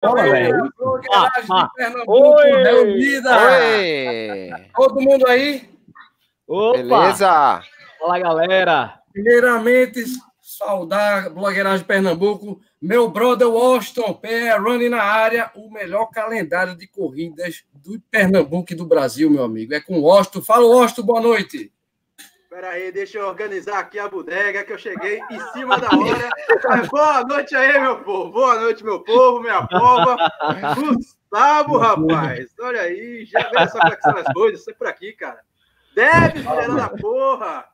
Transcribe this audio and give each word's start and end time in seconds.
Fala, 0.00 0.22
velho. 0.22 0.72
Oi! 2.06 2.50
reunida. 2.62 3.30
Oi! 3.38 4.50
Todo 4.74 5.00
mundo 5.00 5.26
aí? 5.28 5.68
Opa! 6.48 6.78
Beleza! 6.78 7.62
Fala, 7.98 8.18
galera! 8.18 9.02
Primeiramente, 9.12 10.02
saudar 10.40 11.28
blogueiragem 11.28 11.80
de 11.80 11.84
Pernambuco, 11.84 12.60
meu 12.80 13.10
brother 13.10 13.48
Washington, 13.48 14.14
PR 14.14 14.58
Running 14.58 14.88
na 14.88 15.02
área, 15.02 15.50
o 15.54 15.70
melhor 15.70 16.06
calendário 16.06 16.74
de 16.74 16.86
corridas 16.86 17.64
do 17.74 18.00
Pernambuco 18.10 18.72
e 18.72 18.76
do 18.76 18.86
Brasil, 18.86 19.28
meu 19.28 19.44
amigo. 19.44 19.74
É 19.74 19.80
com 19.80 19.98
o 19.98 20.02
Washington. 20.02 20.40
Fala, 20.40 20.66
Washington, 20.66 21.02
boa 21.02 21.20
noite. 21.20 21.70
Espera 22.52 22.70
aí, 22.70 22.90
deixa 22.90 23.16
eu 23.16 23.28
organizar 23.28 23.78
aqui 23.78 23.96
a 23.96 24.08
bodega, 24.08 24.64
que 24.64 24.72
eu 24.72 24.78
cheguei 24.78 25.20
em 25.30 25.40
cima 25.52 25.78
da 25.78 25.86
hora. 25.86 26.28
Boa 26.90 27.22
noite 27.22 27.54
aí, 27.54 27.80
meu 27.80 28.02
povo. 28.02 28.32
Boa 28.32 28.58
noite, 28.58 28.82
meu 28.82 28.98
povo, 29.04 29.38
minha 29.38 29.64
pova. 29.68 30.16
Gustavo, 30.74 31.78
rapaz. 31.78 32.48
Olha 32.60 32.80
aí, 32.80 33.24
já 33.24 33.48
vê 33.50 33.68
só 33.68 33.78
é 33.78 33.94
que 33.94 34.02
são 34.02 34.16
as 34.16 34.32
coisas. 34.32 34.64
Você 34.64 34.74
por 34.74 34.88
aqui, 34.88 35.12
cara. 35.12 35.38
Deve, 35.94 36.40
mulher 36.40 36.74
da 36.74 36.88
porra. 36.88 37.66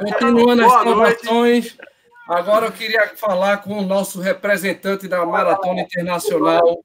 Continuando 0.00 0.64
as 0.64 0.72
informações, 0.72 1.78
agora 2.30 2.64
eu 2.64 2.72
queria 2.72 3.08
falar 3.14 3.58
com 3.58 3.78
o 3.78 3.82
nosso 3.82 4.22
representante 4.22 5.06
da 5.06 5.26
Maratona 5.26 5.82
Internacional, 5.82 6.82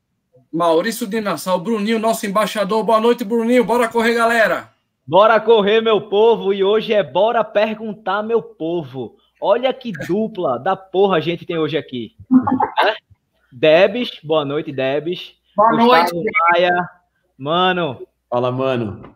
Maurício 0.57 1.05
de 1.05 1.21
Nassau, 1.21 1.59
Bruninho, 1.59 1.99
nosso 1.99 2.25
embaixador. 2.25 2.84
Boa 2.84 2.99
noite, 2.99 3.23
Bruninho. 3.23 3.63
Bora 3.63 3.88
correr, 3.88 4.15
galera. 4.15 4.71
Bora 5.05 5.39
correr, 5.39 5.81
meu 5.81 6.02
povo. 6.09 6.52
E 6.52 6.63
hoje 6.63 6.95
é 6.95 7.03
Bora 7.03 7.43
Perguntar, 7.43 8.23
meu 8.23 8.41
povo. 8.41 9.17
Olha 9.39 9.71
que 9.71 9.91
dupla 9.91 10.57
da 10.57 10.75
porra 10.75 11.17
a 11.17 11.20
gente 11.20 11.45
tem 11.45 11.59
hoje 11.59 11.77
aqui. 11.77 12.15
Debs, 13.53 14.20
boa 14.23 14.43
noite, 14.43 14.71
Debs. 14.71 15.35
Boa 15.55 15.70
Gustavo 15.73 16.15
noite. 16.15 16.32
Maia. 16.51 16.89
Mano. 17.37 18.07
Fala, 18.27 18.51
mano. 18.51 19.15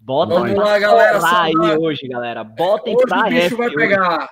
Bota 0.00 0.34
Vamos 0.34 0.56
lá, 0.56 0.80
galera. 0.80 1.18
Lá 1.20 1.42
aí 1.44 1.54
hoje, 1.78 2.08
galera. 2.08 2.42
Botem 2.42 2.96
hoje 2.96 3.06
pra 3.06 3.20
o 3.20 3.30
bicho 3.30 3.56
vai 3.56 3.70
pegar. 3.70 4.30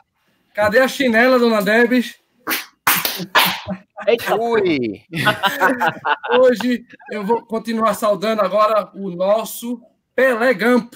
Cadê 0.53 0.81
a 0.81 0.89
chinela, 0.89 1.39
dona 1.39 1.62
Debs? 1.62 2.23
Eita, 4.06 4.36
Ui! 4.36 5.02
Hoje 6.38 6.84
eu 7.10 7.24
vou 7.24 7.42
continuar 7.47 7.94
saudando 7.94 8.41
agora 8.41 8.91
o 8.94 9.10
nosso 9.10 9.80
Pelé 10.14 10.52
Gump. 10.55 10.94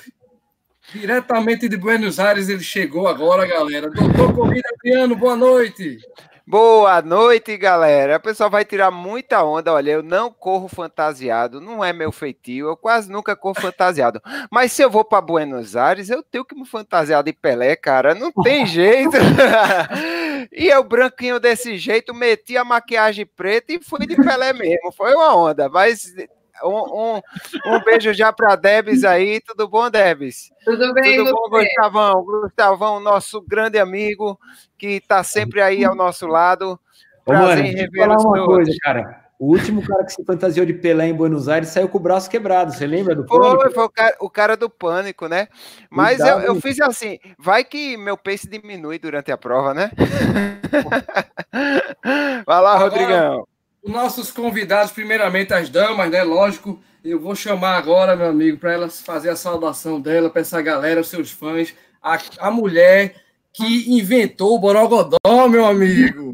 Diretamente 0.92 1.68
de 1.68 1.76
Buenos 1.76 2.18
Aires, 2.18 2.48
ele 2.48 2.62
chegou 2.62 3.08
agora, 3.08 3.46
galera. 3.46 3.90
Doutor 3.90 4.34
Corrida 4.34 4.68
Piano, 4.80 5.14
boa 5.14 5.36
noite. 5.36 5.98
Boa 6.50 7.02
noite, 7.02 7.58
galera. 7.58 8.16
O 8.16 8.20
pessoal 8.20 8.48
vai 8.48 8.64
tirar 8.64 8.90
muita 8.90 9.44
onda. 9.44 9.70
Olha, 9.70 9.90
eu 9.90 10.02
não 10.02 10.32
corro 10.32 10.66
fantasiado, 10.66 11.60
não 11.60 11.84
é 11.84 11.92
meu 11.92 12.10
feitio. 12.10 12.68
Eu 12.68 12.76
quase 12.76 13.12
nunca 13.12 13.36
corro 13.36 13.60
fantasiado. 13.60 14.18
Mas 14.50 14.72
se 14.72 14.80
eu 14.80 14.88
vou 14.88 15.04
para 15.04 15.20
Buenos 15.20 15.76
Aires, 15.76 16.08
eu 16.08 16.22
tenho 16.22 16.46
que 16.46 16.54
me 16.54 16.66
fantasiar 16.66 17.22
de 17.22 17.34
Pelé, 17.34 17.76
cara. 17.76 18.14
Não 18.14 18.32
tem 18.32 18.64
jeito. 18.66 19.12
e 20.50 20.68
eu, 20.68 20.82
branquinho 20.82 21.38
desse 21.38 21.76
jeito, 21.76 22.14
meti 22.14 22.56
a 22.56 22.64
maquiagem 22.64 23.26
preta 23.26 23.74
e 23.74 23.82
fui 23.82 24.06
de 24.06 24.16
Pelé 24.16 24.54
mesmo. 24.54 24.90
Foi 24.90 25.12
uma 25.14 25.36
onda. 25.36 25.68
Mas 25.68 26.14
um, 26.64 27.16
um, 27.16 27.20
um, 27.74 27.84
beijo 27.84 28.12
já 28.12 28.32
para 28.32 28.56
Debs 28.56 29.04
aí. 29.04 29.40
Tudo 29.40 29.68
bom, 29.68 29.90
Debs? 29.90 30.50
Tudo 30.64 30.92
bem, 30.94 31.18
Tudo 31.18 31.32
bom, 31.32 31.50
você? 31.50 31.66
Gustavão? 31.66 32.24
Gustavão, 32.24 33.00
nosso 33.00 33.40
grande 33.40 33.78
amigo, 33.78 34.38
que 34.76 34.96
está 34.96 35.22
sempre 35.22 35.60
aí 35.60 35.84
ao 35.84 35.94
nosso 35.94 36.26
lado. 36.26 36.78
Prazer 37.24 37.56
mano, 37.56 37.68
em 37.68 37.74
rever 37.74 38.06
falar 38.06 38.20
uma 38.20 38.46
coisa, 38.46 38.72
cara. 38.80 39.28
O 39.38 39.52
último 39.52 39.86
cara 39.86 40.04
que 40.04 40.12
se 40.12 40.24
fantasiou 40.24 40.66
de 40.66 40.72
Pelé 40.72 41.06
em 41.06 41.14
Buenos 41.14 41.48
Aires 41.48 41.68
saiu 41.68 41.88
com 41.88 41.98
o 41.98 42.00
braço 42.00 42.28
quebrado. 42.28 42.72
Você 42.72 42.86
lembra 42.86 43.14
do 43.14 43.24
pânico? 43.24 43.60
Foi, 43.60 43.70
foi 43.70 43.84
o, 43.84 43.88
cara, 43.88 44.16
o 44.20 44.30
cara 44.30 44.56
do 44.56 44.68
pânico, 44.68 45.28
né? 45.28 45.46
Mas 45.88 46.18
eu, 46.18 46.40
eu, 46.40 46.56
fiz 46.56 46.80
assim: 46.80 47.20
vai 47.38 47.62
que 47.62 47.96
meu 47.96 48.16
pace 48.16 48.48
diminui 48.48 48.98
durante 48.98 49.30
a 49.30 49.38
prova, 49.38 49.72
né? 49.72 49.92
vai 52.44 52.60
lá, 52.60 52.78
Rodrigão 52.78 53.46
nossos 53.88 54.30
convidados, 54.30 54.92
primeiramente 54.92 55.52
as 55.52 55.68
damas, 55.68 56.10
né? 56.10 56.22
Lógico, 56.22 56.80
eu 57.02 57.18
vou 57.18 57.34
chamar 57.34 57.76
agora, 57.76 58.14
meu 58.14 58.28
amigo, 58.28 58.58
para 58.58 58.72
elas 58.72 59.00
fazer 59.00 59.30
a 59.30 59.36
saudação 59.36 60.00
dela, 60.00 60.30
para 60.30 60.42
essa 60.42 60.60
galera, 60.60 61.00
os 61.00 61.08
seus 61.08 61.30
fãs, 61.30 61.74
a, 62.02 62.18
a 62.38 62.50
mulher 62.50 63.16
que 63.52 63.90
inventou 63.90 64.54
o 64.54 64.58
Borogodó, 64.58 65.48
meu 65.48 65.66
amigo. 65.66 66.30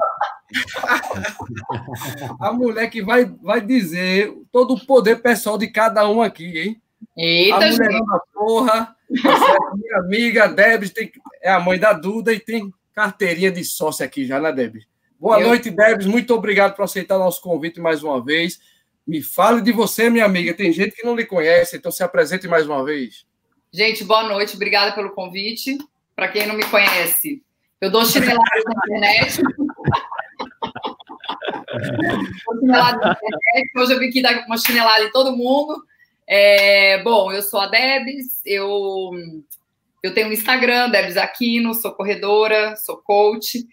a 2.40 2.52
mulher 2.52 2.88
que 2.90 3.02
vai, 3.02 3.24
vai 3.24 3.60
dizer 3.60 4.32
todo 4.52 4.74
o 4.74 4.86
poder 4.86 5.22
pessoal 5.22 5.56
de 5.56 5.68
cada 5.68 6.08
um 6.08 6.20
aqui, 6.20 6.58
hein? 6.58 6.82
Eita, 7.16 7.56
a 7.56 7.70
mulher 7.70 8.00
da 8.00 8.20
porra, 8.32 8.96
é 9.10 9.76
minha 9.76 9.98
amiga 9.98 10.48
Debs 10.48 10.90
tem, 10.90 11.12
é 11.40 11.50
a 11.50 11.60
mãe 11.60 11.78
da 11.78 11.92
Duda 11.92 12.32
e 12.32 12.40
tem 12.40 12.72
carteirinha 12.92 13.50
de 13.52 13.64
sócia 13.64 14.04
aqui 14.04 14.26
já, 14.26 14.40
né, 14.40 14.52
Debs? 14.52 14.86
Boa 15.18 15.40
eu... 15.40 15.48
noite, 15.48 15.70
Debs. 15.70 16.06
Muito 16.06 16.34
obrigado 16.34 16.74
por 16.74 16.84
aceitar 16.84 17.18
nosso 17.18 17.40
convite 17.40 17.80
mais 17.80 18.02
uma 18.02 18.22
vez. 18.22 18.60
Me 19.06 19.22
fale 19.22 19.60
de 19.60 19.72
você, 19.72 20.08
minha 20.08 20.24
amiga. 20.24 20.54
Tem 20.54 20.72
gente 20.72 20.96
que 20.96 21.04
não 21.04 21.14
lhe 21.14 21.24
conhece, 21.24 21.76
então 21.76 21.92
se 21.92 22.02
apresente 22.02 22.48
mais 22.48 22.66
uma 22.66 22.84
vez. 22.84 23.26
Gente, 23.72 24.04
boa 24.04 24.22
noite. 24.22 24.56
Obrigada 24.56 24.94
pelo 24.94 25.10
convite. 25.10 25.78
Para 26.14 26.28
quem 26.28 26.46
não 26.46 26.54
me 26.54 26.64
conhece, 26.64 27.42
eu 27.80 27.90
dou 27.90 28.04
chineladas 28.04 28.64
na 28.64 28.72
internet. 28.72 29.42
chinelada 32.60 32.98
na 32.98 33.12
internet. 33.12 33.70
Hoje 33.76 33.92
eu 33.92 33.98
vim 33.98 34.08
aqui 34.08 34.22
dar 34.22 34.46
uma 34.46 34.56
chinelada 34.56 35.04
em 35.04 35.10
todo 35.10 35.36
mundo. 35.36 35.84
É, 36.26 37.02
bom, 37.02 37.32
eu 37.32 37.42
sou 37.42 37.60
a 37.60 37.66
Debs, 37.66 38.40
eu, 38.46 39.10
eu 40.02 40.14
tenho 40.14 40.28
um 40.28 40.32
Instagram, 40.32 40.88
Debs 40.88 41.16
Aquino, 41.16 41.74
sou 41.74 41.92
corredora, 41.92 42.76
sou 42.76 42.96
coach. 42.96 43.66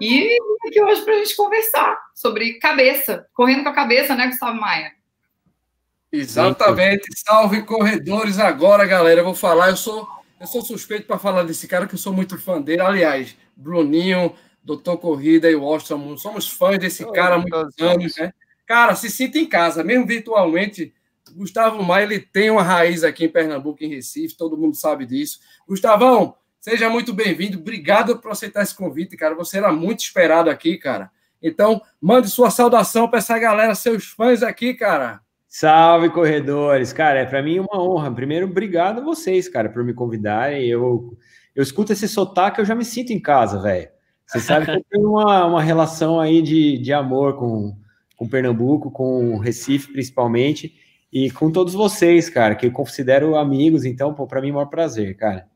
E 0.00 0.38
aqui 0.66 0.82
hoje 0.82 1.02
para 1.02 1.14
a 1.14 1.18
gente 1.18 1.36
conversar 1.36 1.98
sobre 2.14 2.58
cabeça, 2.58 3.26
correndo 3.32 3.62
com 3.62 3.70
a 3.70 3.74
cabeça, 3.74 4.14
né, 4.14 4.26
Gustavo 4.26 4.60
Maia? 4.60 4.92
Exatamente. 6.12 7.06
Salve 7.16 7.62
corredores 7.62 8.38
agora, 8.38 8.86
galera. 8.86 9.20
Eu 9.20 9.24
vou 9.24 9.34
falar, 9.34 9.70
eu 9.70 9.76
sou 9.76 10.06
eu 10.38 10.46
sou 10.46 10.62
suspeito 10.62 11.06
para 11.06 11.18
falar 11.18 11.44
desse 11.44 11.66
cara 11.66 11.86
que 11.86 11.94
eu 11.94 11.98
sou 11.98 12.12
muito 12.12 12.38
fã 12.38 12.60
dele. 12.60 12.82
Aliás, 12.82 13.36
Bruninho, 13.56 14.34
Doutor 14.62 14.98
Corrida 14.98 15.50
e 15.50 15.54
Washington, 15.54 16.16
somos 16.18 16.48
fãs 16.48 16.78
desse 16.78 17.10
cara 17.12 17.36
há 17.36 17.38
muitos 17.38 17.74
anos, 17.80 18.16
né? 18.16 18.32
Cara, 18.66 18.94
se 18.94 19.08
sinta 19.08 19.38
em 19.38 19.46
casa, 19.46 19.82
mesmo 19.82 20.06
virtualmente. 20.06 20.92
Gustavo 21.32 21.82
Maia, 21.82 22.04
ele 22.04 22.20
tem 22.20 22.50
uma 22.50 22.62
raiz 22.62 23.02
aqui 23.02 23.24
em 23.24 23.28
Pernambuco, 23.28 23.82
em 23.82 23.88
Recife, 23.88 24.36
todo 24.36 24.56
mundo 24.58 24.76
sabe 24.76 25.06
disso. 25.06 25.40
Gustavão, 25.66 26.36
Seja 26.68 26.90
muito 26.90 27.14
bem-vindo. 27.14 27.60
Obrigado 27.60 28.18
por 28.18 28.32
aceitar 28.32 28.60
esse 28.60 28.74
convite, 28.74 29.16
cara. 29.16 29.36
Você 29.36 29.58
era 29.58 29.72
muito 29.72 30.00
esperado 30.00 30.50
aqui, 30.50 30.76
cara. 30.76 31.12
Então, 31.40 31.80
mande 32.00 32.28
sua 32.28 32.50
saudação 32.50 33.08
para 33.08 33.20
essa 33.20 33.38
galera, 33.38 33.72
seus 33.76 34.06
fãs 34.06 34.42
aqui, 34.42 34.74
cara. 34.74 35.20
Salve, 35.46 36.10
corredores. 36.10 36.92
Cara, 36.92 37.20
é 37.20 37.24
para 37.24 37.40
mim 37.40 37.60
uma 37.60 37.80
honra. 37.80 38.12
Primeiro, 38.12 38.46
obrigado 38.46 38.98
a 38.98 39.04
vocês, 39.04 39.48
cara, 39.48 39.68
por 39.68 39.84
me 39.84 39.94
convidarem. 39.94 40.66
Eu, 40.66 41.16
eu 41.54 41.62
escuto 41.62 41.92
esse 41.92 42.08
sotaque, 42.08 42.60
eu 42.60 42.64
já 42.64 42.74
me 42.74 42.84
sinto 42.84 43.12
em 43.12 43.20
casa, 43.20 43.62
velho. 43.62 43.88
Você 44.26 44.40
sabe 44.40 44.66
que 44.66 44.72
eu 44.72 44.84
tenho 44.90 45.08
uma, 45.08 45.46
uma 45.46 45.62
relação 45.62 46.18
aí 46.18 46.42
de, 46.42 46.78
de 46.78 46.92
amor 46.92 47.36
com, 47.36 47.76
com 48.16 48.28
Pernambuco, 48.28 48.90
com 48.90 49.38
Recife, 49.38 49.92
principalmente, 49.92 50.74
e 51.12 51.30
com 51.30 51.48
todos 51.48 51.74
vocês, 51.74 52.28
cara, 52.28 52.56
que 52.56 52.66
eu 52.66 52.72
considero 52.72 53.36
amigos. 53.36 53.84
Então, 53.84 54.12
para 54.12 54.40
mim, 54.40 54.48
é 54.48 54.50
um 54.50 54.54
maior 54.54 54.66
prazer, 54.66 55.16
cara. 55.16 55.46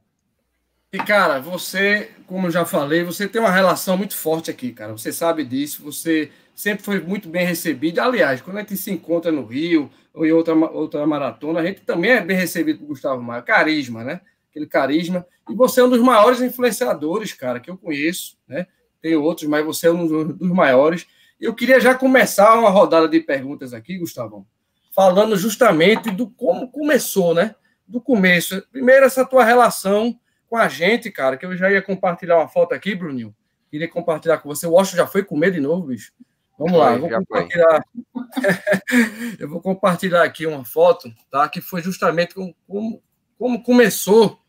E, 0.93 0.99
cara, 0.99 1.39
você, 1.39 2.11
como 2.27 2.49
eu 2.49 2.51
já 2.51 2.65
falei, 2.65 3.05
você 3.05 3.29
tem 3.29 3.41
uma 3.41 3.53
relação 3.53 3.97
muito 3.97 4.17
forte 4.17 4.51
aqui, 4.51 4.73
cara. 4.73 4.91
Você 4.91 5.13
sabe 5.13 5.45
disso, 5.45 5.85
você 5.85 6.33
sempre 6.53 6.83
foi 6.83 6.99
muito 6.99 7.29
bem 7.29 7.47
recebido. 7.47 8.01
Aliás, 8.01 8.43
quando 8.43 8.57
a 8.57 8.61
gente 8.61 8.77
se 8.77 8.91
encontra 8.91 9.31
no 9.31 9.47
Rio 9.47 9.89
ou 10.13 10.27
em 10.27 10.33
outra, 10.33 10.53
outra 10.53 11.07
maratona, 11.07 11.61
a 11.61 11.65
gente 11.65 11.83
também 11.83 12.11
é 12.11 12.21
bem 12.21 12.37
recebido 12.37 12.81
por 12.81 12.89
Gustavo 12.89 13.23
Maia. 13.23 13.41
Carisma, 13.41 14.03
né? 14.03 14.21
Aquele 14.51 14.67
carisma. 14.67 15.25
E 15.49 15.55
você 15.55 15.81
é 15.81 15.85
um 15.85 15.89
dos 15.89 16.01
maiores 16.01 16.41
influenciadores, 16.41 17.33
cara, 17.35 17.61
que 17.61 17.71
eu 17.71 17.79
conheço, 17.79 18.37
né? 18.49 18.67
Tem 19.01 19.15
outros, 19.15 19.49
mas 19.49 19.65
você 19.65 19.87
é 19.87 19.93
um 19.93 20.35
dos 20.35 20.51
maiores. 20.51 21.07
Eu 21.41 21.55
queria 21.55 21.79
já 21.79 21.95
começar 21.95 22.59
uma 22.59 22.69
rodada 22.69 23.09
de 23.09 23.21
perguntas 23.21 23.73
aqui, 23.73 23.97
Gustavão, 23.97 24.45
falando 24.93 25.37
justamente 25.37 26.11
do 26.11 26.29
como 26.29 26.69
começou, 26.69 27.33
né? 27.33 27.55
Do 27.87 28.01
começo. 28.01 28.61
Primeiro, 28.73 29.07
essa 29.07 29.25
tua 29.25 29.45
relação 29.45 30.19
com 30.51 30.57
a 30.57 30.69
gente, 30.69 31.13
cara, 31.13 31.37
que 31.37 31.47
eu 31.47 31.57
já 31.57 31.71
ia 31.71 31.81
compartilhar 31.81 32.37
uma 32.37 32.49
foto 32.49 32.75
aqui, 32.75 32.93
Bruninho. 32.93 33.33
Queria 33.71 33.89
compartilhar 33.89 34.39
com 34.39 34.49
você. 34.49 34.67
O 34.67 34.73
Washington 34.73 34.97
já 34.97 35.07
foi 35.07 35.23
comer 35.23 35.53
de 35.53 35.61
novo, 35.61 35.87
bicho. 35.87 36.13
Vamos 36.59 36.77
lá, 36.77 36.93
eu 36.93 37.01
vou 37.01 37.09
compartilhar. 37.09 37.85
eu 39.39 39.49
vou 39.49 39.63
compartilhar 39.63 40.25
aqui 40.25 40.45
uma 40.47 40.65
foto, 40.65 41.15
tá? 41.31 41.49
Que 41.49 41.61
foi 41.61 41.81
justamente 41.81 42.35
como, 42.35 42.55
como, 42.67 43.03
como 43.39 43.63
começou 43.63 44.43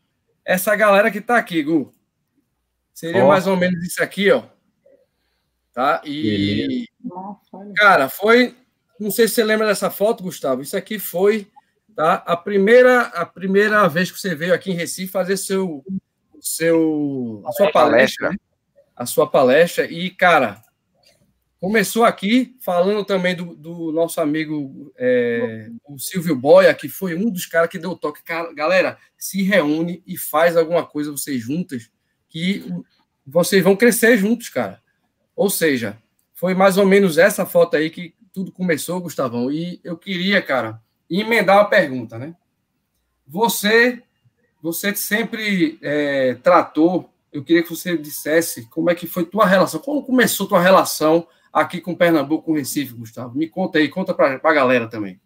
essa 0.44 0.74
galera 0.74 1.08
que 1.08 1.20
tá 1.20 1.36
aqui, 1.36 1.62
Gu. 1.62 1.94
Seria 2.92 3.24
oh. 3.24 3.28
mais 3.28 3.46
ou 3.46 3.56
menos 3.56 3.86
isso 3.86 4.02
aqui, 4.02 4.28
ó. 4.32 4.42
tá? 5.72 6.02
E, 6.04 6.88
cara, 7.76 8.08
foi. 8.08 8.56
Não 8.98 9.10
sei 9.12 9.28
se 9.28 9.34
você 9.34 9.44
lembra 9.44 9.68
dessa 9.68 9.88
foto, 9.88 10.24
Gustavo. 10.24 10.62
Isso 10.62 10.76
aqui 10.76 10.98
foi 10.98 11.48
tá? 11.94 12.14
a, 12.26 12.36
primeira, 12.36 13.02
a 13.02 13.26
primeira 13.26 13.86
vez 13.88 14.10
que 14.10 14.18
você 14.18 14.34
veio 14.34 14.54
aqui 14.54 14.70
em 14.70 14.74
Recife 14.74 15.12
fazer 15.12 15.36
seu, 15.36 15.84
seu, 16.40 17.42
a 17.46 17.52
sua 17.52 17.70
palestra. 17.70 18.30
Né? 18.30 18.36
A 18.96 19.06
sua 19.06 19.26
palestra. 19.26 19.84
E, 19.90 20.10
cara, 20.10 20.62
começou 21.60 22.04
aqui 22.04 22.56
falando 22.60 23.04
também 23.04 23.36
do, 23.36 23.54
do 23.54 23.92
nosso 23.92 24.20
amigo 24.20 24.92
é, 24.96 25.68
o 25.86 25.98
Silvio 25.98 26.34
Boia, 26.34 26.74
que 26.74 26.88
foi 26.88 27.14
um 27.14 27.30
dos 27.30 27.46
caras 27.46 27.70
que 27.70 27.78
deu 27.78 27.90
o 27.90 27.96
toque. 27.96 28.22
Cara, 28.22 28.52
galera, 28.52 28.98
se 29.16 29.42
reúne 29.42 30.02
e 30.06 30.18
faz 30.18 30.56
alguma 30.56 30.84
coisa 30.84 31.12
vocês 31.12 31.40
juntas, 31.40 31.90
que 32.28 32.64
vocês 33.24 33.62
vão 33.62 33.76
crescer 33.76 34.16
juntos, 34.16 34.48
cara. 34.48 34.82
Ou 35.36 35.48
seja, 35.48 35.96
foi 36.34 36.54
mais 36.54 36.76
ou 36.76 36.84
menos 36.84 37.18
essa 37.18 37.46
foto 37.46 37.76
aí 37.76 37.88
que 37.88 38.14
tudo 38.32 38.50
começou, 38.50 39.00
Gustavão. 39.00 39.50
E 39.50 39.80
eu 39.84 39.96
queria, 39.96 40.42
cara, 40.42 40.82
emendar 41.20 41.58
uma 41.58 41.68
pergunta, 41.68 42.18
né? 42.18 42.34
Você, 43.26 44.02
você 44.62 44.94
sempre 44.94 45.78
é, 45.82 46.34
tratou. 46.34 47.10
Eu 47.32 47.42
queria 47.42 47.62
que 47.62 47.70
você 47.70 47.96
dissesse 47.96 48.68
como 48.68 48.90
é 48.90 48.94
que 48.94 49.06
foi 49.06 49.24
tua 49.24 49.46
relação, 49.46 49.80
como 49.80 50.04
começou 50.04 50.46
tua 50.46 50.60
relação 50.60 51.26
aqui 51.52 51.80
com 51.80 51.94
Pernambuco, 51.94 52.44
com 52.44 52.54
Recife, 52.54 52.94
Gustavo. 52.94 53.36
Me 53.36 53.48
conta 53.48 53.78
aí, 53.78 53.88
conta 53.88 54.14
para 54.14 54.40
a 54.42 54.52
galera 54.52 54.88
também. 54.88 55.20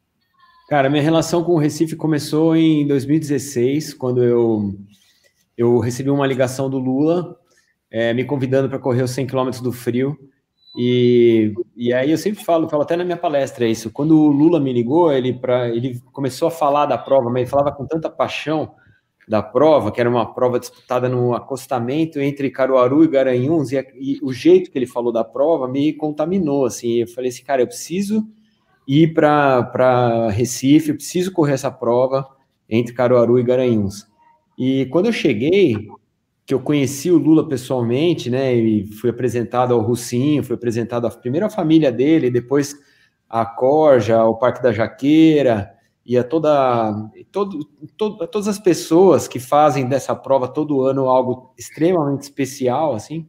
Cara, 0.69 0.91
minha 0.91 1.03
relação 1.03 1.45
com 1.45 1.53
o 1.53 1.59
Recife 1.59 1.95
começou 1.95 2.57
em 2.57 2.87
2016, 2.87 3.95
quando 3.95 4.23
eu, 4.23 4.75
eu 5.57 5.79
recebi 5.79 6.11
uma 6.11 6.27
ligação 6.27 6.69
do 6.69 6.79
Lula 6.79 7.39
é, 7.91 8.13
me 8.13 8.25
convidando 8.25 8.69
para 8.69 8.79
correr 8.79 9.03
os 9.03 9.11
100 9.13 9.27
km 9.27 9.51
do 9.63 9.73
frio. 9.73 10.19
E, 10.77 11.55
e 11.75 11.93
aí 11.93 12.11
eu 12.11 12.19
sempre 12.19 12.45
falo, 12.45 12.69
falo 12.69 12.83
até 12.83 12.97
na 12.97 13.05
minha 13.05 13.17
palestra 13.17 13.67
isso. 13.67 13.91
Quando 13.91 14.19
o 14.19 14.31
Lula 14.31 14.61
me 14.61 14.73
ligou, 14.73 15.11
ele, 15.11 15.33
pra, 15.33 15.69
ele 15.69 16.01
começou 16.13 16.49
a 16.49 16.51
falar 16.51 16.85
da 16.85 16.99
prova, 16.99 17.31
mas 17.31 17.43
ele 17.43 17.51
falava 17.51 17.73
com 17.73 17.87
tanta 17.87 18.11
paixão 18.11 18.75
da 19.27 19.43
prova, 19.43 19.91
que 19.91 20.01
era 20.01 20.09
uma 20.09 20.33
prova 20.35 20.61
disputada 20.61 21.09
no 21.09 21.35
acostamento 21.35 22.21
entre 22.21 22.51
Caruaru 22.51 23.03
e 23.03 23.09
Garanhuns, 23.09 23.73
e, 23.73 23.85
e 23.99 24.21
o 24.23 24.33
jeito 24.33 24.71
que 24.71 24.79
ele 24.79 24.87
falou 24.87 25.11
da 25.11 25.25
prova 25.25 25.67
me 25.67 25.93
contaminou, 25.93 26.65
assim, 26.65 27.01
eu 27.01 27.09
falei 27.09 27.31
assim, 27.31 27.43
cara, 27.43 27.63
eu 27.63 27.67
preciso 27.67 28.25
ir 28.87 29.15
para 29.15 30.29
Recife, 30.31 30.91
eu 30.91 30.95
preciso 30.95 31.33
correr 31.33 31.55
essa 31.55 31.71
prova 31.71 32.25
entre 32.69 32.95
Caruaru 32.95 33.39
e 33.39 33.43
Garanhuns. 33.43 34.07
E 34.57 34.87
quando 34.87 35.07
eu 35.07 35.13
cheguei, 35.13 35.89
que 36.47 36.55
eu 36.55 36.61
conheci 36.61 37.11
o 37.11 37.19
Lula 37.19 37.49
pessoalmente, 37.49 38.31
né, 38.31 38.55
e 38.55 38.87
fui 38.87 39.11
apresentado 39.11 39.75
ao 39.75 39.81
Russinho, 39.81 40.45
fui 40.45 40.55
apresentado 40.55 41.05
à 41.05 41.11
primeira 41.11 41.51
família 41.51 41.91
dele, 41.91 42.31
depois 42.31 42.77
a 43.29 43.45
Corja, 43.45 44.17
ao 44.17 44.39
Parque 44.39 44.63
da 44.63 44.73
Jaqueira, 44.73 45.73
e 46.05 46.17
a 46.17 46.23
toda, 46.23 46.95
todo, 47.33 47.65
todo, 47.97 48.27
todas 48.29 48.47
as 48.47 48.61
pessoas 48.61 49.27
que 49.27 49.41
fazem 49.41 49.89
dessa 49.89 50.15
prova 50.15 50.47
todo 50.47 50.83
ano 50.83 51.09
algo 51.09 51.53
extremamente 51.59 52.23
especial, 52.23 52.95
assim, 52.95 53.27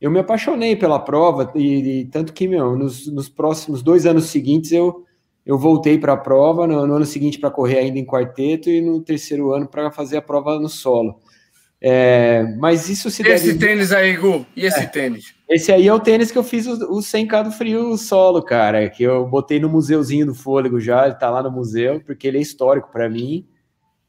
eu 0.00 0.10
me 0.10 0.20
apaixonei 0.20 0.74
pela 0.74 0.98
prova, 0.98 1.52
e, 1.54 2.00
e 2.00 2.04
tanto 2.06 2.32
que, 2.32 2.48
meu, 2.48 2.78
nos, 2.78 3.06
nos, 3.08 3.28
próximos 3.28 3.82
dois 3.82 4.06
anos 4.06 4.26
seguintes 4.26 4.72
eu, 4.72 5.04
eu 5.44 5.58
voltei 5.58 5.98
para 5.98 6.14
a 6.14 6.16
prova, 6.16 6.66
no, 6.66 6.86
no 6.86 6.94
ano 6.94 7.04
seguinte 7.04 7.38
para 7.38 7.50
correr 7.50 7.80
ainda 7.80 7.98
em 7.98 8.06
quarteto, 8.06 8.70
e 8.70 8.80
no 8.80 9.02
terceiro 9.02 9.52
ano 9.52 9.68
para 9.68 9.90
fazer 9.90 10.16
a 10.16 10.22
prova 10.22 10.58
no 10.58 10.68
solo. 10.68 11.20
É, 11.80 12.42
mas 12.58 12.88
isso 12.88 13.08
se 13.08 13.22
Esse 13.22 13.52
deve... 13.52 13.66
tênis 13.66 13.92
aí, 13.92 14.16
Gu, 14.16 14.44
e 14.56 14.66
esse 14.66 14.80
é, 14.80 14.86
tênis? 14.86 15.34
Esse 15.48 15.70
aí 15.70 15.86
é 15.86 15.94
o 15.94 16.00
tênis 16.00 16.32
que 16.32 16.38
eu 16.38 16.42
fiz 16.42 16.66
o, 16.66 16.72
o 16.92 16.98
100k 16.98 17.44
do 17.44 17.52
frio 17.52 17.96
solo, 17.96 18.42
cara, 18.42 18.90
que 18.90 19.04
eu 19.04 19.26
botei 19.26 19.60
no 19.60 19.68
museuzinho 19.68 20.26
do 20.26 20.34
Fôlego 20.34 20.80
já, 20.80 21.06
ele 21.06 21.14
tá 21.14 21.30
lá 21.30 21.40
no 21.40 21.52
museu, 21.52 22.00
porque 22.04 22.26
ele 22.26 22.38
é 22.38 22.42
histórico 22.42 22.90
para 22.90 23.08
mim. 23.08 23.46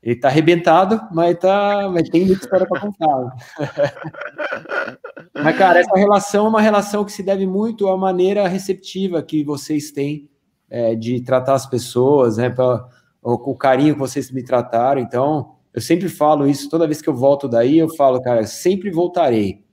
Ele 0.01 0.15
tá 0.15 0.29
arrebentado, 0.29 0.99
mas, 1.11 1.37
tá, 1.37 1.89
mas 1.93 2.09
tem 2.09 2.25
muita 2.25 2.43
história 2.43 2.65
para 2.65 2.79
contar. 2.79 3.35
mas, 5.35 5.57
cara, 5.57 5.79
essa 5.79 5.95
relação 5.95 6.45
é 6.45 6.49
uma 6.49 6.61
relação 6.61 7.03
que 7.03 7.11
se 7.11 7.21
deve 7.21 7.45
muito 7.45 7.87
à 7.89 7.97
maneira 7.97 8.47
receptiva 8.47 9.21
que 9.21 9.43
vocês 9.43 9.91
têm 9.91 10.29
é, 10.69 10.95
de 10.95 11.19
tratar 11.21 11.55
as 11.55 11.65
pessoas, 11.65 12.37
né, 12.37 12.49
pra, 12.49 12.87
com 13.21 13.51
o 13.51 13.57
carinho 13.57 13.93
que 13.93 13.99
vocês 13.99 14.31
me 14.31 14.41
trataram. 14.41 15.01
Então, 15.01 15.58
eu 15.73 15.81
sempre 15.81 16.09
falo 16.09 16.47
isso, 16.47 16.69
toda 16.69 16.87
vez 16.87 17.01
que 17.01 17.09
eu 17.09 17.13
volto 17.13 17.47
daí, 17.47 17.77
eu 17.77 17.89
falo, 17.95 18.21
cara, 18.21 18.45
sempre 18.45 18.89
voltarei. 18.89 19.63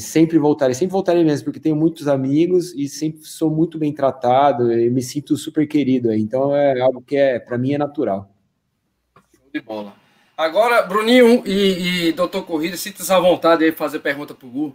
Sempre 0.00 0.38
voltarei, 0.38 0.74
sempre 0.74 0.92
voltarei 0.92 1.22
mesmo, 1.22 1.44
porque 1.44 1.60
tenho 1.60 1.76
muitos 1.76 2.08
amigos 2.08 2.74
e 2.74 2.88
sempre 2.88 3.22
sou 3.24 3.48
muito 3.48 3.78
bem 3.78 3.92
tratado 3.92 4.72
e 4.72 4.90
me 4.90 5.00
sinto 5.02 5.36
super 5.36 5.66
querido. 5.68 6.12
Então 6.12 6.54
é 6.54 6.80
algo 6.80 7.00
que 7.00 7.16
é, 7.16 7.38
para 7.38 7.56
mim, 7.56 7.74
é 7.74 7.78
natural. 7.78 8.28
Show 9.36 9.50
de 9.52 9.60
bola. 9.60 9.92
Agora, 10.36 10.82
Bruninho 10.82 11.42
e, 11.46 12.08
e 12.08 12.12
Doutor 12.12 12.44
Corrida, 12.44 12.76
sinta-se 12.76 13.12
à 13.12 13.20
vontade 13.20 13.64
aí 13.64 13.72
fazer 13.72 14.00
pergunta 14.00 14.34
pro 14.34 14.48
Gu. 14.48 14.74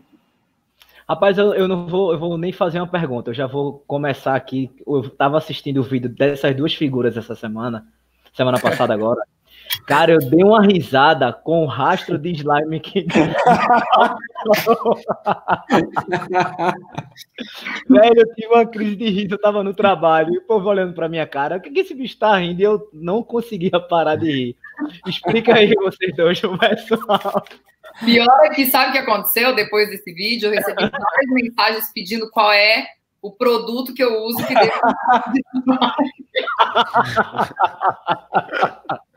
Rapaz, 1.07 1.38
eu, 1.38 1.54
eu 1.54 1.68
não 1.68 1.86
vou, 1.88 2.13
eu 2.13 2.19
vou 2.19 2.38
nem 2.38 2.54
fazer 2.54 2.80
uma 2.80 2.88
pergunta, 2.88 3.30
eu 3.30 3.34
já 3.34 3.45
vou 3.45 3.84
começar 3.86 4.36
aqui. 4.36 4.72
Eu 4.88 5.01
estava 5.01 5.38
assistindo 5.38 5.80
o 5.80 5.84
vídeo 5.84 6.10
dessas 6.10 6.56
duas 6.56 6.74
figuras 6.74 7.18
essa 7.18 7.36
semana, 7.36 7.86
semana 8.34 8.60
passada 8.60 8.94
agora. 8.94 9.22
Cara, 9.85 10.13
eu 10.13 10.19
dei 10.19 10.43
uma 10.43 10.61
risada 10.61 11.33
com 11.33 11.63
o 11.63 11.67
rastro 11.67 12.17
de 12.17 12.31
slime 12.31 12.79
que. 12.79 13.05
Velho, 17.89 18.19
eu 18.19 18.33
tive 18.35 18.47
uma 18.47 18.65
crise 18.65 18.95
de 18.95 19.09
riso, 19.09 19.33
eu 19.33 19.41
tava 19.41 19.61
no 19.63 19.73
trabalho 19.73 20.33
e 20.33 20.37
o 20.37 20.47
povo 20.47 20.69
olhando 20.69 20.93
pra 20.93 21.09
minha 21.09 21.27
cara. 21.27 21.57
O 21.57 21.61
que, 21.61 21.69
que 21.69 21.81
esse 21.81 21.93
bicho 21.93 22.17
tá 22.17 22.37
rindo? 22.37 22.61
E 22.61 22.63
eu 22.63 22.89
não 22.93 23.21
conseguia 23.21 23.77
parar 23.79 24.15
de 24.15 24.31
rir. 24.31 24.55
Explica 25.05 25.55
aí 25.55 25.73
vocês 25.75 26.15
dois, 26.15 26.41
o 26.43 26.57
pessoal. 26.57 27.43
Pior 27.99 28.39
é 28.43 28.49
que 28.49 28.65
sabe 28.67 28.89
o 28.89 28.93
que 28.93 28.99
aconteceu 28.99 29.53
depois 29.53 29.89
desse 29.89 30.13
vídeo? 30.13 30.47
Eu 30.47 30.53
recebi 30.53 30.81
várias 30.81 31.29
mensagens 31.29 31.91
pedindo 31.93 32.29
qual 32.31 32.51
é 32.53 32.87
o 33.21 33.31
produto 33.31 33.93
que 33.93 34.03
eu 34.03 34.23
uso 34.23 34.45
que 34.45 34.53
deixa. 34.53 34.81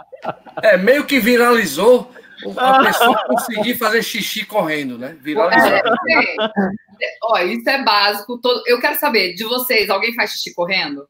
É, 0.62 0.76
meio 0.76 1.05
que 1.05 1.19
viralizou 1.19 2.12
a 2.56 2.84
pessoa 2.84 3.25
conseguir 3.26 3.76
fazer 3.76 4.02
xixi 4.02 4.44
correndo, 4.44 4.99
né? 4.99 5.17
Viralizou. 5.20 5.73
É, 5.73 7.19
ó, 7.25 7.38
isso 7.40 7.69
é 7.69 7.82
básico. 7.82 8.38
Todo... 8.38 8.62
Eu 8.67 8.81
quero 8.81 8.99
saber, 8.99 9.34
de 9.34 9.44
vocês, 9.44 9.90
alguém 9.90 10.14
faz 10.14 10.32
xixi 10.32 10.55
correndo? 10.55 11.06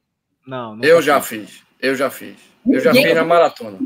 Não. 0.47 0.79
Eu 0.83 1.03
já 1.03 1.21
fiz. 1.21 1.63
Eu 1.81 1.95
já 1.95 2.11
fiz. 2.11 2.37
Eu 2.67 2.81
já 2.81 2.93
fiz 2.93 3.15
na 3.15 3.25
maratona. 3.25 3.79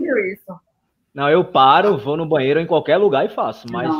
Não, 1.13 1.29
eu 1.29 1.45
paro, 1.45 1.99
vou 1.99 2.17
no 2.17 2.25
banheiro 2.25 2.61
em 2.61 2.67
qualquer 2.67 2.97
lugar 2.97 3.27
e 3.27 3.29
faço. 3.29 3.67
Mas 3.71 3.91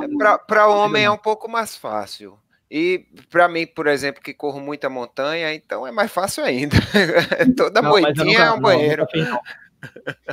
para 0.47 0.69
homem 0.69 1.05
é 1.05 1.11
um 1.11 1.19
pouco 1.19 1.49
mais 1.49 1.77
fácil. 1.77 2.39
E 2.71 3.05
para 3.29 3.49
mim, 3.49 3.67
por 3.67 3.89
exemplo, 3.89 4.23
que 4.23 4.33
corro 4.33 4.61
muita 4.61 4.89
montanha, 4.89 5.53
então 5.53 5.85
é 5.85 5.91
mais 5.91 6.13
fácil 6.13 6.45
ainda. 6.45 6.77
Toda 7.57 7.83
não, 7.83 7.91
moitinha 7.91 8.25
nunca, 8.25 8.43
é 8.43 8.51
um 8.53 8.61
banheiro. 8.61 9.07
Não, 9.13 9.41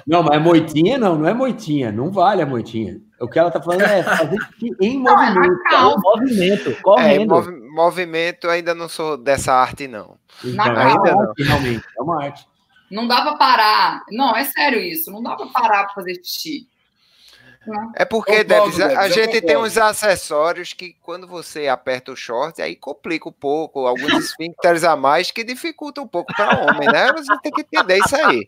não, 0.06 0.24
mas 0.24 0.42
moitinha 0.42 0.98
não, 0.98 1.18
não 1.18 1.27
é 1.27 1.34
moitinha, 1.34 1.92
não 1.92 2.12
vale 2.12 2.42
a 2.42 2.46
moitinha. 2.46 3.00
O 3.20 3.27
que 3.27 3.39
ela 3.39 3.50
tá 3.51 3.62
falando 3.62 3.82
é 3.82 4.04
fazer 4.04 4.38
em 4.82 5.00
movimento. 5.00 5.60
Não, 5.72 5.94
é 5.94 5.96
movimento, 5.98 6.82
correndo. 6.82 7.22
É, 7.22 7.25
mov 7.25 7.51
movimento 7.74 8.50
ainda 8.50 8.74
não 8.74 8.89
sou 8.89 9.18
dessa 9.18 9.54
arte, 9.54 9.88
não. 9.88 10.18
Então, 10.44 10.66
ainda 10.66 11.16
não. 11.16 11.34
Realmente, 11.38 11.84
é 11.98 12.01
uma 12.01 12.24
arte. 12.24 12.48
Não 12.89 13.08
dá 13.08 13.22
para 13.22 13.36
parar. 13.36 14.06
Não, 14.12 14.36
é 14.36 14.44
sério 14.46 14.80
isso. 14.80 15.12
Não 15.12 15.22
dá 15.22 15.36
para 15.36 15.48
parar 15.48 15.84
para 15.86 15.94
fazer 15.96 16.16
xixi. 16.16 16.68
É 17.95 18.05
porque, 18.05 18.43
Debs, 18.43 18.79
a, 18.79 19.09
gente 19.09 19.41
tem 19.41 19.57
uns 19.57 19.77
acessórios 19.77 20.74
que 20.74 20.95
quando 21.01 21.27
você 21.27 21.67
aperta 21.67 22.12
o 22.12 22.15
short, 22.15 22.62
aí 22.62 22.75
complica 22.75 23.27
um 23.27 23.33
pouco, 23.33 23.86
alguns 23.86 24.13
esfíncteres 24.31 24.83
a 24.83 24.95
mais 24.95 25.31
que 25.31 25.43
dificultam 25.43 26.03
um 26.03 26.07
pouco 26.07 26.33
para 26.36 26.59
homem, 26.59 26.88
né? 26.88 27.12
Você 27.13 27.38
tem 27.41 27.51
que 27.51 27.62
entender 27.62 27.97
isso 27.97 28.15
aí. 28.15 28.45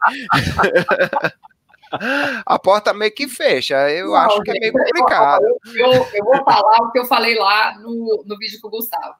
a 2.45 2.59
porta 2.59 2.93
meio 2.93 3.11
que 3.11 3.27
fecha, 3.27 3.89
eu 3.89 4.07
Não, 4.07 4.15
acho 4.15 4.41
que 4.41 4.51
é 4.51 4.59
meio 4.59 4.73
complicado. 4.73 5.43
Eu, 5.43 5.59
eu, 5.75 6.07
eu, 6.13 6.25
vou 6.25 6.43
falar 6.43 6.77
o 6.83 6.91
que 6.91 6.99
eu 6.99 7.05
falei 7.05 7.35
lá 7.35 7.77
no, 7.79 8.23
no 8.25 8.37
vídeo 8.37 8.59
com 8.61 8.67
o 8.67 8.71
Gustavo. 8.71 9.15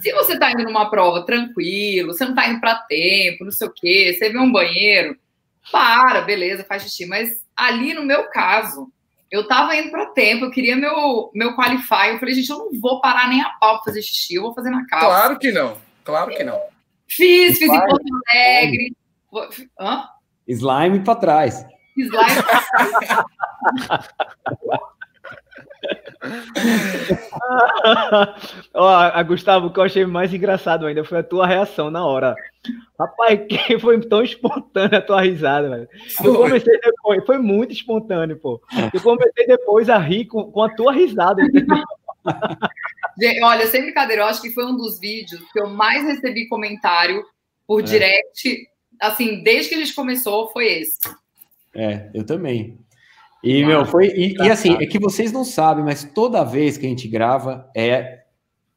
Se 0.00 0.12
você 0.12 0.34
está 0.34 0.50
indo 0.50 0.64
numa 0.64 0.90
prova 0.90 1.24
tranquilo, 1.24 2.12
você 2.12 2.24
não 2.24 2.32
está 2.32 2.48
indo 2.48 2.60
para 2.60 2.74
tempo, 2.74 3.44
não 3.44 3.52
sei 3.52 3.68
o 3.68 3.72
quê, 3.72 4.16
você 4.16 4.30
vê 4.30 4.38
um 4.38 4.50
banheiro, 4.50 5.16
para, 5.70 6.22
beleza, 6.22 6.64
faz 6.64 6.82
xixi. 6.82 7.06
Mas 7.06 7.44
ali 7.56 7.94
no 7.94 8.04
meu 8.04 8.24
caso, 8.24 8.90
eu 9.32 9.48
tava 9.48 9.74
indo 9.74 9.90
para 9.90 10.06
tempo, 10.06 10.44
eu 10.44 10.50
queria 10.50 10.76
meu, 10.76 11.30
meu 11.34 11.56
qualify. 11.56 12.10
Eu 12.10 12.18
falei, 12.18 12.34
gente, 12.34 12.50
eu 12.50 12.58
não 12.58 12.80
vou 12.80 13.00
parar 13.00 13.28
nem 13.30 13.40
a 13.40 13.48
pau 13.58 13.76
pra 13.76 13.84
fazer 13.84 14.02
xixi, 14.02 14.34
eu 14.34 14.42
vou 14.42 14.52
fazer 14.52 14.68
na 14.68 14.86
casa. 14.86 15.06
Claro 15.06 15.38
que 15.38 15.50
não, 15.50 15.78
claro 16.04 16.30
que 16.30 16.44
não. 16.44 16.60
Fiz, 17.08 17.58
fiz 17.58 17.68
em 17.72 17.80
Porto 17.80 18.04
Alegre. 18.28 18.94
Hã? 19.80 20.04
Slime 20.46 21.00
para 21.00 21.14
trás. 21.14 21.64
Slime 21.96 22.42
pra 22.42 22.60
trás. 22.60 24.08
Ó, 28.74 28.88
a 28.88 29.22
Gustavo, 29.22 29.66
o 29.66 29.72
que 29.72 29.78
eu 29.80 29.84
achei 29.84 30.06
mais 30.06 30.32
engraçado 30.32 30.86
ainda 30.86 31.04
foi 31.04 31.18
a 31.18 31.22
tua 31.22 31.46
reação 31.46 31.90
na 31.90 32.04
hora. 32.04 32.34
Rapaz, 32.98 33.40
que 33.48 33.78
foi 33.78 34.00
tão 34.00 34.22
espontânea 34.22 34.98
a 34.98 35.02
tua 35.02 35.20
risada, 35.20 35.68
velho. 35.68 35.88
Eu 36.24 36.34
comecei 36.36 36.80
depois, 36.80 37.24
foi 37.24 37.38
muito 37.38 37.72
espontâneo, 37.72 38.38
pô. 38.38 38.60
Eu 38.92 39.00
comecei 39.00 39.46
depois 39.46 39.88
a 39.90 39.98
rir 39.98 40.26
com, 40.26 40.50
com 40.50 40.62
a 40.62 40.68
tua 40.74 40.92
risada. 40.92 41.42
Olha, 43.42 43.66
sem 43.66 43.82
brincadeira, 43.82 44.22
eu 44.22 44.26
acho 44.26 44.40
que 44.40 44.50
foi 44.50 44.64
um 44.64 44.76
dos 44.76 44.98
vídeos 45.00 45.42
que 45.52 45.60
eu 45.60 45.68
mais 45.68 46.04
recebi 46.04 46.48
comentário 46.48 47.24
por 47.66 47.80
É. 47.80 47.84
direct. 47.84 48.68
Assim, 49.00 49.42
desde 49.42 49.70
que 49.70 49.74
a 49.74 49.78
gente 49.78 49.94
começou, 49.94 50.48
foi 50.50 50.66
esse. 50.66 50.98
É, 51.74 52.10
eu 52.14 52.24
também. 52.24 52.78
E, 53.42 53.64
meu, 53.64 53.84
foi. 53.84 54.06
E, 54.08 54.34
e 54.38 54.50
assim, 54.50 54.74
é 54.80 54.86
que 54.86 54.98
vocês 54.98 55.32
não 55.32 55.44
sabem, 55.44 55.84
mas 55.84 56.04
toda 56.04 56.44
vez 56.44 56.78
que 56.78 56.86
a 56.86 56.88
gente 56.88 57.08
grava 57.08 57.68
é 57.74 58.20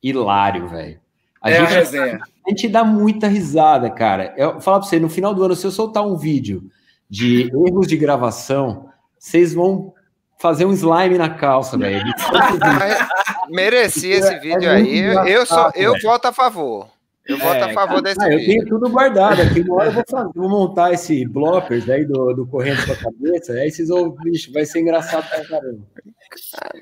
hilário, 0.01 0.67
velho. 0.67 0.99
A, 1.41 1.51
É 1.51 1.57
a 1.57 1.65
gente, 1.65 1.73
resenha. 1.73 2.19
a 2.45 2.49
gente 2.49 2.67
dá 2.67 2.83
muita 2.83 3.27
risada, 3.27 3.89
cara. 3.91 4.33
Eu 4.35 4.59
falo 4.59 4.79
pra 4.79 4.87
você, 4.87 4.99
no 4.99 5.09
final 5.09 5.33
do 5.33 5.43
ano, 5.43 5.55
se 5.55 5.65
eu 5.65 5.71
soltar 5.71 6.05
um 6.05 6.17
vídeo 6.17 6.63
de 7.09 7.51
erros 7.67 7.87
de 7.87 7.95
gravação, 7.95 8.89
vocês 9.19 9.53
vão 9.53 9.93
fazer 10.39 10.65
um 10.65 10.71
slime 10.73 11.17
na 11.17 11.29
calça, 11.29 11.77
velho. 11.77 12.03
Merecia 13.49 14.15
esse 14.15 14.33
É 14.33 14.39
vídeo 14.39 14.55
muito 14.55 14.69
aí. 14.69 14.99
Eu, 14.99 15.25
eu, 15.27 15.45
sou, 15.45 15.71
eu 15.75 15.93
voto 16.01 16.27
a 16.27 16.33
favor. 16.33 16.89
Eu 17.27 17.37
voto 17.39 17.63
a 17.63 17.69
É, 17.69 17.73
favor 17.73 18.01
desse 18.01 18.21
Ah, 18.21 18.31
eu 18.31 18.37
tenho 18.39 18.65
tudo 18.67 18.89
guardado 18.89 19.41
aqui. 19.41 19.61
Uma 19.61 19.75
hora 19.77 19.87
eu 19.89 19.93
vou, 19.93 20.03
fazer- 20.09 20.29
vou 20.35 20.49
montar 20.49 20.93
esse 20.93 21.25
bloppers 21.25 21.89
aí 21.89 22.05
do, 22.05 22.33
do 22.33 22.45
correndo 22.47 22.85
com 22.85 22.91
a 22.91 22.95
cabeça. 22.95 23.53
Aí 23.53 23.71
vocês 23.71 23.89
vão, 23.89 24.11
bicho, 24.11 24.51
vai 24.53 24.65
ser 24.65 24.81
engraçado 24.81 25.27
pra 25.27 25.43
caramba. 25.45 25.81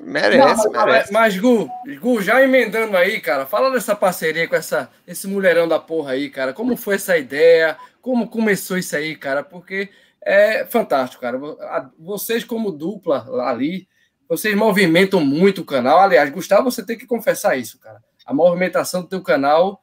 Merece, 0.01 0.69
Mas, 0.69 0.85
merece. 0.85 1.13
mas, 1.13 1.37
Gu, 1.37 1.69
Gu, 1.99 2.21
já 2.21 2.41
emendando 2.43 2.97
aí, 2.97 3.19
cara, 3.21 3.45
fala 3.45 3.71
dessa 3.71 3.95
parceria 3.95 4.47
com 4.47 4.55
essa, 4.55 4.89
esse 5.07 5.27
mulherão 5.27 5.67
da 5.67 5.79
porra 5.79 6.11
aí, 6.11 6.29
cara. 6.29 6.53
Como 6.53 6.75
foi 6.75 6.95
essa 6.95 7.17
ideia? 7.17 7.77
Como 8.01 8.27
começou 8.29 8.77
isso 8.77 8.95
aí, 8.95 9.15
cara? 9.15 9.43
Porque 9.43 9.89
é 10.25 10.65
fantástico, 10.65 11.21
cara. 11.21 11.37
A- 11.61 11.89
Vocês, 11.99 12.43
como 12.43 12.71
dupla 12.71 13.25
ali, 13.47 13.87
vocês 14.27 14.55
movimentam 14.55 15.19
muito 15.21 15.61
o 15.61 15.65
canal. 15.65 15.99
Aliás, 15.99 16.29
Gustavo, 16.29 16.69
você 16.71 16.85
tem 16.85 16.97
que 16.97 17.05
confessar 17.07 17.57
isso, 17.57 17.79
cara. 17.79 17.99
A 18.25 18.33
movimentação 18.33 19.01
do 19.01 19.07
teu 19.09 19.21
canal 19.21 19.81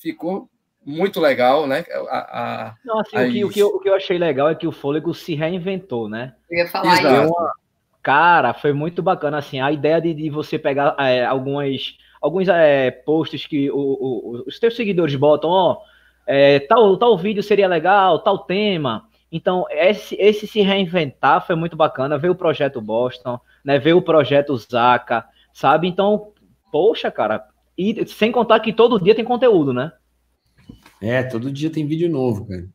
ficou 0.00 0.48
muito 0.84 1.20
legal, 1.20 1.66
né? 1.66 1.84
A, 2.08 2.68
a- 2.68 2.74
Não, 2.84 3.00
assim, 3.00 3.16
É 3.16 3.26
o, 3.28 3.32
que, 3.32 3.44
o, 3.44 3.50
que 3.50 3.60
eu, 3.60 3.68
o 3.68 3.80
que 3.80 3.88
eu 3.88 3.94
achei 3.94 4.18
legal 4.18 4.48
é 4.48 4.54
que 4.54 4.66
o 4.66 4.72
Fôlego 4.72 5.12
se 5.14 5.34
reinventou, 5.34 6.08
né? 6.08 6.34
Eu 6.50 6.58
ia 6.58 6.68
falar 6.68 7.00
Exato. 7.00 7.24
isso. 7.26 7.34
Cara, 8.02 8.54
foi 8.54 8.72
muito 8.72 9.02
bacana, 9.02 9.38
assim, 9.38 9.60
a 9.60 9.70
ideia 9.70 10.00
de, 10.00 10.14
de 10.14 10.30
você 10.30 10.58
pegar 10.58 10.96
é, 10.98 11.24
algumas, 11.24 11.96
alguns 12.20 12.48
é, 12.48 12.90
posts 12.90 13.46
que 13.46 13.70
o- 13.70 13.76
o- 13.76 14.44
os 14.46 14.58
teus 14.58 14.74
seguidores 14.74 15.14
botam, 15.16 15.50
ó, 15.50 15.82
é, 16.26 16.60
tal, 16.60 16.96
tal 16.96 17.18
vídeo 17.18 17.42
seria 17.42 17.68
legal, 17.68 18.18
tal 18.20 18.38
tema. 18.38 19.04
Então, 19.30 19.66
esse, 19.70 20.16
esse 20.18 20.46
se 20.46 20.62
reinventar 20.62 21.46
foi 21.46 21.54
muito 21.54 21.76
bacana, 21.76 22.16
ver 22.18 22.30
o 22.30 22.34
projeto 22.34 22.80
Boston, 22.80 23.38
né, 23.64 23.78
ver 23.78 23.92
o 23.92 24.02
projeto 24.02 24.56
Zaka, 24.56 25.24
sabe? 25.52 25.86
Então, 25.86 26.32
poxa, 26.72 27.10
cara, 27.10 27.44
e 27.80 28.06
sem 28.06 28.30
contar 28.30 28.60
que 28.60 28.72
todo 28.72 29.00
dia 29.00 29.14
tem 29.14 29.24
conteúdo, 29.24 29.72
né? 29.72 29.90
É, 31.00 31.22
todo 31.22 31.50
dia 31.50 31.70
tem 31.70 31.86
vídeo 31.86 32.10
novo, 32.10 32.46
cara. 32.46 32.68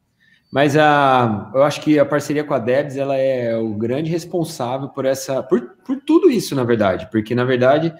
Mas 0.51 0.75
a, 0.77 1.51
eu 1.53 1.63
acho 1.63 1.81
que 1.81 1.99
a 1.99 2.05
parceria 2.05 2.43
com 2.43 2.53
a 2.53 2.59
Debs, 2.59 2.97
ela 2.97 3.15
é 3.17 3.55
o 3.55 3.73
grande 3.73 4.09
responsável 4.09 4.89
por 4.89 5.05
essa, 5.05 5.43
por, 5.43 5.61
por 5.85 5.97
tudo 6.01 6.29
isso, 6.29 6.55
na 6.55 6.63
verdade, 6.63 7.07
porque 7.11 7.35
na 7.35 7.43
verdade 7.43 7.93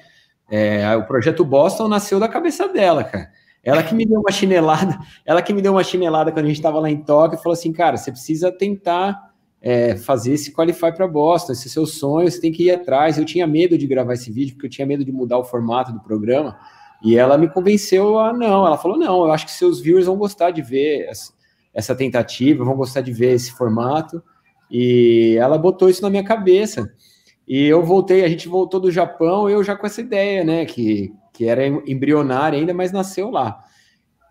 é, 0.50 0.96
o 0.96 1.06
projeto 1.06 1.44
Boston 1.44 1.88
nasceu 1.88 2.20
da 2.20 2.28
cabeça 2.28 2.68
dela, 2.68 3.04
cara. 3.04 3.30
Ela 3.64 3.82
que 3.82 3.96
me 3.96 4.06
deu 4.06 4.20
uma 4.20 4.32
chinelada, 4.32 4.98
ela 5.26 5.42
que 5.42 5.52
me 5.52 5.62
deu 5.62 5.74
uma 5.74 5.84
chinelada 5.84 6.32
quando 6.32 6.46
a 6.46 6.48
gente 6.48 6.58
estava 6.58 6.80
lá 6.80 6.90
em 6.90 7.04
Tóquio 7.04 7.38
e 7.38 7.42
falou 7.42 7.54
assim, 7.54 7.74
cara, 7.74 7.98
você 7.98 8.12
precisa 8.12 8.52
tentar 8.52 9.34
é, 9.60 9.96
fazer 9.98 10.34
esse 10.34 10.54
qualify 10.54 10.94
para 10.96 11.08
Boston, 11.08 11.52
esse 11.52 11.68
é 11.68 11.72
seu 11.72 11.88
sonho, 11.88 12.30
você 12.30 12.40
tem 12.40 12.52
que 12.52 12.66
ir 12.66 12.72
atrás. 12.72 13.18
Eu 13.18 13.26
tinha 13.26 13.48
medo 13.48 13.76
de 13.78 13.88
gravar 13.88 14.14
esse 14.14 14.32
vídeo 14.32 14.54
porque 14.54 14.68
eu 14.68 14.72
tinha 14.72 14.86
medo 14.86 15.04
de 15.04 15.12
mudar 15.12 15.40
o 15.40 15.44
formato 15.44 15.92
do 15.92 16.00
programa. 16.00 16.58
E 17.06 17.16
ela 17.16 17.38
me 17.38 17.48
convenceu 17.48 18.18
a 18.18 18.34
não. 18.34 18.66
Ela 18.66 18.80
falou: 18.80 18.98
não, 18.98 19.26
eu 19.26 19.32
acho 19.32 19.46
que 19.46 19.52
seus 19.52 19.80
viewers 19.80 20.08
vão 20.08 20.18
gostar 20.18 20.50
de 20.50 20.64
ver 20.64 21.08
essa, 21.72 21.94
tentativa, 21.94 22.66
vão 22.66 22.76
gostar 22.76 23.02
de 23.02 23.14
ver 23.14 23.34
esse 23.34 23.52
formato. 23.52 24.24
E 24.72 25.38
ela 25.40 25.56
botou 25.56 25.88
isso 25.88 26.02
na 26.02 26.10
minha 26.10 26.24
cabeça. 26.24 26.92
E 27.48 27.64
eu 27.66 27.84
voltei, 27.84 28.26
a 28.26 28.28
gente 28.28 28.48
voltou 28.48 28.80
do 28.80 28.90
Japão, 28.90 29.48
eu 29.48 29.64
já 29.64 29.76
com 29.76 29.86
essa 29.86 30.02
ideia, 30.02 30.44
né? 30.44 30.66
Que, 30.66 31.14
que 31.32 31.46
era 31.46 31.68
embrionária 31.68 32.58
ainda, 32.58 32.74
mas 32.74 32.92
nasceu 32.92 33.30
lá. 33.30 33.64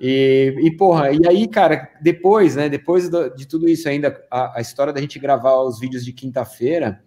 E, 0.00 0.56
e, 0.60 0.76
porra, 0.76 1.12
e 1.12 1.20
aí, 1.28 1.46
cara, 1.46 1.88
depois, 2.02 2.56
né? 2.56 2.68
Depois 2.68 3.08
do, 3.08 3.32
de 3.36 3.46
tudo 3.46 3.68
isso, 3.68 3.88
ainda 3.88 4.20
a, 4.28 4.58
a 4.58 4.60
história 4.60 4.92
da 4.92 5.00
gente 5.00 5.20
gravar 5.20 5.62
os 5.62 5.78
vídeos 5.78 6.04
de 6.04 6.12
quinta-feira, 6.12 7.00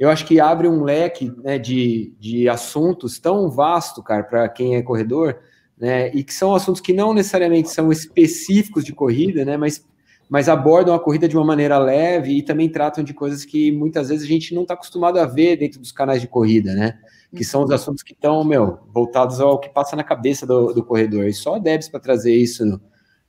eu 0.00 0.08
acho 0.08 0.24
que 0.24 0.40
abre 0.40 0.66
um 0.66 0.82
leque 0.82 1.30
né, 1.44 1.58
de, 1.58 2.14
de 2.18 2.48
assuntos 2.48 3.18
tão 3.18 3.50
vasto, 3.50 4.02
cara, 4.02 4.24
para 4.24 4.48
quem 4.48 4.74
é 4.74 4.82
corredor, 4.82 5.38
né? 5.78 6.10
E 6.14 6.24
que 6.24 6.32
são 6.32 6.54
assuntos 6.54 6.80
que 6.80 6.94
não 6.94 7.12
necessariamente 7.12 7.68
são 7.68 7.92
específicos 7.92 8.82
de 8.82 8.94
corrida, 8.94 9.44
né? 9.44 9.58
Mas, 9.58 9.86
mas 10.26 10.48
abordam 10.48 10.94
a 10.94 10.98
corrida 10.98 11.28
de 11.28 11.36
uma 11.36 11.44
maneira 11.44 11.76
leve 11.76 12.38
e 12.38 12.42
também 12.42 12.66
tratam 12.70 13.04
de 13.04 13.12
coisas 13.12 13.44
que 13.44 13.70
muitas 13.72 14.08
vezes 14.08 14.24
a 14.24 14.28
gente 14.28 14.54
não 14.54 14.62
está 14.62 14.72
acostumado 14.72 15.18
a 15.18 15.26
ver 15.26 15.58
dentro 15.58 15.78
dos 15.78 15.92
canais 15.92 16.22
de 16.22 16.26
corrida, 16.28 16.72
né? 16.72 16.98
Que 17.36 17.44
são 17.44 17.62
os 17.62 17.70
assuntos 17.70 18.02
que 18.02 18.14
estão, 18.14 18.42
meu, 18.42 18.78
voltados 18.94 19.38
ao 19.38 19.60
que 19.60 19.68
passa 19.68 19.94
na 19.96 20.02
cabeça 20.02 20.46
do, 20.46 20.72
do 20.72 20.82
corredor. 20.82 21.26
E 21.26 21.34
só 21.34 21.56
a 21.56 21.58
Debs 21.58 21.90
para 21.90 22.00
trazer 22.00 22.34
isso 22.34 22.80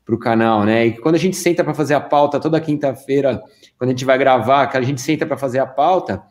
para 0.05 0.15
o 0.15 0.17
canal, 0.17 0.63
né? 0.63 0.85
E 0.85 0.97
quando 0.97 1.15
a 1.15 1.19
gente 1.19 1.35
senta 1.35 1.65
para 1.65 1.73
fazer 1.73 1.95
a 1.95 2.01
pauta 2.01 2.39
toda 2.39 2.61
quinta-feira, 2.61 3.43
quando 3.77 3.89
a 3.89 3.93
gente 3.93 4.05
vai 4.05 4.17
gravar, 4.17 4.67
que 4.67 4.77
a 4.77 4.81
gente 4.81 5.01
senta 5.01 5.25
para 5.25 5.37
fazer 5.37 5.59
a 5.59 5.65
pauta, 5.65 6.23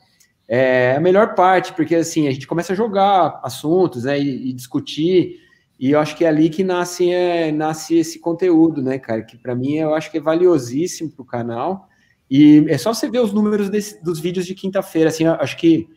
é 0.53 0.97
a 0.97 1.01
melhor 1.01 1.37
parte, 1.37 1.73
porque 1.75 1.95
assim, 1.95 2.27
a 2.27 2.33
gente 2.33 2.45
começa 2.45 2.73
a 2.73 2.77
jogar 2.77 3.39
assuntos, 3.41 4.03
né, 4.03 4.19
e, 4.19 4.51
e 4.51 4.53
discutir, 4.53 5.37
e 5.79 5.93
eu 5.93 6.01
acho 6.01 6.17
que 6.17 6.25
é 6.25 6.29
ali 6.29 6.51
que 6.51 6.65
nasce, 6.65 7.09
é, 7.09 7.53
nasce 7.53 7.97
esse 7.97 8.19
conteúdo, 8.19 8.83
né, 8.83 8.99
cara, 8.99 9.23
que 9.23 9.39
para 9.39 9.55
mim 9.55 9.77
eu 9.77 9.95
acho 9.95 10.11
que 10.11 10.19
é 10.19 10.21
valiosíssimo 10.21 11.09
para 11.09 11.23
o 11.23 11.25
canal, 11.25 11.89
e 12.29 12.67
é 12.69 12.77
só 12.77 12.93
você 12.93 13.09
ver 13.09 13.21
os 13.21 13.33
números 13.33 13.71
desse, 13.71 14.03
dos 14.03 14.19
vídeos 14.19 14.45
de 14.45 14.57
quinta-feira, 14.57 15.09
assim, 15.09 15.25
acho 15.25 15.57
que 15.57 15.89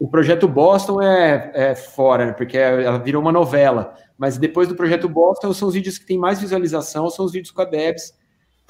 o 0.00 0.08
projeto 0.08 0.48
Boston 0.48 1.00
é, 1.00 1.52
é 1.54 1.74
fora, 1.76 2.26
né, 2.26 2.32
porque 2.32 2.58
ela 2.58 2.98
virou 2.98 3.22
uma 3.22 3.30
novela, 3.30 3.94
mas 4.18 4.36
depois 4.36 4.66
do 4.66 4.74
projeto 4.74 5.08
Boston 5.08 5.52
são 5.52 5.68
os 5.68 5.74
vídeos 5.74 5.96
que 5.96 6.06
têm 6.06 6.18
mais 6.18 6.40
visualização, 6.40 7.08
são 7.08 7.24
os 7.24 7.30
vídeos 7.30 7.52
com 7.52 7.62
a 7.62 7.64
Debs, 7.64 8.12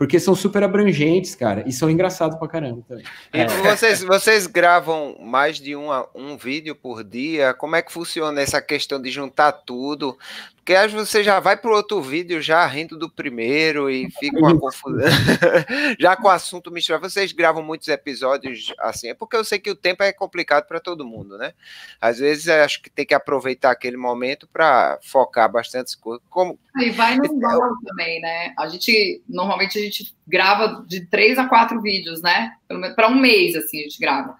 porque 0.03 0.19
são 0.19 0.35
super 0.35 0.65
abrangentes, 0.65 1.37
cara, 1.37 1.63
e 1.65 1.71
são 1.71 1.89
engraçados 1.89 2.37
pra 2.37 2.49
caramba 2.49 2.83
também. 2.89 3.05
E 3.33 3.47
vocês, 3.63 4.03
vocês 4.03 4.49
gravam 4.49 5.17
mais 5.21 5.61
de 5.61 5.77
um, 5.77 5.91
um 6.13 6.37
vídeo 6.37 6.75
por 6.75 7.05
dia? 7.05 7.55
Como 7.55 7.77
é 7.77 7.83
que 7.83 7.93
funciona 7.93 8.41
essa 8.41 8.61
questão 8.61 9.01
de 9.01 9.13
juntar 9.13 9.53
tudo? 9.53 10.19
Porque 10.63 10.77
às 10.77 10.93
vezes 10.93 11.09
você 11.09 11.25
já 11.25 11.41
vai 11.41 11.57
para 11.57 11.73
o 11.73 11.75
outro 11.75 12.01
vídeo 12.01 12.41
já 12.41 12.65
rindo 12.65 12.97
do 12.97 13.11
primeiro 13.11 13.91
e 13.91 14.09
fica 14.13 14.39
uma 14.39 14.57
confusão. 14.57 15.09
já 15.99 16.15
com 16.15 16.29
o 16.29 16.31
assunto 16.31 16.71
misturado. 16.71 17.11
Vocês 17.11 17.33
gravam 17.33 17.65
muitos 17.65 17.89
episódios 17.89 18.73
assim? 18.79 19.09
É 19.09 19.15
porque 19.15 19.35
eu 19.35 19.45
sei 19.45 19.59
que 19.59 19.73
o 19.73 19.75
tempo 19.75 20.05
é 20.05 20.13
complicado 20.13 20.69
para 20.69 20.79
todo 20.79 21.05
mundo, 21.05 21.37
né? 21.37 21.53
Às 22.01 22.21
vezes 22.21 22.49
acho 22.49 22.81
que 22.81 22.89
tem 22.89 23.05
que 23.05 23.13
aproveitar 23.13 23.73
aquele 23.73 23.97
momento 23.97 24.47
para 24.53 25.01
focar 25.03 25.51
bastante 25.51 25.99
coisas. 25.99 26.25
Como... 26.31 26.57
E 26.79 26.91
vai 26.91 27.17
no 27.17 27.27
embalo 27.27 27.77
também, 27.85 28.21
né? 28.21 28.55
A 28.57 28.69
gente, 28.69 29.21
normalmente, 29.29 29.77
a 29.77 29.83
gente 29.83 30.15
grava 30.25 30.85
de 30.87 31.05
três 31.07 31.41
a 31.41 31.49
quatro 31.49 31.83
vídeos, 31.83 32.23
né? 32.23 32.53
Para 32.95 33.09
um 33.09 33.19
mês, 33.19 33.57
assim, 33.57 33.81
a 33.81 33.83
gente 33.83 33.99
grava. 33.99 34.39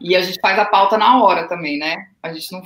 E 0.00 0.16
a 0.16 0.22
gente 0.22 0.40
faz 0.40 0.58
a 0.58 0.64
pauta 0.64 0.96
na 0.96 1.22
hora 1.22 1.46
também, 1.46 1.78
né? 1.78 2.06
A 2.22 2.32
gente 2.32 2.50
não, 2.50 2.62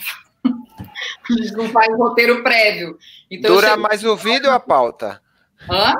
a 1.33 1.37
gente 1.37 1.52
não 1.52 1.69
faz 1.69 1.88
roteiro 1.97 2.43
prévio. 2.43 2.99
Então, 3.31 3.54
Dura 3.54 3.71
chego... 3.71 3.83
mais 3.83 4.04
o 4.04 4.16
vídeo 4.16 4.47
ou 4.49 4.52
a 4.52 4.61
pauta? 4.61 5.21
Hã? 5.71 5.95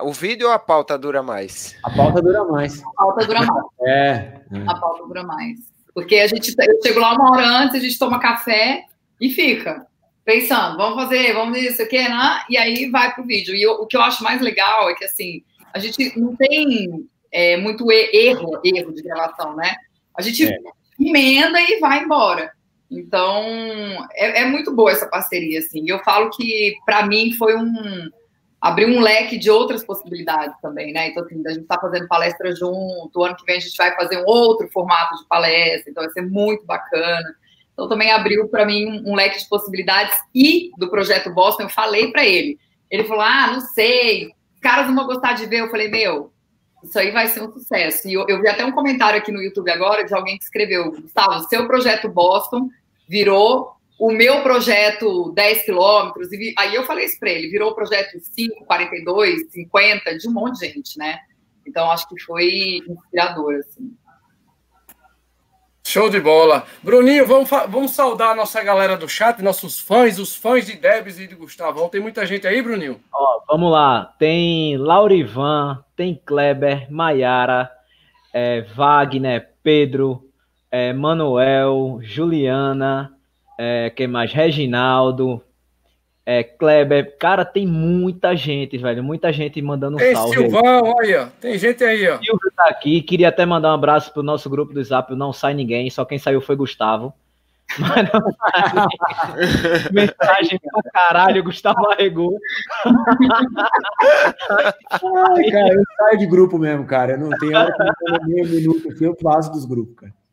O 0.00 0.12
vídeo 0.12 0.48
ou 0.48 0.52
a 0.52 0.58
pauta 0.58 0.98
dura 0.98 1.22
mais? 1.22 1.76
A 1.84 1.90
pauta 1.90 2.20
dura 2.20 2.44
mais. 2.44 2.82
A 2.82 2.92
pauta 2.96 3.26
dura 3.26 3.40
mais. 3.42 3.64
É. 3.82 4.40
é. 4.52 4.62
A 4.66 4.74
pauta 4.74 5.06
dura 5.06 5.22
mais. 5.22 5.58
Porque 5.94 6.16
a 6.16 6.26
gente, 6.26 6.52
eu 6.58 6.82
chego 6.82 6.98
lá 6.98 7.14
uma 7.14 7.30
hora 7.30 7.46
antes, 7.46 7.76
a 7.76 7.78
gente 7.80 7.98
toma 7.98 8.18
café 8.18 8.84
e 9.20 9.30
fica 9.30 9.86
pensando, 10.24 10.76
vamos 10.78 11.02
fazer, 11.02 11.34
vamos 11.34 11.58
isso, 11.58 11.82
o 11.82 11.88
que, 11.88 12.08
né? 12.08 12.42
E 12.48 12.56
aí 12.56 12.90
vai 12.90 13.14
pro 13.14 13.24
vídeo. 13.24 13.54
E 13.54 13.62
eu, 13.62 13.72
o 13.72 13.86
que 13.86 13.96
eu 13.96 14.00
acho 14.00 14.24
mais 14.24 14.40
legal 14.40 14.88
é 14.90 14.94
que, 14.94 15.04
assim, 15.04 15.44
a 15.72 15.78
gente 15.78 16.18
não 16.18 16.34
tem 16.34 17.06
é, 17.30 17.56
muito 17.56 17.90
erro, 17.92 18.60
erro 18.64 18.92
de 18.92 19.02
gravação, 19.02 19.54
né? 19.54 19.74
A 20.16 20.22
gente 20.22 20.46
é. 20.46 20.58
emenda 20.98 21.60
e 21.60 21.78
vai 21.78 22.02
embora. 22.02 22.52
Então, 22.98 23.42
é, 24.12 24.42
é, 24.42 24.44
muito 24.44 24.74
boa 24.74 24.90
essa 24.90 25.06
parceria, 25.06 25.58
assim. 25.58 25.84
Eu 25.88 25.98
falo 26.00 26.30
que, 26.30 26.76
para 26.84 27.06
mim, 27.06 27.32
foi 27.32 27.56
um... 27.56 28.10
Abriu 28.60 28.88
um 28.88 29.00
leque 29.00 29.36
de 29.36 29.50
outras 29.50 29.84
possibilidades 29.84 30.56
também, 30.62 30.90
né? 30.90 31.08
Então, 31.08 31.22
assim, 31.22 31.42
a 31.46 31.52
gente 31.52 31.66
tá 31.66 31.78
fazendo 31.78 32.08
palestra 32.08 32.54
junto, 32.56 33.10
o 33.14 33.22
ano 33.22 33.36
que 33.36 33.44
vem 33.44 33.58
a 33.58 33.60
gente 33.60 33.76
vai 33.76 33.94
fazer 33.94 34.16
um 34.16 34.26
outro 34.26 34.66
formato 34.70 35.16
de 35.16 35.28
palestra, 35.28 35.90
então 35.90 36.02
vai 36.02 36.12
ser 36.12 36.22
muito 36.22 36.64
bacana. 36.64 37.36
Então 37.74 37.88
também 37.88 38.10
abriu 38.10 38.48
para 38.48 38.64
mim 38.64 38.86
um, 38.86 39.10
um, 39.10 39.14
leque 39.14 39.38
de 39.38 39.48
possibilidades 39.48 40.16
e 40.34 40.70
do 40.78 40.88
projeto 40.88 41.30
Boston 41.30 41.64
eu 41.64 41.68
falei 41.68 42.10
para 42.10 42.24
ele. 42.24 42.58
Ele 42.90 43.04
falou: 43.04 43.22
"Ah, 43.22 43.48
não 43.48 43.60
sei, 43.60 44.30
caras 44.62 44.86
não 44.86 44.94
vão 44.94 45.06
gostar 45.06 45.34
de 45.34 45.44
ver". 45.46 45.60
Eu 45.60 45.70
falei: 45.70 45.88
"Meu, 45.88 46.32
isso 46.82 46.98
aí 46.98 47.10
vai 47.10 47.26
ser 47.26 47.42
um 47.42 47.52
sucesso". 47.52 48.08
E 48.08 48.14
eu, 48.14 48.24
eu 48.28 48.40
vi 48.40 48.48
até 48.48 48.64
um 48.64 48.72
comentário 48.72 49.18
aqui 49.18 49.32
no 49.32 49.42
YouTube 49.42 49.70
agora 49.70 50.04
de 50.04 50.14
alguém 50.14 50.38
que 50.38 50.44
escreveu: 50.44 50.92
"Gustavo, 50.92 51.48
seu 51.48 51.66
projeto 51.66 52.08
Boston 52.08 52.70
virou 53.08 53.74
o 53.98 54.10
meu 54.10 54.42
projeto 54.42 55.32
10 55.34 55.64
quilômetros, 55.64 56.32
e 56.32 56.54
aí 56.58 56.74
eu 56.74 56.84
falei 56.84 57.04
isso 57.04 57.18
para 57.18 57.30
ele, 57.30 57.48
virou 57.48 57.70
o 57.70 57.74
projeto 57.74 58.18
5, 58.18 58.64
42, 58.64 59.50
50, 59.52 60.18
de 60.18 60.28
um 60.28 60.32
monte 60.32 60.58
de 60.58 60.66
gente, 60.68 60.98
né? 60.98 61.18
Então, 61.66 61.90
acho 61.90 62.08
que 62.08 62.20
foi 62.20 62.82
inspirador, 62.88 63.54
assim. 63.54 63.96
Show 65.86 66.08
de 66.08 66.18
bola. 66.18 66.66
Bruninho, 66.82 67.26
vamos, 67.26 67.48
vamos 67.48 67.90
saudar 67.92 68.30
a 68.30 68.34
nossa 68.34 68.62
galera 68.62 68.96
do 68.96 69.08
chat, 69.08 69.40
nossos 69.42 69.78
fãs, 69.78 70.18
os 70.18 70.34
fãs 70.34 70.66
de 70.66 70.74
Debs 70.74 71.18
e 71.18 71.26
de 71.26 71.34
Gustavão. 71.34 71.88
Tem 71.88 72.00
muita 72.00 72.26
gente 72.26 72.46
aí, 72.46 72.60
Bruninho? 72.62 73.00
Ó, 73.12 73.40
vamos 73.46 73.70
lá. 73.70 74.14
Tem 74.18 74.76
Laurivan, 74.76 75.84
tem 75.94 76.20
Kleber, 76.24 76.90
Maiara, 76.90 77.70
é, 78.32 78.62
Wagner, 78.74 79.50
Pedro, 79.62 80.23
é, 80.74 80.92
Manuel, 80.92 82.00
Juliana, 82.02 83.12
é, 83.56 83.90
quem 83.90 84.08
mais? 84.08 84.32
Reginaldo, 84.32 85.40
é, 86.26 86.42
Kleber. 86.42 87.16
Cara, 87.16 87.44
tem 87.44 87.64
muita 87.64 88.34
gente, 88.34 88.76
velho. 88.78 89.00
Muita 89.00 89.32
gente 89.32 89.62
mandando 89.62 89.98
um 89.98 90.00
Ei, 90.00 90.16
salve. 90.16 90.34
Silvão, 90.36 90.84
aí. 90.84 90.92
olha. 90.96 91.32
Tem 91.40 91.56
gente 91.56 91.84
aí, 91.84 92.08
ó. 92.08 92.16
Silvio 92.16 92.52
tá 92.56 92.64
aqui. 92.64 93.02
Queria 93.02 93.28
até 93.28 93.46
mandar 93.46 93.70
um 93.70 93.74
abraço 93.74 94.12
pro 94.12 94.24
nosso 94.24 94.50
grupo 94.50 94.74
do 94.74 94.82
Zap. 94.82 95.14
Não 95.14 95.32
sai 95.32 95.54
ninguém, 95.54 95.88
só 95.90 96.04
quem 96.04 96.18
saiu 96.18 96.40
foi 96.40 96.56
Gustavo. 96.56 97.14
Mas 97.78 98.12
não 98.12 98.20
sai 98.32 98.86
Mensagem 99.94 100.58
pra 100.58 100.90
caralho, 100.92 101.44
Gustavo 101.44 101.88
arregou. 101.92 102.36
Ai, 104.50 105.50
cara, 105.52 105.72
eu 105.72 105.82
saio 105.98 106.18
de 106.18 106.26
grupo 106.26 106.58
mesmo, 106.58 106.84
cara. 106.84 107.12
Eu 107.12 107.18
não 107.20 107.30
tenho 107.38 107.56
hora 107.56 107.72
que 107.72 108.12
eu 108.12 108.26
meio 108.26 108.48
minuto 108.48 108.90
aqui, 108.90 109.04
eu 109.04 109.16
vaso 109.22 109.52
dos 109.52 109.64
grupos, 109.64 109.94
cara. 109.94 110.23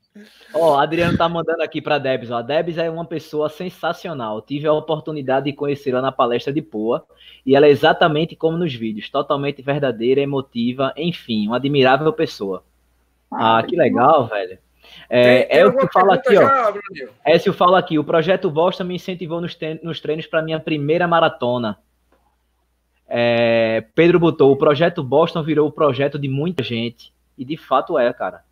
Ó, 0.53 0.73
oh, 0.73 0.77
Adriano 0.77 1.17
tá 1.17 1.27
mandando 1.29 1.63
aqui 1.63 1.81
para 1.81 1.97
Debs. 1.97 2.29
Ó. 2.31 2.37
A 2.37 2.41
Debs 2.41 2.77
é 2.77 2.89
uma 2.89 3.05
pessoa 3.05 3.47
sensacional. 3.47 4.41
Tive 4.41 4.67
a 4.67 4.73
oportunidade 4.73 5.45
de 5.45 5.53
conhecê-la 5.53 6.01
na 6.01 6.11
palestra 6.11 6.51
de 6.51 6.61
Poa 6.61 7.05
e 7.45 7.55
ela 7.55 7.65
é 7.65 7.69
exatamente 7.69 8.35
como 8.35 8.57
nos 8.57 8.73
vídeos, 8.73 9.09
totalmente 9.09 9.61
verdadeira, 9.61 10.19
emotiva, 10.19 10.93
enfim, 10.97 11.47
uma 11.47 11.55
admirável 11.55 12.11
pessoa. 12.11 12.63
Ah, 13.31 13.59
ah 13.59 13.63
que 13.63 13.75
legal, 13.75 14.27
velho. 14.27 14.59
É, 15.09 15.59
é 15.59 15.65
o 15.65 15.77
que 15.77 15.87
fala 15.93 16.15
aqui, 16.15 16.33
já, 16.33 16.69
ó. 16.69 17.07
É 17.23 17.37
se 17.37 17.47
eu 17.47 17.53
falo 17.53 17.75
aqui, 17.75 17.97
o 17.97 18.03
projeto 18.03 18.51
Boston 18.51 18.83
me 18.83 18.95
incentivou 18.95 19.39
nos, 19.39 19.57
nos 19.81 20.01
treinos 20.01 20.27
para 20.27 20.41
minha 20.41 20.59
primeira 20.59 21.07
maratona. 21.07 21.77
É, 23.07 23.85
Pedro 23.95 24.19
botou, 24.19 24.51
o 24.51 24.57
projeto 24.57 25.01
Boston 25.01 25.43
virou 25.43 25.67
o 25.67 25.71
projeto 25.71 26.19
de 26.19 26.27
muita 26.27 26.61
gente. 26.63 27.13
E 27.37 27.45
de 27.45 27.55
fato 27.55 27.97
é, 27.97 28.11
cara 28.11 28.43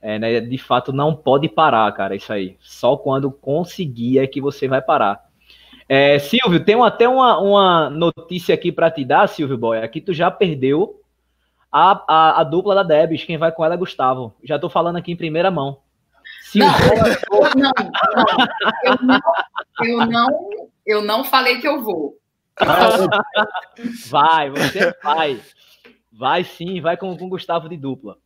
é, 0.00 0.18
né, 0.18 0.40
de 0.40 0.58
fato 0.58 0.92
não 0.92 1.14
pode 1.14 1.48
parar, 1.48 1.90
cara, 1.92 2.14
isso 2.14 2.32
aí. 2.32 2.56
Só 2.60 2.96
quando 2.96 3.30
conseguir 3.30 4.18
é 4.18 4.26
que 4.26 4.40
você 4.40 4.68
vai 4.68 4.80
parar. 4.80 5.26
É, 5.88 6.18
Silvio, 6.18 6.62
tem 6.62 6.80
até 6.82 7.08
uma, 7.08 7.38
uma 7.40 7.90
notícia 7.90 8.54
aqui 8.54 8.70
para 8.70 8.90
te 8.90 9.04
dar, 9.04 9.26
Silvio 9.26 9.56
Boy. 9.56 9.78
Aqui 9.78 10.00
tu 10.00 10.12
já 10.12 10.30
perdeu 10.30 11.00
a, 11.72 12.04
a, 12.06 12.40
a, 12.40 12.44
dupla 12.44 12.74
da 12.74 12.82
Debs. 12.82 13.24
Quem 13.24 13.38
vai 13.38 13.50
com 13.50 13.64
ela 13.64 13.74
é 13.74 13.78
Gustavo. 13.78 14.34
Já 14.44 14.58
tô 14.58 14.68
falando 14.68 14.96
aqui 14.96 15.12
em 15.12 15.16
primeira 15.16 15.50
mão. 15.50 15.78
Silvio, 16.42 16.72
não, 17.32 17.50
não, 17.56 17.72
eu 18.84 18.96
não, 19.02 19.20
eu 19.82 20.06
não, 20.06 20.28
eu 20.86 21.02
não 21.02 21.24
falei 21.24 21.58
que 21.58 21.66
eu 21.66 21.82
vou. 21.82 22.16
Vai, 24.10 24.50
você 24.50 24.94
vai. 25.02 25.40
Vai 26.12 26.44
sim, 26.44 26.80
vai 26.80 26.96
com 26.96 27.12
o 27.12 27.28
Gustavo 27.28 27.68
de 27.68 27.76
dupla. 27.76 28.18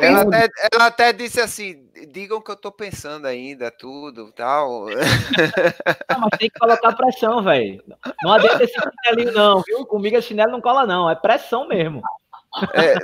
Ela 0.00 0.20
até, 0.22 0.48
ela 0.72 0.86
até, 0.86 1.12
disse 1.12 1.40
assim: 1.40 1.88
digam 2.08 2.40
que 2.40 2.50
eu 2.50 2.56
tô 2.56 2.70
pensando 2.70 3.26
ainda, 3.26 3.70
tudo 3.70 4.32
tal. 4.32 4.86
Não, 6.10 6.20
mas 6.20 6.38
tem 6.38 6.50
que 6.50 6.58
colocar 6.58 6.92
pressão, 6.92 7.42
velho. 7.42 7.82
Não 8.22 8.32
adianta 8.32 8.64
esse 8.64 8.74
chinelinho, 8.74 9.32
não, 9.32 9.62
viu? 9.62 9.84
Comigo 9.86 10.16
esse 10.16 10.28
chinelo 10.28 10.52
não 10.52 10.60
cola, 10.60 10.86
não. 10.86 11.10
É 11.10 11.14
pressão 11.14 11.68
mesmo. 11.68 12.02
É, 12.72 12.94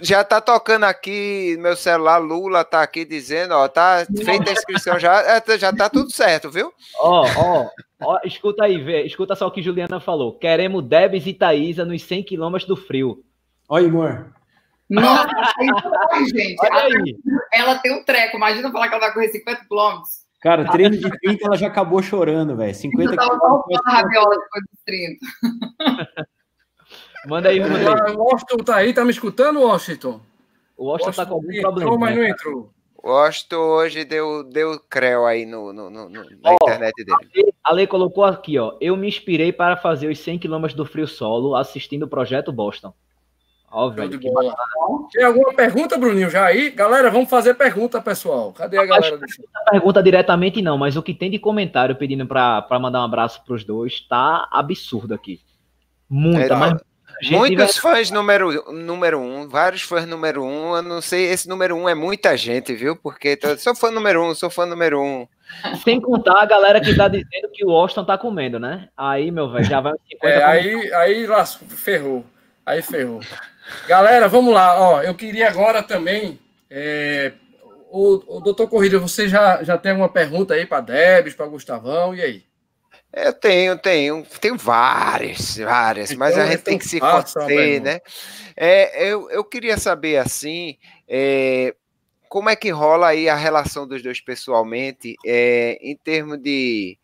já 0.00 0.22
tá 0.22 0.40
tocando 0.40 0.84
aqui 0.84 1.56
meu 1.58 1.74
celular, 1.74 2.18
Lula 2.18 2.64
tá 2.64 2.82
aqui 2.82 3.04
dizendo, 3.04 3.52
ó, 3.52 3.66
tá 3.66 4.06
feita 4.24 4.50
a 4.50 4.52
inscrição 4.52 4.98
já, 4.98 5.22
é, 5.22 5.58
já 5.58 5.72
tá 5.72 5.88
tudo 5.88 6.10
certo, 6.10 6.50
viu? 6.50 6.72
Ó, 7.00 7.24
ó, 7.36 7.68
ó, 8.02 8.20
escuta 8.24 8.64
aí, 8.64 8.78
vê, 8.82 9.02
escuta 9.04 9.34
só 9.34 9.46
o 9.46 9.50
que 9.50 9.62
Juliana 9.62 10.00
falou. 10.00 10.38
Queremos 10.38 10.84
Debs 10.84 11.26
e 11.26 11.32
Thaisa 11.32 11.84
nos 11.84 12.02
100 12.02 12.24
quilômetros 12.24 12.68
do 12.68 12.76
frio. 12.76 13.24
Olha, 13.68 13.88
amor. 13.88 14.34
Nossa, 14.88 15.28
gente. 16.34 16.56
Ela, 16.66 16.88
ela, 17.52 17.78
tem 17.78 17.92
um 17.92 18.04
treco. 18.04 18.36
Imagina 18.36 18.70
falar 18.70 18.88
que 18.88 18.94
ela 18.94 19.06
vai 19.06 19.14
correr 19.14 19.28
50 19.28 19.64
quilômetros. 19.66 20.24
Cara, 20.40 20.70
treino 20.70 20.96
de 20.96 21.08
30 21.08 21.46
ela 21.46 21.56
já 21.56 21.68
acabou 21.68 22.02
chorando, 22.02 22.56
velho. 22.56 22.74
50 22.74 23.16
quilômetros. 23.16 23.80
rabiola 23.86 24.36
depois 24.36 24.64
dos 24.70 24.80
30. 24.84 25.18
Manda 27.26 27.48
aí, 27.48 27.58
manda 27.58 28.04
aí. 28.06 28.14
O 28.14 28.22
Washington 28.22 28.56
tá 28.58 28.76
aí, 28.76 28.92
tá 28.92 29.02
me 29.04 29.10
escutando, 29.10 29.62
Washington? 29.62 30.20
O 30.76 30.86
Washington, 30.86 31.06
Washington 31.06 31.12
tá 31.12 31.26
com 31.26 31.34
algum 31.34 31.60
problema. 31.60 31.90
Entrou, 31.90 31.98
mas 31.98 32.16
não 32.16 32.24
entrou. 32.24 32.70
O 33.02 33.10
Washington 33.10 33.56
hoje 33.56 34.04
deu, 34.04 34.44
deu 34.44 34.78
creu 34.88 35.26
aí 35.26 35.46
no, 35.46 35.72
no, 35.72 35.90
no 35.90 36.08
na 36.08 36.22
ó, 36.44 36.54
internet 36.54 36.92
dele. 37.04 37.52
A 37.62 37.72
Lei 37.72 37.86
colocou 37.86 38.24
aqui, 38.24 38.58
ó. 38.58 38.76
Eu 38.80 38.96
me 38.96 39.08
inspirei 39.08 39.52
para 39.52 39.76
fazer 39.76 40.08
os 40.08 40.18
100 40.18 40.38
km 40.38 40.66
do 40.74 40.84
frio 40.84 41.06
solo 41.06 41.54
assistindo 41.54 42.04
o 42.04 42.08
projeto 42.08 42.52
Boston. 42.52 42.92
Óbvio. 43.74 44.20
Bola. 44.32 44.54
Tem 45.12 45.24
alguma 45.24 45.52
pergunta, 45.52 45.98
Bruninho, 45.98 46.30
já 46.30 46.44
aí? 46.44 46.70
Galera, 46.70 47.10
vamos 47.10 47.28
fazer 47.28 47.54
pergunta, 47.54 48.00
pessoal. 48.00 48.52
Cadê 48.52 48.78
a 48.78 48.86
galera? 48.86 49.18
Não 49.18 49.64
pergunta 49.68 50.00
diretamente 50.00 50.62
não, 50.62 50.78
mas 50.78 50.96
o 50.96 51.02
que 51.02 51.12
tem 51.12 51.28
de 51.28 51.40
comentário 51.40 51.96
pedindo 51.96 52.24
para 52.24 52.64
mandar 52.80 53.00
um 53.00 53.04
abraço 53.04 53.42
para 53.44 53.52
os 53.52 53.64
dois 53.64 54.00
tá 54.08 54.46
absurdo 54.48 55.12
aqui. 55.12 55.40
Muita, 56.08 56.54
é, 56.54 56.56
mas... 56.56 56.80
Muitos 57.30 57.76
fãs 57.76 58.10
número, 58.10 58.72
número 58.72 59.18
um, 59.18 59.48
vários 59.48 59.82
fãs 59.82 60.06
número 60.06 60.44
um. 60.44 60.76
Eu 60.76 60.82
não 60.82 61.00
sei, 61.00 61.26
esse 61.26 61.48
número 61.48 61.76
um 61.76 61.88
é 61.88 61.94
muita 61.94 62.36
gente, 62.36 62.74
viu? 62.74 62.94
Porque 62.96 63.36
tô, 63.36 63.56
sou 63.56 63.74
fã 63.74 63.90
número 63.90 64.22
um, 64.22 64.34
sou 64.34 64.50
fã 64.50 64.66
número 64.66 65.00
um. 65.00 65.26
Sem 65.82 66.00
contar 66.00 66.42
a 66.42 66.46
galera 66.46 66.80
que 66.80 66.94
tá 66.94 67.08
dizendo 67.08 67.48
que 67.52 67.64
o 67.64 67.70
Austin 67.70 68.04
tá 68.04 68.18
comendo, 68.18 68.58
né? 68.58 68.88
Aí, 68.96 69.30
meu 69.30 69.50
velho, 69.50 69.64
já 69.64 69.80
vai 69.80 69.94
50 70.10 70.34
é, 70.34 70.44
aí, 70.44 70.92
aí 70.92 71.26
lascou, 71.26 71.68
ferrou. 71.68 72.24
Aí 72.64 72.82
ferrou. 72.82 73.20
Galera, 73.86 74.28
vamos 74.28 74.52
lá. 74.52 74.78
Ó, 74.80 75.02
eu 75.02 75.14
queria 75.14 75.48
agora 75.48 75.82
também. 75.82 76.38
É, 76.70 77.32
o, 77.90 78.38
o 78.38 78.40
doutor 78.40 78.68
Corrida, 78.68 78.98
você 78.98 79.28
já, 79.28 79.62
já 79.62 79.78
tem 79.78 79.92
alguma 79.92 80.08
pergunta 80.08 80.54
aí 80.54 80.66
para 80.66 80.80
Debs, 80.80 81.34
para 81.34 81.46
Gustavão? 81.46 82.14
E 82.14 82.22
aí? 82.22 82.44
Eu 83.12 83.32
tenho, 83.32 83.78
tenho, 83.78 84.26
tenho 84.40 84.56
várias, 84.56 85.56
várias, 85.58 86.10
então, 86.10 86.18
mas 86.18 86.36
a 86.36 86.46
gente 86.46 86.62
tem 86.62 86.76
que 86.76 86.88
se 86.88 86.98
conter, 86.98 87.80
né? 87.80 88.00
É, 88.56 89.06
eu, 89.08 89.30
eu 89.30 89.44
queria 89.44 89.78
saber 89.78 90.16
assim, 90.16 90.76
é, 91.08 91.72
como 92.28 92.50
é 92.50 92.56
que 92.56 92.70
rola 92.70 93.08
aí 93.08 93.28
a 93.28 93.36
relação 93.36 93.86
dos 93.86 94.02
dois 94.02 94.20
pessoalmente, 94.20 95.14
é, 95.24 95.78
em 95.80 95.96
termos 95.96 96.38
de 96.38 96.98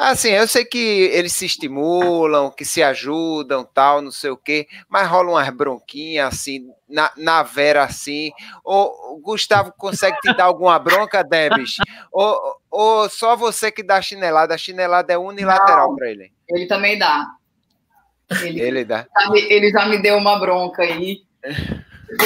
Assim, 0.00 0.30
eu 0.30 0.48
sei 0.48 0.64
que 0.64 0.78
eles 0.78 1.34
se 1.34 1.44
estimulam, 1.44 2.50
que 2.50 2.64
se 2.64 2.82
ajudam, 2.82 3.62
tal, 3.62 4.00
não 4.00 4.10
sei 4.10 4.30
o 4.30 4.36
quê, 4.36 4.66
mas 4.88 5.06
rola 5.06 5.32
umas 5.32 5.50
bronquinhas 5.50 6.28
assim, 6.28 6.70
na, 6.88 7.12
na 7.18 7.42
Vera 7.42 7.84
assim. 7.84 8.30
Ou 8.64 8.88
o 9.12 9.20
Gustavo 9.20 9.74
consegue 9.76 10.18
te 10.20 10.32
dar 10.34 10.44
alguma 10.44 10.78
bronca, 10.78 11.22
Debs? 11.22 11.76
Ou, 12.10 12.56
ou 12.70 13.10
só 13.10 13.36
você 13.36 13.70
que 13.70 13.82
dá 13.82 14.00
chinelada? 14.00 14.54
A 14.54 14.58
chinelada 14.58 15.12
é 15.12 15.18
unilateral 15.18 15.94
para 15.94 16.10
ele. 16.10 16.32
Ele 16.48 16.66
também 16.66 16.98
dá. 16.98 17.26
Ele, 18.40 18.58
ele 18.58 18.84
dá. 18.86 19.06
Ele 19.34 19.70
já 19.70 19.84
me 19.84 20.00
deu 20.00 20.16
uma 20.16 20.38
bronca 20.38 20.82
aí. 20.82 21.24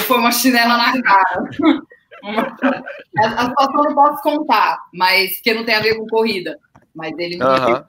Foi 0.07 0.19
uma 0.19 0.31
chinela 0.31 0.77
na 0.77 1.03
cara. 1.03 1.43
A 2.25 3.49
situação 3.51 3.85
eu 3.85 3.85
não 3.85 3.95
posso 3.95 4.23
contar, 4.23 4.79
mas 4.95 5.41
que 5.43 5.53
não 5.53 5.65
tem 5.65 5.75
a 5.75 5.81
ver 5.81 5.95
com 5.97 6.07
corrida. 6.07 6.59
Mas 6.95 7.13
ele 7.19 7.37
me, 7.37 7.45
uhum. 7.45 7.67
deu, 7.67 7.85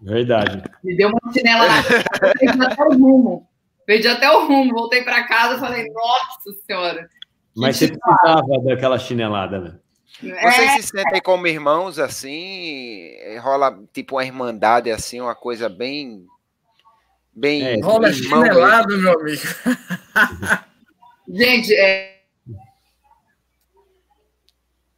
Verdade. 0.00 0.62
me 0.82 0.96
deu 0.96 1.08
uma 1.08 1.32
chinela 1.32 1.66
na 1.66 1.82
cara, 1.82 2.34
perdi 2.38 2.64
até 2.64 2.84
o 2.84 2.92
rumo. 2.98 3.48
Perdi 3.86 4.08
até 4.08 4.30
o 4.30 4.46
rumo, 4.46 4.74
voltei 4.74 5.02
para 5.02 5.26
casa 5.26 5.56
e 5.56 5.60
falei, 5.60 5.90
nossa 5.90 6.60
senhora. 6.66 7.08
Mas 7.56 7.76
você 7.76 7.88
precisava 7.88 8.60
daquela 8.64 8.98
chinelada, 8.98 9.60
né? 9.60 9.78
Vocês 10.20 10.70
é... 10.70 10.76
se 10.76 10.82
sentem 10.88 11.20
como 11.22 11.46
irmãos 11.46 11.98
assim? 11.98 13.10
Rola 13.40 13.78
tipo 13.92 14.16
uma 14.16 14.24
irmandade 14.24 14.90
assim, 14.90 15.20
uma 15.20 15.34
coisa 15.34 15.68
bem. 15.68 16.26
Bem. 17.32 17.62
É, 17.62 17.80
rola 17.80 18.12
chinelado, 18.12 18.88
mesmo. 18.88 19.02
meu 19.02 19.20
amigo. 19.20 19.42
Gente, 21.28 21.74
é, 21.74 22.17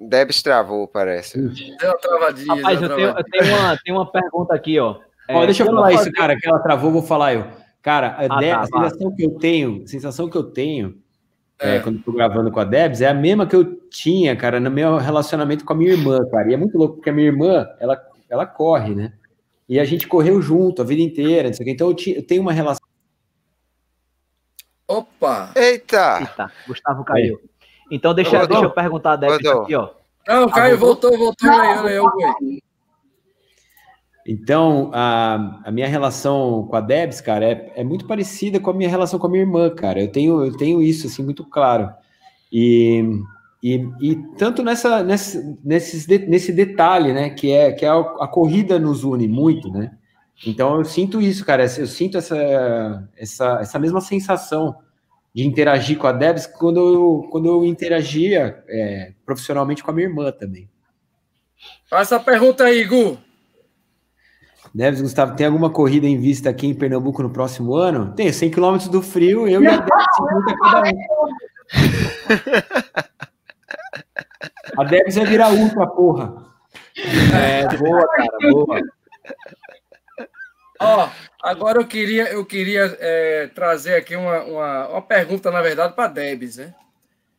Debs 0.01 0.43
travou, 0.43 0.89
parece. 0.89 1.39
Deu 1.41 1.91
uma 1.91 1.99
travadinha. 1.99 2.55
Rapaz, 2.55 2.81
deu 2.81 2.89
eu 2.89 2.95
uma 2.95 2.97
tenho, 2.97 3.09
eu 3.09 3.15
travadinha. 3.15 3.43
tenho 3.43 3.57
uma, 3.59 3.79
tenho 3.85 3.97
uma 3.99 4.11
pergunta 4.13 4.55
aqui, 4.55 4.79
ó. 4.79 4.97
Ó, 5.31 5.43
É, 5.43 5.47
deixa 5.47 5.63
eu 5.63 5.67
falar 5.67 5.93
isso, 5.93 6.11
cara, 6.13 6.37
que 6.39 6.49
ela 6.49 6.59
travou, 6.59 6.91
vou 6.91 7.03
falar 7.03 7.35
eu. 7.35 7.47
Cara, 7.83 8.09
a, 8.09 8.37
Ah, 8.37 8.41
De- 8.41 8.51
tá, 8.51 8.61
a 8.61 8.67
sensação 8.67 9.15
que 9.15 9.23
eu 9.25 9.31
tenho, 9.39 9.83
a 9.85 9.87
sensação 9.87 10.29
que 10.31 10.37
eu 10.37 10.43
tenho 10.45 10.99
é, 11.59 11.77
É. 11.77 11.81
quando 11.81 11.97
eu 11.99 12.03
tô 12.03 12.13
gravando 12.13 12.51
com 12.51 12.59
a 12.61 12.65
Debs 12.65 13.01
é 13.03 13.09
a 13.09 13.15
mesma 13.15 13.47
que 13.47 13.55
eu 13.55 13.77
tinha, 13.91 14.35
cara, 14.35 14.59
no 14.59 14.71
meu 14.71 14.97
relacionamento 14.97 15.65
com 15.65 15.73
a 15.73 15.77
minha 15.77 15.93
irmã, 15.93 16.19
cara. 16.31 16.51
E 16.51 16.55
é 16.55 16.57
muito 16.57 16.77
louco, 16.79 16.97
porque 16.97 17.11
a 17.11 17.13
minha 17.13 17.27
irmã, 17.29 17.69
ela, 17.79 18.01
ela 18.29 18.47
corre, 18.47 18.95
né? 18.95 19.13
E 19.69 19.79
a 19.79 19.85
gente 19.85 20.09
correu 20.09 20.41
junto 20.43 20.83
a 20.83 20.85
vida 20.85 21.01
inteira, 21.03 21.49
não 21.49 21.55
sei 21.55 21.63
o 21.63 21.67
quê. 21.67 21.73
Então 21.73 21.89
eu, 21.89 21.95
ti- 21.95 22.17
eu 22.17 22.23
tenho 22.27 22.43
uma 22.43 22.53
relação. 22.53 22.85
Opa! 24.89 25.53
Eita! 25.55 26.19
Eita, 26.21 26.53
Gustavo 26.67 27.05
caiu. 27.05 27.41
Então 27.91 28.15
deixa, 28.15 28.33
Rodou. 28.39 28.49
deixa 28.49 28.65
eu 28.65 28.71
perguntar 28.71 29.13
a 29.13 29.17
Débora 29.17 29.63
aqui, 29.63 29.75
ó. 29.75 29.91
Não, 30.29 30.45
o 30.45 30.51
Caio 30.51 30.75
Ah, 30.75 30.79
voltou? 30.79 31.11
voltou. 31.19 31.49
Não, 31.49 31.87
aí, 31.87 31.99
olha 31.99 32.35
aí. 32.41 32.63
Então, 34.27 34.91
a, 34.93 35.61
a 35.65 35.71
minha 35.73 35.89
relação 35.89 36.67
com 36.69 36.77
a 36.77 36.81
Debs, 36.81 37.21
cara, 37.21 37.45
é, 37.47 37.73
é 37.77 37.83
muito 37.85 38.07
parecida 38.07 38.61
com 38.61 38.71
a 38.71 38.75
minha 38.75 38.89
relação 38.89 39.19
com 39.19 39.27
a 39.27 39.31
minha 39.31 39.43
irmã, 39.43 39.71
cara. 39.71 40.01
Eu 40.01 40.13
tenho, 40.13 40.45
eu 40.45 40.57
tenho 40.57 40.83
isso, 40.83 41.07
assim, 41.07 41.25
muito 41.25 41.43
claro. 41.45 41.91
E, 42.53 43.03
e, 43.63 43.89
e 44.01 44.17
tanto 44.37 44.63
nessa, 44.63 45.03
nessa, 45.03 45.43
nesses 45.65 46.07
de- 46.07 46.27
nesse 46.27 46.53
detalhe, 46.53 47.13
né, 47.13 47.31
que 47.31 47.51
é 47.51 47.73
que 47.73 47.85
é 47.85 47.89
a, 47.89 47.99
a 47.99 48.29
corrida 48.29 48.79
nos 48.79 49.05
une 49.05 49.27
muito, 49.27 49.71
né? 49.73 49.93
Então, 50.47 50.77
eu 50.77 50.85
sinto 50.85 51.21
isso, 51.21 51.45
cara. 51.45 51.65
Eu 51.65 51.87
sinto 51.87 52.17
essa, 52.19 53.09
essa, 53.17 53.59
essa 53.61 53.79
mesma 53.79 54.01
sensação 54.01 54.77
de 55.35 55.47
interagir 55.47 55.97
com 55.99 56.07
a 56.07 56.13
Debs 56.13 56.47
quando 56.47 56.81
eu, 56.81 57.29
quando 57.31 57.47
eu 57.47 57.65
interagia 57.65 58.63
é, 58.69 59.13
profissionalmente 59.25 59.83
com 59.83 59.91
a 59.91 59.95
minha 59.95 60.09
irmã 60.09 60.33
também. 60.33 60.69
Faz 61.89 62.11
essa 62.11 62.21
pergunta 62.21 62.65
aí, 62.65 62.85
Gu. 62.85 63.19
Neves, 64.75 65.03
Gustavo, 65.03 65.35
tem 65.35 65.47
alguma 65.47 65.71
corrida 65.71 66.07
em 66.07 66.19
vista 66.19 66.49
aqui 66.49 66.67
em 66.67 66.75
Pernambuco 66.75 67.23
no 67.23 67.31
próximo 67.31 67.75
ano? 67.75 68.13
Tem, 68.15 68.33
100 68.33 68.51
km 68.51 68.77
do 68.91 69.03
frio, 69.03 69.49
eu 69.49 69.63
e 69.63 69.67
a 69.67 69.77
Debs, 69.77 70.05
50 70.17 70.57
cada 70.59 70.83
um. 70.89 70.91
A 74.79 74.85
Debs 74.85 75.17
vai 75.17 75.27
virar 75.27 75.53
ultra, 75.53 75.87
porra. 75.87 76.51
É, 77.35 77.77
boa, 77.77 78.07
cara, 78.09 78.39
boa. 78.53 78.81
Ó, 80.81 81.11
agora 81.43 81.79
eu 81.79 81.87
queria, 81.87 82.33
eu 82.33 82.45
queria 82.45 82.97
é, 82.99 83.49
trazer 83.49 83.95
aqui 83.95 84.17
uma, 84.17 84.43
uma, 84.43 84.89
uma 84.89 85.03
pergunta, 85.03 85.51
na 85.51 85.61
verdade, 85.61 85.95
para 85.95 86.09
Debs, 86.09 86.57
né? 86.57 86.75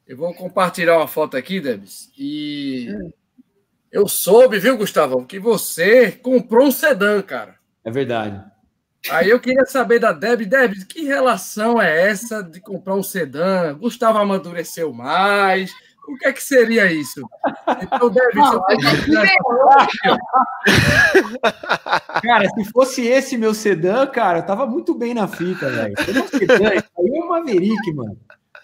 Eu 0.07 0.15
vou 0.15 0.33
compartilhar 0.33 0.97
uma 0.97 1.07
foto 1.07 1.35
aqui, 1.35 1.59
Debs, 1.59 2.11
e 2.17 2.87
eu 3.91 4.07
soube, 4.07 4.59
viu, 4.59 4.77
Gustavão, 4.77 5.25
que 5.25 5.39
você 5.39 6.11
comprou 6.11 6.67
um 6.67 6.71
sedã, 6.71 7.21
cara. 7.21 7.55
É 7.83 7.89
verdade. 7.89 8.43
Aí 9.09 9.29
eu 9.29 9.39
queria 9.39 9.65
saber 9.65 9.97
da 9.97 10.11
Debs, 10.11 10.47
Debs, 10.47 10.83
que 10.83 11.03
relação 11.03 11.81
é 11.81 12.09
essa 12.09 12.43
de 12.43 12.61
comprar 12.61 12.93
um 12.93 13.01
sedã? 13.01 13.73
Gustavo 13.73 14.19
amadureceu 14.19 14.93
mais? 14.93 15.71
O 16.11 16.17
que 16.17 16.27
é 16.27 16.33
que 16.33 16.43
seria 16.43 16.91
isso? 16.91 17.21
Então, 17.81 18.11
gente 18.13 19.09
liberou. 19.09 19.69
Cara, 22.21 22.49
se 22.49 22.71
fosse 22.71 23.07
esse 23.07 23.37
meu 23.37 23.53
sedã, 23.53 24.05
cara, 24.05 24.39
eu 24.39 24.45
tava 24.45 24.65
muito 24.65 24.93
bem 24.93 25.13
na 25.13 25.27
fita, 25.27 25.69
velho. 25.69 25.93
Se 26.03 26.11
não 26.11 26.27
sedã, 26.27 26.73
isso 26.75 26.89
aí 26.99 27.17
é 27.17 27.23
um 27.23 27.29
Maverick, 27.29 27.93
mano. 27.93 28.17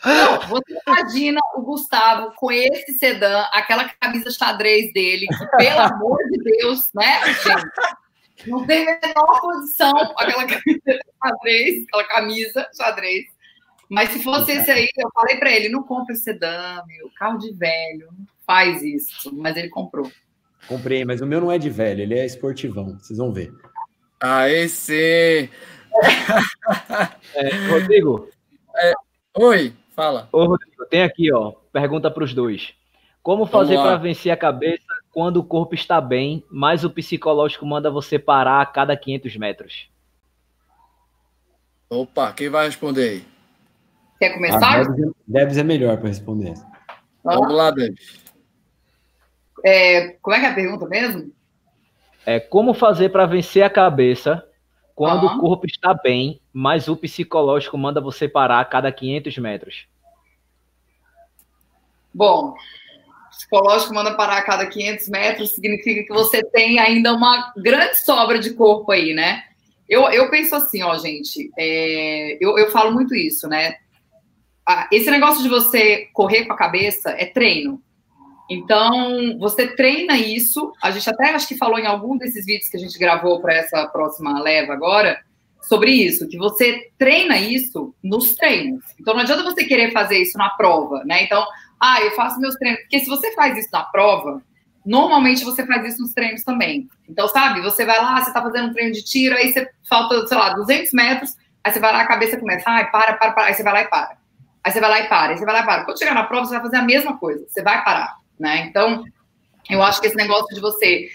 Não, 0.05 0.39
você 0.41 0.77
imagina 0.85 1.39
o 1.55 1.61
Gustavo 1.61 2.33
com 2.35 2.51
esse 2.51 2.93
sedã, 2.93 3.45
aquela 3.51 3.89
camisa 3.99 4.29
xadrez 4.29 4.91
dele, 4.93 5.25
que, 5.25 5.57
pelo 5.57 5.79
amor 5.79 6.17
de 6.29 6.43
Deus, 6.43 6.91
né, 6.93 7.33
gente? 7.33 7.65
Não 8.45 8.67
tem 8.67 8.87
a 8.87 8.99
menor 9.01 9.39
condição 9.41 9.93
aquela 10.15 10.45
camisa 10.45 10.99
xadrez, 11.23 11.85
aquela 11.87 12.03
camisa 12.03 12.69
xadrez. 12.75 13.36
Mas 13.89 14.09
se 14.09 14.21
fosse 14.21 14.51
esse 14.51 14.69
aí, 14.69 14.87
eu 14.97 15.09
falei 15.13 15.37
pra 15.37 15.51
ele, 15.51 15.69
não 15.69 15.83
compra 15.83 16.13
esse 16.13 16.23
sedã, 16.23 16.83
meu, 16.85 17.09
carro 17.15 17.37
de 17.37 17.53
velho, 17.53 18.07
não 18.17 18.25
faz 18.45 18.81
isso. 18.83 19.33
Mas 19.35 19.55
ele 19.55 19.69
comprou. 19.69 20.11
Comprei, 20.67 21.05
mas 21.05 21.21
o 21.21 21.25
meu 21.25 21.39
não 21.39 21.51
é 21.51 21.57
de 21.57 21.69
velho, 21.69 22.01
ele 22.01 22.17
é 22.17 22.25
esportivão, 22.25 22.97
vocês 22.99 23.17
vão 23.17 23.31
ver. 23.31 23.53
Aí 24.19 24.67
sim. 24.67 25.49
É, 27.33 27.49
Rodrigo, 27.69 28.29
Oi, 29.39 29.73
fala. 29.95 30.27
ô, 30.31 30.45
Rodrigo, 30.45 30.85
tem 30.89 31.03
aqui, 31.03 31.31
ó, 31.31 31.51
pergunta 31.71 32.09
para 32.09 32.23
os 32.23 32.33
dois. 32.33 32.73
Como 33.23 33.45
fazer 33.45 33.75
para 33.75 33.97
vencer 33.97 34.31
a 34.31 34.37
cabeça 34.37 34.83
quando 35.11 35.37
o 35.37 35.43
corpo 35.43 35.75
está 35.75 35.99
bem, 36.01 36.43
mas 36.49 36.83
o 36.83 36.89
psicológico 36.89 37.65
manda 37.65 37.91
você 37.91 38.17
parar 38.17 38.61
a 38.61 38.65
cada 38.65 38.95
500 38.95 39.35
metros? 39.37 39.89
Opa, 41.89 42.33
quem 42.33 42.49
vai 42.49 42.65
responder 42.65 43.09
aí? 43.09 43.36
Quer 44.19 44.33
começar? 44.33 44.83
Debs, 44.85 44.99
é- 44.99 45.11
Debs 45.27 45.57
é 45.57 45.63
melhor 45.63 45.97
para 45.97 46.07
responder. 46.09 46.53
Vamos 47.23 47.53
lá, 47.53 47.71
Debs. 47.71 48.25
É, 49.65 50.09
como 50.21 50.35
é 50.35 50.39
que 50.39 50.45
é 50.45 50.49
a 50.49 50.55
pergunta 50.55 50.87
mesmo? 50.87 51.31
É 52.25 52.39
como 52.39 52.73
fazer 52.73 53.09
para 53.09 53.25
vencer 53.25 53.63
a 53.63 53.69
cabeça 53.69 54.43
quando 54.95 55.27
Ah. 55.27 55.35
o 55.35 55.39
corpo 55.39 55.65
está 55.65 55.93
bem, 55.93 56.41
mas 56.51 56.87
o 56.87 56.95
psicológico 56.95 57.77
manda 57.77 58.01
você 58.01 58.27
parar 58.27 58.59
a 58.59 58.65
cada 58.65 58.91
500 58.91 59.37
metros? 59.37 59.87
Bom, 62.13 62.55
psicológico 63.29 63.93
manda 63.93 64.15
parar 64.15 64.37
a 64.37 64.41
cada 64.43 64.65
500 64.65 65.07
metros, 65.07 65.51
significa 65.51 66.03
que 66.03 66.13
você 66.13 66.43
tem 66.43 66.79
ainda 66.79 67.13
uma 67.13 67.53
grande 67.55 67.97
sobra 67.99 68.39
de 68.39 68.53
corpo 68.53 68.91
aí, 68.91 69.13
né? 69.13 69.43
Eu, 69.87 70.03
eu 70.09 70.29
penso 70.29 70.53
assim, 70.55 70.83
ó, 70.83 70.97
gente, 70.97 71.49
é, 71.57 72.37
eu, 72.43 72.57
eu 72.57 72.71
falo 72.71 72.91
muito 72.91 73.15
isso, 73.15 73.47
né? 73.47 73.75
Esse 74.91 75.09
negócio 75.09 75.41
de 75.41 75.49
você 75.49 76.09
correr 76.13 76.45
com 76.45 76.53
a 76.53 76.57
cabeça 76.57 77.11
é 77.11 77.25
treino. 77.25 77.81
Então, 78.49 79.37
você 79.39 79.67
treina 79.67 80.17
isso. 80.17 80.71
A 80.81 80.91
gente 80.91 81.09
até 81.09 81.33
acho 81.33 81.47
que 81.47 81.57
falou 81.57 81.77
em 81.77 81.85
algum 81.85 82.17
desses 82.17 82.45
vídeos 82.45 82.69
que 82.69 82.77
a 82.77 82.79
gente 82.79 82.97
gravou 82.97 83.41
para 83.41 83.53
essa 83.53 83.85
próxima 83.87 84.41
leva 84.41 84.73
agora 84.73 85.19
sobre 85.61 85.91
isso, 85.91 86.27
que 86.29 86.37
você 86.37 86.89
treina 86.97 87.37
isso 87.37 87.93
nos 88.01 88.35
treinos. 88.35 88.83
Então, 88.99 89.13
não 89.13 89.21
adianta 89.21 89.43
você 89.43 89.65
querer 89.65 89.91
fazer 89.91 90.17
isso 90.19 90.37
na 90.37 90.49
prova, 90.51 91.03
né? 91.03 91.23
Então, 91.23 91.45
ah, 91.79 92.01
eu 92.01 92.11
faço 92.11 92.39
meus 92.39 92.55
treinos. 92.55 92.81
Porque 92.81 92.99
se 92.99 93.07
você 93.07 93.33
faz 93.33 93.57
isso 93.57 93.69
na 93.73 93.83
prova, 93.83 94.41
normalmente 94.85 95.43
você 95.43 95.65
faz 95.65 95.85
isso 95.85 96.01
nos 96.01 96.13
treinos 96.13 96.43
também. 96.43 96.87
Então, 97.09 97.27
sabe, 97.27 97.61
você 97.61 97.85
vai 97.85 98.01
lá, 98.01 98.21
você 98.21 98.31
tá 98.31 98.41
fazendo 98.41 98.69
um 98.69 98.73
treino 98.73 98.93
de 98.93 99.03
tiro, 99.03 99.35
aí 99.35 99.51
você 99.51 99.69
falta, 99.89 100.25
sei 100.25 100.37
lá, 100.37 100.53
200 100.53 100.93
metros, 100.93 101.35
aí 101.63 101.73
você 101.73 101.79
vai 101.79 101.91
lá, 101.91 102.01
a 102.01 102.07
cabeça 102.07 102.37
começa, 102.37 102.63
ai, 102.69 102.89
para, 102.89 103.13
para, 103.13 103.31
para, 103.31 103.45
aí 103.47 103.53
você 103.53 103.63
vai 103.63 103.73
lá 103.73 103.81
e 103.81 103.87
para. 103.87 104.26
Aí 104.67 104.71
você 104.73 104.81
vai 104.81 104.89
lá 104.89 104.99
e 104.99 105.07
para, 105.07 105.31
aí 105.31 105.37
você 105.37 105.45
vai 105.45 105.53
lá 105.53 105.61
e 105.61 105.65
para. 105.65 105.85
Quando 105.85 105.97
chegar 105.97 106.13
na 106.13 106.25
prova, 106.25 106.45
você 106.45 106.55
vai 106.55 106.61
fazer 106.61 106.75
a 106.75 106.81
mesma 106.81 107.17
coisa, 107.17 107.45
você 107.47 107.63
vai 107.63 107.85
parar, 107.85 108.17
né? 108.37 108.65
Então, 108.69 109.05
eu 109.69 109.81
acho 109.81 110.01
que 110.01 110.07
esse 110.07 110.15
negócio 110.17 110.53
de 110.53 110.59
você 110.59 111.07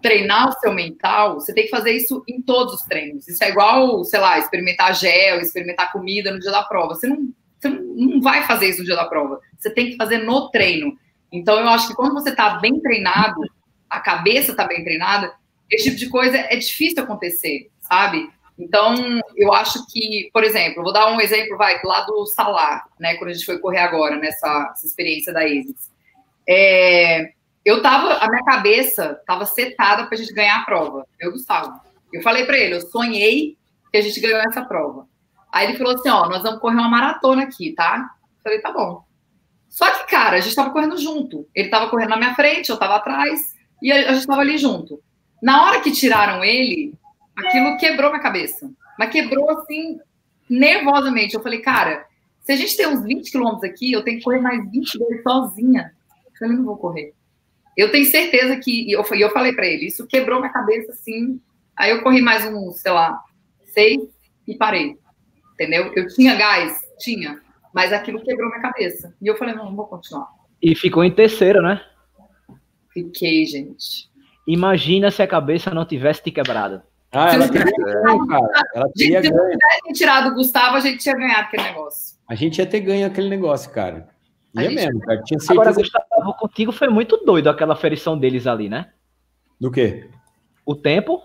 treinar 0.00 0.48
o 0.48 0.52
seu 0.52 0.72
mental, 0.72 1.34
você 1.34 1.52
tem 1.52 1.64
que 1.64 1.70
fazer 1.70 1.92
isso 1.92 2.24
em 2.26 2.40
todos 2.40 2.72
os 2.72 2.80
treinos. 2.80 3.28
Isso 3.28 3.44
é 3.44 3.50
igual, 3.50 4.02
sei 4.04 4.20
lá, 4.20 4.38
experimentar 4.38 4.94
gel, 4.94 5.38
experimentar 5.38 5.92
comida 5.92 6.30
no 6.30 6.40
dia 6.40 6.50
da 6.50 6.62
prova. 6.62 6.94
Você 6.94 7.06
não, 7.06 7.28
você 7.58 7.68
não 7.68 8.22
vai 8.22 8.44
fazer 8.44 8.70
isso 8.70 8.78
no 8.78 8.86
dia 8.86 8.96
da 8.96 9.04
prova. 9.04 9.38
Você 9.58 9.68
tem 9.68 9.90
que 9.90 9.96
fazer 9.96 10.24
no 10.24 10.48
treino. 10.48 10.96
Então, 11.30 11.60
eu 11.60 11.68
acho 11.68 11.88
que 11.88 11.94
quando 11.94 12.14
você 12.14 12.30
está 12.30 12.58
bem 12.58 12.80
treinado, 12.80 13.38
a 13.90 14.00
cabeça 14.00 14.52
está 14.52 14.66
bem 14.66 14.82
treinada, 14.82 15.30
esse 15.70 15.84
tipo 15.90 15.98
de 15.98 16.08
coisa 16.08 16.38
é 16.38 16.56
difícil 16.56 17.02
acontecer, 17.02 17.70
sabe? 17.82 18.30
Então, 18.58 19.20
eu 19.36 19.52
acho 19.52 19.84
que, 19.86 20.30
por 20.32 20.44
exemplo, 20.44 20.82
vou 20.82 20.92
dar 20.92 21.12
um 21.12 21.20
exemplo, 21.20 21.56
vai, 21.56 21.80
lá 21.82 22.02
do 22.02 22.24
Salar, 22.26 22.84
né, 23.00 23.16
quando 23.16 23.30
a 23.30 23.32
gente 23.32 23.44
foi 23.44 23.58
correr 23.58 23.80
agora, 23.80 24.16
nessa 24.16 24.70
essa 24.72 24.86
experiência 24.86 25.32
da 25.32 25.40
ASICS. 25.40 25.90
É, 26.48 27.32
eu 27.64 27.82
tava, 27.82 28.14
a 28.14 28.28
minha 28.28 28.44
cabeça 28.44 29.20
tava 29.26 29.44
setada 29.44 30.06
pra 30.06 30.16
gente 30.16 30.32
ganhar 30.32 30.58
a 30.58 30.64
prova, 30.64 31.06
eu, 31.18 31.32
Gustavo. 31.32 31.80
Eu 32.12 32.22
falei 32.22 32.44
para 32.44 32.56
ele, 32.56 32.74
eu 32.74 32.80
sonhei 32.82 33.56
que 33.90 33.98
a 33.98 34.02
gente 34.02 34.20
ganhou 34.20 34.38
essa 34.40 34.64
prova. 34.64 35.08
Aí 35.50 35.68
ele 35.68 35.78
falou 35.78 35.94
assim, 35.94 36.08
ó, 36.08 36.28
nós 36.28 36.42
vamos 36.42 36.60
correr 36.60 36.76
uma 36.76 36.88
maratona 36.88 37.42
aqui, 37.42 37.72
tá? 37.72 38.10
Eu 38.22 38.42
falei, 38.42 38.60
tá 38.60 38.72
bom. 38.72 39.04
Só 39.68 39.90
que, 39.90 40.08
cara, 40.08 40.36
a 40.36 40.40
gente 40.40 40.54
tava 40.54 40.70
correndo 40.70 40.96
junto. 40.96 41.48
Ele 41.52 41.68
tava 41.68 41.88
correndo 41.88 42.10
na 42.10 42.16
minha 42.16 42.34
frente, 42.34 42.70
eu 42.70 42.76
tava 42.76 42.96
atrás, 42.96 43.54
e 43.82 43.90
a 43.90 44.12
gente 44.12 44.26
tava 44.26 44.40
ali 44.40 44.58
junto. 44.58 45.02
Na 45.42 45.64
hora 45.64 45.80
que 45.80 45.90
tiraram 45.90 46.44
ele, 46.44 46.94
aquilo 47.36 47.76
quebrou 47.76 48.10
minha 48.10 48.22
cabeça. 48.22 48.70
Mas 48.98 49.10
quebrou, 49.10 49.50
assim, 49.50 49.98
nervosamente. 50.48 51.34
Eu 51.34 51.42
falei, 51.42 51.60
cara, 51.60 52.06
se 52.42 52.52
a 52.52 52.56
gente 52.56 52.76
tem 52.76 52.86
uns 52.86 53.02
20 53.02 53.30
quilômetros 53.30 53.64
aqui, 53.64 53.92
eu 53.92 54.02
tenho 54.02 54.18
que 54.18 54.24
correr 54.24 54.40
mais 54.40 54.70
22 54.70 55.22
sozinha. 55.22 55.92
Eu 56.26 56.32
falei, 56.38 56.56
não 56.56 56.64
vou 56.64 56.76
correr. 56.76 57.12
Eu 57.76 57.90
tenho 57.90 58.04
certeza 58.04 58.56
que, 58.56 58.88
e 58.88 58.92
eu, 58.92 59.04
eu 59.18 59.30
falei 59.30 59.52
para 59.52 59.66
ele, 59.66 59.86
isso 59.86 60.06
quebrou 60.06 60.38
minha 60.38 60.52
cabeça, 60.52 60.92
assim. 60.92 61.40
Aí 61.76 61.90
eu 61.90 62.02
corri 62.02 62.22
mais 62.22 62.44
uns, 62.44 62.80
sei 62.80 62.92
lá, 62.92 63.20
seis 63.64 64.00
e 64.46 64.54
parei. 64.54 64.96
Entendeu? 65.54 65.92
Eu 65.94 66.06
tinha 66.08 66.36
gás? 66.36 66.80
Tinha. 66.98 67.40
Mas 67.72 67.92
aquilo 67.92 68.22
quebrou 68.22 68.48
minha 68.48 68.62
cabeça. 68.62 69.14
E 69.20 69.26
eu 69.26 69.36
falei, 69.36 69.54
não, 69.54 69.66
não 69.66 69.76
vou 69.76 69.86
continuar. 69.86 70.28
E 70.62 70.74
ficou 70.74 71.02
em 71.02 71.10
terceiro, 71.10 71.60
né? 71.60 71.84
Fiquei, 72.92 73.44
gente. 73.44 74.08
Imagina 74.46 75.10
se 75.10 75.22
a 75.22 75.26
cabeça 75.26 75.74
não 75.74 75.84
tivesse 75.84 76.22
te 76.22 76.30
quebrado. 76.30 76.82
Ah, 77.14 77.28
Se 77.30 77.34
ela 77.36 77.46
não 77.46 77.52
teria 77.52 77.72
ganho, 77.76 78.26
cara. 78.26 78.48
Ela 78.74 78.88
teria 78.94 79.22
Se 79.22 79.28
tivesse 79.30 79.92
tirado 79.94 80.28
o 80.30 80.34
Gustavo, 80.34 80.76
a 80.76 80.80
gente 80.80 80.98
tinha 80.98 81.14
ganhado 81.14 81.42
aquele 81.42 81.62
negócio. 81.62 82.16
A 82.28 82.34
gente 82.34 82.58
ia 82.58 82.66
ter 82.66 82.80
ganho 82.80 83.06
aquele 83.06 83.28
negócio, 83.28 83.70
cara. 83.70 84.08
Ia 84.56 84.62
gente- 84.64 84.74
mesmo, 84.74 85.00
cara. 85.00 85.22
Tinha 85.22 85.38
Agora, 85.50 85.72
certeza 85.72 85.98
Gustavo, 85.98 86.34
contigo 86.38 86.72
foi 86.72 86.88
muito 86.88 87.16
doido 87.24 87.48
aquela 87.48 87.76
ferição 87.76 88.18
deles 88.18 88.46
ali, 88.46 88.68
né? 88.68 88.90
do 89.60 89.70
quê? 89.70 90.08
O 90.66 90.74
tempo, 90.74 91.22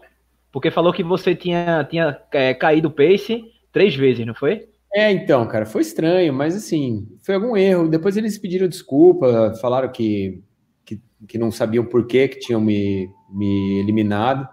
porque 0.51 0.69
falou 0.71 0.93
que 0.93 1.03
você 1.03 1.35
tinha, 1.35 1.83
tinha 1.89 2.17
é, 2.31 2.53
caído 2.53 2.87
o 2.87 2.91
pace 2.91 3.43
três 3.71 3.95
vezes, 3.95 4.25
não 4.25 4.35
foi? 4.35 4.69
É, 4.93 5.11
então, 5.11 5.45
cara, 5.47 5.65
foi 5.65 5.81
estranho, 5.81 6.33
mas 6.33 6.55
assim, 6.55 7.07
foi 7.21 7.35
algum 7.35 7.55
erro. 7.57 7.87
Depois 7.87 8.17
eles 8.17 8.37
pediram 8.37 8.67
desculpa, 8.67 9.53
falaram 9.61 9.91
que, 9.91 10.41
que, 10.85 11.01
que 11.27 11.37
não 11.37 11.51
sabiam 11.51 11.85
por 11.85 12.07
que 12.07 12.27
que 12.27 12.39
tinham 12.39 12.61
me, 12.61 13.09
me 13.29 13.79
eliminado. 13.79 14.47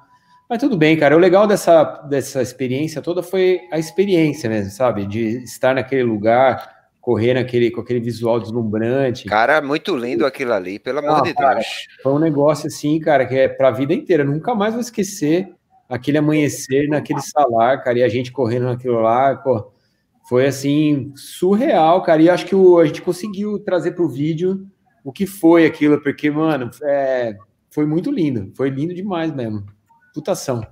Mas 0.49 0.61
tudo 0.61 0.77
bem, 0.77 0.97
cara. 0.97 1.17
O 1.17 1.19
legal 1.19 1.47
dessa, 1.47 1.83
dessa 2.09 2.41
experiência 2.41 3.03
toda 3.03 3.23
foi 3.23 3.61
a 3.73 3.79
experiência 3.79 4.49
mesmo, 4.49 4.71
sabe? 4.71 5.05
De 5.07 5.43
estar 5.43 5.75
naquele 5.75 6.05
lugar, 6.05 6.73
correr 7.01 7.35
naquele, 7.35 7.71
com 7.71 7.81
aquele 7.81 7.99
visual 8.01 8.39
deslumbrante. 8.39 9.27
Cara, 9.27 9.61
muito 9.61 9.97
lindo 9.97 10.25
aquilo 10.25 10.53
ali, 10.53 10.79
pelo 10.79 11.01
amor 11.01 11.19
Ah, 11.19 11.23
de 11.23 11.35
cara. 11.35 11.55
Deus. 11.55 11.67
Foi 12.03 12.13
um 12.13 12.19
negócio 12.21 12.69
assim, 12.69 12.99
cara, 13.01 13.27
que 13.27 13.35
é 13.35 13.49
pra 13.49 13.73
vida 13.73 13.93
inteira. 13.93 14.23
Eu 14.23 14.31
nunca 14.31 14.55
mais 14.55 14.73
vou 14.73 14.81
esquecer 14.81 15.49
aquele 15.89 16.19
amanhecer 16.19 16.89
naquele 16.89 17.21
salar, 17.21 17.83
cara, 17.83 17.99
e 17.99 18.03
a 18.03 18.09
gente 18.09 18.31
correndo 18.33 18.65
naquilo 18.67 19.01
lá, 19.01 19.35
pô. 19.37 19.73
Foi 20.29 20.47
assim, 20.47 21.13
surreal, 21.15 22.03
cara. 22.03 22.21
E 22.23 22.29
acho 22.31 22.47
que 22.47 22.55
o, 22.55 22.79
a 22.79 22.87
gente 22.87 23.03
conseguiu 23.03 23.59
trazer 23.61 23.93
pro 23.93 24.09
vídeo 24.09 24.67
o 25.05 25.13
que 25.13 25.25
foi 25.27 25.65
aquilo, 25.67 26.01
porque, 26.01 26.29
mano, 26.31 26.69
é, 26.83 27.37
foi 27.71 27.87
muito 27.87 28.11
lindo. 28.11 28.53
Foi 28.57 28.69
lindo 28.69 28.93
demais 28.93 29.33
mesmo. 29.33 29.65
Putação. 30.17 30.67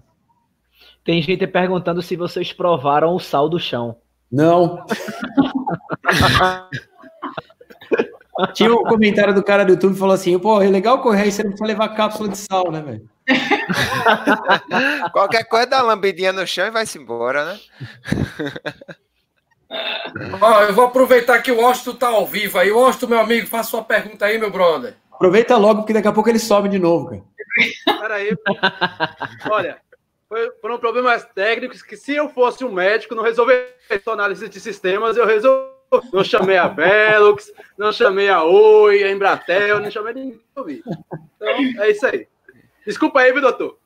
Tem 1.05 1.21
gente 1.21 1.47
perguntando 1.47 2.01
se 2.01 2.17
vocês 2.17 2.51
provaram 2.51 3.15
o 3.15 3.21
sal 3.21 3.47
do 3.47 3.61
chão. 3.61 3.99
Não. 4.33 4.83
Tinha 8.55 8.73
um 8.73 8.83
comentário 8.85 9.35
do 9.35 9.43
cara 9.43 9.67
do 9.67 9.73
YouTube 9.73 9.93
que 9.93 9.99
falou 9.99 10.15
assim: 10.15 10.39
pô, 10.39 10.63
é 10.63 10.71
legal 10.71 11.03
correr 11.03 11.25
aí, 11.25 11.31
você 11.31 11.43
não 11.43 11.51
precisa 11.51 11.69
levar 11.69 11.91
cápsula 11.91 12.31
de 12.31 12.39
sal, 12.39 12.73
né, 12.73 12.81
velho? 12.81 13.07
Qualquer 15.13 15.45
coisa 15.45 15.67
dá 15.67 15.83
uma 15.83 15.93
lambidinha 15.93 16.33
no 16.33 16.47
chão 16.47 16.67
e 16.67 16.71
vai-se 16.71 16.99
embora, 16.99 17.45
né? 17.45 17.61
Ó, 20.41 20.63
eu 20.63 20.73
vou 20.73 20.87
aproveitar 20.87 21.43
que 21.43 21.53
o 21.53 21.61
Washington 21.61 21.97
tá 21.97 22.09
ao 22.09 22.27
vivo 22.27 22.59
aí. 22.59 22.73
Washington, 22.73 23.09
meu 23.09 23.21
amigo, 23.21 23.47
faça 23.47 23.69
sua 23.69 23.85
pergunta 23.85 24.25
aí, 24.25 24.39
meu 24.39 24.51
brother. 24.51 24.97
Aproveita 25.15 25.57
logo, 25.57 25.81
porque 25.81 25.93
daqui 25.93 26.09
a 26.09 26.13
pouco 26.13 26.29
ele 26.29 26.39
sobe 26.39 26.69
de 26.69 26.79
novo, 26.79 27.09
cara. 27.09 27.23
Peraí. 28.01 28.37
Olha, 29.51 29.79
foram 30.61 30.79
problemas 30.79 31.25
técnicos 31.35 31.83
que 31.83 31.97
se 31.97 32.15
eu 32.15 32.29
fosse 32.29 32.65
um 32.65 32.73
médico, 32.73 33.15
não 33.15 33.23
resolveria 33.23 33.69
a 33.91 34.11
análise 34.11 34.49
de 34.49 34.61
sistemas, 34.61 35.17
eu 35.17 35.27
resolvi. 35.27 35.75
Não 36.13 36.25
chamei 36.25 36.57
a 36.57 36.67
Velux, 36.67 37.53
não 37.79 37.93
chamei 37.93 38.29
a 38.29 38.43
Oi, 38.43 39.05
a 39.05 39.13
Embratel, 39.13 39.79
não 39.81 39.91
chamei 39.91 40.15
ninguém. 40.15 40.41
Então, 40.57 41.49
é 41.83 41.91
isso 41.91 42.07
aí. 42.07 42.27
Desculpa 42.85 43.21
aí, 43.21 43.33
viu, 43.33 43.41
doutor? 43.41 43.79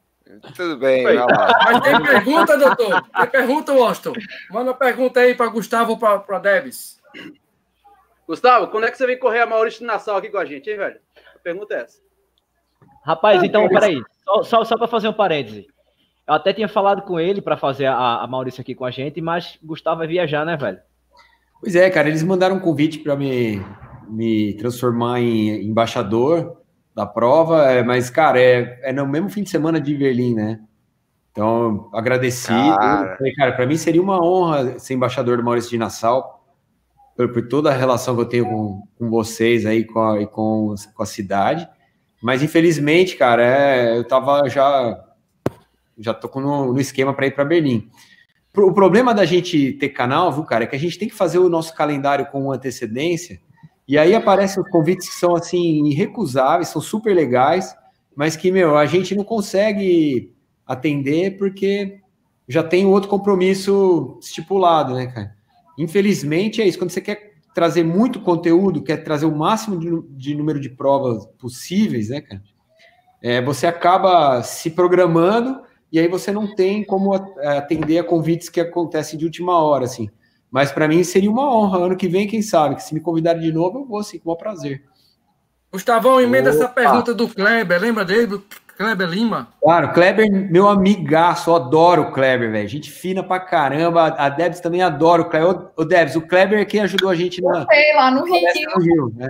Tudo 0.55 0.79
bem, 0.79 1.07
Oi. 1.07 1.17
vai 1.17 1.27
lá. 1.27 1.59
Mas 1.65 1.81
tem 1.81 2.03
pergunta, 2.03 2.57
doutor? 2.57 3.03
Tem 3.03 3.27
pergunta, 3.27 3.73
Washington? 3.73 4.15
Manda 4.51 4.73
pergunta 4.73 5.21
aí 5.21 5.35
para 5.35 5.51
Gustavo 5.51 5.93
ou 5.93 5.99
para 5.99 6.39
Debs. 6.39 6.99
Gustavo, 8.29 8.69
quando 8.69 8.85
é 8.85 8.91
que 8.91 8.99
você 8.99 9.07
vem 9.07 9.19
correr 9.19 9.41
a 9.41 9.47
Maurício 9.47 9.87
Nassau 9.87 10.19
aqui 10.19 10.29
com 10.29 10.37
a 10.37 10.45
gente, 10.45 10.69
hein, 10.69 10.77
velho? 10.77 11.01
A 11.35 11.39
pergunta 11.39 11.73
é 11.73 11.81
essa. 11.81 11.99
Rapaz, 13.03 13.43
então, 13.43 13.67
peraí. 13.71 14.03
Só, 14.23 14.43
só, 14.43 14.65
só 14.65 14.77
para 14.77 14.87
fazer 14.87 15.09
um 15.09 15.15
parêntese. 15.15 15.67
Eu 16.27 16.35
até 16.35 16.53
tinha 16.53 16.69
falado 16.69 17.01
com 17.01 17.19
ele 17.19 17.41
para 17.41 17.57
fazer 17.57 17.87
a, 17.87 18.23
a 18.23 18.27
Maurício 18.27 18.61
aqui 18.61 18.75
com 18.75 18.85
a 18.85 18.91
gente, 18.91 19.19
mas 19.23 19.59
Gustavo 19.65 20.01
vai 20.01 20.07
viajar, 20.07 20.45
né, 20.45 20.59
velho? 20.59 20.79
Pois 21.59 21.75
é, 21.75 21.89
cara, 21.89 22.09
eles 22.09 22.23
mandaram 22.23 22.57
um 22.57 22.61
convite 22.61 22.99
para 22.99 23.17
me, 23.17 23.65
me 24.07 24.53
transformar 24.59 25.21
em 25.21 25.67
embaixador 25.67 26.61
da 26.95 27.07
prova, 27.07 27.65
é, 27.73 27.83
mas, 27.83 28.11
cara, 28.11 28.39
é, 28.39 28.79
é 28.83 28.93
no 28.93 29.07
mesmo 29.07 29.31
fim 29.31 29.43
de 29.43 29.49
semana 29.49 29.81
de 29.81 29.95
Berlim, 29.95 30.35
né? 30.35 30.61
Então, 31.33 31.89
agradeci. 31.95 32.49
Cara. 32.49 33.17
Falei, 33.17 33.35
cara, 33.35 33.53
para 33.53 33.67
mim 33.67 33.79
seria 33.79 34.03
uma 34.03 34.23
honra 34.23 34.79
ser 34.79 34.93
embaixador 34.93 35.39
do 35.39 35.43
Maurício 35.43 35.71
de 35.71 35.79
Nassau, 35.79 36.38
por, 37.19 37.33
por 37.33 37.49
toda 37.49 37.71
a 37.71 37.77
relação 37.77 38.15
que 38.15 38.21
eu 38.21 38.27
tenho 38.27 38.45
com, 38.45 38.83
com 38.97 39.11
vocês 39.11 39.67
aí 39.67 39.83
com 39.83 40.01
a, 40.01 40.23
e 40.23 40.27
com, 40.29 40.73
com 40.95 41.03
a 41.03 41.07
cidade. 41.07 41.69
Mas, 42.23 42.45
infelizmente, 42.45 43.17
cara, 43.17 43.43
é, 43.43 43.99
eu 43.99 44.07
tava 44.07 44.49
já. 44.49 45.05
Já 45.99 46.15
tô 46.15 46.41
no, 46.41 46.73
no 46.73 46.81
esquema 46.81 47.13
para 47.13 47.27
ir 47.27 47.33
para 47.33 47.45
Berlim. 47.45 47.91
O 48.57 48.73
problema 48.73 49.13
da 49.13 49.25
gente 49.25 49.73
ter 49.73 49.89
canal, 49.89 50.33
viu, 50.33 50.45
cara, 50.45 50.63
é 50.63 50.67
que 50.69 50.77
a 50.77 50.79
gente 50.79 50.97
tem 50.97 51.09
que 51.09 51.15
fazer 51.15 51.41
o 51.41 51.49
nosso 51.49 51.75
calendário 51.75 52.27
com 52.27 52.53
antecedência, 52.53 53.41
e 53.87 53.99
aí 53.99 54.15
aparecem 54.15 54.63
os 54.63 54.71
convites 54.71 55.09
que 55.09 55.15
são, 55.17 55.35
assim, 55.35 55.87
irrecusáveis, 55.87 56.69
são 56.69 56.81
super 56.81 57.15
legais, 57.15 57.77
mas 58.15 58.37
que, 58.37 58.53
meu, 58.53 58.77
a 58.77 58.87
gente 58.87 59.15
não 59.17 59.25
consegue 59.25 60.33
atender 60.65 61.37
porque 61.37 62.01
já 62.49 62.63
tem 62.63 62.87
outro 62.87 63.09
compromisso 63.09 64.19
estipulado, 64.21 64.95
né, 64.95 65.07
cara? 65.07 65.38
Infelizmente 65.79 66.61
é 66.61 66.67
isso, 66.67 66.79
quando 66.79 66.91
você 66.91 67.01
quer 67.01 67.35
trazer 67.55 67.85
muito 67.85 68.21
conteúdo, 68.21 68.83
quer 68.83 68.99
trazer 68.99 69.27
o 69.27 69.37
máximo 69.37 69.79
de, 69.79 69.91
de 70.17 70.35
número 70.35 70.61
de 70.61 70.69
provas 70.69 71.25
possíveis, 71.39 72.09
né, 72.11 72.21
cara? 72.21 72.43
É, 73.23 73.41
você 73.43 73.67
acaba 73.67 74.43
se 74.43 74.71
programando 74.71 75.61
e 75.91 75.99
aí 75.99 76.07
você 76.07 76.31
não 76.31 76.55
tem 76.55 76.85
como 76.85 77.15
a- 77.15 77.59
atender 77.59 77.99
a 77.99 78.05
convites 78.05 78.49
que 78.49 78.61
acontecem 78.61 79.19
de 79.19 79.25
última 79.25 79.59
hora, 79.61 79.85
assim. 79.85 80.09
Mas 80.51 80.71
para 80.71 80.87
mim 80.89 81.03
seria 81.05 81.31
uma 81.31 81.53
honra. 81.53 81.87
Ano 81.87 81.97
que 81.97 82.09
vem, 82.09 82.27
quem 82.27 82.43
sabe, 82.43 82.77
que 82.77 82.83
se 82.83 82.95
me 82.95 83.01
convidarem 83.01 83.43
de 83.43 83.53
novo, 83.53 83.81
eu 83.81 83.85
vou, 83.87 84.03
sim, 84.03 84.19
com 84.19 84.25
o 84.25 84.29
maior 84.29 84.39
prazer. 84.39 84.85
Gustavão, 85.73 86.21
emenda 86.21 86.51
essa 86.51 86.65
Opa. 86.65 86.75
pergunta 86.75 87.13
do 87.15 87.29
Kleber. 87.29 87.81
Lembra 87.81 88.05
dele, 88.05 88.41
Kleber 88.79 89.09
Lima? 89.09 89.49
Claro, 89.61 89.93
Kleber, 89.93 90.31
meu 90.31 90.69
amigaço, 90.69 91.51
eu 91.51 91.57
adoro 91.57 92.03
o 92.03 92.13
Kleber, 92.13 92.53
velho. 92.53 92.69
Gente 92.69 92.93
fina 92.93 93.25
pra 93.25 93.41
caramba. 93.41 94.07
A 94.07 94.29
Debs 94.29 94.61
também 94.61 94.83
adora 94.83 95.23
o 95.23 95.29
Kleber. 95.29 95.51
Ô, 95.51 95.83
ô 95.83 95.85
Debs, 95.85 96.15
o 96.15 96.23
Kleber 96.23 96.61
é 96.61 96.65
quem 96.65 96.81
ajudou 96.83 97.11
a 97.11 97.15
gente 97.17 97.43
na 97.43 97.67
Sei 97.67 97.95
lá 97.97 98.09
no 98.09 98.25
Rio. 98.25 98.41
no 98.77 98.83
Rio, 98.85 99.13
né? 99.17 99.29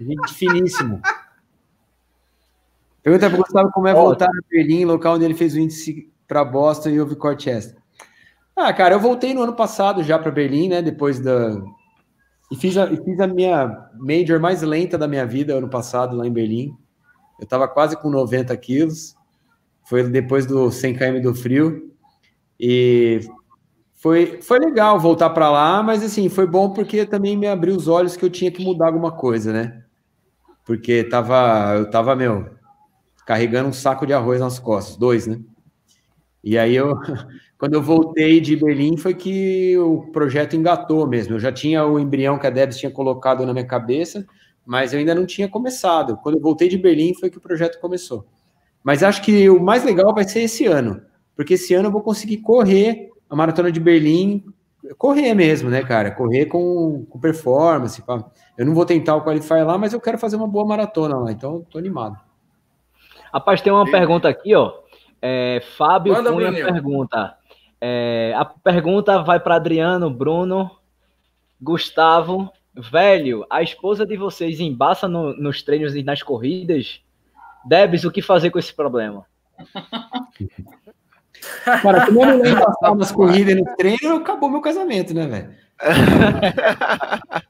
Gente 0.00 0.34
finíssimo. 0.34 1.00
Pergunta 3.00 3.30
para 3.30 3.38
Gustavo 3.38 3.70
como 3.70 3.86
é 3.86 3.94
voltar 3.94 4.26
a 4.26 4.42
Berlim, 4.50 4.84
local 4.84 5.14
onde 5.14 5.24
ele 5.24 5.34
fez 5.34 5.54
o 5.54 5.60
índice 5.60 6.10
para 6.26 6.44
Boston 6.44 6.88
e 6.88 7.00
houve 7.00 7.14
corte 7.14 7.48
extra. 7.48 7.80
Ah, 8.56 8.72
cara, 8.72 8.96
eu 8.96 9.00
voltei 9.00 9.32
no 9.34 9.42
ano 9.42 9.54
passado 9.54 10.02
já 10.02 10.18
para 10.18 10.32
Berlim, 10.32 10.68
né? 10.68 10.82
Depois 10.82 11.20
da. 11.20 11.62
E 12.50 12.56
fiz 12.56 12.76
a, 12.76 12.86
e 12.86 12.96
fiz 12.96 13.20
a 13.20 13.26
minha 13.28 13.88
major 13.94 14.40
mais 14.40 14.62
lenta 14.62 14.98
da 14.98 15.06
minha 15.06 15.24
vida 15.24 15.54
ano 15.54 15.68
passado 15.68 16.16
lá 16.16 16.26
em 16.26 16.32
Berlim. 16.32 16.76
Eu 17.38 17.46
tava 17.46 17.68
quase 17.68 17.96
com 17.96 18.10
90 18.10 18.56
quilos. 18.56 19.16
Foi 19.84 20.02
depois 20.08 20.46
do 20.46 20.70
100 20.70 20.94
km 20.94 21.20
do 21.22 21.34
frio. 21.34 21.92
E 22.58 23.20
foi, 23.94 24.40
foi 24.42 24.58
legal 24.58 24.98
voltar 24.98 25.30
para 25.30 25.50
lá, 25.50 25.82
mas 25.82 26.02
assim, 26.04 26.28
foi 26.28 26.46
bom 26.46 26.70
porque 26.72 27.04
também 27.04 27.36
me 27.36 27.46
abriu 27.46 27.74
os 27.74 27.88
olhos 27.88 28.16
que 28.16 28.24
eu 28.24 28.30
tinha 28.30 28.50
que 28.50 28.62
mudar 28.62 28.86
alguma 28.86 29.12
coisa, 29.12 29.52
né? 29.52 29.82
Porque 30.64 31.02
tava, 31.04 31.74
eu 31.76 31.90
tava, 31.90 32.14
meu, 32.14 32.46
carregando 33.26 33.68
um 33.68 33.72
saco 33.72 34.06
de 34.06 34.12
arroz 34.12 34.40
nas 34.40 34.58
costas, 34.58 34.96
dois, 34.96 35.26
né? 35.26 35.40
E 36.44 36.56
aí 36.56 36.76
eu, 36.76 36.94
quando 37.58 37.74
eu 37.74 37.82
voltei 37.82 38.40
de 38.40 38.54
Berlim, 38.56 38.96
foi 38.96 39.14
que 39.14 39.76
o 39.78 40.02
projeto 40.12 40.54
engatou 40.54 41.06
mesmo. 41.06 41.34
Eu 41.34 41.40
já 41.40 41.52
tinha 41.52 41.84
o 41.84 41.98
embrião 41.98 42.38
que 42.38 42.46
a 42.46 42.50
Debs 42.50 42.78
tinha 42.78 42.90
colocado 42.92 43.44
na 43.44 43.52
minha 43.52 43.66
cabeça, 43.66 44.26
mas 44.68 44.92
eu 44.92 44.98
ainda 44.98 45.14
não 45.14 45.24
tinha 45.24 45.48
começado. 45.48 46.18
Quando 46.18 46.34
eu 46.34 46.42
voltei 46.42 46.68
de 46.68 46.76
Berlim, 46.76 47.14
foi 47.14 47.30
que 47.30 47.38
o 47.38 47.40
projeto 47.40 47.80
começou. 47.80 48.26
Mas 48.84 49.02
acho 49.02 49.22
que 49.22 49.48
o 49.48 49.58
mais 49.58 49.82
legal 49.82 50.14
vai 50.14 50.24
ser 50.24 50.40
esse 50.40 50.66
ano, 50.66 51.00
porque 51.34 51.54
esse 51.54 51.72
ano 51.72 51.88
eu 51.88 51.92
vou 51.92 52.02
conseguir 52.02 52.36
correr 52.42 53.08
a 53.30 53.34
maratona 53.34 53.72
de 53.72 53.80
Berlim, 53.80 54.44
correr 54.98 55.32
mesmo, 55.32 55.70
né, 55.70 55.82
cara? 55.82 56.10
Correr 56.10 56.44
com, 56.44 57.06
com 57.08 57.18
performance. 57.18 58.02
pá. 58.02 58.22
Eu 58.58 58.66
não 58.66 58.74
vou 58.74 58.84
tentar 58.84 59.16
o 59.16 59.24
Qualify 59.24 59.62
lá, 59.62 59.78
mas 59.78 59.94
eu 59.94 60.00
quero 60.02 60.18
fazer 60.18 60.36
uma 60.36 60.46
boa 60.46 60.66
maratona 60.66 61.16
lá, 61.16 61.32
então 61.32 61.54
eu 61.54 61.66
tô 61.70 61.78
animado. 61.78 62.18
Rapaz, 63.32 63.62
tem 63.62 63.72
uma 63.72 63.90
pergunta 63.90 64.28
aqui, 64.28 64.54
ó. 64.54 64.70
É, 65.22 65.62
Fábio 65.78 66.12
Manda, 66.12 66.30
Cunha 66.30 66.52
pergunta. 66.52 67.38
É, 67.80 68.34
a 68.36 68.44
pergunta 68.44 69.22
vai 69.22 69.40
para 69.40 69.54
Adriano, 69.54 70.10
Bruno, 70.10 70.70
Gustavo. 71.58 72.52
Velho, 72.78 73.44
a 73.50 73.60
esposa 73.60 74.06
de 74.06 74.16
vocês 74.16 74.60
embaça 74.60 75.08
no- 75.08 75.36
nos 75.36 75.62
treinos 75.62 75.96
e 75.96 76.02
nas 76.04 76.22
corridas? 76.22 77.00
Debs, 77.64 78.04
o 78.04 78.10
que 78.10 78.22
fazer 78.22 78.50
com 78.50 78.58
esse 78.58 78.72
problema? 78.72 79.26
Cara, 81.64 82.06
como 82.06 82.22
eu 82.22 82.26
não 82.26 82.42
lembro 82.42 82.64
passar 82.64 82.94
nas 82.94 83.12
corridas 83.12 83.54
e 83.54 83.56
no 83.56 83.64
treino, 83.76 84.16
acabou 84.16 84.48
meu 84.48 84.60
casamento, 84.60 85.12
né, 85.12 85.26
velho? 85.26 85.54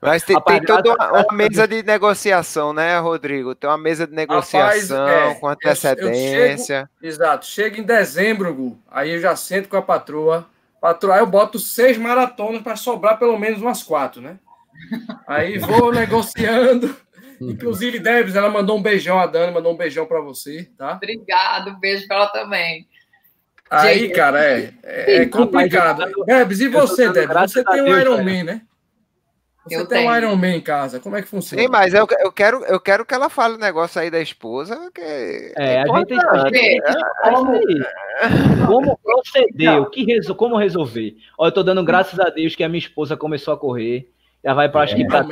Mas 0.00 0.22
tem, 0.22 0.40
tem 0.40 0.62
toda 0.62 0.94
uma, 0.94 1.10
uma, 1.10 1.26
mesa 1.32 1.66
de 1.66 1.82
negociação, 1.82 2.72
né, 2.72 2.98
Rodrigo? 3.00 3.54
Tem 3.54 3.68
uma 3.68 3.78
mesa 3.78 4.06
de 4.06 4.14
negociação 4.14 5.04
Rapaz, 5.04 5.36
é, 5.36 5.40
com 5.40 5.48
antecedência. 5.48 6.06
Eu, 6.06 6.50
eu 6.50 6.58
chego, 6.58 6.88
exato. 7.02 7.46
Chega 7.46 7.80
em 7.80 7.82
dezembro, 7.82 8.54
Gu, 8.54 8.78
aí 8.88 9.10
eu 9.10 9.20
já 9.20 9.34
sento 9.34 9.68
com 9.68 9.76
a 9.76 9.82
patroa. 9.82 10.46
Patroa, 10.80 11.18
eu 11.18 11.26
boto 11.26 11.58
seis 11.58 11.98
maratonas 11.98 12.62
para 12.62 12.76
sobrar 12.76 13.18
pelo 13.18 13.38
menos 13.38 13.60
umas 13.60 13.82
quatro, 13.82 14.20
né? 14.20 14.38
Aí 15.26 15.58
vou 15.58 15.90
negociando. 15.92 16.96
Inclusive, 17.40 17.98
Debs, 17.98 18.34
ela 18.34 18.50
mandou 18.50 18.76
um 18.78 18.82
beijão, 18.82 19.18
a 19.18 19.26
Dani 19.26 19.52
mandou 19.52 19.72
um 19.72 19.76
beijão 19.76 20.06
para 20.06 20.20
você, 20.20 20.68
tá? 20.76 20.94
Obrigado, 20.94 21.70
um 21.70 21.78
beijo 21.78 22.06
para 22.06 22.16
ela 22.16 22.26
também. 22.28 22.88
Aí, 23.70 24.00
Gente, 24.00 24.14
cara, 24.14 24.42
é, 24.42 24.72
é, 24.82 25.16
é 25.16 25.26
complicado. 25.26 26.10
Debs, 26.24 26.60
e 26.60 26.68
você, 26.68 27.12
Debs? 27.12 27.52
Você 27.52 27.64
tem 27.64 27.82
um 27.82 27.98
Iron 27.98 28.24
Man, 28.24 28.44
né? 28.44 28.62
Você 29.68 29.76
eu 29.76 29.86
tem 29.86 29.98
tenho. 29.98 30.10
um 30.10 30.16
Iron 30.16 30.36
Man 30.36 30.56
em 30.56 30.60
casa, 30.60 31.00
como 31.00 31.16
é 31.16 31.22
que 31.22 31.28
funciona? 31.28 31.62
Sim, 31.62 31.68
mas 31.68 31.94
eu, 31.94 32.06
eu, 32.20 32.32
quero, 32.32 32.64
eu 32.64 32.80
quero 32.80 33.04
que 33.04 33.14
ela 33.14 33.28
fale 33.28 33.54
o 33.54 33.58
negócio 33.58 34.00
aí 34.00 34.10
da 34.10 34.20
esposa. 34.20 34.90
Que 34.94 35.00
é, 35.00 35.52
é 35.56 35.82
a 35.82 35.86
gente, 35.86 36.14
a 36.14 36.48
gente 36.48 36.82
como, 37.22 38.66
como 38.66 38.98
proceder, 38.98 39.80
o 39.80 39.90
que 39.90 40.04
resol, 40.04 40.34
como 40.34 40.56
resolver. 40.56 41.16
Olha, 41.36 41.48
eu 41.48 41.54
tô 41.54 41.62
dando 41.62 41.84
graças 41.84 42.18
a 42.18 42.30
Deus 42.30 42.54
que 42.56 42.64
a 42.64 42.68
minha 42.68 42.78
esposa 42.78 43.16
começou 43.16 43.54
a 43.54 43.58
correr. 43.58 44.10
Já 44.44 44.54
vai 44.54 44.68
para 44.68 44.82
acho 44.82 44.96
que 44.96 45.06
para 45.06 45.26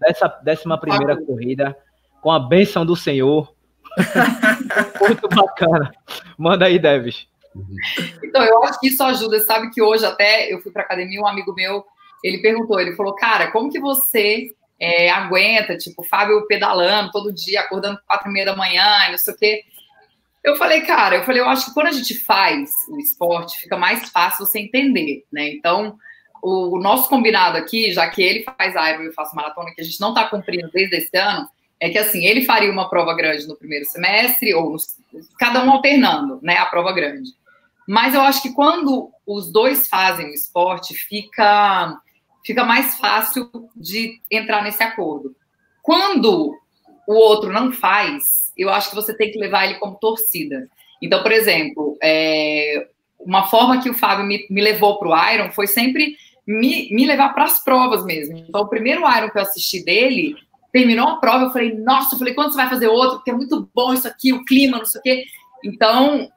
décima, 0.00 0.38
décima 0.42 0.80
primeira 0.80 1.16
corrida, 1.16 1.76
com 2.20 2.30
a 2.30 2.38
benção 2.38 2.84
do 2.84 2.94
Senhor. 2.94 3.52
Muito 5.00 5.28
bacana. 5.28 5.90
Manda 6.38 6.66
aí, 6.66 6.78
Deves. 6.78 7.26
Então, 8.22 8.44
eu 8.44 8.62
acho 8.64 8.78
que 8.78 8.88
isso 8.88 9.02
ajuda. 9.02 9.40
Sabe 9.40 9.70
que 9.70 9.82
hoje 9.82 10.04
até 10.04 10.52
eu 10.52 10.60
fui 10.60 10.70
para 10.70 10.82
academia, 10.82 11.20
um 11.20 11.26
amigo 11.26 11.54
meu 11.54 11.84
ele 12.22 12.38
perguntou, 12.38 12.80
ele 12.80 12.96
falou, 12.96 13.14
cara, 13.14 13.50
como 13.50 13.70
que 13.70 13.80
você 13.80 14.54
é, 14.78 15.10
aguenta, 15.10 15.76
tipo, 15.76 16.02
Fábio 16.02 16.46
pedalando 16.46 17.10
todo 17.10 17.32
dia, 17.32 17.60
acordando 17.60 18.00
quatro 18.06 18.28
e 18.28 18.32
meia 18.32 18.46
da 18.46 18.56
manhã, 18.56 19.06
e 19.08 19.10
não 19.10 19.18
sei 19.18 19.34
o 19.34 19.36
quê. 19.36 19.64
Eu 20.42 20.56
falei, 20.56 20.80
cara, 20.82 21.16
eu 21.16 21.24
falei, 21.24 21.40
eu 21.40 21.48
acho 21.48 21.66
que 21.66 21.74
quando 21.74 21.88
a 21.88 21.92
gente 21.92 22.14
faz 22.18 22.70
o 22.88 22.98
esporte, 22.98 23.58
fica 23.58 23.76
mais 23.76 24.08
fácil 24.08 24.46
você 24.46 24.58
entender, 24.58 25.24
né? 25.30 25.50
Então, 25.50 25.98
o, 26.42 26.76
o 26.76 26.80
nosso 26.80 27.08
combinado 27.10 27.58
aqui, 27.58 27.92
já 27.92 28.08
que 28.08 28.22
ele 28.22 28.44
faz 28.44 28.74
Iron 28.74 29.02
e 29.02 29.06
eu 29.06 29.12
faço 29.12 29.36
maratona, 29.36 29.72
que 29.74 29.82
a 29.82 29.84
gente 29.84 30.00
não 30.00 30.10
está 30.10 30.24
cumprindo 30.28 30.70
desde 30.70 30.96
esse 30.96 31.14
ano, 31.16 31.46
é 31.78 31.90
que 31.90 31.98
assim, 31.98 32.24
ele 32.24 32.44
faria 32.44 32.70
uma 32.70 32.88
prova 32.88 33.14
grande 33.14 33.46
no 33.46 33.56
primeiro 33.56 33.84
semestre, 33.86 34.54
ou 34.54 34.76
cada 35.38 35.62
um 35.62 35.70
alternando, 35.70 36.38
né, 36.42 36.56
a 36.56 36.66
prova 36.66 36.92
grande. 36.92 37.30
Mas 37.88 38.14
eu 38.14 38.20
acho 38.20 38.40
que 38.42 38.52
quando 38.52 39.10
os 39.26 39.50
dois 39.50 39.88
fazem 39.88 40.26
o 40.26 40.34
esporte, 40.34 40.94
fica 40.94 41.98
fica 42.44 42.64
mais 42.64 42.96
fácil 42.98 43.50
de 43.76 44.20
entrar 44.30 44.62
nesse 44.62 44.82
acordo. 44.82 45.34
Quando 45.82 46.54
o 47.06 47.14
outro 47.14 47.52
não 47.52 47.72
faz, 47.72 48.52
eu 48.56 48.70
acho 48.70 48.90
que 48.90 48.94
você 48.94 49.16
tem 49.16 49.30
que 49.30 49.38
levar 49.38 49.64
ele 49.64 49.78
como 49.78 49.98
torcida. 49.98 50.68
Então, 51.02 51.22
por 51.22 51.32
exemplo, 51.32 51.96
é, 52.02 52.88
uma 53.18 53.46
forma 53.46 53.80
que 53.82 53.90
o 53.90 53.94
Fábio 53.94 54.26
me, 54.26 54.46
me 54.50 54.60
levou 54.60 54.98
para 54.98 55.08
o 55.08 55.32
Iron 55.32 55.50
foi 55.50 55.66
sempre 55.66 56.16
me, 56.46 56.88
me 56.92 57.06
levar 57.06 57.30
para 57.30 57.44
as 57.44 57.62
provas 57.62 58.04
mesmo. 58.04 58.36
Então, 58.36 58.62
o 58.62 58.68
primeiro 58.68 59.02
Iron 59.16 59.30
que 59.30 59.38
eu 59.38 59.42
assisti 59.42 59.84
dele, 59.84 60.36
terminou 60.72 61.08
a 61.08 61.16
prova, 61.16 61.46
eu 61.46 61.52
falei, 61.52 61.74
nossa, 61.74 62.14
eu 62.14 62.18
falei, 62.18 62.34
quando 62.34 62.52
você 62.52 62.56
vai 62.56 62.68
fazer 62.68 62.88
outro? 62.88 63.16
Porque 63.16 63.30
é 63.30 63.34
muito 63.34 63.68
bom 63.74 63.92
isso 63.92 64.06
aqui, 64.06 64.32
o 64.32 64.44
clima, 64.44 64.78
não 64.78 64.86
sei 64.86 64.98
o 64.98 65.02
quê. 65.02 65.24
Então, 65.64 66.28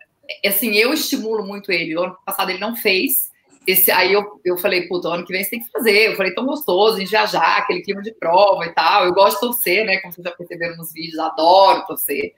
assim, 0.46 0.76
eu 0.76 0.94
estimulo 0.94 1.46
muito 1.46 1.72
ele. 1.72 1.96
O 1.96 2.04
ano 2.04 2.18
passado 2.26 2.50
ele 2.50 2.60
não 2.60 2.76
fez, 2.76 3.32
esse, 3.66 3.92
aí 3.92 4.12
eu, 4.12 4.42
eu 4.44 4.58
falei, 4.58 4.88
puta, 4.88 5.08
ano 5.08 5.26
que 5.26 5.32
vem 5.32 5.44
você 5.44 5.52
tem 5.52 5.60
que 5.60 5.72
fazer. 5.72 6.10
Eu 6.10 6.16
falei, 6.16 6.34
tão 6.34 6.46
gostoso 6.46 7.02
em 7.02 7.06
viajar, 7.06 7.58
aquele 7.58 7.82
clima 7.82 8.02
de 8.02 8.14
prova 8.14 8.66
e 8.66 8.74
tal. 8.74 9.06
Eu 9.06 9.14
gosto 9.14 9.36
de 9.36 9.40
torcer, 9.42 9.86
né? 9.86 9.98
Como 9.98 10.14
vocês 10.14 10.24
já 10.24 10.32
perceberam 10.32 10.76
nos 10.78 10.92
vídeos, 10.92 11.20
adoro 11.20 11.86
torcer. 11.86 12.34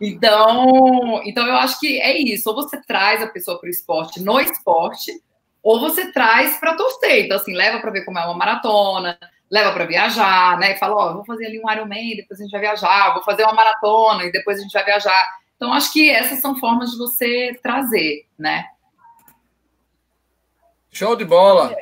Então, 0.00 1.20
então 1.24 1.46
eu 1.46 1.54
acho 1.56 1.78
que 1.78 2.00
é 2.00 2.16
isso. 2.16 2.48
Ou 2.48 2.56
você 2.56 2.80
traz 2.82 3.22
a 3.22 3.26
pessoa 3.26 3.58
para 3.60 3.68
o 3.68 3.70
esporte 3.70 4.22
no 4.22 4.40
esporte, 4.40 5.12
ou 5.62 5.78
você 5.78 6.10
traz 6.10 6.58
para 6.58 6.74
torcer. 6.74 7.26
Então, 7.26 7.36
assim, 7.36 7.54
leva 7.54 7.78
para 7.78 7.90
ver 7.90 8.04
como 8.04 8.18
é 8.18 8.24
uma 8.24 8.34
maratona, 8.34 9.18
leva 9.50 9.72
para 9.72 9.84
viajar, 9.84 10.58
né? 10.58 10.72
E 10.72 10.78
fala, 10.78 10.96
ó, 10.96 11.10
oh, 11.10 11.14
vou 11.16 11.24
fazer 11.24 11.46
ali 11.46 11.60
um 11.60 11.70
Ironman, 11.70 12.16
depois 12.16 12.40
a 12.40 12.42
gente 12.42 12.52
vai 12.52 12.60
viajar, 12.60 13.12
vou 13.12 13.22
fazer 13.22 13.44
uma 13.44 13.52
maratona 13.52 14.24
e 14.24 14.32
depois 14.32 14.58
a 14.58 14.62
gente 14.62 14.72
vai 14.72 14.84
viajar. 14.84 15.28
Então, 15.56 15.72
acho 15.72 15.92
que 15.92 16.10
essas 16.10 16.40
são 16.40 16.56
formas 16.56 16.90
de 16.90 16.98
você 16.98 17.56
trazer, 17.62 18.26
né? 18.36 18.64
Show 20.92 21.16
de 21.16 21.24
bola. 21.24 21.74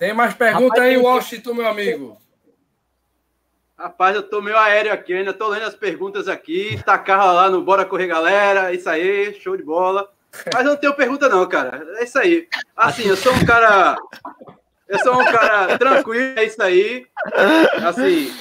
Tem 0.00 0.12
mais 0.12 0.34
pergunta 0.34 0.82
aí, 0.82 0.96
Washington, 0.96 1.54
meu 1.54 1.68
amigo? 1.68 2.18
Rapaz, 3.78 4.16
eu 4.16 4.22
tô 4.22 4.42
meio 4.42 4.58
aéreo 4.58 4.92
aqui, 4.92 5.14
ainda 5.14 5.32
tô 5.32 5.46
lendo 5.46 5.64
as 5.64 5.76
perguntas 5.76 6.26
aqui. 6.26 6.82
Tacar 6.84 7.32
lá 7.32 7.48
no 7.48 7.62
Bora 7.62 7.84
Correr 7.84 8.08
Galera, 8.08 8.74
isso 8.74 8.90
aí, 8.90 9.32
show 9.40 9.56
de 9.56 9.62
bola. 9.62 10.10
Mas 10.52 10.64
eu 10.64 10.72
não 10.72 10.76
tenho 10.76 10.94
pergunta, 10.94 11.28
não, 11.28 11.46
cara. 11.48 11.86
É 11.98 12.04
isso 12.04 12.18
aí. 12.18 12.48
Assim, 12.76 13.06
eu 13.06 13.16
sou 13.16 13.32
um 13.32 13.44
cara. 13.46 13.96
Eu 14.88 14.98
sou 14.98 15.14
um 15.14 15.24
cara 15.24 15.78
tranquilo, 15.78 16.38
é 16.38 16.44
isso 16.44 16.60
aí. 16.60 17.06
Assim, 17.86 18.34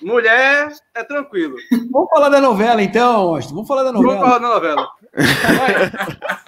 mulher 0.00 0.72
é 0.94 1.02
tranquilo. 1.02 1.56
Vamos 1.90 2.08
falar 2.08 2.28
da 2.28 2.40
novela, 2.40 2.80
então, 2.80 3.26
Washington. 3.26 3.54
Vamos 3.54 3.68
falar 3.68 3.82
da 3.82 3.92
novela. 3.92 4.14
Vamos 4.14 4.28
falar 4.28 4.38
da 4.38 4.54
novela. 4.54 4.90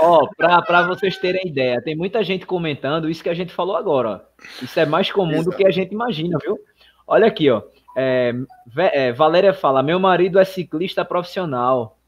Ó, 0.00 0.26
para 0.36 0.86
vocês 0.86 1.16
terem 1.18 1.46
ideia, 1.46 1.82
tem 1.82 1.96
muita 1.96 2.22
gente 2.22 2.46
comentando 2.46 3.10
isso 3.10 3.22
que 3.22 3.28
a 3.28 3.34
gente 3.34 3.52
falou 3.52 3.76
agora. 3.76 4.08
Ó. 4.08 4.20
Isso 4.62 4.78
é 4.78 4.86
mais 4.86 5.10
comum 5.10 5.34
Exato. 5.34 5.50
do 5.50 5.56
que 5.56 5.66
a 5.66 5.70
gente 5.70 5.92
imagina, 5.92 6.38
viu? 6.42 6.58
Olha 7.06 7.26
aqui, 7.26 7.50
ó. 7.50 7.62
É, 7.96 8.32
é, 8.76 9.12
Valéria 9.12 9.52
fala: 9.52 9.82
meu 9.82 9.98
marido 9.98 10.38
é 10.38 10.44
ciclista 10.44 11.04
profissional. 11.04 11.98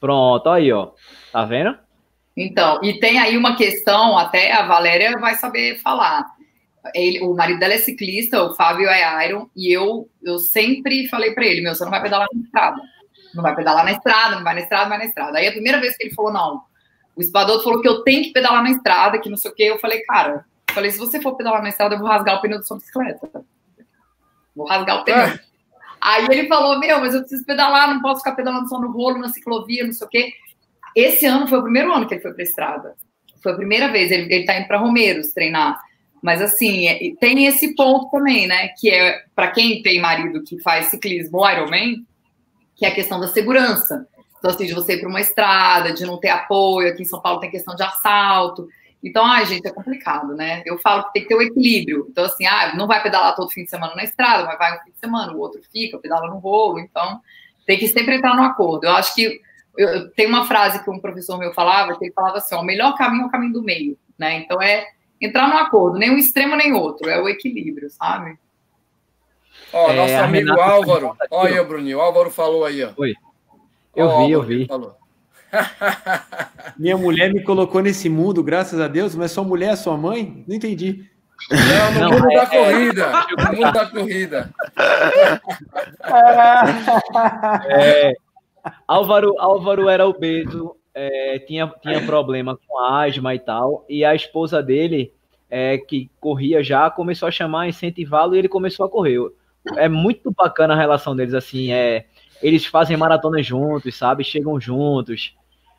Pronto, 0.00 0.48
aí, 0.48 0.72
ó. 0.72 0.90
Tá 1.32 1.44
vendo? 1.44 1.76
Então, 2.36 2.80
e 2.82 2.98
tem 2.98 3.18
aí 3.18 3.36
uma 3.36 3.56
questão, 3.56 4.18
até 4.18 4.52
a 4.52 4.66
Valéria 4.66 5.18
vai 5.18 5.34
saber 5.34 5.78
falar. 5.78 6.24
Ele, 6.94 7.20
o 7.20 7.34
marido 7.34 7.60
dela 7.60 7.74
é 7.74 7.78
ciclista, 7.78 8.42
o 8.42 8.54
Fábio 8.54 8.88
é 8.88 9.26
Iron, 9.26 9.48
e 9.56 9.72
eu, 9.72 10.08
eu 10.22 10.38
sempre 10.38 11.08
falei 11.08 11.32
para 11.32 11.46
ele: 11.46 11.62
meu, 11.62 11.74
você 11.74 11.84
não 11.84 11.90
vai 11.90 12.02
pedalar 12.02 12.28
na 12.32 12.42
estrada. 12.42 12.80
Não 13.34 13.42
vai 13.42 13.54
pedalar 13.54 13.84
na 13.84 13.92
estrada, 13.92 14.36
não 14.36 14.44
vai 14.44 14.54
na 14.54 14.60
estrada, 14.60 14.82
não 14.82 14.90
vai 14.90 14.98
na 14.98 15.04
estrada. 15.06 15.38
Aí 15.38 15.46
a 15.46 15.52
primeira 15.52 15.80
vez 15.80 15.96
que 15.96 16.04
ele 16.04 16.14
falou: 16.14 16.32
não, 16.32 16.62
o 17.16 17.20
Espadoto 17.20 17.64
falou 17.64 17.80
que 17.80 17.88
eu 17.88 18.02
tenho 18.02 18.24
que 18.24 18.32
pedalar 18.32 18.62
na 18.62 18.70
estrada, 18.70 19.18
que 19.18 19.30
não 19.30 19.36
sei 19.36 19.50
o 19.50 19.54
quê. 19.54 19.64
Eu 19.64 19.78
falei, 19.78 20.02
cara, 20.02 20.44
eu 20.68 20.74
falei, 20.74 20.90
se 20.90 20.98
você 20.98 21.20
for 21.20 21.36
pedalar 21.36 21.62
na 21.62 21.68
estrada, 21.68 21.94
eu 21.94 21.98
vou 21.98 22.08
rasgar 22.08 22.36
o 22.36 22.40
pneu 22.40 22.58
da 22.58 22.64
sua 22.64 22.76
bicicleta. 22.76 23.44
Vou 24.54 24.66
rasgar 24.66 25.00
o 25.00 25.04
pneu. 25.04 25.18
É. 25.18 25.40
Aí 26.00 26.26
ele 26.30 26.48
falou, 26.48 26.78
meu, 26.78 27.00
mas 27.00 27.14
eu 27.14 27.20
preciso 27.20 27.44
pedalar, 27.46 27.92
não 27.92 28.02
posso 28.02 28.20
ficar 28.20 28.34
pedalando 28.34 28.68
só 28.68 28.78
no 28.78 28.90
rolo, 28.90 29.18
na 29.18 29.28
ciclovia, 29.28 29.84
não 29.84 29.92
sei 29.92 30.06
o 30.06 30.10
quê. 30.10 30.32
Esse 30.94 31.24
ano 31.24 31.48
foi 31.48 31.58
o 31.58 31.62
primeiro 31.62 31.92
ano 31.92 32.06
que 32.06 32.14
ele 32.14 32.20
foi 32.20 32.34
para 32.34 32.42
estrada. 32.42 32.94
Foi 33.42 33.52
a 33.52 33.56
primeira 33.56 33.90
vez. 33.90 34.10
Ele, 34.10 34.32
ele 34.32 34.44
tá 34.44 34.58
indo 34.58 34.66
para 34.66 34.78
Romeiros 34.78 35.32
treinar. 35.32 35.80
Mas 36.22 36.40
assim, 36.40 36.88
é, 36.88 36.98
tem 37.20 37.46
esse 37.46 37.74
ponto 37.74 38.10
também, 38.10 38.46
né? 38.46 38.68
Que 38.78 38.90
é 38.90 39.24
para 39.34 39.50
quem 39.50 39.82
tem 39.82 40.00
marido 40.00 40.42
que 40.42 40.60
faz 40.60 40.86
ciclismo 40.86 41.48
Ironman, 41.48 42.04
que 42.76 42.86
é 42.86 42.88
a 42.88 42.94
questão 42.94 43.20
da 43.20 43.28
segurança. 43.28 44.06
Então, 44.44 44.52
assim, 44.54 44.66
de 44.66 44.74
você 44.74 44.96
ir 44.96 45.00
para 45.00 45.08
uma 45.08 45.22
estrada, 45.22 45.90
de 45.90 46.04
não 46.04 46.18
ter 46.18 46.28
apoio, 46.28 46.90
aqui 46.90 47.00
em 47.00 47.06
São 47.06 47.18
Paulo 47.18 47.40
tem 47.40 47.50
questão 47.50 47.74
de 47.74 47.82
assalto. 47.82 48.68
Então, 49.02 49.24
ai, 49.24 49.46
gente, 49.46 49.66
é 49.66 49.72
complicado, 49.72 50.34
né? 50.34 50.62
Eu 50.66 50.76
falo 50.76 51.04
que 51.04 51.14
tem 51.14 51.22
que 51.22 51.28
ter 51.28 51.34
o 51.34 51.38
um 51.38 51.42
equilíbrio. 51.42 52.06
Então, 52.10 52.26
assim, 52.26 52.44
ah, 52.44 52.74
não 52.76 52.86
vai 52.86 53.02
pedalar 53.02 53.34
todo 53.34 53.50
fim 53.50 53.64
de 53.64 53.70
semana 53.70 53.94
na 53.94 54.04
estrada, 54.04 54.44
mas 54.44 54.58
vai 54.58 54.76
um 54.76 54.84
fim 54.84 54.90
de 54.90 54.98
semana, 54.98 55.32
o 55.32 55.38
outro 55.38 55.62
fica, 55.72 55.98
pedala 55.98 56.28
no 56.28 56.40
rolo. 56.40 56.78
Então, 56.78 57.22
tem 57.66 57.78
que 57.78 57.88
sempre 57.88 58.16
entrar 58.16 58.36
no 58.36 58.42
acordo. 58.42 58.84
Eu 58.84 58.92
acho 58.92 59.14
que 59.14 59.40
eu, 59.78 60.10
tem 60.10 60.26
uma 60.26 60.46
frase 60.46 60.84
que 60.84 60.90
um 60.90 61.00
professor 61.00 61.38
meu 61.38 61.54
falava, 61.54 61.96
que 61.96 62.04
ele 62.04 62.12
falava 62.12 62.36
assim: 62.36 62.54
ó, 62.54 62.60
o 62.60 62.64
melhor 62.64 62.94
caminho 62.98 63.22
é 63.22 63.26
o 63.28 63.30
caminho 63.30 63.54
do 63.54 63.62
meio, 63.62 63.96
né? 64.18 64.40
Então 64.40 64.60
é 64.60 64.88
entrar 65.18 65.48
no 65.48 65.56
acordo, 65.56 65.96
nem 65.96 66.10
um 66.10 66.18
extremo 66.18 66.54
nem 66.54 66.74
outro, 66.74 67.08
é 67.08 67.18
o 67.18 67.30
equilíbrio, 67.30 67.88
sabe? 67.88 68.38
Ó, 69.72 69.90
é, 69.90 69.96
nosso 69.96 70.16
amigo 70.16 70.60
Álvaro, 70.60 71.16
olha 71.30 71.60
aí, 71.60 71.66
Bruninho, 71.66 71.96
o 71.96 72.02
Álvaro 72.02 72.30
falou 72.30 72.66
aí, 72.66 72.84
ó. 72.84 72.90
Oi. 72.98 73.14
Eu 73.96 74.06
oh, 74.06 74.26
vi, 74.26 74.32
eu 74.32 74.42
vi. 74.42 74.68
Minha 76.78 76.96
mulher 76.96 77.32
me 77.32 77.42
colocou 77.42 77.80
nesse 77.80 78.08
mundo, 78.08 78.42
graças 78.42 78.80
a 78.80 78.88
Deus, 78.88 79.14
mas 79.14 79.30
sua 79.30 79.44
mulher 79.44 79.72
é 79.72 79.76
sua 79.76 79.96
mãe? 79.96 80.44
Não 80.48 80.56
entendi. 80.56 81.08
Não, 81.50 81.92
no 81.92 82.00
Não, 82.00 82.10
mundo 82.10 82.32
é, 82.32 82.34
da 82.36 82.46
corrida. 82.46 83.12
No 83.38 83.56
mundo 83.56 83.72
da 83.72 83.86
corrida. 83.86 84.50
É, 87.68 88.14
Álvaro, 88.86 89.34
Álvaro 89.38 89.88
era 89.88 90.06
obeso, 90.06 90.76
é, 90.94 91.38
tinha, 91.40 91.70
tinha 91.82 92.04
problema 92.06 92.58
com 92.66 92.78
asma 92.78 93.34
e 93.34 93.38
tal, 93.38 93.84
e 93.88 94.04
a 94.04 94.14
esposa 94.14 94.62
dele, 94.62 95.12
é, 95.50 95.76
que 95.76 96.10
corria 96.20 96.62
já, 96.62 96.88
começou 96.90 97.28
a 97.28 97.32
chamar, 97.32 97.68
incentivá-lo 97.68 98.34
e 98.34 98.38
ele 98.38 98.48
começou 98.48 98.86
a 98.86 98.88
correr. 98.88 99.18
É 99.76 99.88
muito 99.88 100.30
bacana 100.30 100.74
a 100.74 100.76
relação 100.76 101.14
deles, 101.16 101.34
assim, 101.34 101.72
é 101.72 102.06
eles 102.44 102.66
fazem 102.66 102.94
maratona 102.94 103.42
juntos, 103.42 103.96
sabe? 103.96 104.22
Chegam 104.22 104.60
juntos. 104.60 105.34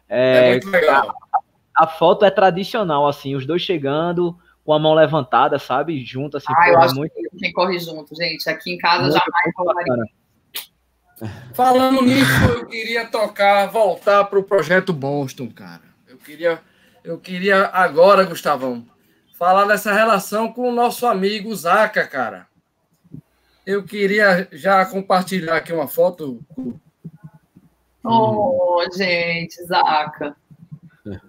É, 0.10 0.48
é 0.48 0.52
muito 0.54 0.70
legal. 0.72 1.16
A, 1.78 1.84
a, 1.84 1.88
foto 1.88 2.26
é 2.26 2.32
tradicional, 2.32 3.08
assim, 3.08 3.36
os 3.36 3.46
dois 3.46 3.62
chegando 3.62 4.36
com 4.64 4.74
a 4.74 4.80
mão 4.80 4.96
levantada, 4.96 5.60
sabe? 5.60 6.04
Junto, 6.04 6.38
assim. 6.38 6.52
Ah, 6.58 6.70
eu 6.70 6.80
acho 6.80 6.96
muito... 6.96 7.14
que 7.14 7.38
quem 7.38 7.54
corre 7.54 7.78
junto, 7.78 8.16
gente. 8.16 8.50
Aqui 8.50 8.74
em 8.74 8.80
casa 8.80 9.04
muito 9.04 9.14
jamais 9.14 10.10
Falando 11.54 12.02
nisso, 12.02 12.46
eu 12.50 12.66
queria 12.66 13.06
tocar, 13.06 13.68
voltar 13.68 14.24
para 14.26 14.40
o 14.40 14.44
projeto 14.44 14.92
Boston, 14.92 15.52
cara. 15.52 15.84
Eu 16.08 16.18
queria, 16.18 16.60
eu 17.04 17.20
queria 17.20 17.68
agora, 17.68 18.26
Gustavão, 18.26 18.84
falar 19.38 19.66
dessa 19.66 19.94
relação 19.94 20.52
com 20.52 20.68
o 20.68 20.74
nosso 20.74 21.06
amigo 21.06 21.56
Zaca, 21.56 22.08
cara. 22.08 22.48
Eu 23.66 23.84
queria 23.84 24.48
já 24.52 24.86
compartilhar 24.86 25.58
aqui 25.58 25.74
uma 25.74 25.88
foto. 25.88 26.40
Oh, 28.04 28.84
gente, 28.96 29.64
Zaca. 29.66 30.36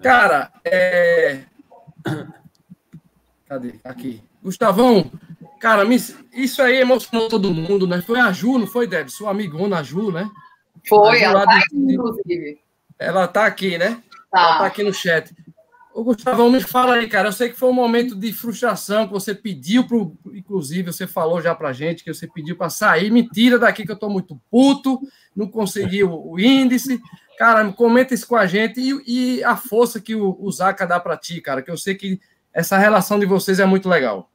Cara, 0.02 0.52
é... 0.64 1.44
Cadê? 3.48 3.74
Aqui. 3.82 4.22
Gustavão, 4.42 5.10
cara, 5.60 5.82
isso 6.32 6.62
aí 6.62 6.76
emocionou 6.76 7.28
todo 7.28 7.52
mundo, 7.52 7.86
né? 7.86 8.02
Foi 8.02 8.20
a 8.20 8.30
Ju, 8.32 8.58
não 8.58 8.66
foi, 8.66 8.86
Deb? 8.86 9.08
Sua 9.08 9.30
amigona, 9.30 9.78
a 9.78 9.82
Ju, 9.82 10.12
né? 10.12 10.30
Foi, 10.88 11.20
ela 11.20 11.44
tá 11.44 11.56
aqui, 11.56 11.76
inclusive. 11.76 12.60
Ela 12.98 13.28
tá 13.28 13.46
aqui, 13.46 13.78
né? 13.78 14.02
Tá. 14.30 14.40
Ela 14.40 14.58
tá 14.58 14.66
aqui 14.66 14.82
no 14.82 14.92
chat. 14.92 15.34
Ô, 15.96 16.04
Gustavão, 16.04 16.50
me 16.50 16.60
fala 16.60 16.96
aí, 16.96 17.08
cara. 17.08 17.28
Eu 17.28 17.32
sei 17.32 17.48
que 17.48 17.56
foi 17.56 17.70
um 17.70 17.72
momento 17.72 18.14
de 18.14 18.30
frustração 18.30 19.06
que 19.06 19.14
você 19.14 19.34
pediu 19.34 19.86
pro. 19.86 20.14
Inclusive, 20.26 20.92
você 20.92 21.06
falou 21.06 21.40
já 21.40 21.54
pra 21.54 21.72
gente 21.72 22.04
que 22.04 22.12
você 22.12 22.26
pediu 22.26 22.54
para 22.54 22.68
sair. 22.68 23.10
Mentira 23.10 23.58
daqui 23.58 23.86
que 23.86 23.92
eu 23.92 23.98
tô 23.98 24.10
muito 24.10 24.38
puto, 24.50 25.00
não 25.34 25.48
consegui 25.48 26.04
o, 26.04 26.32
o 26.32 26.38
índice. 26.38 27.00
Cara, 27.38 27.72
comenta 27.72 28.12
isso 28.12 28.28
com 28.28 28.36
a 28.36 28.46
gente 28.46 28.78
e, 28.78 29.38
e 29.38 29.42
a 29.44 29.56
força 29.56 29.98
que 29.98 30.14
o, 30.14 30.36
o 30.38 30.52
Zaca 30.52 30.86
dá 30.86 31.00
para 31.00 31.16
ti, 31.16 31.40
cara, 31.40 31.62
que 31.62 31.70
eu 31.70 31.78
sei 31.78 31.94
que 31.94 32.20
essa 32.52 32.76
relação 32.76 33.18
de 33.18 33.24
vocês 33.24 33.58
é 33.58 33.64
muito 33.64 33.88
legal. 33.88 34.30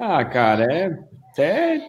Ah, 0.00 0.24
cara, 0.24 0.64
é 0.72 0.98
até, 1.30 1.88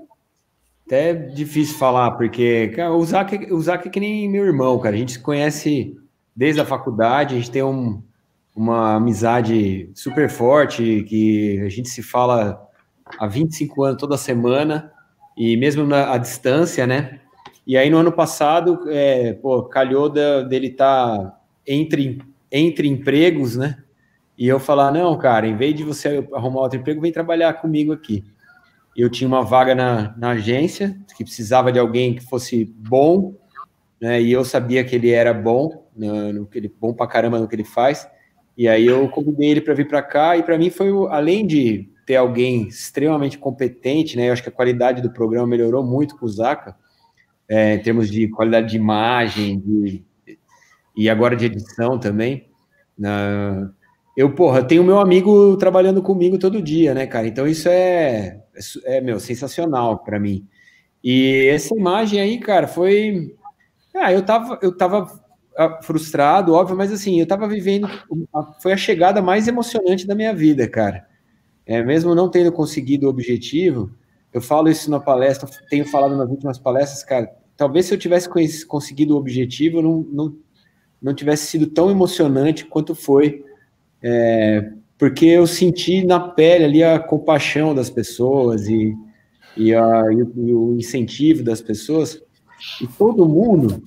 até 0.86 1.14
difícil 1.14 1.78
falar, 1.78 2.12
porque 2.12 2.74
cara, 2.76 2.94
o, 2.94 3.06
Zac, 3.06 3.54
o 3.54 3.62
Zac 3.62 3.88
é 3.88 3.92
que 3.92 4.02
nem 4.02 4.30
meu 4.30 4.46
irmão, 4.46 4.78
cara. 4.80 4.96
A 4.96 5.00
gente 5.00 5.14
se 5.14 5.20
conhece 5.20 5.96
desde 6.36 6.60
a 6.60 6.66
faculdade, 6.66 7.34
a 7.34 7.38
gente 7.38 7.52
tem 7.52 7.64
um, 7.64 8.04
uma 8.58 8.96
amizade 8.96 9.92
super 9.94 10.28
forte, 10.30 11.04
que 11.04 11.62
a 11.62 11.70
gente 11.70 11.90
se 11.90 12.02
fala 12.02 12.60
há 13.20 13.28
25 13.28 13.84
anos 13.84 14.00
toda 14.00 14.18
semana, 14.18 14.92
e 15.38 15.56
mesmo 15.56 15.86
na 15.86 16.12
à 16.12 16.18
distância, 16.18 16.88
né? 16.88 17.22
E 17.68 17.78
aí 17.78 17.88
no 17.88 18.00
ano 18.00 18.12
passado, 18.12 18.80
é, 18.90 19.34
pô, 19.34 19.64
calhou 19.64 20.10
dele 20.10 20.68
estar 20.68 21.18
tá 21.18 21.40
entre, 21.68 22.20
entre 22.52 22.88
empregos, 22.88 23.56
né? 23.56 23.78
E 24.36 24.48
eu 24.48 24.60
falar, 24.60 24.92
não, 24.92 25.16
cara, 25.18 25.48
em 25.48 25.56
vez 25.56 25.76
de 25.76 25.84
você 25.84 26.28
arrumar 26.34 26.62
outro 26.62 26.80
emprego, 26.80 27.02
vem 27.02 27.12
trabalhar 27.12 27.54
comigo 27.54 27.94
aqui. 27.94 28.24
Eu 28.96 29.10
tinha 29.10 29.28
uma 29.28 29.44
vaga 29.44 29.76
na, 29.76 30.16
na 30.18 30.32
agência, 30.32 30.98
que 31.16 31.24
precisava 31.24 31.72
de 31.72 31.78
alguém 31.78 32.16
que 32.16 32.24
fosse 32.24 32.66
bom, 32.66 33.36
né? 34.02 34.20
E 34.20 34.32
eu 34.32 34.44
sabia 34.44 34.84
que 34.84 34.96
ele 34.96 35.12
era 35.12 35.32
bom, 35.32 35.88
no, 35.96 36.34
no 36.34 36.46
que 36.48 36.58
ele, 36.58 36.74
bom 36.80 36.92
pra 36.92 37.06
caramba 37.06 37.40
no 37.40 37.48
que 37.48 37.56
ele 37.56 37.64
faz. 37.64 38.08
E 38.58 38.68
aí 38.68 38.88
eu 38.88 39.08
convidei 39.10 39.52
ele 39.52 39.62
para 39.62 39.76
vir 39.76 39.88
para 39.88 40.02
cá 40.02 40.36
e 40.36 40.42
para 40.42 40.58
mim 40.58 40.72
foi 40.72 40.90
além 41.10 41.46
de 41.46 41.90
ter 42.08 42.16
alguém 42.16 42.68
extremamente 42.68 43.38
competente, 43.38 44.18
né? 44.18 44.30
Eu 44.30 44.34
acho 44.34 44.42
que 44.42 44.50
a 44.50 44.52
qualidade 44.52 45.02
do 45.02 45.12
programa 45.12 45.46
melhorou 45.46 45.84
muito 45.84 46.18
com 46.18 46.26
o 46.26 46.30
Zaca, 46.30 46.76
é, 47.48 47.76
em 47.76 47.80
termos 47.80 48.10
de 48.10 48.28
qualidade 48.30 48.70
de 48.70 48.78
imagem 48.78 49.60
de, 49.60 50.04
e 50.96 51.10
agora 51.10 51.36
de 51.36 51.46
edição 51.46 52.00
também. 52.00 52.50
Na, 52.98 53.72
eu, 54.16 54.34
porra, 54.34 54.64
tenho 54.64 54.84
meu 54.84 55.00
amigo 55.00 55.56
trabalhando 55.58 56.02
comigo 56.02 56.40
todo 56.40 56.62
dia, 56.62 56.96
né, 56.96 57.06
cara? 57.06 57.28
Então 57.28 57.48
isso 57.48 57.70
é, 57.70 58.42
é, 58.86 58.98
é 58.98 59.02
meu, 59.02 59.20
sensacional 59.20 60.00
para 60.00 60.20
mim. 60.20 60.48
E 61.04 61.48
essa 61.52 61.76
imagem 61.76 62.20
aí, 62.20 62.40
cara, 62.40 62.68
foi. 62.68 63.36
Ah, 63.96 64.12
eu 64.12 64.24
tava, 64.24 64.58
eu 64.64 64.76
tava 64.76 65.27
frustrado, 65.82 66.54
óbvio, 66.54 66.78
mas 66.78 66.92
assim, 66.92 67.20
eu 67.20 67.26
tava 67.26 67.48
vivendo, 67.48 67.90
foi 68.62 68.74
a 68.74 68.78
chegada 68.78 69.22
mais 69.22 69.48
emocionante 69.48 70.06
da 70.06 70.14
minha 70.14 70.34
vida, 70.34 70.68
cara. 70.68 71.08
É, 71.66 71.84
mesmo 71.84 72.14
não 72.14 72.30
tendo 72.30 72.52
conseguido 72.52 73.08
o 73.08 73.10
objetivo, 73.10 73.92
eu 74.32 74.40
falo 74.40 74.70
isso 74.70 74.90
na 74.92 75.00
palestra, 75.00 75.50
tenho 75.70 75.86
falado 75.86 76.16
nas 76.16 76.30
últimas 76.30 76.60
palestras, 76.60 77.04
cara, 77.04 77.30
talvez 77.58 77.88
se 77.88 77.94
eu 77.94 77.98
tivesse 77.98 78.30
conseguido 78.68 79.16
o 79.16 79.18
objetivo, 79.18 79.82
não, 79.82 80.06
não, 80.12 80.36
não 81.02 81.14
tivesse 81.14 81.48
sido 81.48 81.68
tão 81.68 81.90
emocionante 81.90 82.66
quanto 82.66 82.94
foi, 82.94 83.44
é, 84.02 84.72
porque 84.98 85.26
eu 85.26 85.48
senti 85.48 86.06
na 86.06 86.20
pele 86.20 86.66
ali 86.66 86.84
a 86.84 87.00
compaixão 87.00 87.74
das 87.74 87.90
pessoas 87.90 88.68
e, 88.68 88.96
e, 89.56 89.74
a, 89.74 90.04
e, 90.12 90.22
o, 90.22 90.34
e 90.38 90.54
o 90.54 90.76
incentivo 90.76 91.44
das 91.44 91.62
pessoas, 91.62 92.22
e 92.82 92.88
todo 92.88 93.28
mundo 93.28 93.84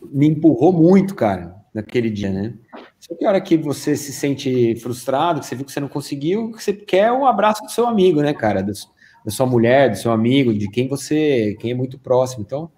me 0.00 0.26
empurrou 0.26 0.72
muito, 0.72 1.14
cara, 1.14 1.56
naquele 1.74 2.10
dia, 2.10 2.30
né? 2.30 2.54
Só 2.98 3.14
que 3.14 3.24
a 3.24 3.28
hora 3.28 3.40
que 3.40 3.56
você 3.56 3.96
se 3.96 4.12
sente 4.12 4.76
frustrado, 4.76 5.40
que 5.40 5.46
você 5.46 5.54
viu 5.54 5.64
que 5.64 5.72
você 5.72 5.80
não 5.80 5.88
conseguiu, 5.88 6.52
que 6.52 6.62
você 6.62 6.72
quer 6.72 7.12
um 7.12 7.26
abraço 7.26 7.62
do 7.62 7.70
seu 7.70 7.86
amigo, 7.86 8.20
né, 8.20 8.32
cara? 8.32 8.62
Do, 8.62 8.72
da 9.24 9.30
sua 9.30 9.46
mulher, 9.46 9.90
do 9.90 9.96
seu 9.96 10.12
amigo, 10.12 10.54
de 10.54 10.68
quem 10.70 10.88
você, 10.88 11.56
quem 11.60 11.72
é 11.72 11.74
muito 11.74 11.98
próximo. 11.98 12.42
Então, 12.46 12.70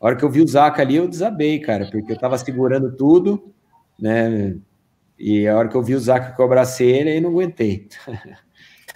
a 0.00 0.06
hora 0.06 0.16
que 0.16 0.24
eu 0.24 0.30
vi 0.30 0.42
o 0.42 0.48
Zaca 0.48 0.82
ali, 0.82 0.96
eu 0.96 1.08
desabei, 1.08 1.58
cara, 1.58 1.88
porque 1.90 2.12
eu 2.12 2.18
tava 2.18 2.36
segurando 2.38 2.94
tudo, 2.94 3.52
né? 3.98 4.56
E 5.18 5.48
a 5.48 5.56
hora 5.56 5.68
que 5.68 5.76
eu 5.76 5.82
vi 5.82 5.94
o 5.94 6.00
Zaca 6.00 6.34
que 6.34 6.40
eu 6.40 6.44
abracei 6.44 6.90
ele, 6.90 7.10
aí 7.10 7.20
não 7.20 7.30
aguentei. 7.30 7.88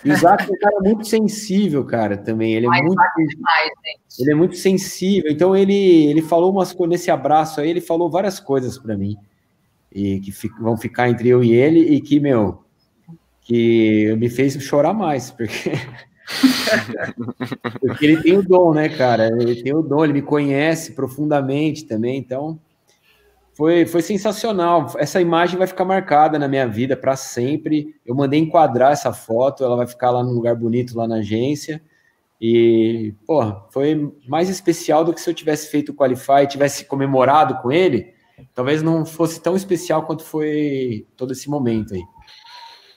E 0.04 0.10
o 0.10 0.16
Zac 0.16 0.48
é 0.48 0.52
um 0.52 0.58
cara 0.58 0.80
muito 0.80 1.06
sensível, 1.06 1.84
cara, 1.84 2.16
também. 2.16 2.54
Ele 2.54 2.66
é 2.66 2.82
muito, 2.82 3.02
demais, 3.16 3.70
ele 4.18 4.32
é 4.32 4.34
muito 4.34 4.56
sensível. 4.56 5.30
Então 5.30 5.54
ele, 5.54 6.06
ele 6.06 6.22
falou 6.22 6.50
umas 6.50 6.72
coisas 6.72 6.90
nesse 6.90 7.10
abraço 7.10 7.60
aí, 7.60 7.68
ele 7.68 7.80
falou 7.80 8.10
várias 8.10 8.40
coisas 8.40 8.78
para 8.78 8.96
mim 8.96 9.16
e 9.92 10.20
que 10.20 10.32
vão 10.60 10.76
ficar 10.76 11.08
entre 11.08 11.28
eu 11.28 11.42
e 11.42 11.52
ele 11.52 11.80
e 11.80 12.00
que 12.00 12.20
meu 12.20 12.62
que 13.42 14.14
me 14.16 14.28
fez 14.28 14.54
chorar 14.62 14.94
mais, 14.94 15.30
porque 15.30 15.72
porque 17.80 18.06
ele 18.06 18.22
tem 18.22 18.38
o 18.38 18.42
dom, 18.42 18.72
né, 18.72 18.88
cara? 18.88 19.26
Ele 19.26 19.60
tem 19.60 19.74
o 19.74 19.82
dom, 19.82 20.04
ele 20.04 20.12
me 20.12 20.22
conhece 20.22 20.92
profundamente 20.92 21.84
também, 21.84 22.16
então 22.18 22.60
foi, 23.60 23.84
foi 23.84 24.00
sensacional. 24.00 24.90
Essa 24.96 25.20
imagem 25.20 25.58
vai 25.58 25.66
ficar 25.66 25.84
marcada 25.84 26.38
na 26.38 26.48
minha 26.48 26.66
vida 26.66 26.96
para 26.96 27.14
sempre. 27.14 27.94
Eu 28.06 28.14
mandei 28.14 28.40
enquadrar 28.40 28.90
essa 28.90 29.12
foto, 29.12 29.62
ela 29.62 29.76
vai 29.76 29.86
ficar 29.86 30.10
lá 30.10 30.24
num 30.24 30.32
lugar 30.32 30.54
bonito 30.54 30.96
lá 30.96 31.06
na 31.06 31.16
agência. 31.16 31.78
E, 32.40 33.12
pô, 33.26 33.54
foi 33.70 34.10
mais 34.26 34.48
especial 34.48 35.04
do 35.04 35.12
que 35.12 35.20
se 35.20 35.28
eu 35.28 35.34
tivesse 35.34 35.70
feito 35.70 35.92
o 35.92 35.94
Qualify, 35.94 36.46
tivesse 36.48 36.86
comemorado 36.86 37.56
com 37.56 37.70
ele. 37.70 38.14
Talvez 38.54 38.80
não 38.82 39.04
fosse 39.04 39.42
tão 39.42 39.54
especial 39.54 40.04
quanto 40.04 40.24
foi 40.24 41.06
todo 41.14 41.34
esse 41.34 41.50
momento 41.50 41.92
aí. 41.92 42.02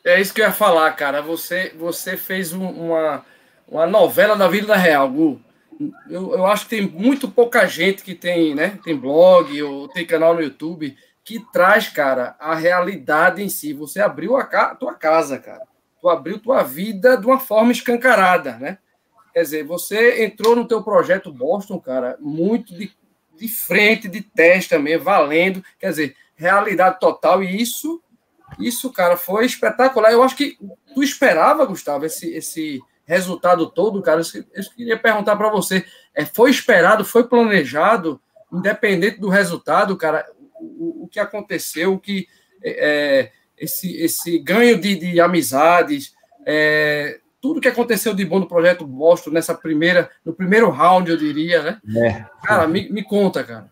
É 0.06 0.22
isso 0.22 0.34
que 0.34 0.40
eu 0.40 0.46
ia 0.46 0.54
falar, 0.54 0.90
cara. 0.94 1.22
Você, 1.22 1.74
você 1.78 2.16
fez 2.16 2.54
um, 2.54 2.66
uma, 2.66 3.26
uma 3.68 3.86
novela 3.86 4.34
da 4.38 4.48
vida 4.48 4.78
real, 4.78 5.10
Gu 5.10 5.42
eu, 6.10 6.34
eu 6.34 6.46
acho 6.46 6.66
que 6.66 6.76
tem 6.78 6.88
muito 6.88 7.30
pouca 7.30 7.66
gente 7.68 8.04
que 8.04 8.16
tem, 8.16 8.56
né? 8.56 8.80
Tem 8.84 8.96
blog 8.96 9.62
ou 9.62 9.88
tem 9.88 10.06
canal 10.06 10.34
no 10.34 10.42
YouTube 10.42 10.96
que 11.24 11.40
traz, 11.52 11.88
cara, 11.88 12.36
a 12.40 12.54
realidade 12.54 13.42
em 13.42 13.50
si. 13.50 13.74
Você 13.74 14.02
abriu 14.02 14.36
a 14.36 14.44
ca 14.44 14.76
tua 14.76 14.94
casa, 14.94 15.40
cara. 15.40 15.66
Tu 16.02 16.10
abriu 16.10 16.40
tua 16.40 16.64
vida 16.64 17.18
de 17.18 17.26
uma 17.26 17.40
forma 17.40 17.72
escancarada, 17.72 18.58
né? 18.58 18.78
Quer 19.34 19.42
dizer, 19.42 19.64
você 19.64 20.24
entrou 20.24 20.56
no 20.56 20.68
teu 20.68 20.84
projeto 20.84 21.32
Boston, 21.32 21.80
cara, 21.80 22.18
muito 22.20 22.76
de, 22.76 22.92
de 23.36 23.48
frente, 23.48 24.08
de 24.08 24.22
testa 24.22 24.78
mesmo, 24.78 25.06
valendo. 25.06 25.64
Quer 25.80 25.90
dizer, 25.90 26.16
realidade 26.36 27.00
total. 27.00 27.42
E 27.42 27.62
isso, 27.62 28.02
isso, 28.60 28.92
cara, 28.92 29.16
foi 29.16 29.46
espetacular. 29.46 30.12
Eu 30.12 30.24
acho 30.24 30.36
que 30.36 30.58
tu 30.94 31.02
esperava, 31.02 31.66
Gustavo, 31.66 32.06
esse, 32.06 32.32
esse 32.34 32.82
resultado 33.06 33.70
todo, 33.70 34.02
cara, 34.02 34.22
eu 34.54 34.64
queria 34.76 34.98
perguntar 34.98 35.36
para 35.36 35.50
você, 35.50 35.86
é, 36.16 36.26
foi 36.26 36.50
esperado, 36.50 37.04
foi 37.04 37.26
planejado, 37.28 38.20
independente 38.52 39.20
do 39.20 39.30
resultado, 39.30 39.96
cara, 39.98 40.26
o, 40.56 41.04
o 41.04 41.08
que 41.08 41.20
aconteceu, 41.20 41.94
o 41.94 42.00
que 42.00 42.28
é, 42.64 42.72
é, 42.72 43.32
esse, 43.58 43.96
esse 43.98 44.40
ganho 44.40 44.80
de, 44.80 44.96
de 44.96 45.20
amizades, 45.20 46.14
é, 46.46 47.20
tudo 47.42 47.60
que 47.60 47.68
aconteceu 47.68 48.14
de 48.14 48.24
bom 48.24 48.40
no 48.40 48.48
projeto 48.48 48.86
Boston 48.86 49.32
nessa 49.32 49.54
primeira, 49.54 50.10
no 50.24 50.34
primeiro 50.34 50.70
round, 50.70 51.12
eu 51.12 51.18
diria, 51.18 51.62
né? 51.62 51.82
É. 51.98 52.26
Cara, 52.46 52.68
me, 52.68 52.90
me 52.90 53.04
conta, 53.04 53.44
cara. 53.44 53.70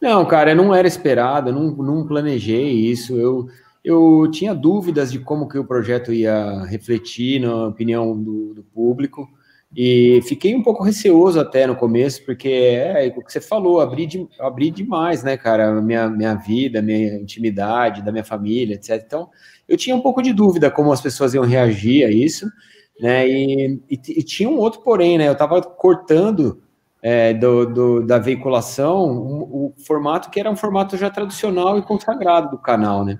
Não, 0.00 0.26
cara, 0.26 0.54
não 0.54 0.74
era 0.74 0.88
esperado, 0.88 1.52
não, 1.52 1.70
não 1.70 2.06
planejei 2.06 2.72
isso. 2.72 3.16
Eu, 3.16 3.48
eu 3.84 4.28
tinha 4.32 4.54
dúvidas 4.54 5.12
de 5.12 5.18
como 5.18 5.46
que 5.46 5.58
o 5.58 5.64
projeto 5.64 6.12
ia 6.12 6.64
refletir 6.64 7.40
na 7.40 7.66
opinião 7.66 8.16
do, 8.20 8.54
do 8.54 8.62
público. 8.62 9.28
E 9.76 10.22
fiquei 10.22 10.54
um 10.54 10.62
pouco 10.62 10.82
receoso 10.84 11.38
até 11.38 11.66
no 11.66 11.76
começo, 11.76 12.24
porque 12.24 12.48
é, 12.48 13.06
é 13.06 13.08
o 13.08 13.22
que 13.22 13.32
você 13.32 13.40
falou, 13.40 13.80
abri, 13.80 14.06
de, 14.06 14.26
abri 14.40 14.70
demais, 14.70 15.22
né, 15.22 15.36
cara? 15.36 15.82
Minha, 15.82 16.08
minha 16.08 16.34
vida, 16.34 16.80
minha 16.80 17.16
intimidade, 17.16 18.02
da 18.02 18.12
minha 18.12 18.24
família, 18.24 18.76
etc. 18.76 19.02
Então, 19.04 19.28
eu 19.68 19.76
tinha 19.76 19.94
um 19.94 20.00
pouco 20.00 20.22
de 20.22 20.32
dúvida 20.32 20.70
como 20.70 20.92
as 20.92 21.00
pessoas 21.00 21.34
iam 21.34 21.44
reagir 21.44 22.06
a 22.06 22.10
isso, 22.10 22.48
né? 23.00 23.28
E, 23.28 23.82
e, 23.90 24.00
e 24.08 24.22
tinha 24.22 24.48
um 24.48 24.58
outro 24.58 24.80
porém, 24.80 25.18
né? 25.18 25.28
Eu 25.28 25.34
tava 25.34 25.60
cortando 25.60 26.62
é, 27.02 27.34
do, 27.34 27.66
do, 27.66 28.06
da 28.06 28.18
veiculação 28.18 29.10
o 29.10 29.74
formato 29.84 30.30
que 30.30 30.40
era 30.40 30.50
um 30.50 30.56
formato 30.56 30.96
já 30.96 31.10
tradicional 31.10 31.78
e 31.78 31.82
consagrado 31.82 32.50
do 32.50 32.58
canal, 32.58 33.04
né? 33.04 33.18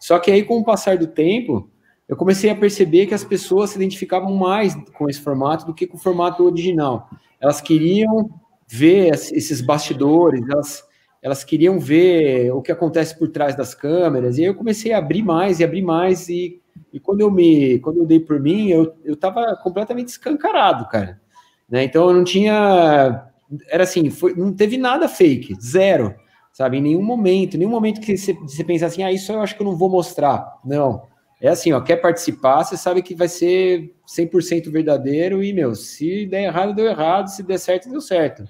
Só 0.00 0.18
que 0.18 0.30
aí, 0.30 0.42
com 0.42 0.58
o 0.58 0.64
passar 0.64 0.96
do 0.96 1.06
tempo, 1.06 1.70
eu 2.08 2.16
comecei 2.16 2.50
a 2.50 2.56
perceber 2.56 3.06
que 3.06 3.14
as 3.14 3.22
pessoas 3.22 3.70
se 3.70 3.76
identificavam 3.76 4.34
mais 4.34 4.74
com 4.94 5.08
esse 5.08 5.20
formato 5.20 5.64
do 5.64 5.72
que 5.72 5.86
com 5.86 5.96
o 5.96 6.00
formato 6.00 6.42
original. 6.42 7.08
Elas 7.38 7.60
queriam 7.60 8.28
ver 8.66 9.12
esses 9.12 9.60
bastidores, 9.60 10.42
elas, 10.50 10.82
elas 11.22 11.44
queriam 11.44 11.78
ver 11.78 12.50
o 12.52 12.62
que 12.62 12.72
acontece 12.72 13.16
por 13.16 13.28
trás 13.28 13.54
das 13.54 13.74
câmeras, 13.74 14.38
e 14.38 14.40
aí 14.40 14.46
eu 14.46 14.54
comecei 14.54 14.92
a 14.92 14.98
abrir 14.98 15.22
mais 15.22 15.60
e 15.60 15.64
abrir 15.64 15.82
mais, 15.82 16.28
e, 16.28 16.60
e 16.92 16.98
quando 16.98 17.20
eu 17.20 17.30
me 17.30 17.78
quando 17.78 17.98
eu 17.98 18.06
dei 18.06 18.18
por 18.18 18.40
mim, 18.40 18.70
eu 18.70 18.96
estava 19.04 19.54
completamente 19.62 20.08
escancarado, 20.08 20.88
cara. 20.88 21.20
Né? 21.68 21.84
Então 21.84 22.08
eu 22.08 22.14
não 22.14 22.24
tinha. 22.24 23.24
Era 23.68 23.84
assim, 23.84 24.10
foi, 24.10 24.34
não 24.34 24.52
teve 24.52 24.76
nada 24.76 25.08
fake, 25.08 25.56
zero, 25.60 26.14
sabe? 26.60 26.76
Em 26.76 26.82
nenhum 26.82 27.02
momento, 27.02 27.56
nenhum 27.56 27.70
momento 27.70 28.02
que 28.02 28.18
você, 28.18 28.34
você 28.34 28.62
pensa 28.62 28.84
assim, 28.84 29.02
ah, 29.02 29.10
isso 29.10 29.32
eu 29.32 29.40
acho 29.40 29.56
que 29.56 29.62
eu 29.62 29.64
não 29.64 29.74
vou 29.74 29.88
mostrar. 29.88 30.58
Não 30.62 31.08
é 31.40 31.48
assim, 31.48 31.72
ó, 31.72 31.80
quer 31.80 31.96
participar, 31.96 32.62
você 32.62 32.76
sabe 32.76 33.00
que 33.00 33.14
vai 33.14 33.28
ser 33.28 33.94
100% 34.06 34.70
verdadeiro 34.70 35.42
e, 35.42 35.54
meu, 35.54 35.74
se 35.74 36.26
der 36.26 36.42
errado, 36.42 36.74
deu 36.74 36.84
errado, 36.84 37.28
se 37.28 37.42
der 37.42 37.56
certo, 37.56 37.88
deu 37.88 38.02
certo. 38.02 38.46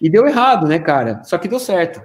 E 0.00 0.08
deu 0.08 0.26
errado, 0.26 0.66
né, 0.66 0.78
cara? 0.78 1.22
Só 1.22 1.36
que 1.36 1.48
deu 1.48 1.58
certo. 1.58 2.00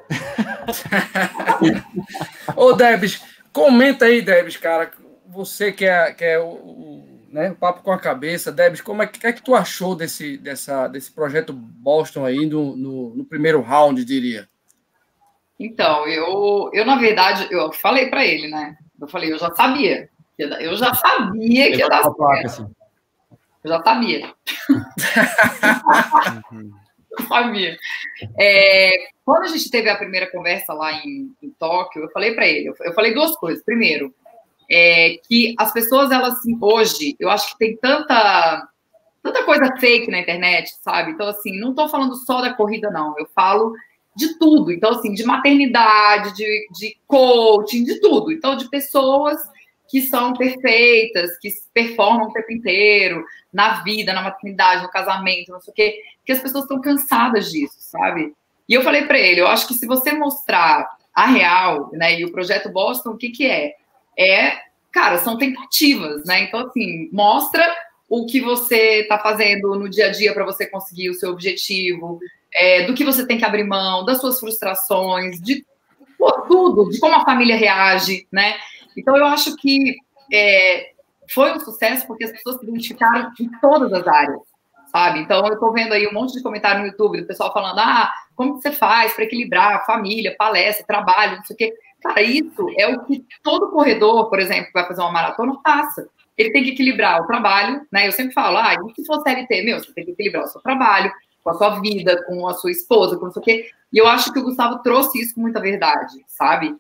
Ô, 2.57 2.73
Debs, 2.73 3.21
comenta 3.53 4.03
aí, 4.03 4.21
Debs, 4.21 4.57
cara, 4.57 4.91
você 5.25 5.71
que 5.71 5.85
é, 5.85 6.11
que 6.11 6.25
é 6.25 6.37
o, 6.37 6.49
o, 6.49 7.21
né, 7.31 7.51
o 7.51 7.55
papo 7.55 7.81
com 7.81 7.93
a 7.93 7.99
cabeça, 7.99 8.51
Debs, 8.51 8.81
como 8.81 9.01
é 9.01 9.07
que, 9.07 9.25
é 9.25 9.31
que 9.31 9.41
tu 9.41 9.55
achou 9.55 9.95
desse, 9.95 10.37
dessa, 10.37 10.89
desse 10.89 11.13
projeto 11.13 11.53
Boston 11.53 12.25
aí 12.25 12.45
no, 12.45 12.75
no, 12.75 13.15
no 13.15 13.23
primeiro 13.23 13.61
round, 13.61 14.03
diria? 14.03 14.49
Então, 15.59 16.07
eu, 16.07 16.71
eu 16.73 16.85
na 16.85 16.97
verdade, 16.97 17.47
eu 17.51 17.71
falei 17.71 18.09
para 18.09 18.25
ele, 18.25 18.47
né? 18.47 18.75
Eu 18.99 19.07
falei, 19.07 19.31
eu 19.31 19.37
já 19.37 19.53
sabia. 19.53 20.09
Eu 20.37 20.75
já 20.75 20.93
sabia 20.93 21.71
que 21.71 21.77
ia 21.77 21.87
dar 21.87 22.03
certo. 22.03 22.45
Assim. 22.45 22.67
Eu 23.63 23.69
já 23.69 23.81
sabia. 23.83 24.33
eu 27.11 27.25
sabia. 27.27 27.77
É, 28.39 29.07
quando 29.23 29.43
a 29.43 29.47
gente 29.47 29.69
teve 29.69 29.89
a 29.89 29.97
primeira 29.97 30.29
conversa 30.29 30.73
lá 30.73 30.91
em, 30.93 31.31
em 31.41 31.49
Tóquio, 31.51 32.03
eu 32.03 32.11
falei 32.11 32.33
para 32.33 32.47
ele, 32.47 32.73
eu 32.79 32.93
falei 32.93 33.13
duas 33.13 33.35
coisas. 33.37 33.63
Primeiro, 33.63 34.13
é, 34.69 35.17
que 35.27 35.53
as 35.57 35.71
pessoas, 35.71 36.11
elas 36.11 36.39
hoje, 36.59 37.15
eu 37.19 37.29
acho 37.29 37.51
que 37.51 37.57
tem 37.57 37.77
tanta 37.77 38.67
tanta 39.21 39.43
coisa 39.45 39.77
fake 39.77 40.11
na 40.11 40.19
internet, 40.19 40.69
sabe? 40.81 41.11
Então, 41.11 41.27
assim, 41.27 41.57
não 41.57 41.69
estou 41.69 41.87
falando 41.87 42.13
só 42.15 42.41
da 42.41 42.53
corrida, 42.53 42.91
não. 42.91 43.17
Eu 43.17 43.25
falo 43.33 43.71
de 44.15 44.37
tudo. 44.37 44.71
Então, 44.71 44.91
assim, 44.91 45.13
de 45.13 45.23
maternidade, 45.23 46.35
de, 46.35 46.67
de 46.71 46.97
coaching, 47.07 47.83
de 47.83 47.99
tudo. 47.99 48.31
Então, 48.31 48.55
de 48.55 48.69
pessoas 48.69 49.39
que 49.89 50.01
são 50.01 50.33
perfeitas, 50.33 51.37
que 51.37 51.49
performam 51.73 52.27
o 52.27 52.33
tempo 52.33 52.51
inteiro, 52.51 53.23
na 53.51 53.83
vida, 53.83 54.13
na 54.13 54.23
maternidade, 54.23 54.81
no 54.81 54.89
casamento, 54.89 55.51
não 55.51 55.61
sei 55.61 55.71
o 55.71 55.75
quê, 55.75 56.01
que 56.25 56.31
as 56.31 56.39
pessoas 56.39 56.63
estão 56.63 56.81
cansadas 56.81 57.51
disso, 57.51 57.75
sabe? 57.77 58.33
E 58.67 58.73
eu 58.73 58.81
falei 58.81 59.05
para 59.05 59.19
ele, 59.19 59.41
eu 59.41 59.47
acho 59.47 59.67
que 59.67 59.75
se 59.75 59.85
você 59.85 60.13
mostrar 60.13 60.89
a 61.13 61.27
real, 61.27 61.91
né, 61.93 62.19
e 62.19 62.25
o 62.25 62.31
projeto 62.31 62.69
Boston, 62.69 63.11
o 63.11 63.17
que 63.17 63.29
que 63.29 63.45
é? 63.45 63.75
É, 64.17 64.57
cara, 64.91 65.19
são 65.19 65.37
tentativas, 65.37 66.25
né? 66.25 66.41
Então, 66.41 66.61
assim, 66.61 67.09
mostra 67.11 67.63
o 68.15 68.27
que 68.27 68.39
você 68.39 68.99
está 68.99 69.17
fazendo 69.17 69.73
no 69.73 69.89
dia 69.89 70.05
a 70.05 70.11
dia 70.11 70.31
para 70.35 70.45
você 70.45 70.67
conseguir 70.67 71.09
o 71.09 71.15
seu 71.15 71.31
objetivo, 71.31 72.19
é, 72.53 72.83
do 72.85 72.93
que 72.93 73.03
você 73.03 73.25
tem 73.25 73.39
que 73.39 73.43
abrir 73.43 73.63
mão, 73.63 74.05
das 74.05 74.21
suas 74.21 74.39
frustrações, 74.39 75.41
de 75.41 75.65
pô, 76.15 76.31
tudo, 76.43 76.91
de 76.91 76.99
como 76.99 77.15
a 77.15 77.25
família 77.25 77.55
reage, 77.55 78.27
né? 78.31 78.53
Então, 78.95 79.17
eu 79.17 79.25
acho 79.25 79.55
que 79.55 79.95
é, 80.31 80.91
foi 81.33 81.53
um 81.53 81.59
sucesso 81.59 82.05
porque 82.05 82.25
as 82.25 82.31
pessoas 82.31 82.59
se 82.59 82.65
identificaram 82.67 83.31
em 83.39 83.49
todas 83.59 83.91
as 83.91 84.07
áreas, 84.07 84.41
sabe? 84.91 85.21
Então, 85.21 85.47
eu 85.47 85.55
estou 85.55 85.73
vendo 85.73 85.93
aí 85.93 86.05
um 86.05 86.13
monte 86.13 86.33
de 86.33 86.43
comentário 86.43 86.81
no 86.81 86.89
YouTube 86.89 87.19
do 87.19 87.25
pessoal 87.25 87.51
falando, 87.51 87.79
ah, 87.79 88.13
como 88.35 88.57
que 88.57 88.61
você 88.61 88.71
faz 88.71 89.11
para 89.13 89.23
equilibrar 89.23 89.87
família, 89.87 90.35
palestra, 90.37 90.85
trabalho, 90.85 91.37
não 91.37 91.45
sei 91.45 91.55
o 91.55 91.57
quê. 91.57 91.73
Cara, 92.03 92.21
isso 92.21 92.67
é 92.77 92.87
o 92.89 93.03
que 93.05 93.25
todo 93.41 93.71
corredor, 93.71 94.29
por 94.29 94.39
exemplo, 94.39 94.67
que 94.67 94.73
vai 94.73 94.85
fazer 94.85 95.01
uma 95.01 95.11
maratona, 95.11 95.59
passa. 95.63 96.07
Ele 96.37 96.51
tem 96.51 96.63
que 96.63 96.71
equilibrar 96.71 97.21
o 97.21 97.27
trabalho, 97.27 97.85
né? 97.91 98.07
Eu 98.07 98.11
sempre 98.11 98.33
falo, 98.33 98.57
ah, 98.57 98.73
e 98.73 98.95
se 98.95 99.05
for 99.05 99.21
CLT, 99.21 99.63
meu, 99.63 99.79
você 99.79 99.93
tem 99.93 100.05
que 100.05 100.11
equilibrar 100.11 100.43
o 100.43 100.47
seu 100.47 100.61
trabalho, 100.61 101.11
com 101.43 101.49
a 101.49 101.53
sua 101.53 101.79
vida, 101.81 102.23
com 102.25 102.47
a 102.47 102.53
sua 102.53 102.71
esposa, 102.71 103.17
com 103.17 103.25
não 103.25 103.31
sei 103.31 103.41
o 103.41 103.45
quê. 103.45 103.69
E 103.91 103.97
eu 103.97 104.07
acho 104.07 104.31
que 104.31 104.39
o 104.39 104.43
Gustavo 104.43 104.81
trouxe 104.81 105.19
isso 105.21 105.35
com 105.35 105.41
muita 105.41 105.59
verdade, 105.59 106.23
sabe? 106.27 106.75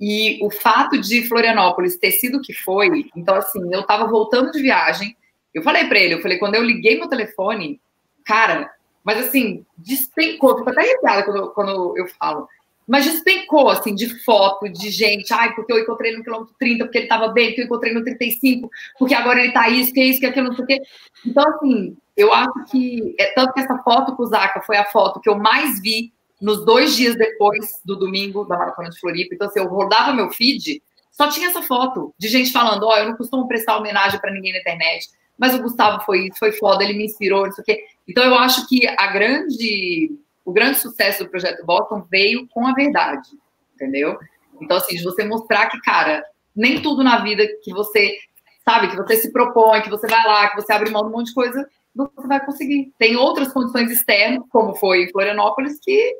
E 0.00 0.38
o 0.44 0.50
fato 0.50 1.00
de 1.00 1.26
Florianópolis 1.26 1.96
ter 1.96 2.12
sido 2.12 2.38
o 2.38 2.42
que 2.42 2.52
foi, 2.52 3.10
então 3.16 3.34
assim, 3.34 3.60
eu 3.72 3.84
tava 3.84 4.06
voltando 4.06 4.52
de 4.52 4.60
viagem, 4.62 5.16
eu 5.52 5.62
falei 5.62 5.86
para 5.86 5.98
ele, 5.98 6.14
eu 6.14 6.22
falei, 6.22 6.38
quando 6.38 6.54
eu 6.54 6.62
liguei 6.62 6.98
meu 6.98 7.08
telefone, 7.08 7.80
cara, 8.24 8.70
mas 9.02 9.18
assim, 9.18 9.64
despencou, 9.76 10.58
fico 10.58 10.70
até 10.70 10.82
arrepiada 10.82 11.24
quando, 11.24 11.50
quando 11.50 11.94
eu 11.96 12.06
falo, 12.08 12.48
mas 12.88 13.04
despencou, 13.04 13.68
assim, 13.68 13.94
de 13.94 14.08
foto, 14.24 14.66
de 14.66 14.90
gente, 14.90 15.32
ai, 15.34 15.54
porque 15.54 15.70
eu 15.70 15.78
encontrei 15.78 16.16
no 16.16 16.24
quilômetro 16.24 16.54
30, 16.58 16.84
porque 16.86 16.98
ele 16.98 17.06
tava 17.06 17.28
bem, 17.28 17.48
porque 17.48 17.60
eu 17.60 17.66
encontrei 17.66 17.92
no 17.92 18.02
35, 18.02 18.70
porque 18.98 19.14
agora 19.14 19.40
ele 19.40 19.52
tá 19.52 19.68
isso, 19.68 19.92
que 19.92 20.00
é 20.00 20.04
isso, 20.06 20.18
que 20.18 20.24
é 20.24 20.30
aquilo, 20.30 20.48
não 20.48 20.56
sei 20.56 20.64
o 20.64 20.66
quê. 20.66 20.80
Então, 21.26 21.44
assim, 21.46 21.94
eu 22.16 22.32
acho 22.32 22.64
que, 22.70 23.14
é, 23.20 23.26
tanto 23.34 23.52
que 23.52 23.60
essa 23.60 23.76
foto 23.82 24.16
com 24.16 24.22
o 24.22 24.26
Zaca 24.26 24.62
foi 24.62 24.78
a 24.78 24.86
foto 24.86 25.20
que 25.20 25.28
eu 25.28 25.36
mais 25.36 25.82
vi 25.82 26.12
nos 26.40 26.64
dois 26.64 26.96
dias 26.96 27.14
depois 27.14 27.80
do 27.84 27.94
domingo 27.94 28.44
da 28.44 28.56
Maratona 28.56 28.88
de 28.88 28.98
Floripa. 28.98 29.34
Então, 29.34 29.48
assim, 29.48 29.60
eu 29.60 29.68
rodava 29.68 30.14
meu 30.14 30.30
feed, 30.30 30.82
só 31.12 31.28
tinha 31.28 31.48
essa 31.48 31.60
foto 31.60 32.14
de 32.18 32.28
gente 32.28 32.50
falando: 32.50 32.84
Ó, 32.84 32.94
oh, 32.94 32.96
eu 32.96 33.08
não 33.10 33.16
costumo 33.16 33.46
prestar 33.46 33.76
homenagem 33.76 34.18
para 34.18 34.32
ninguém 34.32 34.52
na 34.52 34.60
internet, 34.60 35.08
mas 35.36 35.54
o 35.54 35.60
Gustavo 35.60 36.02
foi 36.04 36.28
isso, 36.28 36.38
foi 36.38 36.52
foda, 36.52 36.82
ele 36.82 36.94
me 36.94 37.04
inspirou, 37.04 37.44
não 37.44 37.52
sei 37.52 37.62
o 37.62 37.64
quê. 37.64 37.84
Então, 38.08 38.24
eu 38.24 38.34
acho 38.34 38.66
que 38.66 38.86
a 38.86 39.06
grande, 39.08 40.10
o 40.48 40.52
grande 40.52 40.78
sucesso 40.78 41.22
do 41.22 41.30
projeto 41.30 41.62
Boston 41.62 42.06
veio 42.10 42.48
com 42.48 42.66
a 42.66 42.72
verdade, 42.72 43.28
entendeu? 43.74 44.18
Então, 44.62 44.78
assim, 44.78 44.96
de 44.96 45.04
você 45.04 45.22
mostrar 45.22 45.68
que, 45.68 45.78
cara, 45.82 46.24
nem 46.56 46.80
tudo 46.80 47.04
na 47.04 47.22
vida 47.22 47.46
que 47.62 47.70
você 47.70 48.16
sabe, 48.64 48.88
que 48.88 48.96
você 48.96 49.16
se 49.16 49.30
propõe, 49.30 49.82
que 49.82 49.90
você 49.90 50.06
vai 50.06 50.24
lá, 50.24 50.48
que 50.48 50.56
você 50.56 50.72
abre 50.72 50.88
mão 50.88 51.02
de 51.02 51.08
um 51.08 51.12
monte 51.12 51.26
de 51.26 51.34
coisa, 51.34 51.68
você 51.94 52.26
vai 52.26 52.42
conseguir. 52.42 52.94
Tem 52.98 53.14
outras 53.14 53.52
condições 53.52 53.90
externas, 53.90 54.42
como 54.48 54.74
foi 54.74 55.02
em 55.02 55.12
Florianópolis, 55.12 55.78
que 55.82 56.16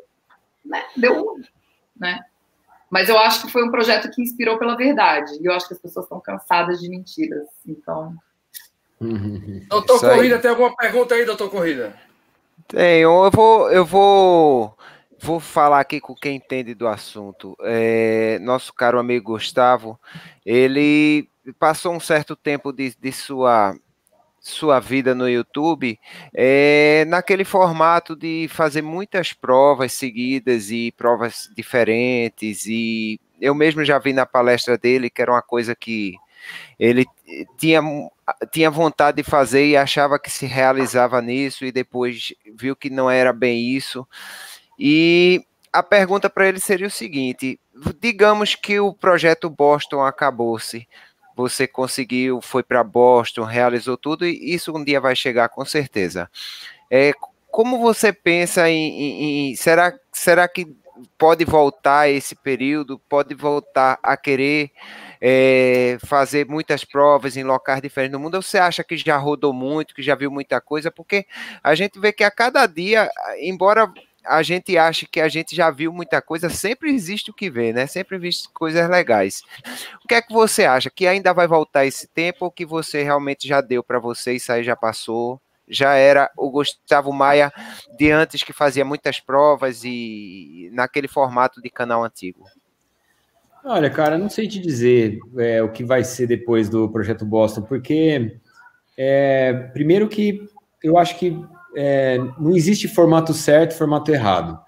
né, 0.63 0.85
deu 0.95 1.37
né? 1.97 2.21
Mas 2.91 3.09
eu 3.09 3.19
acho 3.19 3.47
que 3.47 3.51
foi 3.53 3.65
um 3.65 3.71
projeto 3.71 4.11
que 4.11 4.21
inspirou 4.21 4.59
pela 4.59 4.77
verdade. 4.77 5.39
E 5.41 5.47
eu 5.47 5.55
acho 5.55 5.67
que 5.67 5.73
as 5.73 5.81
pessoas 5.81 6.05
estão 6.05 6.21
cansadas 6.21 6.79
de 6.81 6.91
mentiras. 6.91 7.49
Então. 7.67 8.15
doutor 9.71 10.01
Corrida, 10.01 10.39
tem 10.39 10.51
alguma 10.51 10.77
pergunta 10.77 11.15
aí, 11.15 11.25
doutor 11.25 11.51
Corrida? 11.51 12.08
Tenho. 12.67 13.25
Eu 13.25 13.31
vou, 13.31 13.71
eu 13.71 13.85
vou, 13.85 14.77
vou 15.21 15.41
falar 15.41 15.81
aqui 15.81 16.01
com 16.01 16.15
quem 16.15 16.37
entende 16.37 16.75
do 16.75 16.89
assunto. 16.89 17.57
É, 17.63 18.39
nosso 18.41 18.73
caro 18.73 18.99
amigo 18.99 19.33
Gustavo, 19.33 19.99
ele 20.45 21.29
passou 21.59 21.95
um 21.95 22.01
certo 22.01 22.35
tempo 22.35 22.73
de, 22.73 22.95
de 22.99 23.13
sua 23.13 23.75
sua 24.41 24.81
vida 24.81 25.15
no 25.15 25.29
YouTube 25.29 25.99
é, 26.33 27.05
naquele 27.07 27.45
formato 27.45 28.17
de 28.17 28.49
fazer 28.49 28.81
muitas 28.81 29.33
provas 29.33 29.93
seguidas 29.93 30.71
e 30.71 30.93
provas 30.93 31.51
diferentes 31.55 32.65
e 32.67 33.21
eu 33.41 33.55
mesmo 33.55 33.85
já 33.85 33.99
vi 33.99 34.13
na 34.13 34.25
palestra 34.25 34.79
dele 34.79 35.11
que 35.11 35.21
era 35.21 35.33
uma 35.33 35.43
coisa 35.43 35.75
que 35.75 36.15
ele 36.79 37.05
tinha, 37.59 37.83
tinha 38.51 38.71
vontade 38.71 39.23
de 39.23 39.23
fazer 39.23 39.67
e 39.67 39.77
achava 39.77 40.19
que 40.19 40.31
se 40.31 40.47
realizava 40.47 41.21
nisso 41.21 41.65
e 41.65 41.73
depois 41.73 42.35
viu 42.55 42.77
que 42.77 42.91
não 42.91 43.11
era 43.11 43.33
bem 43.33 43.71
isso. 43.71 44.07
E 44.79 45.45
a 45.73 45.83
pergunta 45.83 46.31
para 46.31 46.49
ele 46.49 46.61
seria 46.61 46.87
o 46.87 46.91
seguinte 46.91 47.59
digamos 48.01 48.55
que 48.55 48.81
o 48.81 48.93
projeto 48.93 49.49
Boston 49.49 50.03
acabou-se. 50.03 50.87
Você 51.37 51.67
conseguiu, 51.67 52.41
foi 52.41 52.63
para 52.63 52.83
Boston, 52.83 53.45
realizou 53.45 53.97
tudo, 53.97 54.27
e 54.27 54.55
isso 54.55 54.77
um 54.77 54.83
dia 54.83 55.01
vai 55.01 55.15
chegar 55.15 55.49
com 55.49 55.65
certeza. 55.65 56.29
É, 56.91 57.13
como 57.51 57.79
você 57.79 58.13
pensa 58.13 58.69
em, 58.69 59.01
em, 59.01 59.51
em 59.51 59.57
será, 59.57 59.95
será 60.13 60.49
que 60.49 60.77
pode 61.17 61.45
voltar 61.45 62.09
esse 62.11 62.35
período, 62.35 62.99
pode 63.09 63.35
voltar 63.35 63.99
a 64.03 64.17
querer 64.17 64.73
é, 65.21 65.99
fazer 66.07 66.47
muitas 66.47 66.85
provas 66.85 67.37
em 67.37 67.45
locais 67.45 67.83
diferentes 67.83 68.13
do 68.13 68.21
mundo? 68.21 68.41
Você 68.43 68.59
acha 68.59 68.85
que 68.85 68.97
já 68.97 69.17
rodou 69.17 69.53
muito, 69.53 69.95
que 69.95 70.03
já 70.03 70.15
viu 70.15 70.31
muita 70.31 70.61
coisa? 70.61 70.91
Porque 70.91 71.27
a 71.63 71.75
gente 71.75 71.99
vê 71.99 72.13
que 72.13 72.25
a 72.25 72.31
cada 72.31 72.67
dia, 72.67 73.11
embora 73.41 73.93
a 74.25 74.43
gente 74.43 74.77
ache 74.77 75.07
que 75.07 75.21
a 75.21 75.29
gente 75.29 75.57
já 75.57 75.71
viu 75.71 75.93
muita 75.93 76.21
coisa, 76.21 76.51
sempre 76.51 76.93
existe 76.93 77.31
o 77.31 77.35
que 77.35 77.49
ver, 77.49 77.73
né? 77.73 77.87
Sempre 77.87 78.17
existe 78.17 78.49
coisas 78.51 78.89
legais. 78.89 79.43
O 80.05 80.09
que 80.09 80.15
é 80.15 80.23
que 80.23 80.33
você 80.33 80.65
acha? 80.65 80.91
Que 80.91 81.07
ainda 81.07 81.33
vai 81.33 81.47
voltar 81.47 81.87
esse 81.87 82.07
tempo 82.07 82.45
ou 82.45 82.51
que 82.51 82.67
você 82.67 83.03
realmente 83.03 83.49
já 83.49 83.61
deu 83.61 83.83
para 83.83 83.99
você 83.99 84.35
isso 84.35 84.53
aí 84.53 84.63
já 84.63 84.77
passou? 84.77 85.41
Já 85.67 85.95
era 85.95 86.31
o 86.37 86.51
Gustavo 86.51 87.13
Maia 87.13 87.53
de 87.97 88.11
antes 88.11 88.43
que 88.43 88.53
fazia 88.53 88.85
muitas 88.85 89.21
provas 89.21 89.83
e 89.85 90.71
naquele 90.73 91.09
formato 91.09 91.61
de 91.61 91.71
canal 91.71 92.05
antigo? 92.05 92.45
Olha, 93.65 93.91
cara, 93.91 94.17
não 94.17 94.31
sei 94.31 94.49
te 94.49 94.59
dizer 94.59 95.19
é, 95.37 95.63
o 95.63 95.71
que 95.71 95.85
vai 95.85 96.05
ser 96.05 96.27
depois 96.27 96.69
do 96.69 96.89
Projeto 96.89 97.25
Boston, 97.27 97.63
porque 97.63 98.39
é, 98.97 99.53
primeiro 99.73 100.09
que 100.09 100.41
eu 100.83 100.97
acho 100.97 101.19
que 101.19 101.37
é, 101.77 102.19
não 102.39 102.57
existe 102.57 102.89
formato 102.89 103.33
certo 103.35 103.77
formato 103.77 104.11
errado. 104.11 104.59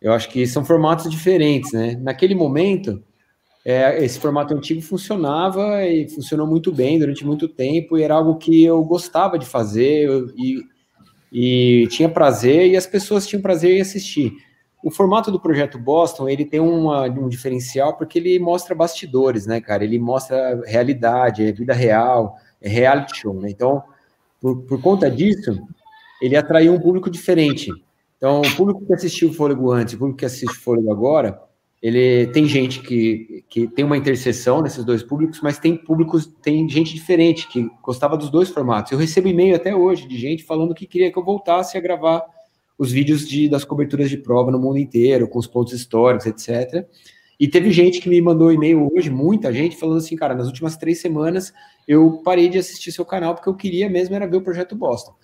Eu 0.00 0.12
acho 0.12 0.28
que 0.28 0.46
são 0.46 0.64
formatos 0.64 1.10
diferentes, 1.10 1.72
né? 1.72 1.96
Naquele 2.00 2.34
momento, 2.34 3.02
é, 3.64 4.04
esse 4.04 4.20
formato 4.20 4.54
antigo 4.54 4.82
funcionava 4.82 5.82
e 5.86 6.08
funcionou 6.10 6.46
muito 6.46 6.70
bem 6.70 6.98
durante 6.98 7.24
muito 7.24 7.48
tempo, 7.48 7.96
e 7.96 8.02
era 8.02 8.14
algo 8.14 8.36
que 8.36 8.62
eu 8.62 8.84
gostava 8.84 9.38
de 9.38 9.46
fazer 9.46 10.08
e, 10.36 10.62
e 11.32 11.86
tinha 11.88 12.08
prazer, 12.08 12.70
e 12.70 12.76
as 12.76 12.86
pessoas 12.86 13.26
tinham 13.26 13.40
prazer 13.40 13.78
em 13.78 13.80
assistir. 13.80 14.32
O 14.84 14.90
formato 14.90 15.32
do 15.32 15.40
Projeto 15.40 15.78
Boston, 15.78 16.28
ele 16.28 16.44
tem 16.44 16.60
uma, 16.60 17.04
um 17.04 17.26
diferencial 17.26 17.96
porque 17.96 18.18
ele 18.18 18.38
mostra 18.38 18.74
bastidores, 18.74 19.46
né, 19.46 19.58
cara? 19.58 19.82
Ele 19.82 19.98
mostra 19.98 20.60
realidade, 20.66 21.42
é 21.42 21.50
vida 21.50 21.72
real, 21.72 22.36
é 22.60 22.68
reality 22.68 23.16
show, 23.16 23.32
né? 23.32 23.48
Então, 23.48 23.82
por, 24.38 24.60
por 24.64 24.82
conta 24.82 25.10
disso, 25.10 25.58
ele 26.20 26.36
atraiu 26.36 26.74
um 26.74 26.78
público 26.78 27.08
diferente. 27.08 27.70
Então, 28.18 28.42
o 28.42 28.56
público 28.56 28.84
que 28.84 28.92
assistiu 28.92 29.30
o 29.30 29.32
Fôlego 29.32 29.72
antes, 29.72 29.94
o 29.94 29.98
público 29.98 30.18
que 30.18 30.26
assiste 30.26 30.54
o 30.54 30.60
Fôlego 30.60 30.92
agora, 30.92 31.40
ele 31.82 32.26
tem 32.26 32.46
gente 32.46 32.80
que, 32.80 33.42
que 33.48 33.66
tem 33.66 33.86
uma 33.86 33.96
interseção 33.96 34.60
nesses 34.60 34.84
dois 34.84 35.02
públicos, 35.02 35.40
mas 35.42 35.58
tem 35.58 35.76
públicos, 35.76 36.26
tem 36.42 36.68
gente 36.68 36.94
diferente 36.94 37.48
que 37.48 37.70
gostava 37.82 38.18
dos 38.18 38.30
dois 38.30 38.50
formatos. 38.50 38.92
Eu 38.92 38.98
recebo 38.98 39.28
e-mail 39.28 39.56
até 39.56 39.74
hoje 39.74 40.06
de 40.06 40.18
gente 40.18 40.44
falando 40.44 40.74
que 40.74 40.86
queria 40.86 41.10
que 41.10 41.18
eu 41.18 41.24
voltasse 41.24 41.78
a 41.78 41.80
gravar 41.80 42.22
os 42.78 42.90
vídeos 42.90 43.28
de, 43.28 43.48
das 43.48 43.64
coberturas 43.64 44.10
de 44.10 44.18
prova 44.18 44.50
no 44.50 44.58
mundo 44.58 44.78
inteiro, 44.78 45.28
com 45.28 45.38
os 45.38 45.46
pontos 45.46 45.72
históricos, 45.72 46.26
etc. 46.26 46.86
E 47.38 47.48
teve 47.48 47.70
gente 47.70 48.00
que 48.00 48.08
me 48.08 48.20
mandou 48.20 48.52
e-mail 48.52 48.90
hoje, 48.92 49.10
muita 49.10 49.52
gente, 49.52 49.76
falando 49.76 49.98
assim, 49.98 50.16
cara, 50.16 50.34
nas 50.34 50.46
últimas 50.46 50.76
três 50.76 51.00
semanas 51.00 51.52
eu 51.86 52.22
parei 52.24 52.48
de 52.48 52.58
assistir 52.58 52.92
seu 52.92 53.04
canal 53.04 53.34
porque 53.34 53.48
eu 53.48 53.54
queria 53.54 53.88
mesmo 53.88 54.14
era 54.14 54.26
ver 54.26 54.36
o 54.36 54.42
Projeto 54.42 54.76
Boston. 54.76 55.14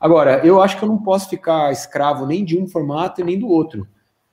Agora, 0.00 0.44
eu 0.44 0.60
acho 0.60 0.78
que 0.78 0.84
eu 0.84 0.88
não 0.88 1.02
posso 1.02 1.28
ficar 1.28 1.70
escravo 1.70 2.26
nem 2.26 2.44
de 2.44 2.58
um 2.58 2.66
formato 2.66 3.20
e 3.20 3.24
nem 3.24 3.38
do 3.38 3.48
outro. 3.48 3.86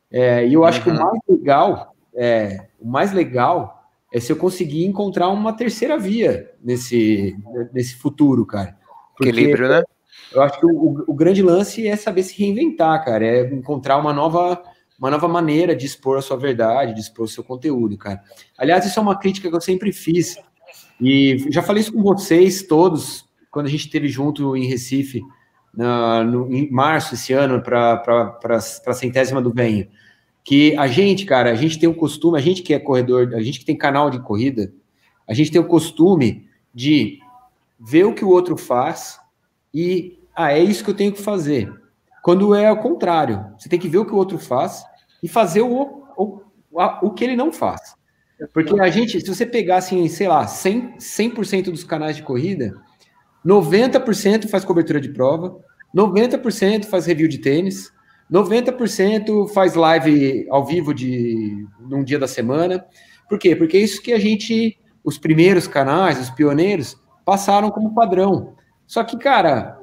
É, 0.09 0.47
e 0.47 0.53
eu 0.53 0.63
acho 0.63 0.80
uhum. 0.80 0.84
que 0.84 0.89
o 0.89 0.93
uhum. 0.93 0.99
mais 0.99 1.19
legal, 1.30 1.95
é, 2.15 2.67
o 2.80 2.88
mais 2.88 3.11
legal 3.11 3.84
é 4.13 4.19
se 4.19 4.32
eu 4.32 4.38
conseguir 4.38 4.86
encontrar 4.86 5.28
uma 5.30 5.53
terceira 5.53 5.97
via 5.97 6.51
nesse, 6.63 7.36
nesse 7.73 7.95
futuro, 7.95 8.45
cara. 8.45 8.78
Porque, 9.15 9.30
Equilíbrio, 9.30 9.67
né? 9.67 9.84
Eu 10.32 10.41
acho 10.41 10.59
que 10.59 10.65
o, 10.65 11.05
o, 11.07 11.13
grande 11.13 11.41
lance 11.41 11.88
é 11.88 11.95
saber 11.95 12.23
se 12.23 12.38
reinventar, 12.38 13.03
cara, 13.03 13.25
é 13.25 13.53
encontrar 13.53 13.97
uma 13.97 14.11
nova, 14.11 14.61
uma 14.99 15.09
nova 15.09 15.28
maneira 15.28 15.75
de 15.75 15.86
expor 15.86 16.17
a 16.17 16.21
sua 16.21 16.38
verdade, 16.38 16.93
de 16.93 16.99
expor 16.99 17.25
o 17.25 17.30
seu 17.30 17.43
conteúdo, 17.43 17.97
cara. 17.97 18.21
Aliás, 18.57 18.86
isso 18.86 18.99
é 18.99 19.01
uma 19.01 19.17
crítica 19.17 19.49
que 19.49 19.55
eu 19.55 19.61
sempre 19.61 19.91
fiz, 19.93 20.38
e 20.99 21.45
já 21.49 21.61
falei 21.61 21.82
isso 21.82 21.93
com 21.93 22.01
vocês 22.01 22.63
todos, 22.63 23.25
quando 23.51 23.67
a 23.67 23.69
gente 23.69 23.86
esteve 23.86 24.07
junto 24.07 24.55
em 24.55 24.65
Recife, 24.65 25.21
na, 25.73 26.23
no, 26.23 26.51
em 26.51 26.69
março 26.71 27.13
esse 27.13 27.34
ano, 27.34 27.61
para 27.61 28.39
a 28.86 28.93
centésima 28.93 29.41
do 29.41 29.53
bem, 29.53 29.89
que 30.43 30.75
a 30.78 30.88
gente, 30.88 31.25
cara, 31.25 31.51
a 31.51 31.55
gente 31.55 31.78
tem 31.78 31.88
o 31.88 31.93
costume, 31.93 32.38
a 32.38 32.41
gente 32.41 32.63
que 32.63 32.73
é 32.73 32.80
corredor, 32.80 33.34
a 33.36 33.41
gente 33.41 33.59
que 33.59 33.65
tem 33.65 33.78
canal 33.78 34.09
de 34.09 34.19
corrida, 34.19 34.73
a 35.28 35.34
gente 35.34 35.51
tem 35.51 35.61
o 35.61 35.67
costume 35.67 36.47
de 36.73 37.19
ver 37.80 38.05
o 38.05 38.13
que 38.13 38.25
o 38.25 38.30
outro 38.30 38.57
faz 38.57 39.19
e 39.73 40.16
ah, 40.38 40.53
é 40.53 40.59
isso 40.59 40.83
que 40.83 40.91
eu 40.91 40.95
tenho 40.95 41.11
que 41.11 41.21
fazer. 41.21 41.67
Quando 42.21 42.53
é 42.53 42.67
ao 42.67 42.77
contrário, 42.77 43.43
você 43.57 43.67
tem 43.67 43.79
que 43.79 43.89
ver 43.89 43.97
o 43.97 44.05
que 44.05 44.13
o 44.13 44.17
outro 44.17 44.38
faz 44.38 44.85
e 45.23 45.27
fazer 45.27 45.61
o, 45.61 46.03
o, 46.15 46.41
o 47.01 47.11
que 47.11 47.23
ele 47.23 47.35
não 47.35 47.51
faz. 47.51 47.95
Porque 48.53 48.79
a 48.79 48.88
gente, 48.88 49.19
se 49.19 49.27
você 49.27 49.47
pegar 49.47 49.77
assim, 49.77 50.07
sei 50.07 50.27
lá, 50.27 50.45
100%, 50.45 50.99
100 51.43 51.61
dos 51.63 51.83
canais 51.83 52.15
de 52.15 52.21
corrida, 52.21 52.71
90% 53.43 54.47
faz 54.47 54.63
cobertura 54.63 55.01
de 55.01 55.09
prova, 55.09 55.57
90% 55.95 56.85
faz 56.85 57.07
review 57.07 57.27
de 57.27 57.39
tênis, 57.39 57.91
90% 58.31 59.47
faz 59.47 59.73
live 59.73 60.45
ao 60.51 60.63
vivo 60.63 60.93
de 60.93 61.65
num 61.79 62.03
dia 62.03 62.19
da 62.19 62.27
semana. 62.27 62.85
Por 63.27 63.39
quê? 63.39 63.55
Porque 63.55 63.77
é 63.77 63.79
isso 63.81 64.03
que 64.03 64.13
a 64.13 64.19
gente, 64.19 64.77
os 65.03 65.17
primeiros 65.17 65.67
canais, 65.67 66.19
os 66.19 66.29
pioneiros, 66.29 66.95
passaram 67.25 67.71
como 67.71 67.95
padrão. 67.95 68.53
Só 68.85 69.03
que, 69.03 69.17
cara, 69.17 69.79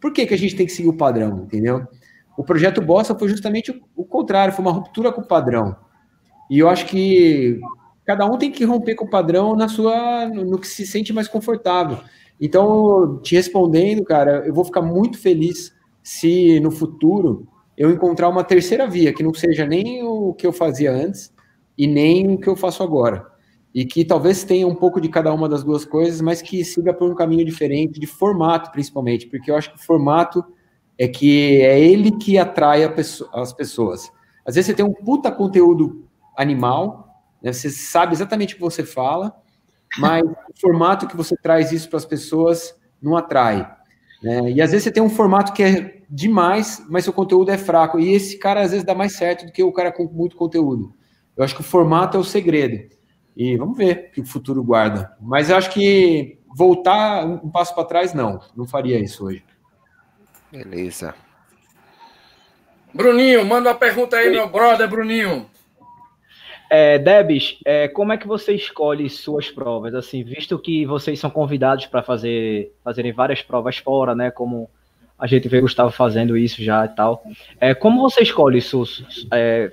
por 0.00 0.12
que, 0.12 0.26
que 0.26 0.34
a 0.34 0.38
gente 0.38 0.56
tem 0.56 0.66
que 0.66 0.72
seguir 0.72 0.88
o 0.88 0.96
padrão, 0.96 1.44
entendeu? 1.44 1.86
O 2.36 2.42
projeto 2.42 2.80
Bossa 2.80 3.14
foi 3.14 3.28
justamente 3.28 3.70
o, 3.94 4.04
contrário, 4.04 4.54
foi 4.54 4.64
uma 4.64 4.72
ruptura 4.72 5.12
com 5.12 5.20
o 5.20 5.26
padrão. 5.26 5.76
E 6.50 6.58
eu 6.58 6.68
acho 6.68 6.86
que 6.86 7.60
cada 8.04 8.24
um 8.26 8.38
tem 8.38 8.50
que 8.50 8.64
romper 8.64 8.94
com 8.94 9.04
o 9.04 9.10
padrão 9.10 9.54
na 9.54 9.68
sua, 9.68 10.26
no 10.26 10.58
que 10.58 10.66
se 10.66 10.86
sente 10.86 11.12
mais 11.12 11.28
confortável. 11.28 11.98
Então, 12.40 13.20
te 13.22 13.34
respondendo, 13.34 14.02
cara, 14.02 14.44
eu 14.46 14.54
vou 14.54 14.64
ficar 14.64 14.80
muito 14.80 15.18
feliz 15.18 15.72
se 16.02 16.58
no 16.60 16.70
futuro 16.70 17.46
eu 17.76 17.90
encontrar 17.90 18.28
uma 18.28 18.42
terceira 18.42 18.86
via, 18.86 19.12
que 19.12 19.22
não 19.22 19.34
seja 19.34 19.66
nem 19.66 20.02
o 20.02 20.32
que 20.32 20.46
eu 20.46 20.52
fazia 20.52 20.90
antes 20.92 21.32
e 21.76 21.86
nem 21.86 22.34
o 22.34 22.38
que 22.38 22.48
eu 22.48 22.56
faço 22.56 22.82
agora 22.82 23.30
e 23.74 23.84
que 23.84 24.04
talvez 24.04 24.42
tenha 24.42 24.66
um 24.66 24.74
pouco 24.74 25.00
de 25.00 25.08
cada 25.08 25.32
uma 25.32 25.48
das 25.48 25.62
duas 25.62 25.84
coisas, 25.84 26.20
mas 26.20 26.42
que 26.42 26.64
siga 26.64 26.92
por 26.92 27.10
um 27.10 27.14
caminho 27.14 27.44
diferente, 27.44 28.00
de 28.00 28.06
formato 28.06 28.70
principalmente, 28.72 29.26
porque 29.26 29.50
eu 29.50 29.56
acho 29.56 29.70
que 29.72 29.78
o 29.78 29.82
formato 29.82 30.44
é 30.98 31.06
que 31.06 31.62
é 31.62 31.80
ele 31.80 32.10
que 32.12 32.36
atrai 32.36 32.86
pessoa, 32.92 33.30
as 33.32 33.52
pessoas. 33.52 34.12
Às 34.44 34.56
vezes 34.56 34.66
você 34.66 34.74
tem 34.74 34.84
um 34.84 34.92
puta 34.92 35.30
conteúdo 35.30 36.04
animal, 36.36 37.22
né, 37.42 37.52
você 37.52 37.70
sabe 37.70 38.12
exatamente 38.12 38.54
o 38.54 38.56
que 38.56 38.62
você 38.62 38.84
fala, 38.84 39.34
mas 39.98 40.22
o 40.22 40.60
formato 40.60 41.06
que 41.06 41.16
você 41.16 41.36
traz 41.36 41.72
isso 41.72 41.88
para 41.88 41.98
as 41.98 42.04
pessoas 42.04 42.74
não 43.00 43.16
atrai. 43.16 43.70
Né? 44.22 44.52
E 44.52 44.60
às 44.60 44.72
vezes 44.72 44.84
você 44.84 44.90
tem 44.90 45.02
um 45.02 45.08
formato 45.08 45.52
que 45.52 45.62
é 45.62 46.02
demais, 46.10 46.84
mas 46.88 47.04
seu 47.04 47.12
conteúdo 47.12 47.50
é 47.50 47.56
fraco, 47.56 47.98
e 47.98 48.12
esse 48.12 48.36
cara 48.38 48.60
às 48.60 48.72
vezes 48.72 48.84
dá 48.84 48.94
mais 48.94 49.12
certo 49.12 49.46
do 49.46 49.52
que 49.52 49.62
o 49.62 49.72
cara 49.72 49.92
com 49.92 50.04
muito 50.04 50.36
conteúdo. 50.36 50.92
Eu 51.36 51.44
acho 51.44 51.54
que 51.54 51.60
o 51.60 51.64
formato 51.64 52.16
é 52.16 52.20
o 52.20 52.24
segredo. 52.24 52.99
E 53.36 53.56
vamos 53.56 53.76
ver 53.76 54.08
o 54.10 54.14
que 54.14 54.20
o 54.20 54.26
futuro 54.26 54.62
guarda. 54.62 55.16
Mas 55.20 55.50
eu 55.50 55.56
acho 55.56 55.70
que 55.70 56.38
voltar 56.56 57.24
um 57.24 57.50
passo 57.50 57.74
para 57.74 57.84
trás, 57.84 58.12
não. 58.12 58.40
Não 58.56 58.66
faria 58.66 58.98
isso 58.98 59.26
hoje. 59.26 59.44
Beleza. 60.50 61.14
Bruninho, 62.92 63.44
manda 63.44 63.70
uma 63.70 63.74
pergunta 63.74 64.16
aí, 64.16 64.30
meu 64.30 64.48
brother, 64.48 64.88
Bruninho. 64.88 65.48
É, 66.68 66.98
Debs, 66.98 67.58
é, 67.64 67.88
como 67.88 68.12
é 68.12 68.16
que 68.16 68.26
você 68.26 68.52
escolhe 68.52 69.08
suas 69.10 69.50
provas? 69.50 69.92
Assim, 69.94 70.22
visto 70.22 70.58
que 70.58 70.86
vocês 70.86 71.18
são 71.18 71.28
convidados 71.28 71.86
para 71.86 72.02
fazer 72.02 72.72
fazerem 72.84 73.12
várias 73.12 73.42
provas 73.42 73.78
fora, 73.78 74.14
né? 74.14 74.30
Como 74.30 74.70
a 75.18 75.26
gente 75.26 75.48
vê 75.48 75.58
o 75.58 75.62
Gustavo 75.62 75.90
fazendo 75.90 76.36
isso 76.36 76.62
já 76.62 76.84
e 76.84 76.88
tal. 76.88 77.24
É, 77.60 77.74
como 77.74 78.00
você 78.00 78.22
escolhe 78.22 78.58
isso? 78.58 78.84
É, 79.32 79.72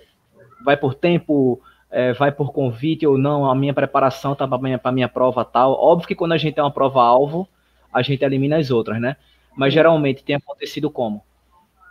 vai 0.66 0.76
por 0.76 0.96
tempo? 0.96 1.62
É, 1.90 2.14
vai 2.14 2.32
por 2.32 2.52
convite 2.52 3.06
ou 3.08 3.18
não, 3.18 3.50
a 3.50 3.56
minha 3.56 3.74
preparação 3.74 4.36
tá 4.36 4.48
para 4.48 4.58
minha, 4.58 4.80
minha 4.92 5.10
prova 5.10 5.46
tal. 5.46 5.74
Óbvio 5.74 6.08
que 6.08 6.16
quando 6.16 6.34
a 6.34 6.38
gente 6.38 6.56
tem 6.56 6.64
uma 6.64 6.72
prova-alvo, 6.72 7.48
a 7.94 8.02
gente 8.02 8.24
elimina 8.24 8.58
as 8.58 8.72
outras, 8.72 9.00
né? 9.00 9.16
Mas 9.56 9.74
geralmente 9.74 10.24
tem 10.24 10.36
acontecido 10.36 10.90
como? 10.90 11.24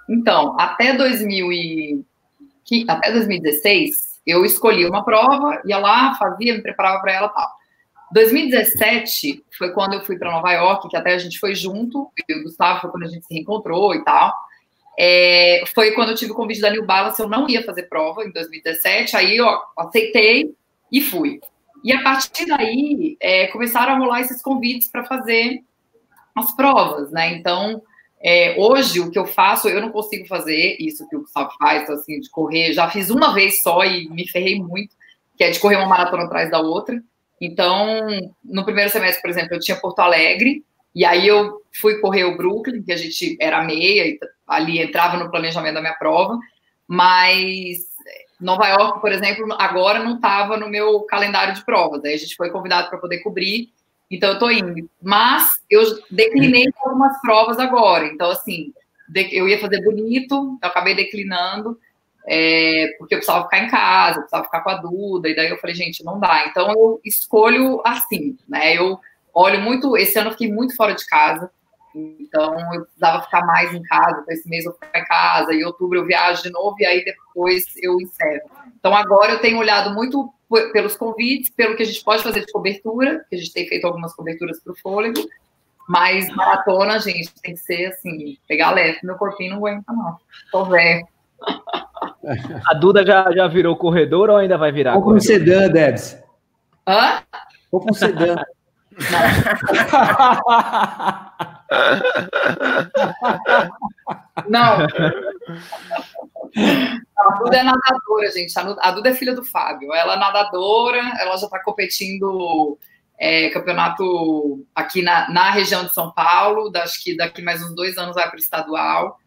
Então, 0.08 0.54
até, 0.58 0.92
2000 0.92 1.52
e... 1.52 2.04
até 2.88 3.10
2016, 3.10 4.20
eu 4.26 4.44
escolhi 4.44 4.86
uma 4.86 5.04
prova, 5.04 5.60
ia 5.64 5.78
lá, 5.78 6.14
fazia, 6.14 6.54
me 6.54 6.62
preparava 6.62 7.00
para 7.00 7.12
ela 7.12 7.28
tal. 7.28 7.48
2017 8.12 9.44
foi 9.58 9.72
quando 9.72 9.94
eu 9.94 10.04
fui 10.04 10.16
para 10.16 10.30
Nova 10.30 10.52
York, 10.52 10.88
que 10.88 10.96
até 10.96 11.14
a 11.14 11.18
gente 11.18 11.40
foi 11.40 11.54
junto, 11.54 12.08
e 12.28 12.34
o 12.34 12.44
Gustavo 12.44 12.82
foi 12.82 12.90
quando 12.90 13.04
a 13.04 13.08
gente 13.08 13.26
se 13.26 13.34
reencontrou 13.34 13.94
e 13.94 14.04
tal. 14.04 14.32
É, 14.98 15.62
foi 15.74 15.92
quando 15.92 16.10
eu 16.10 16.14
tive 16.14 16.32
o 16.32 16.34
convite 16.34 16.60
da 16.60 16.70
New 16.70 16.86
Balance, 16.86 17.20
eu 17.20 17.28
não 17.28 17.48
ia 17.48 17.62
fazer 17.62 17.84
prova 17.84 18.24
em 18.24 18.32
2017, 18.32 19.16
aí 19.16 19.36
eu 19.36 19.46
aceitei 19.76 20.54
e 20.90 21.00
fui. 21.00 21.40
E 21.84 21.92
a 21.92 22.02
partir 22.02 22.46
daí, 22.46 23.16
é, 23.20 23.46
começaram 23.48 23.94
a 23.94 23.98
rolar 23.98 24.20
esses 24.20 24.40
convites 24.42 24.90
para 24.90 25.04
fazer 25.04 25.60
as 26.34 26.54
provas, 26.56 27.10
né? 27.10 27.34
Então, 27.34 27.82
é, 28.20 28.56
hoje, 28.58 29.00
o 29.00 29.10
que 29.10 29.18
eu 29.18 29.26
faço, 29.26 29.68
eu 29.68 29.80
não 29.80 29.90
consigo 29.90 30.26
fazer 30.26 30.76
isso 30.80 31.08
que 31.08 31.16
o 31.16 31.20
Gustavo 31.20 31.50
faz, 31.58 31.82
então, 31.82 31.94
assim, 31.94 32.18
de 32.18 32.30
correr. 32.30 32.72
Já 32.72 32.90
fiz 32.90 33.10
uma 33.10 33.32
vez 33.32 33.62
só 33.62 33.84
e 33.84 34.08
me 34.08 34.26
ferrei 34.28 34.60
muito, 34.60 34.96
que 35.36 35.44
é 35.44 35.50
de 35.50 35.60
correr 35.60 35.76
uma 35.76 35.86
maratona 35.86 36.24
atrás 36.24 36.50
da 36.50 36.60
outra. 36.60 37.00
Então, 37.40 38.08
no 38.42 38.64
primeiro 38.64 38.90
semestre, 38.90 39.20
por 39.20 39.30
exemplo, 39.30 39.54
eu 39.54 39.60
tinha 39.60 39.78
Porto 39.78 40.00
Alegre, 40.00 40.64
e 40.96 41.04
aí 41.04 41.28
eu 41.28 41.60
fui 41.78 42.00
correr 42.00 42.24
o 42.24 42.38
Brooklyn, 42.38 42.82
que 42.82 42.90
a 42.90 42.96
gente 42.96 43.36
era 43.38 43.62
meia, 43.62 44.06
e 44.06 44.18
ali 44.46 44.80
entrava 44.80 45.18
no 45.18 45.30
planejamento 45.30 45.74
da 45.74 45.82
minha 45.82 45.92
prova, 45.92 46.38
mas 46.88 47.80
Nova 48.40 48.66
York, 48.66 49.02
por 49.02 49.12
exemplo, 49.12 49.46
agora 49.58 49.98
não 49.98 50.14
estava 50.14 50.56
no 50.56 50.70
meu 50.70 51.02
calendário 51.02 51.52
de 51.52 51.62
provas, 51.66 52.02
aí 52.02 52.14
a 52.14 52.16
gente 52.16 52.34
foi 52.34 52.48
convidado 52.48 52.88
para 52.88 52.98
poder 52.98 53.18
cobrir, 53.18 53.68
então 54.10 54.30
eu 54.30 54.38
tô 54.38 54.50
indo. 54.50 54.88
Mas 55.02 55.60
eu 55.68 55.82
declinei 56.10 56.64
algumas 56.82 57.20
provas 57.20 57.58
agora, 57.58 58.06
então 58.06 58.30
assim, 58.30 58.72
eu 59.32 59.46
ia 59.46 59.60
fazer 59.60 59.84
bonito, 59.84 60.58
eu 60.62 60.68
acabei 60.68 60.94
declinando, 60.94 61.78
é, 62.26 62.96
porque 62.98 63.16
eu 63.16 63.18
precisava 63.18 63.44
ficar 63.44 63.58
em 63.58 63.68
casa, 63.68 64.16
eu 64.16 64.22
precisava 64.22 64.44
ficar 64.44 64.62
com 64.62 64.70
a 64.70 64.76
Duda, 64.76 65.28
e 65.28 65.36
daí 65.36 65.50
eu 65.50 65.58
falei, 65.58 65.76
gente, 65.76 66.02
não 66.02 66.18
dá. 66.18 66.46
Então 66.48 66.70
eu 66.70 67.00
escolho 67.04 67.82
assim, 67.84 68.38
né? 68.48 68.74
Eu 68.74 68.98
olho 69.36 69.60
muito, 69.60 69.96
esse 69.96 70.18
ano 70.18 70.28
eu 70.28 70.32
fiquei 70.32 70.50
muito 70.50 70.74
fora 70.74 70.94
de 70.94 71.06
casa, 71.06 71.50
então 71.94 72.74
eu 72.74 72.84
precisava 72.84 73.22
ficar 73.22 73.44
mais 73.44 73.72
em 73.74 73.82
casa, 73.82 74.20
então 74.22 74.34
esse 74.34 74.48
mês 74.48 74.64
eu 74.64 74.72
vou 74.72 74.80
ficar 74.80 74.98
em 74.98 75.04
casa, 75.04 75.54
em 75.54 75.64
outubro 75.64 75.98
eu 75.98 76.06
viajo 76.06 76.42
de 76.42 76.50
novo, 76.50 76.74
e 76.78 76.86
aí 76.86 77.04
depois 77.04 77.64
eu 77.82 78.00
encerro. 78.00 78.50
Então 78.78 78.94
agora 78.94 79.32
eu 79.32 79.40
tenho 79.40 79.58
olhado 79.58 79.94
muito 79.94 80.32
pelos 80.72 80.96
convites, 80.96 81.50
pelo 81.50 81.76
que 81.76 81.82
a 81.82 81.86
gente 81.86 82.02
pode 82.02 82.22
fazer 82.22 82.46
de 82.46 82.52
cobertura, 82.52 83.24
que 83.28 83.36
a 83.36 83.38
gente 83.38 83.52
tem 83.52 83.68
feito 83.68 83.86
algumas 83.86 84.14
coberturas 84.14 84.58
para 84.60 84.72
o 84.72 84.76
fôlego, 84.76 85.20
mas 85.88 86.28
maratona, 86.30 86.98
gente, 86.98 87.32
tem 87.42 87.54
que 87.54 87.60
ser 87.60 87.86
assim, 87.86 88.38
pegar 88.48 88.70
leve, 88.72 88.98
meu 89.02 89.16
corpinho 89.16 89.50
não 89.50 89.58
aguenta 89.58 89.92
não, 89.92 90.16
tô 90.50 90.64
velho. 90.64 91.06
A 92.66 92.74
Duda 92.74 93.04
já, 93.04 93.30
já 93.32 93.46
virou 93.46 93.76
corredor 93.76 94.30
ou 94.30 94.36
ainda 94.36 94.56
vai 94.58 94.72
virar? 94.72 94.96
Ou 94.96 95.02
com 95.02 95.20
sedã, 95.20 95.68
Debs. 95.68 96.20
Hã? 96.86 97.22
Ou 97.70 97.80
com 97.80 97.92
sedã. 97.92 98.36
Não. 104.48 104.86
A 107.18 107.30
Duda 107.38 107.56
é 107.58 107.62
nadadora, 107.62 108.30
gente. 108.32 108.52
A 108.58 108.90
Duda 108.90 109.10
é 109.10 109.14
filha 109.14 109.34
do 109.34 109.44
Fábio. 109.44 109.92
Ela 109.92 110.14
é 110.14 110.18
nadadora, 110.18 110.98
ela 111.20 111.36
já 111.36 111.46
está 111.46 111.62
competindo 111.62 112.78
é, 113.18 113.50
campeonato 113.50 114.66
aqui 114.74 115.02
na, 115.02 115.28
na 115.30 115.50
região 115.50 115.84
de 115.84 115.92
São 115.92 116.12
Paulo. 116.12 116.72
Acho 116.76 117.02
que 117.02 117.16
daqui 117.16 117.42
mais 117.42 117.62
uns 117.62 117.74
dois 117.74 117.98
anos 117.98 118.14
vai 118.14 118.28
para 118.28 118.36
o 118.36 118.40
estadual. 118.40 119.18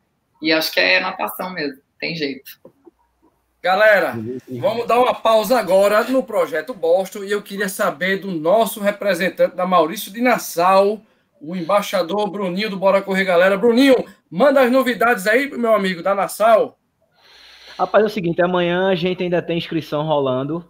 E 0.41 0.51
acho 0.51 0.72
que 0.72 0.80
é 0.80 0.99
natação 0.99 1.51
mesmo 1.51 1.82
tem 1.99 2.15
jeito. 2.15 2.51
Galera, 3.62 4.14
vamos 4.47 4.88
dar 4.88 4.97
uma 4.99 5.14
pausa 5.14 5.60
agora 5.60 6.05
no 6.05 6.24
projeto 6.24 6.74
Boston 6.74 7.26
e 7.26 7.32
eu 7.32 7.41
queria 7.41 7.68
saber 7.68 8.18
do 8.18 8.32
nosso 8.32 8.80
representante 8.80 9.53
da 9.53 9.68
Maurício 9.68 10.14
de 10.14 10.22
Nassau, 10.22 11.01
o 11.41 11.53
embaixador 11.53 12.30
Bruninho 12.32 12.70
do 12.70 12.78
Bora 12.78 13.01
Correr 13.01 13.26
Galera. 13.26 13.57
Bruninho, 13.57 14.05
manda 14.32 14.62
as 14.62 14.72
novidades 14.72 15.28
aí, 15.28 15.49
meu 15.51 15.76
amigo 15.76 16.01
da 16.01 16.16
Nassau. 16.16 16.78
Rapaz, 17.78 18.01
é 18.01 18.07
o 18.07 18.10
seguinte, 18.10 18.41
amanhã 18.41 18.88
a 18.88 18.95
gente 18.95 19.24
ainda 19.24 19.41
tem 19.41 19.57
inscrição 19.57 20.03
rolando, 20.05 20.66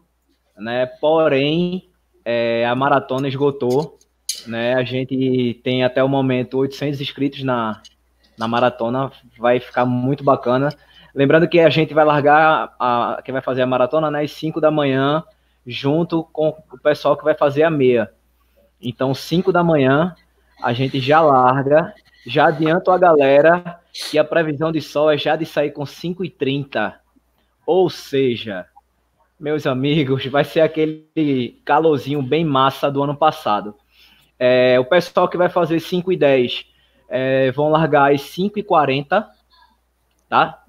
né? 0.57 0.87
Porém, 0.87 1.91
é, 2.25 2.65
a 2.65 2.73
maratona 2.73 3.27
esgotou, 3.27 3.99
né? 4.47 4.73
A 4.73 4.83
gente 4.83 5.59
tem 5.63 5.83
até 5.83 6.03
o 6.03 6.09
momento 6.09 6.57
800 6.57 6.99
inscritos 6.99 7.43
na, 7.43 7.83
na 8.35 8.47
maratona, 8.47 9.11
vai 9.37 9.59
ficar 9.59 9.85
muito 9.85 10.23
bacana. 10.23 10.69
Lembrando 11.19 11.49
que 11.49 11.59
a 11.59 11.69
gente 11.69 11.93
vai 11.93 12.05
largar, 12.05 12.73
a, 12.79 13.21
quem 13.25 13.33
vai 13.33 13.41
fazer 13.41 13.61
a 13.61 13.67
maratona, 13.67 14.09
né, 14.09 14.21
às 14.21 14.31
5 14.31 14.61
da 14.61 14.71
manhã, 14.71 15.21
junto 15.67 16.23
com 16.23 16.55
o 16.71 16.77
pessoal 16.77 17.17
que 17.17 17.25
vai 17.25 17.35
fazer 17.35 17.63
a 17.63 17.69
meia. 17.69 18.09
Então, 18.81 19.13
5 19.13 19.51
da 19.51 19.61
manhã, 19.61 20.15
a 20.63 20.71
gente 20.71 20.97
já 21.01 21.19
larga, 21.19 21.93
já 22.25 22.47
adianto 22.47 22.89
a 22.89 22.97
galera 22.97 23.81
que 23.91 24.17
a 24.17 24.23
previsão 24.23 24.71
de 24.71 24.79
sol 24.79 25.11
é 25.11 25.17
já 25.17 25.35
de 25.35 25.45
sair 25.45 25.71
com 25.71 25.85
5 25.85 26.23
e 26.23 26.29
30. 26.29 26.97
Ou 27.65 27.89
seja, 27.89 28.65
meus 29.37 29.67
amigos, 29.67 30.25
vai 30.27 30.45
ser 30.45 30.61
aquele 30.61 31.61
calorzinho 31.65 32.21
bem 32.21 32.45
massa 32.45 32.89
do 32.89 33.03
ano 33.03 33.13
passado. 33.13 33.75
É, 34.39 34.79
o 34.79 34.85
pessoal 34.85 35.27
que 35.27 35.35
vai 35.35 35.49
fazer 35.49 35.81
5 35.81 36.13
e 36.13 36.15
10 36.15 36.65
é, 37.09 37.51
vão 37.51 37.67
largar 37.67 38.13
às 38.13 38.21
5 38.21 38.57
e 38.57 38.63
40, 38.63 39.29
tá? 40.29 40.63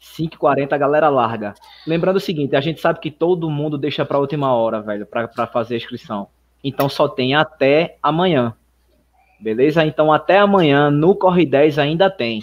5h40 0.00 0.72
a 0.72 0.78
galera 0.78 1.08
larga. 1.08 1.54
Lembrando 1.86 2.16
o 2.16 2.20
seguinte, 2.20 2.56
a 2.56 2.60
gente 2.60 2.80
sabe 2.80 3.00
que 3.00 3.10
todo 3.10 3.50
mundo 3.50 3.78
deixa 3.78 4.04
para 4.04 4.18
última 4.18 4.54
hora, 4.54 4.80
velho, 4.80 5.06
para 5.06 5.46
fazer 5.46 5.74
a 5.74 5.78
inscrição. 5.78 6.28
Então 6.62 6.88
só 6.88 7.08
tem 7.08 7.34
até 7.34 7.96
amanhã. 8.02 8.54
Beleza? 9.40 9.84
Então 9.84 10.12
até 10.12 10.38
amanhã 10.38 10.90
no 10.90 11.14
Corre 11.14 11.44
10 11.44 11.78
ainda 11.78 12.10
tem 12.10 12.42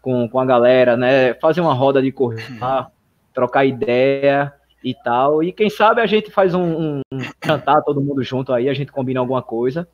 com, 0.05 0.29
com 0.29 0.39
a 0.39 0.45
galera, 0.45 0.95
né? 0.95 1.33
Fazer 1.33 1.61
uma 1.61 1.73
roda 1.73 1.99
de 1.99 2.11
corrida, 2.11 2.91
trocar 3.33 3.65
ideia 3.65 4.53
e 4.83 4.93
tal. 4.93 5.41
E 5.41 5.51
quem 5.51 5.67
sabe 5.67 5.99
a 5.99 6.05
gente 6.05 6.29
faz 6.29 6.53
um, 6.53 6.61
um, 6.61 7.01
um 7.11 7.19
jantar 7.43 7.81
todo 7.81 7.99
mundo 7.99 8.21
junto 8.21 8.53
aí, 8.53 8.69
a 8.69 8.73
gente 8.75 8.91
combina 8.91 9.19
alguma 9.19 9.41
coisa. 9.41 9.87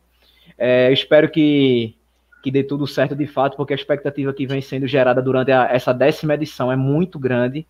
É, 0.57 0.91
espero 0.91 1.29
que, 1.29 1.95
que 2.43 2.51
dê 2.51 2.61
tudo 2.61 2.85
certo 2.85 3.15
de 3.15 3.25
fato, 3.25 3.55
porque 3.55 3.71
a 3.71 3.75
expectativa 3.75 4.33
que 4.33 4.45
vem 4.45 4.59
sendo 4.59 4.85
gerada 4.85 5.21
durante 5.21 5.49
a, 5.53 5.69
essa 5.71 5.93
décima 5.93 6.33
edição 6.33 6.69
é 6.69 6.75
muito 6.75 7.17
grande, 7.17 7.65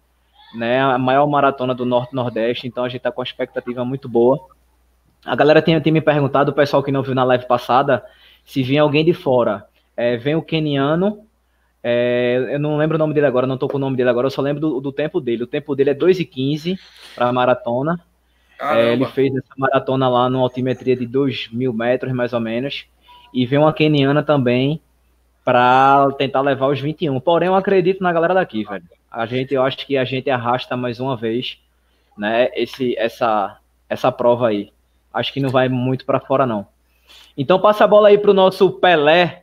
né? 0.55 0.81
A 0.81 0.97
maior 0.97 1.27
maratona 1.27 1.75
do 1.75 1.85
Norte-Nordeste, 1.85 2.65
então 2.65 2.83
a 2.83 2.89
gente 2.89 2.97
está 2.97 3.11
com 3.11 3.21
uma 3.21 3.25
expectativa 3.25 3.85
muito 3.85 4.09
boa. 4.09 4.47
A 5.23 5.35
galera 5.35 5.61
tem, 5.61 5.79
tem 5.79 5.93
me 5.93 6.01
perguntado, 6.01 6.49
o 6.49 6.55
pessoal 6.55 6.81
que 6.81 6.91
não 6.91 7.03
viu 7.03 7.13
na 7.13 7.23
live 7.23 7.45
passada, 7.45 8.03
se 8.43 8.63
vinha 8.63 8.81
alguém 8.81 9.05
de 9.05 9.13
fora. 9.13 9.63
É, 9.95 10.17
vem 10.17 10.33
o 10.33 10.41
keniano 10.41 11.23
é, 11.83 12.49
eu 12.51 12.59
não 12.59 12.77
lembro 12.77 12.95
o 12.95 12.99
nome 12.99 13.13
dele 13.13 13.25
agora, 13.25 13.47
não 13.47 13.57
tô 13.57 13.67
com 13.67 13.77
o 13.77 13.79
nome 13.79 13.97
dele 13.97 14.09
agora, 14.09 14.27
eu 14.27 14.31
só 14.31 14.41
lembro 14.41 14.61
do, 14.61 14.81
do 14.81 14.91
tempo 14.91 15.19
dele. 15.19 15.43
O 15.43 15.47
tempo 15.47 15.75
dele 15.75 15.91
é 15.91 15.95
2,15 15.95 16.77
para 17.15 17.27
a 17.27 17.33
maratona. 17.33 17.99
É, 18.59 18.93
ele 18.93 19.05
fez 19.07 19.35
essa 19.35 19.53
maratona 19.57 20.07
lá 20.07 20.29
numa 20.29 20.43
altimetria 20.43 20.95
de 20.95 21.07
2 21.07 21.49
mil 21.51 21.73
metros, 21.73 22.13
mais 22.13 22.31
ou 22.31 22.39
menos. 22.39 22.85
E 23.33 23.45
vem 23.45 23.57
uma 23.57 23.73
keniana 23.73 24.21
também 24.21 24.79
para 25.43 26.11
tentar 26.17 26.41
levar 26.41 26.67
os 26.67 26.79
21. 26.79 27.19
Porém, 27.19 27.47
eu 27.47 27.55
acredito 27.55 28.03
na 28.03 28.13
galera 28.13 28.35
daqui, 28.35 28.63
velho. 28.63 28.83
A 29.09 29.25
gente, 29.25 29.53
eu 29.53 29.63
acho 29.63 29.85
que 29.85 29.97
a 29.97 30.05
gente 30.05 30.29
arrasta 30.29 30.77
mais 30.77 30.99
uma 30.99 31.17
vez, 31.17 31.57
né? 32.15 32.49
Esse, 32.53 32.95
essa, 32.97 33.57
essa 33.89 34.11
prova 34.11 34.49
aí. 34.49 34.71
Acho 35.11 35.33
que 35.33 35.41
não 35.41 35.49
vai 35.49 35.67
muito 35.67 36.05
para 36.05 36.19
fora, 36.19 36.45
não. 36.45 36.67
Então, 37.35 37.59
passa 37.59 37.83
a 37.83 37.87
bola 37.87 38.09
aí 38.09 38.17
pro 38.17 38.33
nosso 38.33 38.71
Pelé, 38.73 39.40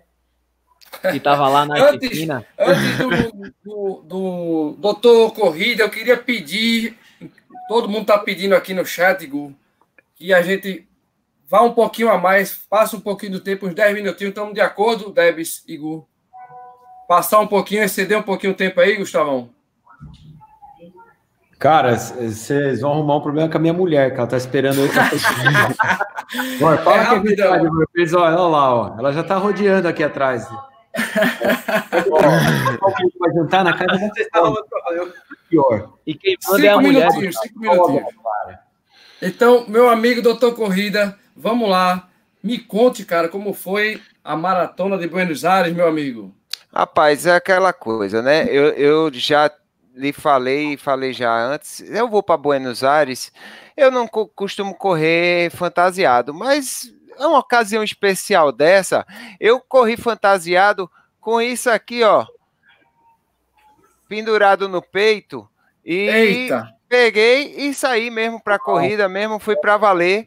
que 1.00 1.16
estava 1.16 1.48
lá 1.48 1.66
na 1.66 1.74
antes, 1.74 1.94
Argentina. 1.94 2.46
Antes 2.58 2.98
do, 2.98 3.52
do, 3.64 4.02
do, 4.02 4.76
doutor 4.78 5.32
Corrida, 5.32 5.84
eu 5.84 5.90
queria 5.90 6.16
pedir, 6.16 6.98
todo 7.68 7.88
mundo 7.88 8.02
está 8.02 8.18
pedindo 8.18 8.54
aqui 8.54 8.74
no 8.74 8.84
chat, 8.84 9.26
Gu, 9.26 9.54
que 10.16 10.32
a 10.32 10.42
gente 10.42 10.86
vá 11.48 11.62
um 11.62 11.72
pouquinho 11.72 12.10
a 12.10 12.18
mais, 12.18 12.54
passa 12.68 12.96
um 12.96 13.00
pouquinho 13.00 13.32
do 13.32 13.40
tempo, 13.40 13.66
uns 13.66 13.74
10 13.74 13.94
minutinhos, 13.94 14.30
estamos 14.30 14.54
de 14.54 14.60
acordo, 14.60 15.10
Debs 15.10 15.62
e 15.66 15.76
Gu? 15.76 16.06
Passar 17.06 17.40
um 17.40 17.46
pouquinho, 17.46 17.82
exceder 17.82 18.18
um 18.18 18.22
pouquinho 18.22 18.52
o 18.52 18.56
tempo 18.56 18.80
aí, 18.80 18.96
Gustavão? 18.96 19.50
Cara, 21.58 21.96
vocês 21.96 22.82
vão 22.82 22.92
arrumar 22.92 23.16
um 23.16 23.20
problema 23.20 23.48
com 23.50 23.56
a 23.56 23.60
minha 23.60 23.72
mulher, 23.72 24.12
que 24.12 24.18
ela 24.18 24.28
tá 24.28 24.36
esperando 24.36 24.80
eu 24.80 24.88
Fala 26.84 27.02
é 27.02 27.06
que 27.08 27.14
é 27.14 27.20
verdade, 27.20 27.64
meu 27.64 28.20
Olha 28.20 28.36
lá, 28.36 28.74
ó. 28.74 28.98
Ela 28.98 29.12
já 29.12 29.24
tá 29.24 29.36
rodeando 29.38 29.88
aqui 29.88 30.04
atrás 30.04 30.46
vai 33.18 33.32
jantar 33.34 33.64
na 33.64 33.72
casa 33.76 33.98
da 33.98 34.08
Pior. 35.48 35.94
E 36.06 36.14
quem 36.14 36.36
manda 36.46 36.66
é 36.66 36.68
a 36.68 36.78
mulher. 36.78 37.10
Cinco 37.10 37.60
minutinhos. 37.60 38.04
Então, 39.20 39.64
meu 39.68 39.88
amigo 39.88 40.22
doutor 40.22 40.54
Corrida, 40.54 41.18
vamos 41.36 41.68
lá. 41.68 42.08
Me 42.42 42.58
conte, 42.58 43.04
cara, 43.04 43.28
como 43.28 43.52
foi 43.52 44.00
a 44.22 44.36
maratona 44.36 44.96
de 44.96 45.08
Buenos 45.08 45.44
Aires, 45.44 45.74
meu 45.74 45.88
amigo. 45.88 46.34
Rapaz, 46.72 47.26
é 47.26 47.34
aquela 47.34 47.72
coisa, 47.72 48.22
né? 48.22 48.46
Eu, 48.48 48.68
eu 48.74 49.10
já 49.12 49.50
lhe 49.94 50.12
falei, 50.12 50.76
falei 50.76 51.12
já 51.12 51.34
antes. 51.34 51.80
Eu 51.90 52.08
vou 52.08 52.22
para 52.22 52.36
Buenos 52.36 52.84
Aires. 52.84 53.32
Eu 53.76 53.90
não 53.90 54.06
costumo 54.06 54.74
correr 54.74 55.50
fantasiado, 55.50 56.32
mas 56.32 56.92
uma 57.26 57.38
ocasião 57.38 57.82
especial 57.82 58.52
dessa, 58.52 59.06
eu 59.40 59.60
corri 59.60 59.96
fantasiado 59.96 60.90
com 61.20 61.40
isso 61.40 61.68
aqui, 61.70 62.02
ó, 62.02 62.26
pendurado 64.08 64.68
no 64.68 64.80
peito 64.80 65.48
e 65.84 66.08
Eita. 66.08 66.74
Peguei 66.88 67.54
e 67.54 67.74
saí 67.74 68.10
mesmo 68.10 68.42
para 68.42 68.54
a 68.54 68.58
corrida, 68.58 69.08
mesmo 69.08 69.38
fui 69.38 69.54
para 69.56 69.76
valer. 69.76 70.26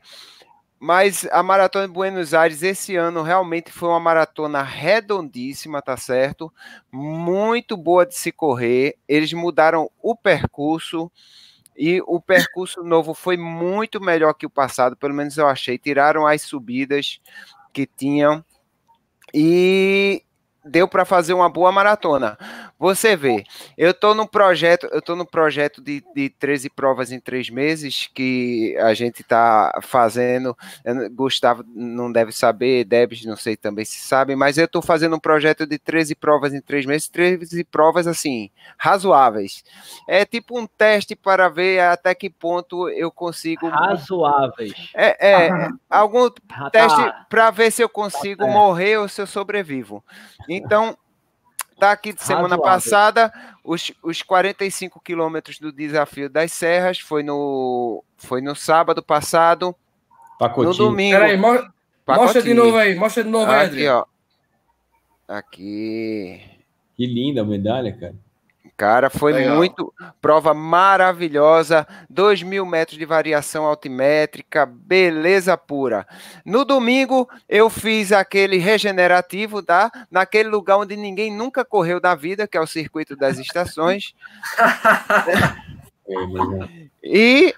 Mas 0.80 1.28
a 1.32 1.44
maratona 1.44 1.88
de 1.88 1.94
Buenos 1.94 2.34
Aires 2.34 2.64
esse 2.64 2.96
ano 2.96 3.22
realmente 3.22 3.72
foi 3.72 3.90
uma 3.90 4.00
maratona 4.00 4.64
redondíssima, 4.64 5.80
tá 5.80 5.96
certo? 5.96 6.52
Muito 6.92 7.78
boa 7.78 8.04
de 8.04 8.16
se 8.16 8.32
correr. 8.32 8.96
Eles 9.08 9.32
mudaram 9.34 9.92
o 10.02 10.16
percurso 10.16 11.12
e 11.84 12.00
o 12.06 12.22
percurso 12.22 12.84
novo 12.84 13.16
foi 13.16 13.36
muito 13.36 14.00
melhor 14.00 14.36
que 14.36 14.46
o 14.46 14.50
passado, 14.52 14.96
pelo 14.96 15.16
menos 15.16 15.36
eu 15.36 15.48
achei. 15.48 15.80
Tiraram 15.80 16.28
as 16.28 16.44
subidas 16.44 17.20
que 17.74 17.88
tinham 17.88 18.46
e 19.34 20.24
deu 20.64 20.88
para 20.88 21.06
fazer 21.06 21.34
uma 21.34 21.50
boa 21.50 21.72
maratona. 21.72 22.38
Você 22.78 23.16
vê, 23.16 23.44
eu 23.78 23.92
estou 23.92 24.16
no 24.16 24.28
projeto, 24.28 24.88
eu 24.92 25.02
tô 25.02 25.16
no 25.16 25.26
projeto 25.26 25.82
de, 25.82 26.04
de 26.16 26.30
13 26.30 26.70
provas 26.70 27.12
em 27.12 27.20
três 27.20 27.50
meses 27.50 28.10
que 28.14 28.76
a 28.80 28.94
gente 28.94 29.22
está 29.22 29.80
fazendo. 29.82 30.58
Gustavo 31.12 31.64
não 31.68 32.12
deve 32.12 32.32
saber, 32.32 32.86
Debs 32.86 33.26
não 33.26 33.36
sei 33.36 33.56
também 33.56 33.86
se 33.86 34.00
sabe, 34.00 34.36
mas 34.36 34.58
eu 34.58 34.66
estou 34.66 34.82
fazendo 34.82 35.16
um 35.16 35.20
projeto 35.20 35.66
de 35.66 35.78
13 35.78 36.16
provas 36.16 36.54
em 36.54 36.62
três 36.62 36.86
meses, 36.86 37.08
13 37.08 37.64
provas 37.66 38.08
assim, 38.08 38.50
razoáveis. 38.78 39.64
É 40.08 40.26
tipo 40.26 40.60
um 40.60 40.66
teste 40.66 41.16
para 41.16 41.50
ver 41.50 41.82
até 41.82 42.14
que 42.16 42.30
ponto 42.30 42.90
eu 42.90 43.12
consigo. 43.12 43.68
Razoáveis. 43.68 44.74
É, 44.96 45.32
é 45.34 45.70
algum 45.90 46.30
ah, 46.50 46.70
teste 46.70 47.04
tá. 47.04 47.26
para 47.30 47.52
ver 47.52 47.72
se 47.72 47.84
eu 47.84 47.90
consigo 47.90 48.46
tá 48.46 48.52
morrer 48.52 48.98
ou 48.98 49.08
se 49.08 49.22
eu 49.22 49.28
sobrevivo. 49.28 50.04
Então, 50.54 50.98
tá 51.80 51.92
aqui 51.92 52.12
de 52.14 52.22
semana 52.22 52.56
Razoável. 52.56 52.64
passada, 52.64 53.34
os, 53.64 53.92
os 54.04 54.22
45 54.22 55.00
quilômetros 55.00 55.60
do 55.60 55.72
desafio 55.72 56.30
das 56.30 56.52
serras, 56.52 57.00
foi 57.00 57.24
no, 57.24 58.04
foi 58.18 58.42
no 58.42 58.56
sábado 58.56 59.02
passado. 59.02 59.76
Pacotinho. 60.38 60.72
No 60.72 60.78
domingo. 60.78 61.18
Peraí, 61.18 61.38
mo 61.38 61.72
mostra 62.08 62.42
de 62.42 62.54
novo 62.54 62.78
aí, 62.78 62.96
mostra 62.96 63.24
de 63.24 63.30
novo 63.30 63.50
aí, 63.50 63.68
Aqui, 63.68 63.88
ó. 63.88 64.06
Aqui. 65.28 66.42
Que 66.98 67.06
linda 67.06 67.42
a 67.42 67.46
medalha, 67.46 67.96
cara. 67.98 68.16
Cara, 68.82 69.12
foi 69.12 69.34
Legal. 69.34 69.58
muito. 69.58 69.94
Prova 70.20 70.56
maravilhosa. 70.56 71.86
2 72.10 72.42
mil 72.42 72.66
metros 72.66 72.98
de 72.98 73.06
variação 73.06 73.64
altimétrica, 73.64 74.66
beleza 74.66 75.56
pura. 75.56 76.08
No 76.44 76.66
domingo, 76.66 77.30
eu 77.48 77.70
fiz 77.70 78.12
aquele 78.12 78.58
regenerativo, 78.58 79.62
tá? 79.62 79.92
Naquele 80.10 80.50
lugar 80.50 80.78
onde 80.78 80.98
ninguém 80.98 81.32
nunca 81.32 81.64
correu 81.64 82.00
da 82.00 82.16
vida, 82.16 82.48
que 82.48 82.58
é 82.58 82.60
o 82.60 82.66
circuito 82.66 83.16
das 83.16 83.38
estações. 83.38 84.16
e 87.04 87.54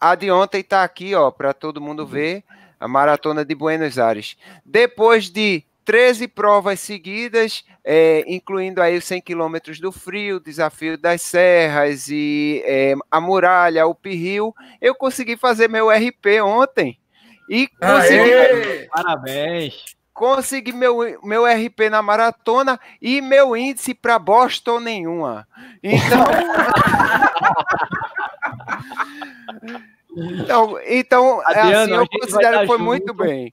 a 0.00 0.14
de 0.14 0.30
ontem 0.30 0.62
tá 0.62 0.82
aqui, 0.82 1.14
ó, 1.14 1.30
para 1.30 1.52
todo 1.52 1.78
mundo 1.78 2.06
ver. 2.06 2.42
A 2.80 2.88
maratona 2.88 3.44
de 3.44 3.54
Buenos 3.54 3.98
Aires. 3.98 4.34
Depois 4.64 5.28
de 5.28 5.62
13 5.84 6.28
provas 6.28 6.80
seguidas, 6.80 7.64
é, 7.84 8.24
incluindo 8.26 8.80
aí 8.80 8.96
os 8.96 9.04
100 9.04 9.20
quilômetros 9.20 9.78
do 9.78 9.92
frio, 9.92 10.40
desafio 10.40 10.96
das 10.96 11.20
serras 11.22 12.08
e 12.08 12.62
é, 12.64 12.94
a 13.10 13.20
muralha, 13.20 13.86
o 13.86 13.94
Pirril. 13.94 14.54
Eu 14.80 14.94
consegui 14.94 15.36
fazer 15.36 15.68
meu 15.68 15.90
RP 15.90 16.40
ontem. 16.42 16.98
E 17.48 17.68
consegui. 17.68 18.32
Aê! 18.32 18.88
Parabéns! 18.90 19.94
Consegui 20.14 20.72
meu, 20.72 20.98
meu 21.24 21.44
RP 21.44 21.90
na 21.90 22.00
maratona 22.00 22.78
e 23.02 23.20
meu 23.20 23.56
índice 23.56 23.92
para 23.92 24.16
Boston 24.18 24.78
nenhuma. 24.78 25.46
Então. 25.82 26.24
então, 30.16 30.78
então 30.86 31.40
Adriano, 31.44 31.94
assim, 31.94 32.02
eu 32.02 32.08
considero 32.08 32.60
que 32.60 32.66
foi 32.66 32.78
junto. 32.78 32.86
muito 32.86 33.12
bem. 33.12 33.52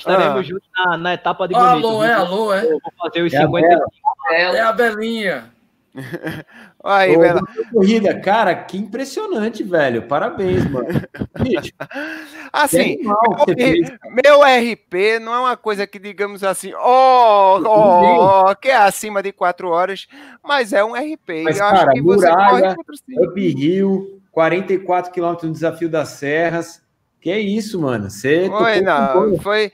Estaremos 0.00 0.38
ah. 0.38 0.42
juntos 0.42 0.68
na, 0.74 0.96
na, 0.96 1.14
etapa 1.14 1.46
de 1.46 1.54
bonito. 1.54 1.68
Alô, 1.68 2.04
é, 2.04 2.12
alô, 2.12 2.52
é. 2.52 2.62
Vou 2.62 2.80
fazer 2.98 3.22
os 3.22 3.32
é 3.32 3.40
50 3.40 3.84
É 4.30 4.60
a 4.60 4.72
Belinha. 4.72 5.50
Aí, 6.82 7.16
Ô, 7.16 7.20
Bela. 7.20 7.40
Corrida, 7.72 8.18
cara, 8.20 8.54
que 8.54 8.78
impressionante, 8.78 9.62
velho. 9.62 10.02
Parabéns, 10.02 10.64
mano. 10.70 10.86
assim, 12.52 12.98
meu, 13.02 14.40
meu, 14.40 14.40
RP 14.40 15.20
não 15.20 15.34
é 15.34 15.40
uma 15.40 15.56
coisa 15.56 15.86
que, 15.86 15.98
digamos 15.98 16.42
assim, 16.42 16.72
ó, 16.74 17.58
oh, 17.58 17.62
oh, 17.66 18.50
oh, 18.50 18.56
que 18.56 18.68
é 18.68 18.76
acima 18.76 19.22
de 19.22 19.32
quatro 19.32 19.68
horas, 19.68 20.06
mas 20.42 20.72
é 20.72 20.82
um 20.82 20.94
RP. 20.94 21.42
Mas, 21.44 21.58
Eu 21.58 21.64
cara, 21.64 21.78
acho 21.78 21.90
que 21.90 22.00
Muralha, 22.00 22.76
Up 23.18 23.48
Rio, 23.48 24.20
44 24.32 25.12
quilômetros 25.12 25.48
no 25.48 25.52
Desafio 25.52 25.88
das 25.88 26.10
Serras. 26.10 26.82
Que 27.20 27.30
é 27.30 27.38
isso, 27.38 27.80
mano? 27.80 28.10
Você 28.10 28.48
foi, 28.48 28.80
não, 28.80 29.38
foi 29.38 29.70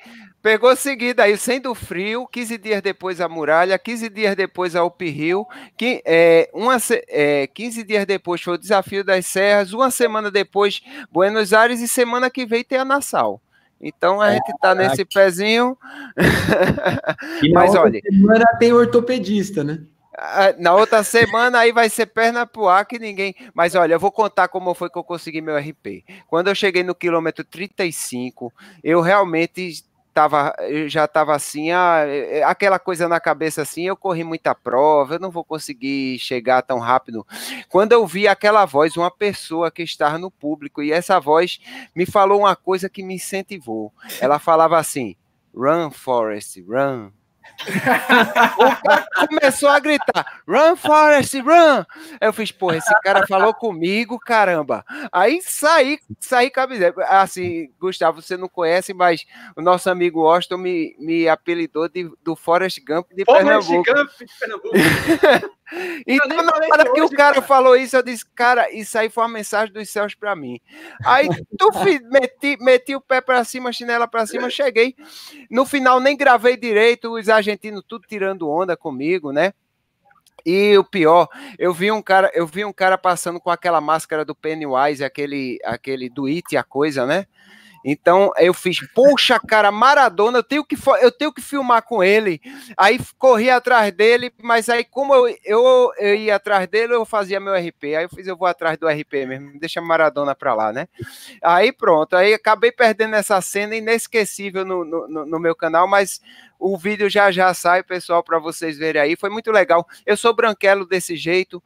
pegou 0.46 0.76
seguida 0.76 1.24
aí, 1.24 1.36
sendo 1.36 1.74
frio, 1.74 2.24
15 2.28 2.58
dias 2.58 2.80
depois 2.80 3.20
a 3.20 3.28
muralha, 3.28 3.76
15 3.76 4.08
dias 4.08 4.36
depois 4.36 4.76
a 4.76 4.84
Uphill, 4.84 5.44
que, 5.76 6.00
é, 6.06 6.48
uma, 6.54 6.76
é, 7.08 7.48
15 7.48 7.82
dias 7.82 8.06
depois 8.06 8.40
foi 8.40 8.54
o 8.54 8.58
desafio 8.58 9.02
das 9.02 9.26
serras, 9.26 9.72
uma 9.72 9.90
semana 9.90 10.30
depois 10.30 10.80
Buenos 11.10 11.52
Aires 11.52 11.80
e 11.80 11.88
semana 11.88 12.30
que 12.30 12.46
vem 12.46 12.62
tem 12.62 12.78
a 12.78 12.84
Nassau. 12.84 13.40
Então 13.80 14.20
a 14.20 14.34
gente 14.34 14.54
tá 14.60 14.72
nesse 14.72 15.04
pezinho. 15.04 15.76
Mas 17.52 17.74
olha. 17.74 18.00
Semana 18.08 18.46
tem 18.60 18.72
ortopedista, 18.72 19.64
né? 19.64 19.80
Na 20.58 20.74
outra 20.74 21.02
semana 21.02 21.58
aí 21.58 21.72
vai 21.72 21.90
ser 21.90 22.06
perna 22.06 22.46
pro 22.46 22.68
ar 22.68 22.86
que 22.86 22.98
ninguém. 22.98 23.34
Mas 23.52 23.74
olha, 23.74 23.94
eu 23.94 24.00
vou 24.00 24.10
contar 24.10 24.48
como 24.48 24.74
foi 24.74 24.88
que 24.88 24.96
eu 24.96 25.04
consegui 25.04 25.40
meu 25.40 25.56
RP. 25.56 26.04
Quando 26.26 26.48
eu 26.48 26.54
cheguei 26.54 26.82
no 26.82 26.94
quilômetro 26.94 27.44
35, 27.44 28.52
eu 28.82 29.00
realmente 29.00 29.84
tava, 30.16 30.54
já 30.86 31.04
estava 31.04 31.34
assim, 31.34 31.72
ah, 31.72 31.98
é, 32.06 32.38
é, 32.38 32.42
aquela 32.42 32.78
coisa 32.78 33.06
na 33.06 33.20
cabeça 33.20 33.60
assim, 33.60 33.82
eu 33.82 33.94
corri 33.94 34.24
muita 34.24 34.54
prova, 34.54 35.16
eu 35.16 35.18
não 35.18 35.30
vou 35.30 35.44
conseguir 35.44 36.18
chegar 36.18 36.62
tão 36.62 36.78
rápido. 36.78 37.26
Quando 37.68 37.92
eu 37.92 38.06
vi 38.06 38.26
aquela 38.26 38.64
voz, 38.64 38.96
uma 38.96 39.10
pessoa 39.10 39.70
que 39.70 39.82
estava 39.82 40.16
no 40.16 40.30
público, 40.30 40.82
e 40.82 40.90
essa 40.90 41.20
voz 41.20 41.60
me 41.94 42.06
falou 42.06 42.40
uma 42.40 42.56
coisa 42.56 42.88
que 42.88 43.02
me 43.02 43.16
incentivou. 43.16 43.92
Ela 44.18 44.38
falava 44.38 44.78
assim: 44.78 45.14
Run, 45.54 45.90
Forest, 45.90 46.62
run, 46.62 47.10
o 48.58 48.82
cara 48.82 49.06
começou 49.28 49.68
a 49.68 49.78
gritar: 49.78 50.42
Run, 50.46 50.76
Forest, 50.76 51.40
run! 51.40 51.84
Eu 52.20 52.32
fiz, 52.32 52.52
porra, 52.52 52.76
esse 52.76 53.00
cara 53.00 53.26
falou 53.26 53.54
comigo, 53.54 54.18
caramba. 54.18 54.84
Aí 55.12 55.40
saí, 55.42 55.98
saí 56.20 56.50
cabelo. 56.50 56.94
Assim, 57.08 57.68
Gustavo, 57.78 58.20
você 58.22 58.36
não 58.36 58.48
conhece, 58.48 58.92
mas 58.92 59.24
o 59.56 59.62
nosso 59.62 59.88
amigo 59.90 60.26
Austin 60.26 60.56
me, 60.56 60.96
me 60.98 61.28
apelidou 61.28 61.88
de, 61.88 62.10
do 62.22 62.36
Forest 62.36 62.80
Gump 62.86 63.06
de 63.12 63.24
Forrest 63.24 63.68
Pernambuco. 63.68 63.94
Gump 63.94 64.10
de 64.18 64.38
Pernambuco. 64.38 64.76
então, 66.06 66.42
na 66.42 66.52
hora 66.52 66.92
que 66.92 67.00
o 67.00 67.10
cara 67.10 67.42
falou 67.42 67.76
isso, 67.76 67.96
eu 67.96 68.02
disse, 68.02 68.24
cara, 68.34 68.70
isso 68.72 68.96
aí 68.96 69.10
foi 69.10 69.24
uma 69.24 69.30
mensagem 69.30 69.72
dos 69.72 69.88
céus 69.90 70.14
para 70.14 70.36
mim. 70.36 70.60
Aí 71.04 71.28
tu 71.58 71.70
meti, 72.10 72.56
meti 72.60 72.94
o 72.94 73.00
pé 73.00 73.20
para 73.20 73.42
cima, 73.44 73.70
a 73.70 73.72
chinela 73.72 74.06
para 74.06 74.26
cima, 74.26 74.48
cheguei. 74.48 74.94
No 75.50 75.66
final 75.66 75.98
nem 76.00 76.16
gravei 76.16 76.56
direito, 76.56 77.14
os 77.14 77.28
argentinos 77.28 77.82
tudo 77.86 78.06
tirando 78.06 78.48
onda 78.48 78.76
comigo, 78.76 79.32
né? 79.32 79.52
E 80.44 80.78
o 80.78 80.84
pior, 80.84 81.28
eu 81.58 81.72
vi 81.72 81.90
um 81.90 82.00
cara, 82.00 82.30
eu 82.32 82.46
vi 82.46 82.64
um 82.64 82.72
cara 82.72 82.96
passando 82.96 83.40
com 83.40 83.50
aquela 83.50 83.80
máscara 83.80 84.24
do 84.24 84.32
Pennywise, 84.32 85.02
aquele 85.02 85.58
aquele 85.64 86.08
do 86.08 86.26
It 86.26 86.56
a 86.56 86.62
coisa, 86.62 87.04
né? 87.04 87.26
Então 87.88 88.32
eu 88.36 88.52
fiz, 88.52 88.80
poxa, 88.92 89.38
cara, 89.38 89.70
Maradona, 89.70 90.38
eu 90.38 90.42
tenho 90.42 90.64
que, 90.64 90.76
eu 91.00 91.12
tenho 91.12 91.32
que 91.32 91.40
filmar 91.40 91.84
com 91.84 92.02
ele. 92.02 92.40
Aí 92.76 92.98
corri 93.16 93.48
atrás 93.48 93.92
dele, 93.92 94.32
mas 94.42 94.68
aí, 94.68 94.82
como 94.82 95.14
eu, 95.14 95.32
eu, 95.44 95.92
eu 95.96 96.14
ia 96.16 96.34
atrás 96.34 96.66
dele, 96.66 96.94
eu 96.94 97.04
fazia 97.04 97.38
meu 97.38 97.54
RP. 97.54 97.94
Aí 97.94 98.02
eu 98.02 98.08
fiz, 98.08 98.26
eu 98.26 98.36
vou 98.36 98.48
atrás 98.48 98.76
do 98.76 98.88
RP 98.88 99.24
mesmo, 99.24 99.60
deixa 99.60 99.80
Maradona 99.80 100.34
pra 100.34 100.52
lá, 100.52 100.72
né? 100.72 100.88
Aí 101.40 101.70
pronto, 101.70 102.16
aí 102.16 102.34
acabei 102.34 102.72
perdendo 102.72 103.14
essa 103.14 103.40
cena 103.40 103.76
inesquecível 103.76 104.64
no, 104.64 104.84
no, 104.84 105.24
no 105.24 105.38
meu 105.38 105.54
canal, 105.54 105.86
mas 105.86 106.20
o 106.58 106.76
vídeo 106.76 107.08
já 107.08 107.30
já 107.30 107.54
sai, 107.54 107.84
pessoal, 107.84 108.20
para 108.20 108.40
vocês 108.40 108.76
verem 108.76 109.00
aí. 109.00 109.16
Foi 109.16 109.30
muito 109.30 109.52
legal. 109.52 109.86
Eu 110.04 110.16
sou 110.16 110.34
branquelo 110.34 110.84
desse 110.84 111.14
jeito, 111.14 111.62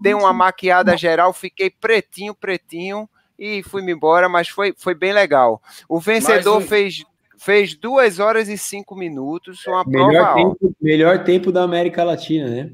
dei 0.00 0.14
uma 0.14 0.32
maquiada 0.32 0.96
geral, 0.96 1.32
fiquei 1.32 1.70
pretinho, 1.70 2.34
pretinho 2.34 3.08
e 3.40 3.62
fui-me 3.62 3.92
embora, 3.92 4.28
mas 4.28 4.48
foi, 4.50 4.74
foi 4.76 4.94
bem 4.94 5.14
legal. 5.14 5.62
O 5.88 5.98
vencedor 5.98 6.58
um... 6.58 6.60
fez, 6.60 7.02
fez 7.38 7.74
duas 7.74 8.18
horas 8.18 8.48
e 8.50 8.58
cinco 8.58 8.94
minutos, 8.94 9.66
uma 9.66 9.82
melhor 9.82 10.12
prova 10.12 10.34
tempo, 10.34 10.76
Melhor 10.80 11.24
tempo 11.24 11.50
da 11.50 11.62
América 11.62 12.04
Latina, 12.04 12.46
né? 12.48 12.70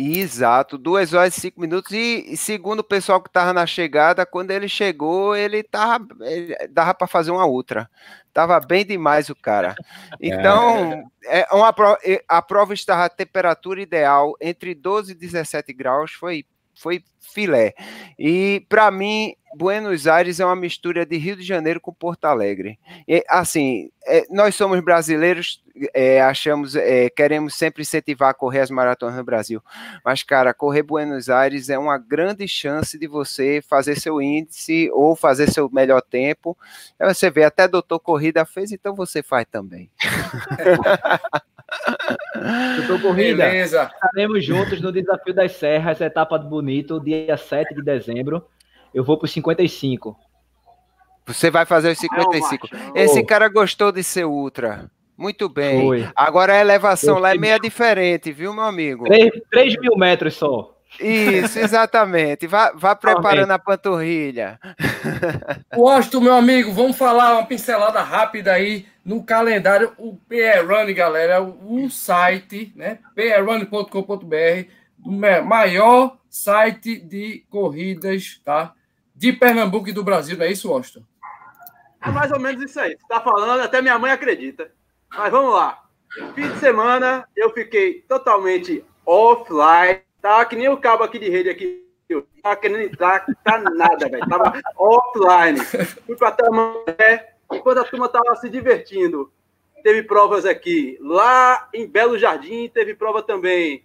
Exato, 0.00 0.78
duas 0.78 1.12
horas 1.12 1.36
e 1.36 1.40
cinco 1.40 1.60
minutos. 1.60 1.90
E, 1.92 2.36
segundo 2.36 2.80
o 2.80 2.84
pessoal 2.84 3.20
que 3.20 3.28
estava 3.28 3.52
na 3.52 3.66
chegada, 3.66 4.24
quando 4.24 4.52
ele 4.52 4.68
chegou, 4.68 5.34
ele 5.34 5.62
tava. 5.64 6.06
Ele, 6.20 6.54
dava 6.70 6.94
para 6.94 7.08
fazer 7.08 7.32
uma 7.32 7.44
outra. 7.44 7.90
Tava 8.32 8.60
bem 8.60 8.86
demais 8.86 9.28
o 9.28 9.34
cara. 9.34 9.74
Então, 10.20 11.04
é. 11.24 11.46
uma 11.52 11.72
prova, 11.72 11.98
a 12.28 12.42
prova 12.42 12.74
estava 12.74 13.04
a 13.04 13.08
temperatura 13.08 13.80
ideal 13.80 14.34
entre 14.40 14.74
12 14.74 15.12
e 15.12 15.14
17 15.14 15.72
graus. 15.72 16.12
Foi 16.12 16.44
foi 16.78 17.02
filé. 17.20 17.74
E 18.18 18.64
para 18.68 18.90
mim, 18.90 19.34
Buenos 19.54 20.06
Aires 20.06 20.40
é 20.40 20.44
uma 20.44 20.56
mistura 20.56 21.04
de 21.04 21.16
Rio 21.16 21.36
de 21.36 21.42
Janeiro 21.42 21.80
com 21.80 21.92
Porto 21.92 22.24
Alegre. 22.26 22.78
E, 23.06 23.24
assim, 23.28 23.90
é, 24.06 24.24
nós 24.30 24.54
somos 24.54 24.80
brasileiros, 24.80 25.62
é, 25.94 26.20
achamos, 26.20 26.76
é, 26.76 27.08
queremos 27.10 27.54
sempre 27.54 27.82
incentivar 27.82 28.30
a 28.30 28.34
correr 28.34 28.60
as 28.60 28.70
maratonas 28.70 29.16
no 29.16 29.24
Brasil. 29.24 29.62
Mas, 30.04 30.22
cara, 30.22 30.54
correr 30.54 30.82
Buenos 30.82 31.28
Aires 31.28 31.68
é 31.68 31.78
uma 31.78 31.98
grande 31.98 32.46
chance 32.46 32.98
de 32.98 33.06
você 33.06 33.62
fazer 33.66 33.98
seu 33.98 34.20
índice 34.20 34.90
ou 34.92 35.16
fazer 35.16 35.50
seu 35.50 35.68
melhor 35.70 36.02
tempo. 36.02 36.56
Você 37.00 37.30
vê, 37.30 37.44
até 37.44 37.66
doutor 37.66 37.98
Corrida 38.00 38.44
fez, 38.44 38.70
então 38.72 38.94
você 38.94 39.22
faz 39.22 39.46
também. 39.50 39.90
Doutor 42.76 43.02
Corrida, 43.02 43.44
Beleza. 43.44 43.90
estaremos 43.92 44.44
juntos 44.44 44.80
no 44.80 44.90
Desafio 44.90 45.34
das 45.34 45.52
Serras, 45.52 46.00
etapa 46.00 46.38
do 46.38 46.48
Bonito, 46.48 47.00
dia 47.00 47.36
7 47.36 47.74
de 47.74 47.82
dezembro. 47.82 48.44
Eu 48.94 49.04
vou 49.04 49.18
para 49.18 49.26
os 49.26 49.32
55. 49.32 50.16
Você 51.26 51.50
vai 51.50 51.66
fazer 51.66 51.90
os 51.90 51.98
55. 51.98 52.68
Não, 52.72 52.96
Esse 52.96 53.22
cara 53.22 53.48
gostou 53.48 53.92
de 53.92 54.02
ser 54.02 54.24
ultra. 54.24 54.90
Muito 55.16 55.48
bem. 55.48 55.80
Foi. 55.82 56.08
Agora 56.14 56.54
a 56.54 56.60
elevação 56.60 57.18
lá 57.18 57.34
é 57.34 57.38
meio 57.38 57.60
diferente, 57.60 58.32
viu, 58.32 58.54
meu 58.54 58.64
amigo? 58.64 59.04
3, 59.04 59.30
3 59.50 59.76
mil 59.80 59.96
metros 59.96 60.34
só. 60.36 60.77
Isso, 61.00 61.58
exatamente. 61.58 62.46
Vá, 62.46 62.72
vá 62.74 62.94
preparando 62.94 63.50
a 63.50 63.58
panturrilha. 63.58 64.58
Washington, 65.76 66.20
meu 66.20 66.34
amigo, 66.34 66.72
vamos 66.72 66.96
falar 66.96 67.34
uma 67.34 67.46
pincelada 67.46 68.02
rápida 68.02 68.52
aí 68.52 68.86
no 69.04 69.22
calendário. 69.22 69.92
O 69.96 70.16
PR 70.16 70.66
Run, 70.66 70.92
galera, 70.94 71.42
o 71.42 71.88
site, 71.88 72.72
né? 72.74 72.98
prrun.com.br, 73.14 74.68
o 75.04 75.10
maior 75.10 76.18
site 76.28 76.98
de 76.98 77.44
corridas, 77.48 78.40
tá? 78.44 78.74
De 79.14 79.32
Pernambuco 79.32 79.88
e 79.88 79.92
do 79.92 80.04
Brasil, 80.04 80.36
não 80.36 80.44
é 80.44 80.50
isso, 80.50 80.70
Washington? 80.70 81.04
É 82.02 82.10
mais 82.10 82.30
ou 82.30 82.38
menos 82.38 82.62
isso 82.62 82.78
aí. 82.78 82.96
Você 82.96 83.08
tá 83.08 83.20
falando, 83.20 83.60
até 83.60 83.80
minha 83.82 83.98
mãe 83.98 84.12
acredita. 84.12 84.70
Mas 85.10 85.30
vamos 85.30 85.54
lá. 85.54 85.82
Fim 86.34 86.48
de 86.48 86.58
semana, 86.58 87.26
eu 87.36 87.52
fiquei 87.52 88.02
totalmente 88.08 88.84
offline 89.04 90.07
Tava 90.20 90.44
que 90.46 90.56
nem 90.56 90.68
o 90.68 90.76
cabo 90.76 91.04
aqui 91.04 91.18
de 91.18 91.28
rede 91.28 91.48
aqui. 91.48 91.84
Tava 92.42 92.56
querendo 92.56 92.82
entrar, 92.82 93.26
tá 93.44 93.58
nada, 93.58 94.08
velho. 94.08 94.28
Tava 94.28 94.60
offline. 94.76 95.60
Fui 96.06 96.16
pra 96.16 96.32
Tamanté, 96.32 97.34
enquanto 97.52 97.78
a 97.78 97.84
turma 97.84 98.08
tava 98.08 98.34
se 98.36 98.48
divertindo. 98.48 99.30
Teve 99.82 100.02
provas 100.02 100.44
aqui. 100.44 100.98
Lá 101.00 101.68
em 101.72 101.86
Belo 101.86 102.18
Jardim, 102.18 102.68
teve 102.68 102.94
prova 102.94 103.22
também. 103.22 103.84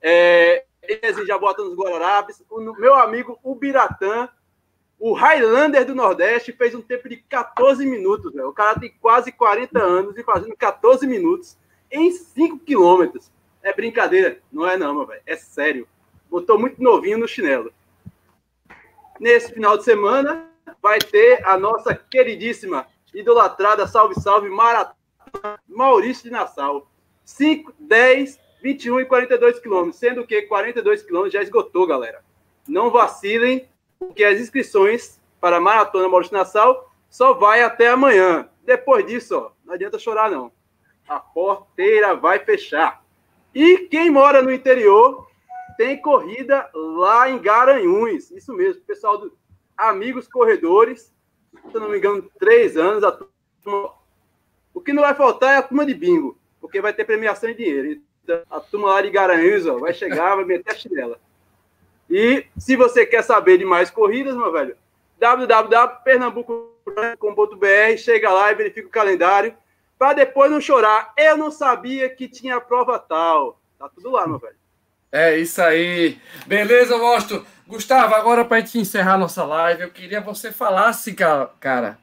É, 0.00 0.64
já 1.26 1.38
bota 1.38 1.62
nos 1.62 1.74
Guararapes. 1.74 2.42
O 2.50 2.60
meu 2.60 2.94
amigo 2.94 3.38
Ubiratã, 3.42 4.28
o 4.98 5.14
Highlander 5.14 5.86
do 5.86 5.94
Nordeste, 5.94 6.52
fez 6.52 6.74
um 6.74 6.82
tempo 6.82 7.08
de 7.08 7.16
14 7.16 7.86
minutos. 7.86 8.32
Véio. 8.32 8.48
O 8.48 8.52
cara 8.52 8.78
tem 8.78 8.94
quase 9.00 9.32
40 9.32 9.80
anos 9.80 10.18
e 10.18 10.22
fazendo 10.22 10.54
14 10.56 11.06
minutos 11.06 11.56
em 11.90 12.12
5 12.12 12.58
quilômetros. 12.58 13.31
É 13.62 13.72
brincadeira. 13.72 14.38
Não 14.50 14.68
é 14.68 14.76
não, 14.76 14.94
meu 14.94 15.06
velho. 15.06 15.22
É 15.24 15.36
sério. 15.36 15.86
Botou 16.30 16.58
muito 16.58 16.82
novinho 16.82 17.18
no 17.18 17.28
chinelo. 17.28 17.72
Nesse 19.20 19.52
final 19.52 19.78
de 19.78 19.84
semana, 19.84 20.50
vai 20.80 20.98
ter 20.98 21.46
a 21.46 21.56
nossa 21.56 21.94
queridíssima, 21.94 22.86
idolatrada, 23.14 23.86
salve, 23.86 24.20
salve, 24.20 24.48
maratona 24.48 24.96
Maurício 25.68 26.24
de 26.24 26.30
Nassau. 26.30 26.90
5, 27.24 27.72
10, 27.78 28.38
21 28.62 29.00
e 29.00 29.04
42 29.04 29.60
quilômetros. 29.60 29.96
Sendo 29.96 30.26
que 30.26 30.42
42 30.42 31.02
quilômetros 31.02 31.32
já 31.32 31.42
esgotou, 31.42 31.86
galera. 31.86 32.24
Não 32.66 32.90
vacilem, 32.90 33.68
porque 33.98 34.24
as 34.24 34.40
inscrições 34.40 35.20
para 35.40 35.56
a 35.56 35.60
Maratona 35.60 36.08
Maurício 36.08 36.36
Nassau 36.36 36.90
só 37.08 37.32
vai 37.32 37.62
até 37.62 37.88
amanhã. 37.88 38.48
Depois 38.64 39.06
disso, 39.06 39.36
ó, 39.36 39.50
não 39.64 39.74
adianta 39.74 39.98
chorar, 39.98 40.30
não. 40.30 40.52
A 41.08 41.18
porteira 41.18 42.14
vai 42.14 42.38
fechar. 42.38 43.01
E 43.54 43.78
quem 43.88 44.10
mora 44.10 44.42
no 44.42 44.52
interior 44.52 45.26
tem 45.76 46.00
corrida 46.00 46.68
lá 46.74 47.28
em 47.28 47.38
Garanhuns. 47.38 48.30
Isso 48.30 48.52
mesmo, 48.52 48.82
pessoal 48.82 49.18
do 49.18 49.32
Amigos 49.76 50.28
Corredores. 50.28 51.12
Se 51.70 51.78
não 51.78 51.88
me 51.88 51.98
engano, 51.98 52.30
três 52.38 52.76
anos. 52.76 53.02
Turma... 53.62 53.92
O 54.72 54.80
que 54.80 54.92
não 54.92 55.02
vai 55.02 55.14
faltar 55.14 55.54
é 55.54 55.58
a 55.58 55.62
turma 55.62 55.84
de 55.84 55.94
bingo, 55.94 56.38
porque 56.60 56.80
vai 56.80 56.92
ter 56.92 57.04
premiação 57.04 57.50
em 57.50 57.54
dinheiro. 57.54 58.00
Então, 58.24 58.42
a 58.50 58.60
turma 58.60 58.88
lá 58.88 59.02
de 59.02 59.10
Garanhuns 59.10 59.66
ó, 59.66 59.78
vai 59.78 59.92
chegar, 59.92 60.36
vai 60.36 60.44
meter 60.44 60.72
a 60.72 60.74
chinela. 60.74 61.20
E 62.08 62.46
se 62.58 62.76
você 62.76 63.04
quer 63.04 63.22
saber 63.22 63.58
de 63.58 63.64
mais 63.64 63.90
corridas, 63.90 64.36
meu 64.36 64.52
velho, 64.52 64.76
www.pernambuco.com.br, 65.18 67.96
chega 67.98 68.32
lá 68.32 68.50
e 68.50 68.54
verifica 68.54 68.88
o 68.88 68.90
calendário 68.90 69.54
para 70.02 70.14
depois 70.14 70.50
não 70.50 70.60
chorar. 70.60 71.12
Eu 71.16 71.36
não 71.36 71.48
sabia 71.48 72.10
que 72.10 72.26
tinha 72.26 72.60
prova 72.60 72.98
tal. 72.98 73.62
Tá 73.78 73.88
tudo 73.88 74.10
lá, 74.10 74.26
meu 74.26 74.36
velho. 74.36 74.56
É 75.12 75.38
isso 75.38 75.62
aí. 75.62 76.18
Beleza, 76.44 76.98
Mosto. 76.98 77.46
Gustavo, 77.68 78.12
agora 78.16 78.44
para 78.44 78.56
a 78.56 78.60
gente 78.60 78.80
encerrar 78.80 79.16
nossa 79.16 79.44
live, 79.44 79.82
eu 79.82 79.90
queria 79.92 80.20
que 80.20 80.26
você 80.26 80.50
falasse, 80.50 81.14
cara, 81.14 81.98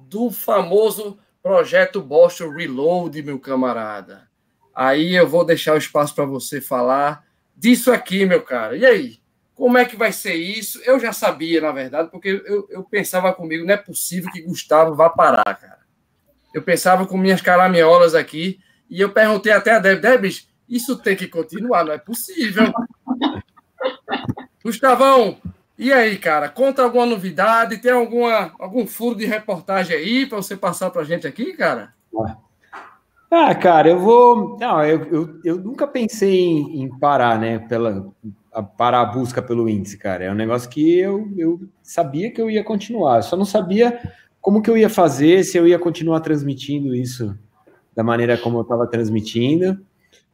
do 0.00 0.30
famoso 0.30 1.18
projeto 1.42 2.00
Boston 2.00 2.52
Reload, 2.52 3.22
meu 3.22 3.38
camarada. 3.38 4.26
Aí 4.74 5.14
eu 5.14 5.28
vou 5.28 5.44
deixar 5.44 5.74
o 5.74 5.78
espaço 5.78 6.14
para 6.14 6.24
você 6.24 6.58
falar 6.58 7.22
disso 7.54 7.92
aqui, 7.92 8.24
meu 8.24 8.40
cara. 8.40 8.78
E 8.78 8.86
aí? 8.86 9.20
Como 9.54 9.76
é 9.76 9.84
que 9.84 9.94
vai 9.94 10.10
ser 10.10 10.36
isso? 10.36 10.80
Eu 10.86 10.98
já 10.98 11.12
sabia, 11.12 11.60
na 11.60 11.70
verdade, 11.70 12.08
porque 12.10 12.42
eu, 12.46 12.66
eu 12.70 12.82
pensava 12.82 13.30
comigo, 13.34 13.66
não 13.66 13.74
é 13.74 13.76
possível 13.76 14.32
que 14.32 14.40
Gustavo 14.40 14.94
vá 14.94 15.10
parar, 15.10 15.44
cara. 15.44 15.81
Eu 16.54 16.62
pensava 16.62 17.06
com 17.06 17.16
minhas 17.16 17.40
caraminholas 17.40 18.14
aqui 18.14 18.58
e 18.90 19.00
eu 19.00 19.10
perguntei 19.10 19.52
até 19.52 19.72
a 19.72 19.78
Deb, 19.78 20.00
Debs, 20.00 20.48
isso 20.68 20.96
tem 20.96 21.16
que 21.16 21.26
continuar, 21.26 21.84
não 21.84 21.92
é 21.92 21.98
possível. 21.98 22.72
Gustavão, 24.64 25.38
e 25.78 25.92
aí, 25.92 26.16
cara? 26.16 26.48
Conta 26.48 26.82
alguma 26.82 27.06
novidade? 27.06 27.78
Tem 27.78 27.90
alguma, 27.90 28.52
algum 28.58 28.86
furo 28.86 29.16
de 29.16 29.26
reportagem 29.26 29.96
aí 29.96 30.26
para 30.26 30.36
você 30.36 30.56
passar 30.56 30.90
para 30.90 31.02
a 31.02 31.04
gente 31.04 31.26
aqui, 31.26 31.54
cara? 31.54 31.92
Ah, 33.30 33.54
cara, 33.54 33.88
eu 33.88 33.98
vou. 33.98 34.58
Não, 34.60 34.84
eu, 34.84 35.04
eu, 35.06 35.40
eu 35.42 35.56
nunca 35.56 35.86
pensei 35.86 36.38
em, 36.38 36.82
em, 36.82 36.98
parar, 36.98 37.38
né? 37.38 37.58
Pela, 37.58 38.06
a, 38.52 38.62
parar 38.62 39.00
a 39.00 39.06
busca 39.06 39.40
pelo 39.40 39.68
índice, 39.68 39.96
cara. 39.96 40.24
É 40.24 40.30
um 40.30 40.34
negócio 40.34 40.68
que 40.68 40.98
eu, 40.98 41.32
eu 41.36 41.60
sabia 41.82 42.30
que 42.30 42.40
eu 42.40 42.50
ia 42.50 42.62
continuar. 42.62 43.16
Eu 43.16 43.22
só 43.22 43.36
não 43.36 43.46
sabia 43.46 43.98
como 44.42 44.60
que 44.60 44.68
eu 44.68 44.76
ia 44.76 44.90
fazer, 44.90 45.44
se 45.44 45.56
eu 45.56 45.66
ia 45.66 45.78
continuar 45.78 46.20
transmitindo 46.20 46.94
isso 46.94 47.34
da 47.94 48.02
maneira 48.02 48.36
como 48.36 48.58
eu 48.58 48.62
estava 48.62 48.86
transmitindo. 48.88 49.78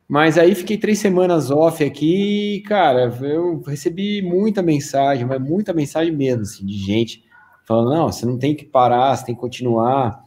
Mas 0.09 0.39
aí 0.39 0.55
fiquei 0.55 0.79
três 0.79 0.99
semanas 0.99 1.51
off 1.51 1.85
aqui 1.85 2.57
e, 2.57 2.61
cara, 2.63 3.15
eu 3.21 3.61
recebi 3.61 4.23
muita 4.23 4.63
mensagem, 4.63 5.27
mas 5.27 5.39
muita 5.39 5.75
mensagem 5.75 6.17
mesmo, 6.17 6.43
assim, 6.43 6.65
de 6.65 6.79
gente 6.79 7.23
falando, 7.67 7.91
não, 7.91 8.11
você 8.11 8.25
não 8.25 8.39
tem 8.39 8.57
que 8.57 8.65
parar, 8.65 9.15
você 9.15 9.27
tem 9.27 9.35
que 9.35 9.41
continuar. 9.41 10.25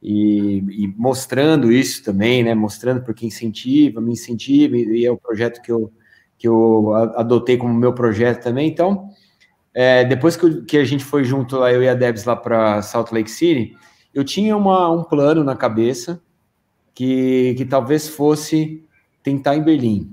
E, 0.00 0.58
e 0.84 0.94
mostrando 0.96 1.72
isso 1.72 2.04
também, 2.04 2.44
né? 2.44 2.54
Mostrando 2.54 3.02
porque 3.02 3.26
incentiva, 3.26 4.00
me 4.00 4.12
incentiva, 4.12 4.76
e 4.76 5.04
é 5.04 5.10
o 5.10 5.16
projeto 5.16 5.60
que 5.60 5.72
eu, 5.72 5.92
que 6.38 6.46
eu 6.46 6.94
adotei 6.94 7.56
como 7.56 7.74
meu 7.74 7.92
projeto 7.92 8.44
também. 8.44 8.68
Então, 8.68 9.10
é, 9.74 10.04
depois 10.04 10.36
que, 10.36 10.62
que, 10.62 10.76
a 10.78 10.84
gente 10.84 11.04
foi 11.04 11.24
junto 11.24 11.56
lá, 11.56 11.72
eu 11.72 11.82
e 11.82 11.88
a 11.88 11.94
Debs 11.94 12.24
lá 12.24 12.34
para 12.34 12.82
Salt 12.82 13.12
Lake 13.12 13.30
City, 13.30 13.76
eu 14.12 14.24
tinha 14.24 14.56
uma, 14.56 14.90
um 14.90 15.04
plano 15.04 15.44
na 15.44 15.54
cabeça 15.54 16.20
que, 16.94 17.54
que 17.56 17.64
talvez 17.64 18.08
fosse 18.08 18.84
tentar 19.22 19.56
em 19.56 19.62
Berlim, 19.62 20.10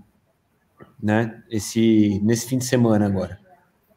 né? 1.02 1.42
Esse, 1.50 2.20
nesse 2.24 2.48
fim 2.48 2.58
de 2.58 2.66
semana 2.66 3.06
agora. 3.06 3.40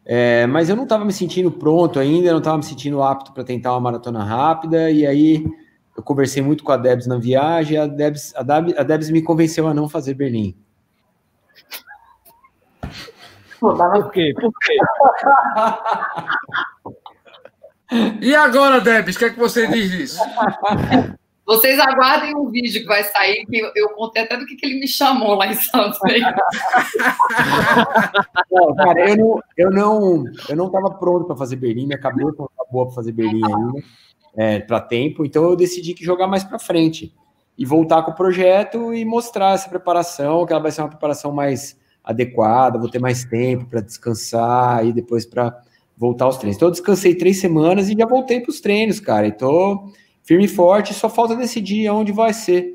É, 0.05 0.47
mas 0.47 0.71
eu 0.71 0.77
não 0.77 0.85
estava 0.85 1.05
me 1.05 1.13
sentindo 1.13 1.51
pronto 1.51 1.99
ainda, 2.01 2.31
não 2.31 2.39
estava 2.39 2.57
me 2.57 2.65
sentindo 2.65 3.03
apto 3.03 3.33
para 3.33 3.45
tentar 3.45 3.73
uma 3.73 3.81
maratona 3.81 4.25
rápida, 4.25 4.91
e 4.91 5.07
aí 5.07 5.45
eu 5.95 6.03
conversei 6.03 6.43
muito 6.43 6.65
com 6.65 6.73
a 6.73 6.77
Debs 6.79 7.07
na 7.07 7.19
viagem, 7.19 7.77
a 7.77 7.87
Debs, 7.87 8.33
a 8.35 8.43
Debs, 8.43 8.75
a 8.79 8.83
Debs 8.83 9.11
me 9.11 9.21
convenceu 9.21 9.69
a 9.69 9.75
não 9.75 9.87
fazer 9.87 10.15
Berlim. 10.15 10.57
Por 13.61 14.11
quê? 14.11 14.35
Por 14.35 14.53
quê? 14.61 14.77
e 18.21 18.35
agora, 18.35 18.81
Debs, 18.81 19.17
o 19.17 19.19
que 19.19 19.25
é 19.25 19.31
que 19.31 19.39
você 19.39 19.67
diz 19.67 19.91
disso? 19.91 20.21
Vocês 21.49 21.77
aguardem 21.79 22.37
um 22.37 22.51
vídeo 22.51 22.83
que 22.83 22.87
vai 22.87 23.03
sair, 23.05 23.47
que 23.47 23.73
eu, 23.75 23.89
contei 23.95 24.23
até 24.23 24.37
do 24.37 24.45
que, 24.45 24.55
que 24.55 24.67
ele 24.67 24.79
me 24.79 24.87
chamou 24.87 25.35
lá 25.35 25.47
em 25.47 25.55
Santos. 25.55 25.99
não, 28.53 28.77
cara, 28.77 29.09
eu 29.09 29.17
não, 29.17 29.41
eu 29.57 29.71
não, 29.71 30.25
eu 30.47 30.57
não 30.57 30.67
estava 30.67 30.91
pronto 30.91 31.25
para 31.25 31.35
fazer 31.35 31.57
Berlim, 31.57 31.87
minha 31.87 31.99
cabeça 31.99 32.35
não 32.39 32.45
estava 32.45 32.69
boa 32.71 32.85
para 32.85 32.97
fazer 32.97 33.13
Berlim 33.13 33.41
ainda, 33.43 33.83
é, 34.37 34.61
para 34.61 34.79
tempo, 34.79 35.25
então 35.25 35.43
eu 35.43 35.57
decidi 35.57 35.95
que 35.95 36.05
jogar 36.05 36.27
mais 36.27 36.45
para 36.45 36.59
frente 36.59 37.15
e 37.57 37.65
voltar 37.65 38.03
com 38.03 38.11
o 38.11 38.15
projeto 38.15 38.93
e 38.93 39.03
mostrar 39.07 39.55
essa 39.55 39.71
preparação, 39.71 40.45
que 40.45 40.53
ela 40.53 40.61
vai 40.61 40.71
ser 40.71 40.83
uma 40.83 40.91
preparação 40.91 41.33
mais 41.33 41.79
adequada, 42.09 42.79
vou 42.79 42.89
ter 42.89 42.99
mais 42.99 43.23
tempo 43.23 43.67
para 43.67 43.83
descansar 43.83 44.85
e 44.87 44.95
depois 44.95 45.27
para 45.27 45.61
voltar 45.95 46.25
aos 46.25 46.39
treinos. 46.39 46.57
Então, 46.57 46.69
eu 46.69 46.73
descansei 46.73 47.15
três 47.15 47.39
semanas 47.39 47.91
e 47.91 47.95
já 47.95 48.07
voltei 48.07 48.41
para 48.41 48.51
os 48.51 48.63
treinos, 48.63 48.99
cara. 48.99 49.27
E 49.27 49.33
tô 49.33 49.91
firme 50.23 50.47
e 50.47 50.49
forte, 50.49 50.95
só 50.95 51.11
falta 51.11 51.37
decidir 51.37 51.91
onde 51.91 52.11
vai 52.11 52.33
ser. 52.33 52.73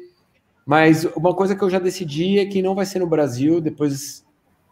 Mas 0.64 1.04
uma 1.16 1.34
coisa 1.34 1.56
que 1.56 1.64
eu 1.64 1.70
já 1.70 1.80
decidi 1.80 2.38
é 2.38 2.46
que 2.46 2.62
não 2.62 2.76
vai 2.76 2.86
ser 2.86 3.00
no 3.00 3.08
Brasil, 3.08 3.60
depois 3.60 4.24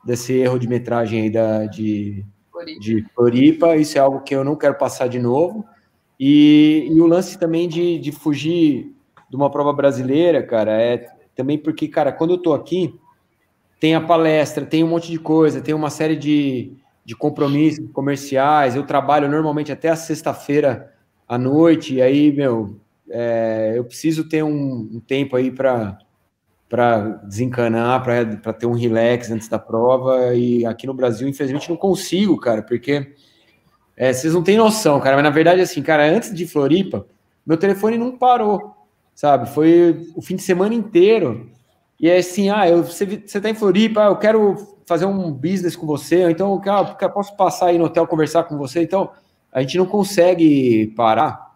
desse 0.05 0.33
erro 0.33 0.59
de 0.59 0.67
metragem 0.67 1.23
aí 1.23 1.29
da, 1.31 1.65
de, 1.65 2.23
de 2.79 3.03
Floripa, 3.15 3.75
isso 3.75 3.97
é 3.97 4.01
algo 4.01 4.21
que 4.21 4.35
eu 4.35 4.43
não 4.43 4.55
quero 4.55 4.75
passar 4.75 5.07
de 5.07 5.17
novo. 5.17 5.65
E, 6.19 6.87
e 6.91 7.01
o 7.01 7.07
lance 7.07 7.37
também 7.39 7.67
de, 7.67 7.97
de 7.97 8.11
fugir 8.11 8.93
de 9.27 9.35
uma 9.35 9.49
prova 9.49 9.73
brasileira, 9.73 10.43
cara, 10.43 10.79
é 10.79 11.07
também 11.35 11.57
porque, 11.57 11.87
cara, 11.87 12.11
quando 12.11 12.31
eu 12.31 12.37
tô 12.37 12.53
aqui, 12.53 12.93
tem 13.81 13.95
a 13.95 13.99
palestra, 13.99 14.63
tem 14.63 14.83
um 14.83 14.87
monte 14.87 15.09
de 15.09 15.17
coisa, 15.17 15.59
tem 15.59 15.73
uma 15.73 15.89
série 15.89 16.15
de, 16.15 16.71
de 17.03 17.15
compromissos 17.15 17.89
comerciais. 17.91 18.75
Eu 18.75 18.85
trabalho 18.85 19.27
normalmente 19.27 19.71
até 19.71 19.89
a 19.89 19.95
sexta-feira 19.95 20.93
à 21.27 21.35
noite, 21.35 21.95
e 21.95 22.01
aí, 22.01 22.31
meu, 22.31 22.79
é, 23.09 23.73
eu 23.75 23.83
preciso 23.83 24.29
ter 24.29 24.43
um, 24.43 24.87
um 24.93 24.99
tempo 24.99 25.35
aí 25.35 25.49
para 25.49 25.97
para 26.69 26.99
desencanar, 27.25 28.01
para 28.01 28.53
ter 28.53 28.65
um 28.65 28.71
relax 28.71 29.29
antes 29.29 29.49
da 29.49 29.59
prova. 29.59 30.33
E 30.33 30.65
aqui 30.65 30.87
no 30.87 30.93
Brasil, 30.93 31.27
infelizmente, 31.27 31.69
não 31.69 31.75
consigo, 31.75 32.39
cara, 32.39 32.61
porque 32.61 33.13
é, 33.97 34.13
vocês 34.13 34.33
não 34.33 34.41
têm 34.41 34.55
noção, 34.55 34.97
cara. 35.01 35.17
Mas 35.17 35.23
na 35.25 35.31
verdade, 35.31 35.59
assim, 35.59 35.81
cara, 35.81 36.09
antes 36.09 36.33
de 36.33 36.47
Floripa, 36.47 37.05
meu 37.45 37.57
telefone 37.57 37.97
não 37.97 38.17
parou, 38.17 38.73
sabe? 39.13 39.49
Foi 39.49 40.07
o 40.15 40.21
fim 40.21 40.37
de 40.37 40.43
semana 40.43 40.73
inteiro. 40.73 41.50
E 42.01 42.09
é 42.09 42.17
assim, 42.17 42.49
ah, 42.49 42.67
eu, 42.67 42.83
você, 42.83 43.05
você 43.05 43.39
tá 43.39 43.47
em 43.47 43.53
Floripa, 43.53 44.01
eu 44.01 44.15
quero 44.15 44.55
fazer 44.87 45.05
um 45.05 45.31
business 45.31 45.75
com 45.75 45.85
você, 45.85 46.29
então 46.31 46.59
eu 46.99 47.09
posso 47.11 47.37
passar 47.37 47.67
aí 47.67 47.77
no 47.77 47.85
hotel 47.85 48.07
conversar 48.07 48.43
com 48.45 48.57
você. 48.57 48.81
Então, 48.81 49.11
a 49.51 49.61
gente 49.61 49.77
não 49.77 49.85
consegue 49.85 50.87
parar 50.95 51.51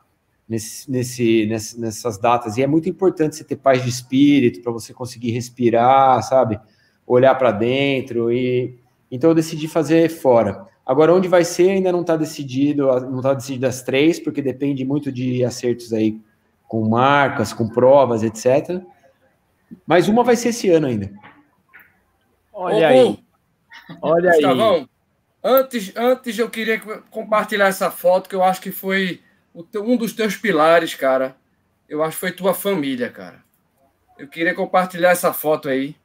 nesse, 0.47 0.89
nesse, 0.89 1.47
nessas 1.77 2.19
datas. 2.19 2.57
E 2.57 2.61
é 2.61 2.67
muito 2.67 2.87
importante 2.87 3.35
você 3.35 3.43
ter 3.43 3.55
paz 3.55 3.81
de 3.81 3.89
espírito 3.89 4.61
para 4.61 4.71
você 4.71 4.93
conseguir 4.93 5.31
respirar, 5.31 6.21
sabe? 6.21 6.59
Olhar 7.07 7.33
para 7.35 7.51
dentro. 7.51 8.31
E 8.31 8.77
então 9.09 9.31
eu 9.31 9.35
decidi 9.35 9.67
fazer 9.67 10.09
fora. 10.09 10.67
Agora, 10.85 11.13
onde 11.13 11.27
vai 11.27 11.43
ser 11.43 11.71
ainda 11.71 11.91
não 11.91 12.01
está 12.01 12.15
decidido, 12.15 12.85
não 13.09 13.17
está 13.17 13.33
decidido 13.33 13.65
as 13.65 13.81
três, 13.81 14.19
porque 14.19 14.41
depende 14.41 14.85
muito 14.85 15.11
de 15.11 15.43
acertos 15.43 15.91
aí 15.91 16.19
com 16.67 16.87
marcas, 16.87 17.51
com 17.51 17.67
provas, 17.67 18.21
etc. 18.21 18.83
Mas 19.85 20.07
uma 20.07 20.23
vai 20.23 20.35
ser 20.35 20.49
esse 20.49 20.69
ano 20.69 20.87
ainda. 20.87 21.11
Olha 22.53 22.87
aí. 22.87 23.19
Olha 24.01 24.31
aí. 24.31 24.87
Antes, 25.43 25.93
antes 25.95 26.39
eu 26.39 26.49
queria 26.49 26.79
compartilhar 27.11 27.67
essa 27.67 27.91
foto 27.91 28.27
que 28.27 28.35
eu 28.35 28.41
acho 28.41 28.61
que 28.61 28.71
foi 28.71 29.21
teu, 29.71 29.83
um 29.83 29.95
dos 29.95 30.13
teus 30.13 30.35
pilares, 30.35 30.95
cara, 30.95 31.35
eu 31.87 32.03
acho 32.03 32.13
que 32.13 32.21
foi 32.21 32.31
tua 32.31 32.53
família, 32.53 33.09
cara. 33.09 33.43
Eu 34.17 34.27
queria 34.27 34.55
compartilhar 34.55 35.11
essa 35.11 35.31
foto 35.33 35.69
aí. 35.69 35.95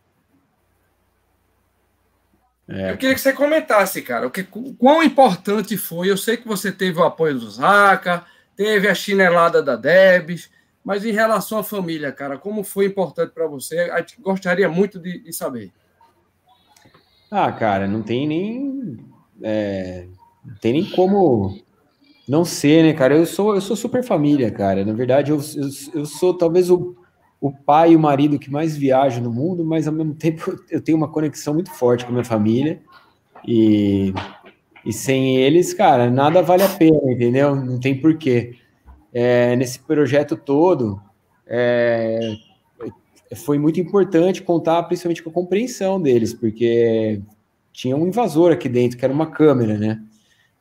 É. 2.69 2.93
Eu 2.93 2.97
queria 2.99 3.15
que 3.15 3.21
você 3.21 3.33
comentasse, 3.33 4.03
cara, 4.03 4.27
o 4.27 4.31
que, 4.31 4.45
quão 4.45 5.03
importante 5.03 5.77
foi. 5.77 6.11
Eu 6.11 6.17
sei 6.17 6.37
que 6.37 6.47
você 6.47 6.71
teve 6.71 7.01
o 7.01 7.05
apoio 7.05 7.39
do 7.39 7.51
Zaca, 7.51 8.25
teve 8.55 8.89
a 8.89 8.95
chinelada 8.95 9.63
da 9.63 9.75
Debs, 9.75 10.51
mas 10.85 11.05
em 11.05 11.13
relação 11.13 11.59
à 11.59 11.63
família, 11.63 12.11
cara, 12.11 12.39
como 12.39 12.65
foi 12.65 12.87
importante 12.87 13.33
para 13.33 13.47
você? 13.47 13.89
Gostaria 14.19 14.69
muito 14.69 14.99
de, 14.99 15.21
de, 15.21 15.33
saber. 15.33 15.73
Ah, 17.31 17.53
cara, 17.53 17.87
não 17.87 18.03
tem 18.03 18.27
nem. 18.27 18.99
É, 19.43 20.07
não 20.45 20.55
tem 20.57 20.73
nem 20.73 20.85
como 20.91 21.59
não 22.27 22.45
ser, 22.45 22.85
né, 22.85 22.93
cara? 22.93 23.15
Eu 23.15 23.27
sou, 23.27 23.55
eu 23.55 23.61
sou 23.61 23.77
super 23.77 24.03
família, 24.03 24.51
cara. 24.51 24.85
Na 24.85 24.93
verdade, 24.93 25.31
eu, 25.31 25.39
eu, 25.57 26.01
eu 26.01 26.07
sou 26.07 26.33
talvez 26.33 26.71
o, 26.71 26.97
o 27.41 27.53
pai 27.53 27.93
e 27.93 27.97
o 27.97 28.01
marido 28.01 28.39
que 28.39 28.51
mais 28.51 28.77
viaja 28.77 29.21
no 29.21 29.33
mundo, 29.33 29.65
mas 29.65 29.87
ao 29.87 29.93
mesmo 29.93 30.15
tempo 30.15 30.57
eu 30.71 30.81
tenho 30.81 30.97
uma 30.97 31.09
conexão 31.09 31.55
muito 31.55 31.71
forte 31.73 32.05
com 32.05 32.11
a 32.11 32.13
minha 32.13 32.25
família. 32.25 32.81
E, 33.47 34.13
e 34.85 34.93
sem 34.93 35.37
eles, 35.37 35.75
cara, 35.75 36.11
nada 36.11 36.43
vale 36.43 36.63
a 36.63 36.69
pena, 36.69 37.13
entendeu? 37.13 37.55
Não 37.55 37.79
tem 37.79 38.01
porquê. 38.01 38.60
É, 39.13 39.57
nesse 39.57 39.81
projeto 39.81 40.37
todo, 40.37 41.01
é, 41.47 42.37
foi 43.37 43.59
muito 43.59 43.81
importante 43.81 44.43
contar 44.43 44.83
principalmente 44.85 45.23
com 45.23 45.31
a 45.31 45.33
compreensão 45.33 46.01
deles, 46.01 46.33
porque 46.33 47.21
tinha 47.73 47.97
um 47.97 48.07
invasor 48.07 48.53
aqui 48.53 48.69
dentro, 48.69 48.97
que 48.97 49.05
era 49.05 49.13
uma 49.13 49.31
câmera, 49.31 49.77
né? 49.77 50.03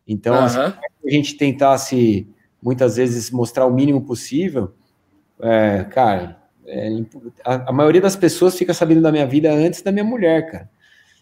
Então, 0.07 0.35
uhum. 0.35 0.43
assim, 0.43 0.59
a 0.59 1.09
gente 1.09 1.35
tentasse 1.35 2.27
muitas 2.61 2.97
vezes 2.97 3.31
mostrar 3.31 3.65
o 3.65 3.73
mínimo 3.73 4.01
possível, 4.01 4.73
é, 5.41 5.85
cara, 5.85 6.37
é, 6.65 6.89
a, 7.45 7.69
a, 7.69 7.71
maioria 7.71 8.01
das 8.01 8.15
pessoas 8.15 8.55
fica 8.55 8.73
sabendo 8.73 9.01
da 9.01 9.11
minha 9.11 9.25
vida 9.25 9.51
antes 9.51 9.81
da 9.81 9.91
minha 9.91 10.03
mulher, 10.03 10.51
cara. 10.51 10.69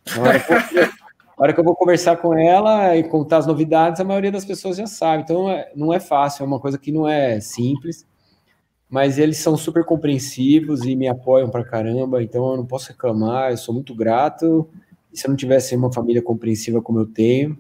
Eu, 0.08 0.90
a 1.38 1.44
hora 1.44 1.54
que 1.54 1.60
eu 1.60 1.64
vou 1.64 1.76
conversar 1.76 2.18
com 2.18 2.36
ela 2.36 2.98
e 2.98 3.04
contar 3.04 3.38
as 3.38 3.46
novidades, 3.46 4.02
a 4.02 4.04
maioria 4.04 4.32
das 4.32 4.44
pessoas 4.44 4.78
já 4.78 4.88
sabe. 4.88 5.22
Então, 5.22 5.50
é, 5.50 5.72
não 5.76 5.94
é 5.94 6.00
fácil, 6.00 6.44
é 6.44 6.48
uma 6.48 6.60
coisa 6.60 6.80
que 6.80 6.92
não 6.92 7.08
é 7.08 7.40
simples, 7.40 8.08
mas 8.90 9.20
eles 9.20 9.38
são 9.38 9.56
super 9.56 9.86
compreensivos 9.86 10.84
e 10.84 10.96
me 10.96 11.08
apoiam 11.08 11.50
pra 11.50 11.64
caramba, 11.64 12.24
então 12.24 12.52
eu 12.52 12.58
não 12.58 12.66
posso 12.66 12.90
reclamar, 12.90 13.52
eu 13.52 13.58
sou 13.58 13.74
muito 13.74 13.94
grato. 13.94 14.68
E 15.14 15.20
se 15.20 15.28
eu 15.28 15.30
não 15.30 15.36
tivesse 15.36 15.76
uma 15.76 15.94
família 15.94 16.24
compreensiva 16.24 16.82
como 16.82 17.00
eu 17.00 17.06
tenho, 17.06 17.56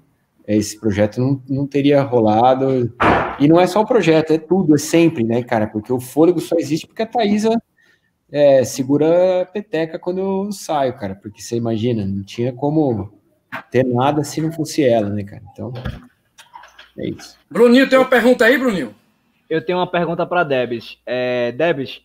esse 0.47 0.79
projeto 0.79 1.19
não, 1.19 1.41
não 1.47 1.67
teria 1.67 2.01
rolado. 2.01 2.91
E 3.39 3.47
não 3.47 3.59
é 3.59 3.67
só 3.67 3.81
o 3.81 3.85
projeto, 3.85 4.31
é 4.31 4.39
tudo, 4.39 4.73
é 4.73 4.77
sempre, 4.79 5.23
né, 5.23 5.43
cara? 5.43 5.67
Porque 5.67 5.93
o 5.93 5.99
fôlego 5.99 6.39
só 6.39 6.55
existe 6.57 6.87
porque 6.87 7.03
a 7.03 7.05
Thaisa 7.05 7.61
é, 8.31 8.63
segura 8.63 9.43
a 9.43 9.45
peteca 9.45 9.99
quando 9.99 10.19
eu 10.19 10.51
saio, 10.51 10.97
cara. 10.97 11.13
Porque 11.13 11.41
você 11.41 11.55
imagina, 11.55 12.05
não 12.05 12.23
tinha 12.23 12.51
como 12.53 13.16
ter 13.63 13.83
nada 13.83 14.23
se 14.23 14.41
não 14.41 14.51
fosse 14.51 14.83
ela, 14.83 15.09
né, 15.09 15.23
cara? 15.23 15.43
Então, 15.51 15.73
é 16.97 17.09
isso. 17.09 17.37
Bruninho, 17.49 17.89
tem 17.89 17.97
uma 17.97 18.09
pergunta 18.09 18.45
aí, 18.45 18.57
Bruninho? 18.57 18.95
Eu 19.49 19.63
tenho 19.63 19.77
uma 19.77 19.87
pergunta 19.87 20.25
para 20.25 20.43
Debs. 20.43 20.99
É, 21.05 21.51
Debs, 21.51 22.01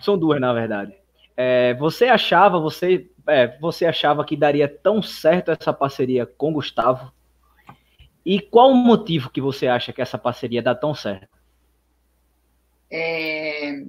são 0.00 0.18
duas, 0.18 0.40
na 0.40 0.52
verdade. 0.52 0.94
É, 1.36 1.74
você 1.74 2.06
achava, 2.06 2.60
você, 2.60 3.08
é, 3.26 3.58
você 3.58 3.86
achava 3.86 4.24
que 4.24 4.36
daria 4.36 4.68
tão 4.68 5.02
certo 5.02 5.50
essa 5.50 5.72
parceria 5.72 6.26
com 6.26 6.52
Gustavo? 6.52 7.12
E 8.24 8.40
qual 8.40 8.70
o 8.70 8.74
motivo 8.74 9.30
que 9.30 9.40
você 9.40 9.66
acha 9.66 9.92
que 9.92 10.02
essa 10.02 10.18
parceria 10.18 10.62
dá 10.62 10.74
tão 10.74 10.94
certo? 10.94 11.40
É... 12.90 13.84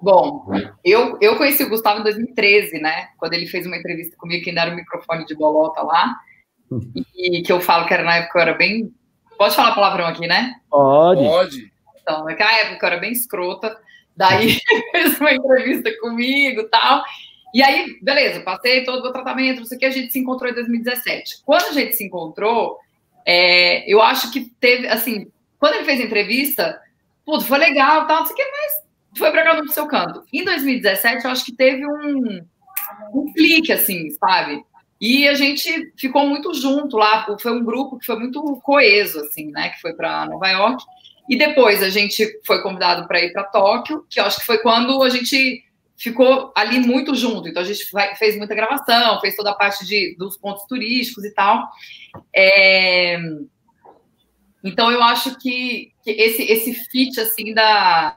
Bom, 0.00 0.46
eu, 0.84 1.18
eu 1.20 1.36
conheci 1.36 1.64
o 1.64 1.68
Gustavo 1.68 2.00
em 2.00 2.04
2013, 2.04 2.78
né? 2.78 3.08
Quando 3.18 3.34
ele 3.34 3.46
fez 3.46 3.66
uma 3.66 3.76
entrevista 3.76 4.16
comigo, 4.16 4.44
que 4.44 4.50
ainda 4.50 4.62
era 4.62 4.72
o 4.72 4.76
microfone 4.76 5.24
de 5.24 5.34
bolota 5.34 5.82
lá. 5.82 6.16
E 7.16 7.42
que 7.42 7.50
eu 7.50 7.60
falo 7.60 7.86
que 7.86 7.94
era 7.94 8.04
na 8.04 8.16
época 8.16 8.38
eu 8.38 8.42
era 8.42 8.54
bem. 8.54 8.92
Pode 9.36 9.56
falar 9.56 9.74
palavrão 9.74 10.06
aqui, 10.06 10.26
né? 10.26 10.54
Pode. 10.70 11.22
Pode. 11.22 11.72
Então, 12.00 12.24
naquela 12.24 12.52
época 12.60 12.86
eu 12.86 12.90
era 12.90 13.00
bem 13.00 13.12
escrota. 13.12 13.76
Daí 14.16 14.58
fez 14.92 15.20
uma 15.20 15.32
entrevista 15.32 15.90
comigo 16.00 16.60
e 16.60 16.68
tal. 16.68 17.02
E 17.54 17.62
aí, 17.62 17.98
beleza, 18.02 18.40
passei 18.40 18.84
todo 18.84 19.06
o 19.06 19.12
tratamento, 19.12 19.60
não 19.60 19.66
sei 19.66 19.76
o 19.76 19.80
que, 19.80 19.86
a 19.86 19.90
gente 19.90 20.12
se 20.12 20.18
encontrou 20.18 20.50
em 20.50 20.54
2017. 20.54 21.42
Quando 21.46 21.66
a 21.66 21.72
gente 21.72 21.94
se 21.94 22.04
encontrou, 22.04 22.76
é, 23.24 23.90
eu 23.90 24.02
acho 24.02 24.30
que 24.30 24.52
teve, 24.60 24.86
assim, 24.86 25.30
quando 25.58 25.74
ele 25.74 25.84
fez 25.84 26.00
a 26.00 26.04
entrevista, 26.04 26.78
puto, 27.24 27.46
foi 27.46 27.58
legal, 27.58 28.06
tal, 28.06 28.18
não 28.18 28.26
sei 28.26 28.34
o 28.34 28.36
que, 28.36 28.44
mas 28.44 28.87
foi 29.18 29.30
para 29.30 29.44
cada 29.44 29.60
um 29.60 29.64
do 29.64 29.72
seu 29.72 29.86
canto. 29.86 30.22
Em 30.32 30.44
2017, 30.44 31.24
eu 31.24 31.30
acho 31.30 31.44
que 31.44 31.52
teve 31.52 31.86
um, 31.86 32.40
um 33.12 33.32
clique, 33.32 33.72
assim, 33.72 34.10
sabe? 34.10 34.62
E 35.00 35.28
a 35.28 35.34
gente 35.34 35.92
ficou 35.96 36.26
muito 36.26 36.52
junto 36.54 36.96
lá, 36.96 37.26
foi 37.40 37.52
um 37.52 37.64
grupo 37.64 37.98
que 37.98 38.06
foi 38.06 38.18
muito 38.18 38.42
coeso, 38.62 39.20
assim, 39.20 39.50
né? 39.50 39.70
Que 39.70 39.80
foi 39.80 39.92
para 39.92 40.26
Nova 40.26 40.48
York. 40.48 40.82
E 41.28 41.36
depois 41.36 41.82
a 41.82 41.90
gente 41.90 42.40
foi 42.44 42.62
convidado 42.62 43.06
para 43.06 43.22
ir 43.22 43.32
para 43.32 43.44
Tóquio, 43.44 44.04
que 44.08 44.18
eu 44.18 44.24
acho 44.24 44.40
que 44.40 44.46
foi 44.46 44.58
quando 44.58 45.02
a 45.02 45.10
gente 45.10 45.62
ficou 45.96 46.52
ali 46.56 46.80
muito 46.80 47.14
junto. 47.14 47.48
Então 47.48 47.62
a 47.62 47.66
gente 47.66 47.84
fez 48.16 48.36
muita 48.36 48.54
gravação, 48.54 49.20
fez 49.20 49.36
toda 49.36 49.50
a 49.50 49.54
parte 49.54 49.84
de, 49.84 50.16
dos 50.16 50.36
pontos 50.36 50.64
turísticos 50.64 51.24
e 51.24 51.34
tal. 51.34 51.68
É... 52.34 53.18
Então 54.64 54.90
eu 54.90 55.02
acho 55.02 55.38
que, 55.38 55.92
que, 56.02 56.10
esse, 56.10 56.42
esse 56.42 56.74
fit 56.74 57.20
assim 57.20 57.52
da, 57.52 58.16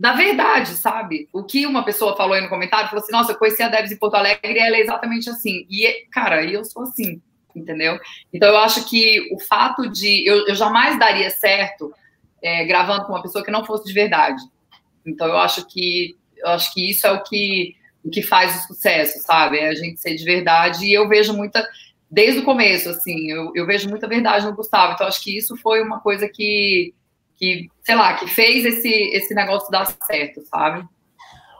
da 0.00 0.14
verdade, 0.14 0.70
sabe? 0.70 1.28
O 1.30 1.44
que 1.44 1.66
uma 1.66 1.84
pessoa 1.84 2.16
falou 2.16 2.32
aí 2.32 2.40
no 2.40 2.48
comentário, 2.48 2.88
falou 2.88 3.04
assim, 3.04 3.12
nossa, 3.12 3.32
eu 3.32 3.38
conheci 3.38 3.62
a 3.62 3.68
Debs 3.68 3.92
em 3.92 3.98
Porto 3.98 4.14
Alegre 4.14 4.54
e 4.54 4.58
ela 4.58 4.76
é 4.76 4.80
exatamente 4.80 5.28
assim. 5.28 5.66
E, 5.68 6.06
cara, 6.10 6.42
eu 6.42 6.64
sou 6.64 6.84
assim, 6.84 7.20
entendeu? 7.54 7.98
Então 8.32 8.48
eu 8.48 8.56
acho 8.56 8.88
que 8.88 9.28
o 9.30 9.38
fato 9.38 9.86
de... 9.90 10.26
Eu, 10.26 10.46
eu 10.46 10.54
jamais 10.54 10.98
daria 10.98 11.28
certo 11.30 11.92
é, 12.42 12.64
gravando 12.64 13.04
com 13.04 13.12
uma 13.12 13.20
pessoa 13.20 13.44
que 13.44 13.50
não 13.50 13.62
fosse 13.62 13.84
de 13.84 13.92
verdade. 13.92 14.42
Então 15.04 15.28
eu 15.28 15.36
acho 15.36 15.66
que 15.66 16.16
eu 16.38 16.48
acho 16.48 16.72
que 16.72 16.88
isso 16.88 17.06
é 17.06 17.12
o 17.12 17.22
que 17.22 17.76
o 18.02 18.08
que 18.08 18.22
faz 18.22 18.56
o 18.56 18.68
sucesso, 18.68 19.18
sabe? 19.20 19.58
É 19.58 19.68
a 19.68 19.74
gente 19.74 20.00
ser 20.00 20.14
de 20.14 20.24
verdade. 20.24 20.86
E 20.86 20.94
eu 20.94 21.06
vejo 21.06 21.34
muita, 21.34 21.62
desde 22.10 22.40
o 22.40 22.44
começo, 22.44 22.88
assim, 22.88 23.30
eu, 23.30 23.52
eu 23.54 23.66
vejo 23.66 23.90
muita 23.90 24.08
verdade 24.08 24.46
no 24.46 24.54
Gustavo. 24.54 24.94
Então, 24.94 25.06
acho 25.06 25.22
que 25.22 25.36
isso 25.36 25.54
foi 25.58 25.82
uma 25.82 26.00
coisa 26.00 26.26
que, 26.26 26.94
que 27.40 27.68
sei 27.82 27.94
lá, 27.94 28.14
que 28.14 28.26
fez 28.26 28.64
esse, 28.66 28.88
esse 28.88 29.34
negócio 29.34 29.70
dar 29.70 29.86
certo, 29.86 30.42
sabe? 30.44 30.86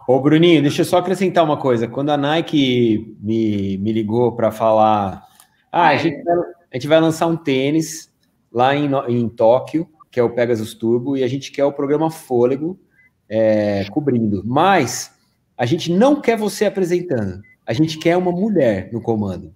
Ô, 0.07 0.21
Bruninho, 0.21 0.61
deixa 0.61 0.83
eu 0.83 0.85
só 0.85 0.99
acrescentar 0.99 1.43
uma 1.43 1.57
coisa. 1.57 1.89
Quando 1.89 2.11
a 2.11 2.17
Nike 2.17 3.17
me, 3.21 3.79
me 3.79 3.93
ligou 3.93 4.33
para 4.37 4.51
falar, 4.51 5.25
ah, 5.73 5.89
a 5.89 5.97
gente, 5.97 6.23
vai, 6.23 6.37
a 6.37 6.77
gente 6.77 6.87
vai 6.87 7.01
lançar 7.01 7.27
um 7.27 7.37
tênis 7.37 8.13
lá 8.53 8.77
em, 8.77 8.91
em 9.09 9.29
Tóquio, 9.29 9.89
que 10.11 10.21
é 10.21 10.23
o 10.23 10.35
Pegasus 10.35 10.75
Turbo, 10.75 11.17
e 11.17 11.25
a 11.25 11.29
gente 11.29 11.51
quer 11.51 11.65
o 11.65 11.73
programa 11.73 12.11
Fôlego 12.11 12.79
é, 13.29 13.85
cobrindo. 13.91 14.43
Mas 14.45 15.17
a 15.57 15.65
gente 15.65 15.91
não 15.91 16.21
quer 16.21 16.37
você 16.37 16.67
apresentando, 16.67 17.41
a 17.65 17.73
gente 17.73 17.99
quer 17.99 18.17
uma 18.17 18.33
mulher 18.33 18.91
no 18.93 19.01
comando. 19.01 19.55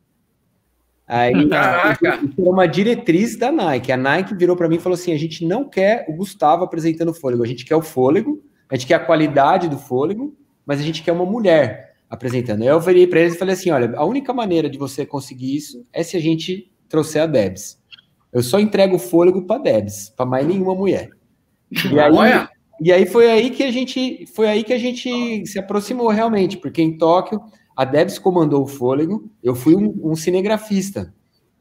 Aí, 1.06 1.48
Caraca. 1.48 2.20
Isso 2.24 2.50
uma 2.50 2.66
diretriz 2.66 3.36
da 3.36 3.52
Nike. 3.52 3.92
A 3.92 3.96
Nike 3.96 4.34
virou 4.34 4.56
para 4.56 4.68
mim 4.68 4.76
e 4.76 4.80
falou 4.80 4.94
assim: 4.94 5.12
a 5.12 5.18
gente 5.18 5.44
não 5.44 5.68
quer 5.68 6.06
o 6.08 6.14
Gustavo 6.14 6.64
apresentando 6.64 7.10
o 7.10 7.14
fôlego, 7.14 7.42
a 7.42 7.46
gente 7.46 7.64
quer 7.64 7.76
o 7.76 7.82
fôlego, 7.82 8.42
a 8.68 8.74
gente 8.74 8.86
quer 8.86 8.94
a 8.94 9.00
qualidade 9.00 9.68
do 9.68 9.78
fôlego, 9.78 10.36
mas 10.64 10.80
a 10.80 10.82
gente 10.82 11.02
quer 11.02 11.12
uma 11.12 11.26
mulher 11.26 11.94
apresentando. 12.08 12.62
Aí 12.62 12.68
eu 12.68 12.80
virei 12.80 13.06
para 13.06 13.20
eles 13.20 13.34
e 13.34 13.38
falei 13.38 13.54
assim: 13.54 13.70
olha, 13.70 13.92
a 13.96 14.04
única 14.04 14.32
maneira 14.32 14.68
de 14.68 14.78
você 14.78 15.04
conseguir 15.04 15.56
isso 15.56 15.86
é 15.92 16.02
se 16.02 16.16
a 16.16 16.20
gente 16.20 16.70
trouxer 16.88 17.22
a 17.22 17.26
Debs. 17.26 17.82
Eu 18.32 18.42
só 18.42 18.58
entrego 18.58 18.96
o 18.96 18.98
fôlego 18.98 19.42
para 19.42 19.60
Debs, 19.60 20.12
para 20.16 20.26
mais 20.26 20.46
nenhuma 20.46 20.74
mulher. 20.74 21.10
E 21.70 22.00
aí, 22.00 22.46
e 22.80 22.92
aí 22.92 23.06
foi 23.06 23.30
aí 23.30 23.50
que 23.50 23.62
a 23.62 23.70
gente 23.70 24.26
foi 24.34 24.48
aí 24.48 24.64
que 24.64 24.72
a 24.72 24.78
gente 24.78 25.46
se 25.46 25.58
aproximou 25.58 26.08
realmente, 26.08 26.56
porque 26.56 26.82
em 26.82 26.96
Tóquio 26.96 27.40
a 27.76 27.84
Debs 27.84 28.18
comandou 28.18 28.62
o 28.62 28.66
fôlego, 28.66 29.30
eu 29.42 29.54
fui 29.54 29.74
um, 29.74 29.94
um 30.02 30.14
cinegrafista, 30.14 31.14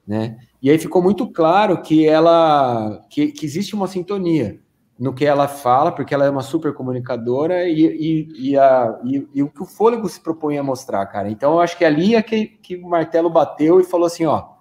né? 0.08 0.38
E 0.62 0.70
aí 0.70 0.78
ficou 0.78 1.02
muito 1.02 1.28
claro 1.28 1.82
que 1.82 2.08
ela 2.08 3.02
que, 3.10 3.32
que, 3.32 3.46
existe 3.46 3.76
uma 3.76 3.88
sintonia 3.88 4.60
no 4.98 5.14
que 5.14 5.26
ela 5.26 5.48
fala, 5.48 5.92
porque 5.92 6.14
ela 6.14 6.26
é 6.26 6.30
uma 6.30 6.42
super 6.42 6.74
comunicadora 6.74 7.68
e, 7.68 7.82
e, 7.82 8.52
e, 8.52 8.58
a, 8.58 9.00
e, 9.04 9.28
e 9.34 9.44
o 9.44 9.50
que 9.50 9.62
o 9.62 9.66
fôlego 9.66 10.08
se 10.08 10.22
propõe 10.22 10.58
a 10.58 10.64
mostrar, 10.64 11.06
cara. 11.08 11.30
Então 11.30 11.54
eu 11.54 11.60
acho 11.60 11.78
que 11.78 11.84
ali 11.84 12.16
é 12.16 12.22
que, 12.22 12.46
que 12.46 12.78
o 12.78 12.88
martelo 12.88 13.30
bateu 13.30 13.82
e 13.82 13.84
falou 13.84 14.06
assim, 14.06 14.26
ó, 14.26 14.54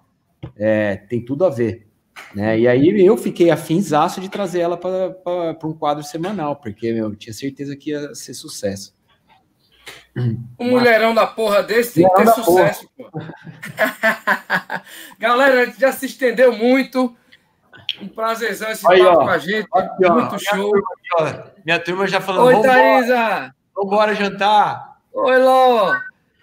é, 0.57 0.97
tem 0.97 1.23
tudo 1.23 1.45
a 1.45 1.49
ver. 1.49 1.87
Né? 2.35 2.59
E 2.59 2.67
aí 2.67 3.05
eu 3.05 3.15
fiquei 3.15 3.49
afinzaço 3.49 4.19
de 4.19 4.29
trazer 4.29 4.59
ela 4.59 4.77
para 4.77 5.67
um 5.67 5.73
quadro 5.73 6.03
semanal, 6.03 6.55
porque 6.55 6.91
meu, 6.91 7.09
eu 7.09 7.15
tinha 7.15 7.33
certeza 7.33 7.75
que 7.75 7.91
ia 7.91 8.13
ser 8.13 8.33
sucesso. 8.33 8.93
Um 10.15 10.69
mulherão 10.69 11.13
da 11.13 11.25
porra 11.25 11.63
desse 11.63 12.01
tem 12.01 12.09
que 12.09 12.15
ter 12.15 12.27
sucesso, 12.31 12.89
pô. 12.95 13.09
Galera, 15.17 15.61
a 15.61 15.65
gente 15.65 15.79
já 15.79 15.91
se 15.91 16.05
estendeu 16.05 16.55
muito. 16.55 17.15
Um 18.01 18.07
prazerzão 18.07 18.69
esse 18.69 18.89
Aí, 18.89 18.99
papo 18.99 19.17
ó, 19.17 19.23
com 19.23 19.29
a 19.29 19.37
gente. 19.37 19.67
Aqui, 19.73 20.09
muito 20.09 20.35
minha 20.35 20.39
show. 20.39 20.71
Turma, 20.71 21.53
minha 21.65 21.79
turma 21.79 22.07
já 22.07 22.21
falando. 22.21 22.45
Oi, 22.45 22.61
Thaisa. 22.61 23.53
Vambora 23.75 24.13
jantar. 24.13 24.99
Oi, 25.11 25.37
Ló. 25.39 25.95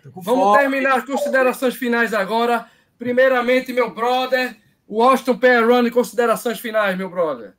Vamos 0.05 0.25
fome. 0.25 0.59
terminar 0.59 0.99
as 0.99 1.05
considerações 1.05 1.77
finais 1.77 2.13
agora. 2.13 2.67
Primeiramente, 2.99 3.73
meu 3.73 3.95
brother, 3.95 4.57
Washington 4.89 5.39
Perrone, 5.39 5.91
considerações 5.91 6.59
finais, 6.59 6.97
meu 6.97 7.09
brother. 7.09 7.55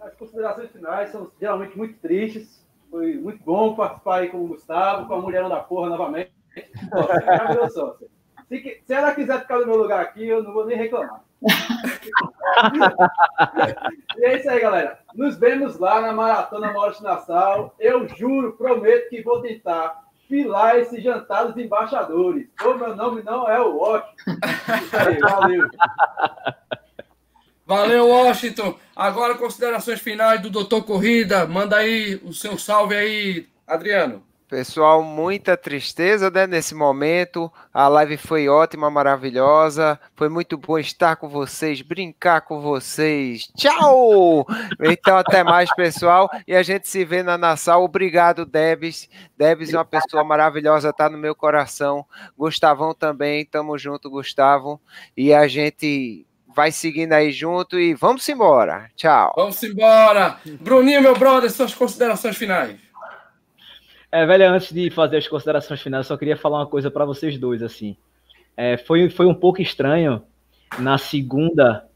As 0.00 0.14
considerações 0.14 0.70
finais 0.70 1.10
são 1.10 1.30
geralmente 1.38 1.76
muito 1.76 1.98
tristes 1.98 2.55
foi 2.90 3.14
muito 3.14 3.42
bom 3.44 3.74
participar 3.74 4.16
aí 4.16 4.28
com 4.28 4.44
o 4.44 4.48
Gustavo, 4.48 5.06
com 5.06 5.14
a 5.14 5.20
mulher 5.20 5.48
da 5.48 5.60
porra 5.60 5.88
novamente. 5.88 6.32
se, 8.48 8.82
se 8.84 8.94
ela 8.94 9.14
quiser 9.14 9.40
ficar 9.40 9.58
no 9.58 9.66
meu 9.66 9.76
lugar 9.76 10.00
aqui, 10.00 10.26
eu 10.26 10.42
não 10.42 10.52
vou 10.52 10.66
nem 10.66 10.76
reclamar. 10.76 11.22
e 14.18 14.24
é 14.24 14.36
isso 14.36 14.48
aí, 14.48 14.60
galera. 14.60 14.98
Nos 15.14 15.36
vemos 15.36 15.78
lá 15.78 16.00
na 16.00 16.12
Maratona 16.12 16.72
Morte 16.72 17.02
Nassau. 17.02 17.74
Eu 17.78 18.08
juro, 18.08 18.56
prometo 18.56 19.10
que 19.10 19.22
vou 19.22 19.42
tentar 19.42 20.04
filar 20.28 20.78
esse 20.78 21.00
jantar 21.00 21.46
dos 21.46 21.56
embaixadores. 21.56 22.48
O 22.64 22.74
meu 22.74 22.96
nome 22.96 23.22
não 23.22 23.48
é 23.48 23.60
o 23.60 23.76
Washington. 23.76 24.32
Isso 24.82 24.96
aí, 24.96 25.18
valeu. 25.18 25.68
Valeu, 27.66 28.08
Washington. 28.08 28.78
Agora, 28.94 29.34
considerações 29.34 30.00
finais 30.00 30.40
do 30.40 30.48
Doutor 30.48 30.84
Corrida. 30.84 31.46
Manda 31.46 31.76
aí 31.76 32.20
o 32.24 32.32
seu 32.32 32.56
salve 32.56 32.94
aí, 32.94 33.48
Adriano. 33.66 34.22
Pessoal, 34.48 35.02
muita 35.02 35.56
tristeza 35.56 36.30
né, 36.30 36.46
nesse 36.46 36.72
momento. 36.72 37.52
A 37.74 37.88
live 37.88 38.16
foi 38.16 38.48
ótima, 38.48 38.88
maravilhosa. 38.88 39.98
Foi 40.14 40.28
muito 40.28 40.56
bom 40.56 40.78
estar 40.78 41.16
com 41.16 41.28
vocês, 41.28 41.82
brincar 41.82 42.42
com 42.42 42.60
vocês. 42.60 43.48
Tchau! 43.56 44.46
Então, 44.80 45.16
até 45.16 45.42
mais, 45.42 45.74
pessoal. 45.74 46.30
E 46.46 46.54
a 46.54 46.62
gente 46.62 46.88
se 46.88 47.04
vê 47.04 47.24
na 47.24 47.36
Nassau. 47.36 47.82
Obrigado, 47.82 48.46
Debs. 48.46 49.08
Debs 49.36 49.74
é 49.74 49.78
uma 49.78 49.84
pessoa 49.84 50.22
maravilhosa, 50.22 50.92
tá 50.92 51.10
no 51.10 51.18
meu 51.18 51.34
coração. 51.34 52.06
Gustavão 52.38 52.94
também. 52.94 53.44
Tamo 53.44 53.76
junto, 53.76 54.08
Gustavo. 54.08 54.80
E 55.16 55.34
a 55.34 55.48
gente 55.48 56.25
vai 56.56 56.72
seguindo 56.72 57.12
aí 57.12 57.30
junto 57.30 57.78
e 57.78 57.92
vamos 57.92 58.26
embora. 58.30 58.90
Tchau. 58.96 59.34
Vamos 59.36 59.62
embora. 59.62 60.38
Bruninho, 60.58 61.02
meu 61.02 61.14
brother, 61.14 61.50
suas 61.50 61.74
considerações 61.74 62.34
finais. 62.34 62.80
É, 64.10 64.24
velho, 64.24 64.48
antes 64.48 64.72
de 64.72 64.88
fazer 64.88 65.18
as 65.18 65.28
considerações 65.28 65.82
finais, 65.82 66.06
só 66.06 66.16
queria 66.16 66.36
falar 66.36 66.60
uma 66.60 66.66
coisa 66.66 66.90
para 66.90 67.04
vocês 67.04 67.36
dois, 67.38 67.62
assim. 67.62 67.94
É, 68.56 68.78
foi, 68.78 69.10
foi 69.10 69.26
um 69.26 69.34
pouco 69.34 69.60
estranho 69.60 70.22
na 70.78 70.96
segunda, 70.96 71.86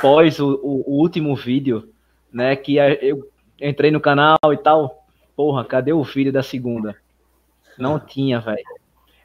pós 0.00 0.38
o, 0.38 0.60
o, 0.62 0.92
o 0.92 1.00
último 1.00 1.34
vídeo, 1.34 1.92
né, 2.32 2.54
que 2.54 2.76
eu 2.76 3.28
entrei 3.60 3.90
no 3.90 4.00
canal 4.00 4.38
e 4.52 4.56
tal, 4.56 5.04
porra, 5.34 5.64
cadê 5.64 5.92
o 5.92 6.04
vídeo 6.04 6.32
da 6.32 6.42
segunda? 6.42 6.94
Não 7.76 7.98
tinha, 7.98 8.38
velho. 8.40 8.62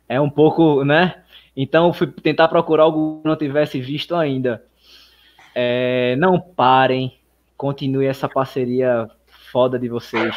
É 0.07 0.19
um 0.19 0.29
pouco, 0.29 0.83
né? 0.83 1.21
Então 1.55 1.93
fui 1.93 2.07
tentar 2.07 2.47
procurar 2.47 2.83
algo 2.83 3.21
que 3.21 3.27
não 3.27 3.35
tivesse 3.35 3.79
visto 3.79 4.15
ainda. 4.15 4.63
É, 5.61 6.15
não 6.15 6.39
parem, 6.39 7.19
continue 7.57 8.05
essa 8.05 8.29
parceria 8.29 9.09
foda 9.51 9.77
de 9.77 9.89
vocês. 9.89 10.33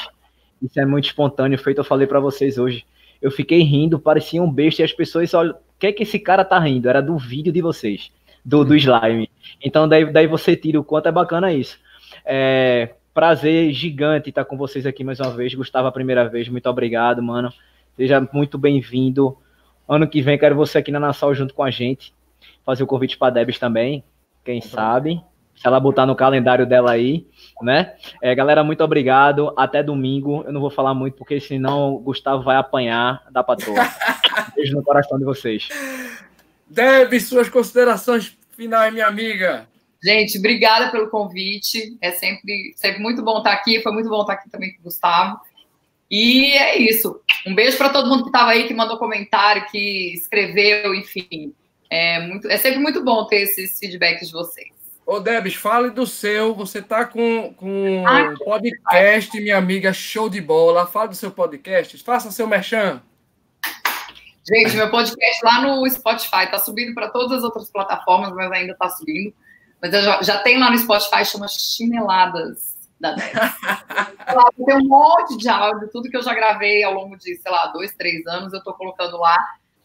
Isso 0.61 0.81
é 0.81 0.85
muito 0.85 1.05
espontâneo, 1.05 1.57
feito 1.57 1.79
eu 1.79 1.85
falei 1.85 2.09
para 2.09 2.19
vocês 2.19 2.59
hoje. 2.59 2.85
Eu 3.21 3.31
fiquei 3.31 3.61
rindo, 3.61 4.01
parecia 4.01 4.43
um 4.43 4.51
besta 4.51 4.83
e 4.83 4.85
as 4.85 4.93
pessoas 4.93 5.33
olham, 5.33 5.53
o 5.53 5.79
que 5.79 5.87
é 5.87 5.93
que 5.93 6.03
esse 6.03 6.19
cara 6.19 6.45
tá 6.45 6.59
rindo? 6.59 6.89
Era 6.89 7.01
do 7.01 7.17
vídeo 7.17 7.53
de 7.53 7.63
vocês, 7.63 8.11
do, 8.45 8.65
do 8.65 8.75
slime. 8.75 9.31
Então 9.63 9.89
daí, 9.89 10.13
daí 10.13 10.27
você 10.27 10.57
tira 10.57 10.81
o 10.81 10.83
quanto 10.83 11.07
é 11.09 11.13
bacana 11.13 11.53
isso. 11.53 11.79
É, 12.25 12.93
prazer 13.15 13.73
gigante 13.73 14.31
estar 14.31 14.45
com 14.45 14.57
vocês 14.57 14.87
aqui 14.87 15.05
mais 15.05 15.21
uma 15.21 15.31
vez. 15.31 15.55
Gustavo, 15.55 15.87
a 15.87 15.93
primeira 15.93 16.29
vez, 16.29 16.49
muito 16.49 16.69
obrigado, 16.69 17.23
mano. 17.23 17.53
Seja 17.97 18.29
muito 18.33 18.59
bem-vindo. 18.59 19.39
Ano 19.89 20.09
que 20.09 20.21
vem 20.21 20.37
quero 20.37 20.57
você 20.57 20.79
aqui 20.79 20.91
na 20.91 20.99
Nassau 20.99 21.33
junto 21.33 21.55
com 21.55 21.63
a 21.63 21.71
gente. 21.71 22.13
Fazer 22.65 22.83
o 22.83 22.89
convite 22.89 23.17
para 23.17 23.35
Debs 23.35 23.57
também 23.57 24.03
quem 24.45 24.61
sabe. 24.61 25.23
Se 25.55 25.67
ela 25.67 25.79
botar 25.79 26.07
no 26.07 26.17
calendário 26.17 26.67
dela 26.67 26.93
aí, 26.93 27.27
né? 27.61 27.95
É, 28.21 28.35
galera, 28.35 28.65
muito 28.65 28.83
obrigado. 28.83 29.53
Até 29.57 29.83
domingo. 29.83 30.43
Eu 30.45 30.53
não 30.53 30.61
vou 30.61 30.71
falar 30.71 30.93
muito, 30.95 31.17
porque 31.17 31.39
senão 31.41 31.95
o 31.95 31.99
Gustavo 32.01 32.43
vai 32.43 32.57
apanhar 32.57 33.25
da 33.31 33.45
patroa. 33.45 33.77
Beijo 34.57 34.75
no 34.75 34.83
coração 34.83 35.19
de 35.19 35.25
vocês. 35.25 35.69
Deve 36.67 37.21
suas 37.21 37.49
considerações 37.49 38.37
finais, 38.57 38.93
minha 38.93 39.07
amiga. 39.07 39.69
Gente, 40.03 40.39
obrigada 40.39 40.91
pelo 40.91 41.11
convite. 41.11 41.97
É 42.01 42.11
sempre, 42.11 42.73
sempre 42.75 43.01
muito 43.01 43.23
bom 43.23 43.39
estar 43.39 43.53
aqui. 43.53 43.81
Foi 43.83 43.93
muito 43.93 44.09
bom 44.09 44.23
estar 44.23 44.33
aqui 44.33 44.51
também 44.51 44.75
com 44.75 44.81
o 44.81 44.85
Gustavo. 44.85 45.39
E 46.11 46.53
é 46.53 46.77
isso. 46.77 47.21
Um 47.47 47.55
beijo 47.55 47.79
para 47.79 47.89
todo 47.89 48.09
mundo 48.09 48.25
que 48.25 48.29
estava 48.29 48.51
aí, 48.51 48.67
que 48.67 48.75
mandou 48.75 48.99
comentário, 48.99 49.67
que 49.71 50.13
escreveu, 50.13 50.95
enfim. 50.95 51.55
É, 51.93 52.21
muito, 52.21 52.51
é 52.51 52.57
sempre 52.57 52.79
muito 52.79 53.05
bom 53.05 53.27
ter 53.27 53.43
esses 53.43 53.79
feedbacks 53.79 54.29
de 54.29 54.33
vocês. 54.33 54.71
Ô, 55.05 55.21
Debs, 55.21 55.55
fale 55.55 55.91
do 55.91 56.07
seu. 56.07 56.55
Você 56.55 56.79
está 56.79 57.05
com, 57.05 57.53
com 57.53 58.03
ah, 58.07 58.31
um 58.31 58.37
podcast, 58.37 59.39
minha 59.39 59.59
amiga, 59.59 59.93
show 59.93 60.27
de 60.31 60.41
bola. 60.41 60.87
Fale 60.87 61.11
do 61.11 61.15
seu 61.15 61.31
podcast. 61.31 62.03
Faça 62.03 62.31
seu 62.31 62.47
merchan. 62.47 63.03
Gente, 64.49 64.75
meu 64.75 64.91
podcast 64.91 65.45
lá 65.45 65.61
no 65.61 65.87
Spotify 65.91 66.45
está 66.45 66.59
subindo 66.59 66.95
para 66.95 67.11
todas 67.11 67.37
as 67.37 67.45
outras 67.45 67.71
plataformas, 67.71 68.33
mas 68.33 68.51
ainda 68.51 68.73
está 68.73 68.89
subindo. 68.89 69.35
Mas 69.79 69.93
eu 69.93 70.01
já, 70.01 70.23
já 70.23 70.39
tenho 70.39 70.61
lá 70.61 70.71
no 70.71 70.79
Spotify, 70.79 71.27
chama 71.27 71.47
Chineladas 71.47 72.89
da 72.99 73.13
Debs. 73.13 73.33
tem 74.65 74.77
um 74.77 74.89
monte 74.89 75.37
de 75.37 75.47
áudio, 75.47 75.91
tudo 75.93 76.09
que 76.09 76.17
eu 76.17 76.23
já 76.23 76.33
gravei 76.33 76.83
ao 76.85 76.95
longo 76.95 77.19
de, 77.19 77.37
sei 77.37 77.53
lá, 77.53 77.67
dois, 77.67 77.93
três 77.93 78.27
anos, 78.27 78.55
eu 78.55 78.61
estou 78.61 78.73
colocando 78.73 79.19
lá 79.19 79.37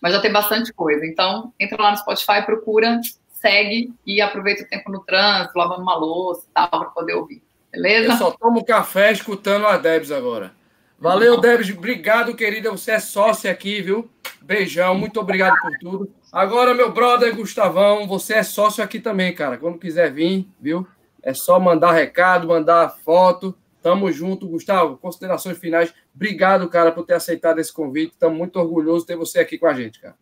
mas 0.02 0.14
já 0.14 0.22
tem 0.22 0.32
bastante 0.32 0.74
coisa. 0.74 1.06
Então, 1.06 1.54
entra 1.60 1.82
lá 1.82 1.92
no 1.92 1.98
Spotify, 1.98 2.46
procura, 2.46 3.00
segue 3.32 3.94
e 4.06 4.22
aproveita 4.22 4.64
o 4.64 4.68
tempo 4.68 4.92
no 4.92 5.04
trânsito, 5.04 5.58
lavando 5.58 5.82
uma 5.82 5.96
louça 5.96 6.46
e 6.50 6.54
tal, 6.54 6.70
para 6.70 6.90
poder 6.90 7.14
ouvir. 7.14 7.42
Beleza? 7.72 8.14
Eu 8.14 8.18
só 8.18 8.32
tomo 8.32 8.66
café 8.66 9.12
escutando 9.12 9.68
a 9.68 9.78
Debs 9.78 10.12
agora. 10.12 10.54
Valeu, 11.00 11.40
Debs. 11.40 11.70
Obrigado, 11.70 12.36
querida. 12.36 12.72
Você 12.72 12.92
é 12.92 13.00
sócia 13.00 13.52
aqui, 13.52 13.82
viu? 13.82 14.10
Beijão. 14.42 14.96
Muito 14.96 15.20
obrigado 15.20 15.56
por 15.62 15.72
tudo. 15.80 16.12
Agora, 16.32 16.74
meu 16.74 16.92
brother 16.92 17.36
Gustavão, 17.36 18.08
você 18.08 18.36
é 18.36 18.44
sócio 18.44 18.84
aqui 18.84 19.00
também, 19.00 19.34
cara. 19.34 19.58
Quando 19.58 19.78
quiser 19.78 20.12
vir, 20.12 20.50
viu? 20.60 20.88
É 21.22 21.34
só 21.34 21.60
mandar 21.60 21.92
recado, 21.92 22.48
mandar 22.48 22.98
foto. 23.06 23.56
Tamo 23.82 24.12
junto, 24.12 24.48
Gustavo. 24.48 24.98
Considerações 24.98 25.58
finais. 25.60 25.94
Obrigado, 26.18 26.68
cara, 26.68 26.92
por 26.92 27.06
ter 27.06 27.14
aceitado 27.14 27.60
esse 27.60 27.72
convite. 27.72 28.14
Estamos 28.14 28.36
muito 28.36 28.58
orgulhosos 28.58 29.02
de 29.02 29.08
ter 29.10 29.16
você 29.16 29.38
aqui 29.38 29.56
com 29.56 29.68
a 29.68 29.74
gente, 29.76 30.02
cara. 30.02 30.16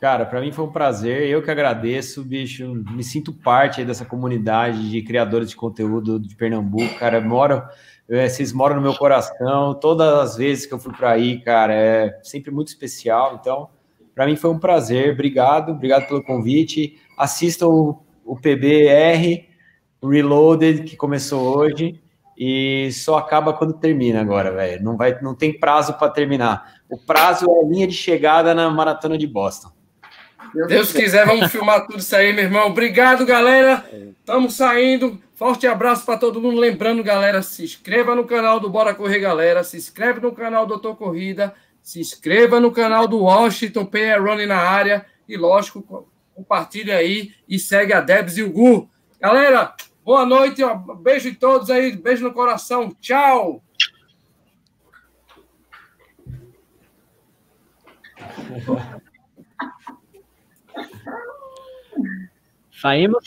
Cara, 0.00 0.24
para 0.24 0.40
mim 0.40 0.52
foi 0.52 0.64
um 0.64 0.70
prazer. 0.70 1.28
Eu 1.28 1.42
que 1.42 1.50
agradeço, 1.50 2.22
bicho. 2.22 2.72
Me 2.92 3.02
sinto 3.02 3.32
parte 3.32 3.84
dessa 3.84 4.04
comunidade 4.04 4.88
de 4.88 5.02
criadores 5.02 5.50
de 5.50 5.56
conteúdo 5.56 6.20
de 6.20 6.36
Pernambuco, 6.36 6.96
cara. 7.00 7.20
Moro, 7.20 7.60
é, 8.08 8.28
vocês 8.28 8.52
moram 8.52 8.76
no 8.76 8.82
meu 8.82 8.94
coração. 8.94 9.74
Todas 9.74 10.06
as 10.06 10.36
vezes 10.36 10.64
que 10.64 10.72
eu 10.72 10.78
fui 10.78 10.92
para 10.92 11.10
aí, 11.10 11.40
cara, 11.40 11.74
é 11.74 12.20
sempre 12.22 12.52
muito 12.52 12.68
especial. 12.68 13.36
Então, 13.40 13.68
para 14.14 14.26
mim 14.26 14.36
foi 14.36 14.50
um 14.50 14.60
prazer. 14.60 15.12
Obrigado, 15.12 15.72
obrigado 15.72 16.06
pelo 16.06 16.22
convite. 16.22 17.00
Assistam 17.18 17.66
o, 17.66 18.00
o 18.24 18.36
PBR 18.36 19.48
Reloaded 20.00 20.84
que 20.84 20.94
começou 20.94 21.58
hoje 21.58 22.00
e 22.36 22.90
só 22.92 23.16
acaba 23.16 23.52
quando 23.52 23.74
termina 23.74 24.20
agora, 24.20 24.52
velho. 24.52 24.82
Não 24.82 24.96
vai, 24.96 25.18
não 25.22 25.34
tem 25.34 25.58
prazo 25.58 25.94
para 25.94 26.10
terminar. 26.10 26.74
O 26.88 26.98
prazo 26.98 27.46
é 27.50 27.64
a 27.64 27.68
linha 27.68 27.86
de 27.86 27.94
chegada 27.94 28.54
na 28.54 28.68
maratona 28.70 29.16
de 29.16 29.26
Boston. 29.26 29.70
Deus 30.68 30.92
quiser, 30.92 31.26
vamos 31.26 31.50
filmar 31.50 31.86
tudo 31.86 31.98
isso 31.98 32.14
aí, 32.14 32.32
meu 32.32 32.44
irmão. 32.44 32.68
Obrigado, 32.68 33.26
galera. 33.26 33.84
Estamos 34.18 34.54
saindo. 34.54 35.20
Forte 35.34 35.66
abraço 35.66 36.06
para 36.06 36.18
todo 36.18 36.40
mundo. 36.40 36.58
Lembrando, 36.58 37.02
galera, 37.02 37.42
se 37.42 37.64
inscreva 37.64 38.14
no 38.14 38.24
canal 38.24 38.58
do 38.60 38.70
Bora 38.70 38.94
Correr, 38.94 39.18
galera. 39.18 39.64
Se 39.64 39.76
inscreve 39.76 40.20
no 40.20 40.32
canal 40.32 40.64
do 40.64 40.74
Doutor 40.74 40.96
Corrida. 40.96 41.54
Se 41.82 42.00
inscreva 42.00 42.58
no 42.58 42.70
canal 42.70 43.06
do 43.06 43.18
Washington 43.18 43.84
PR 43.84 44.20
Running 44.20 44.46
na 44.46 44.58
área. 44.58 45.04
E, 45.28 45.36
lógico, 45.36 46.08
compartilha 46.34 46.96
aí 46.96 47.32
e 47.48 47.58
segue 47.58 47.92
a 47.92 48.00
Debs 48.00 48.38
e 48.38 48.42
o 48.42 48.50
Gu. 48.50 48.88
Galera, 49.20 49.74
boa 50.06 50.24
noite. 50.24 50.62
Beijo 51.02 51.28
em 51.28 51.34
todos 51.34 51.68
aí. 51.68 51.96
Beijo 51.96 52.22
no 52.22 52.32
coração. 52.32 52.94
Tchau. 53.00 53.60
Saímos? 62.70 63.24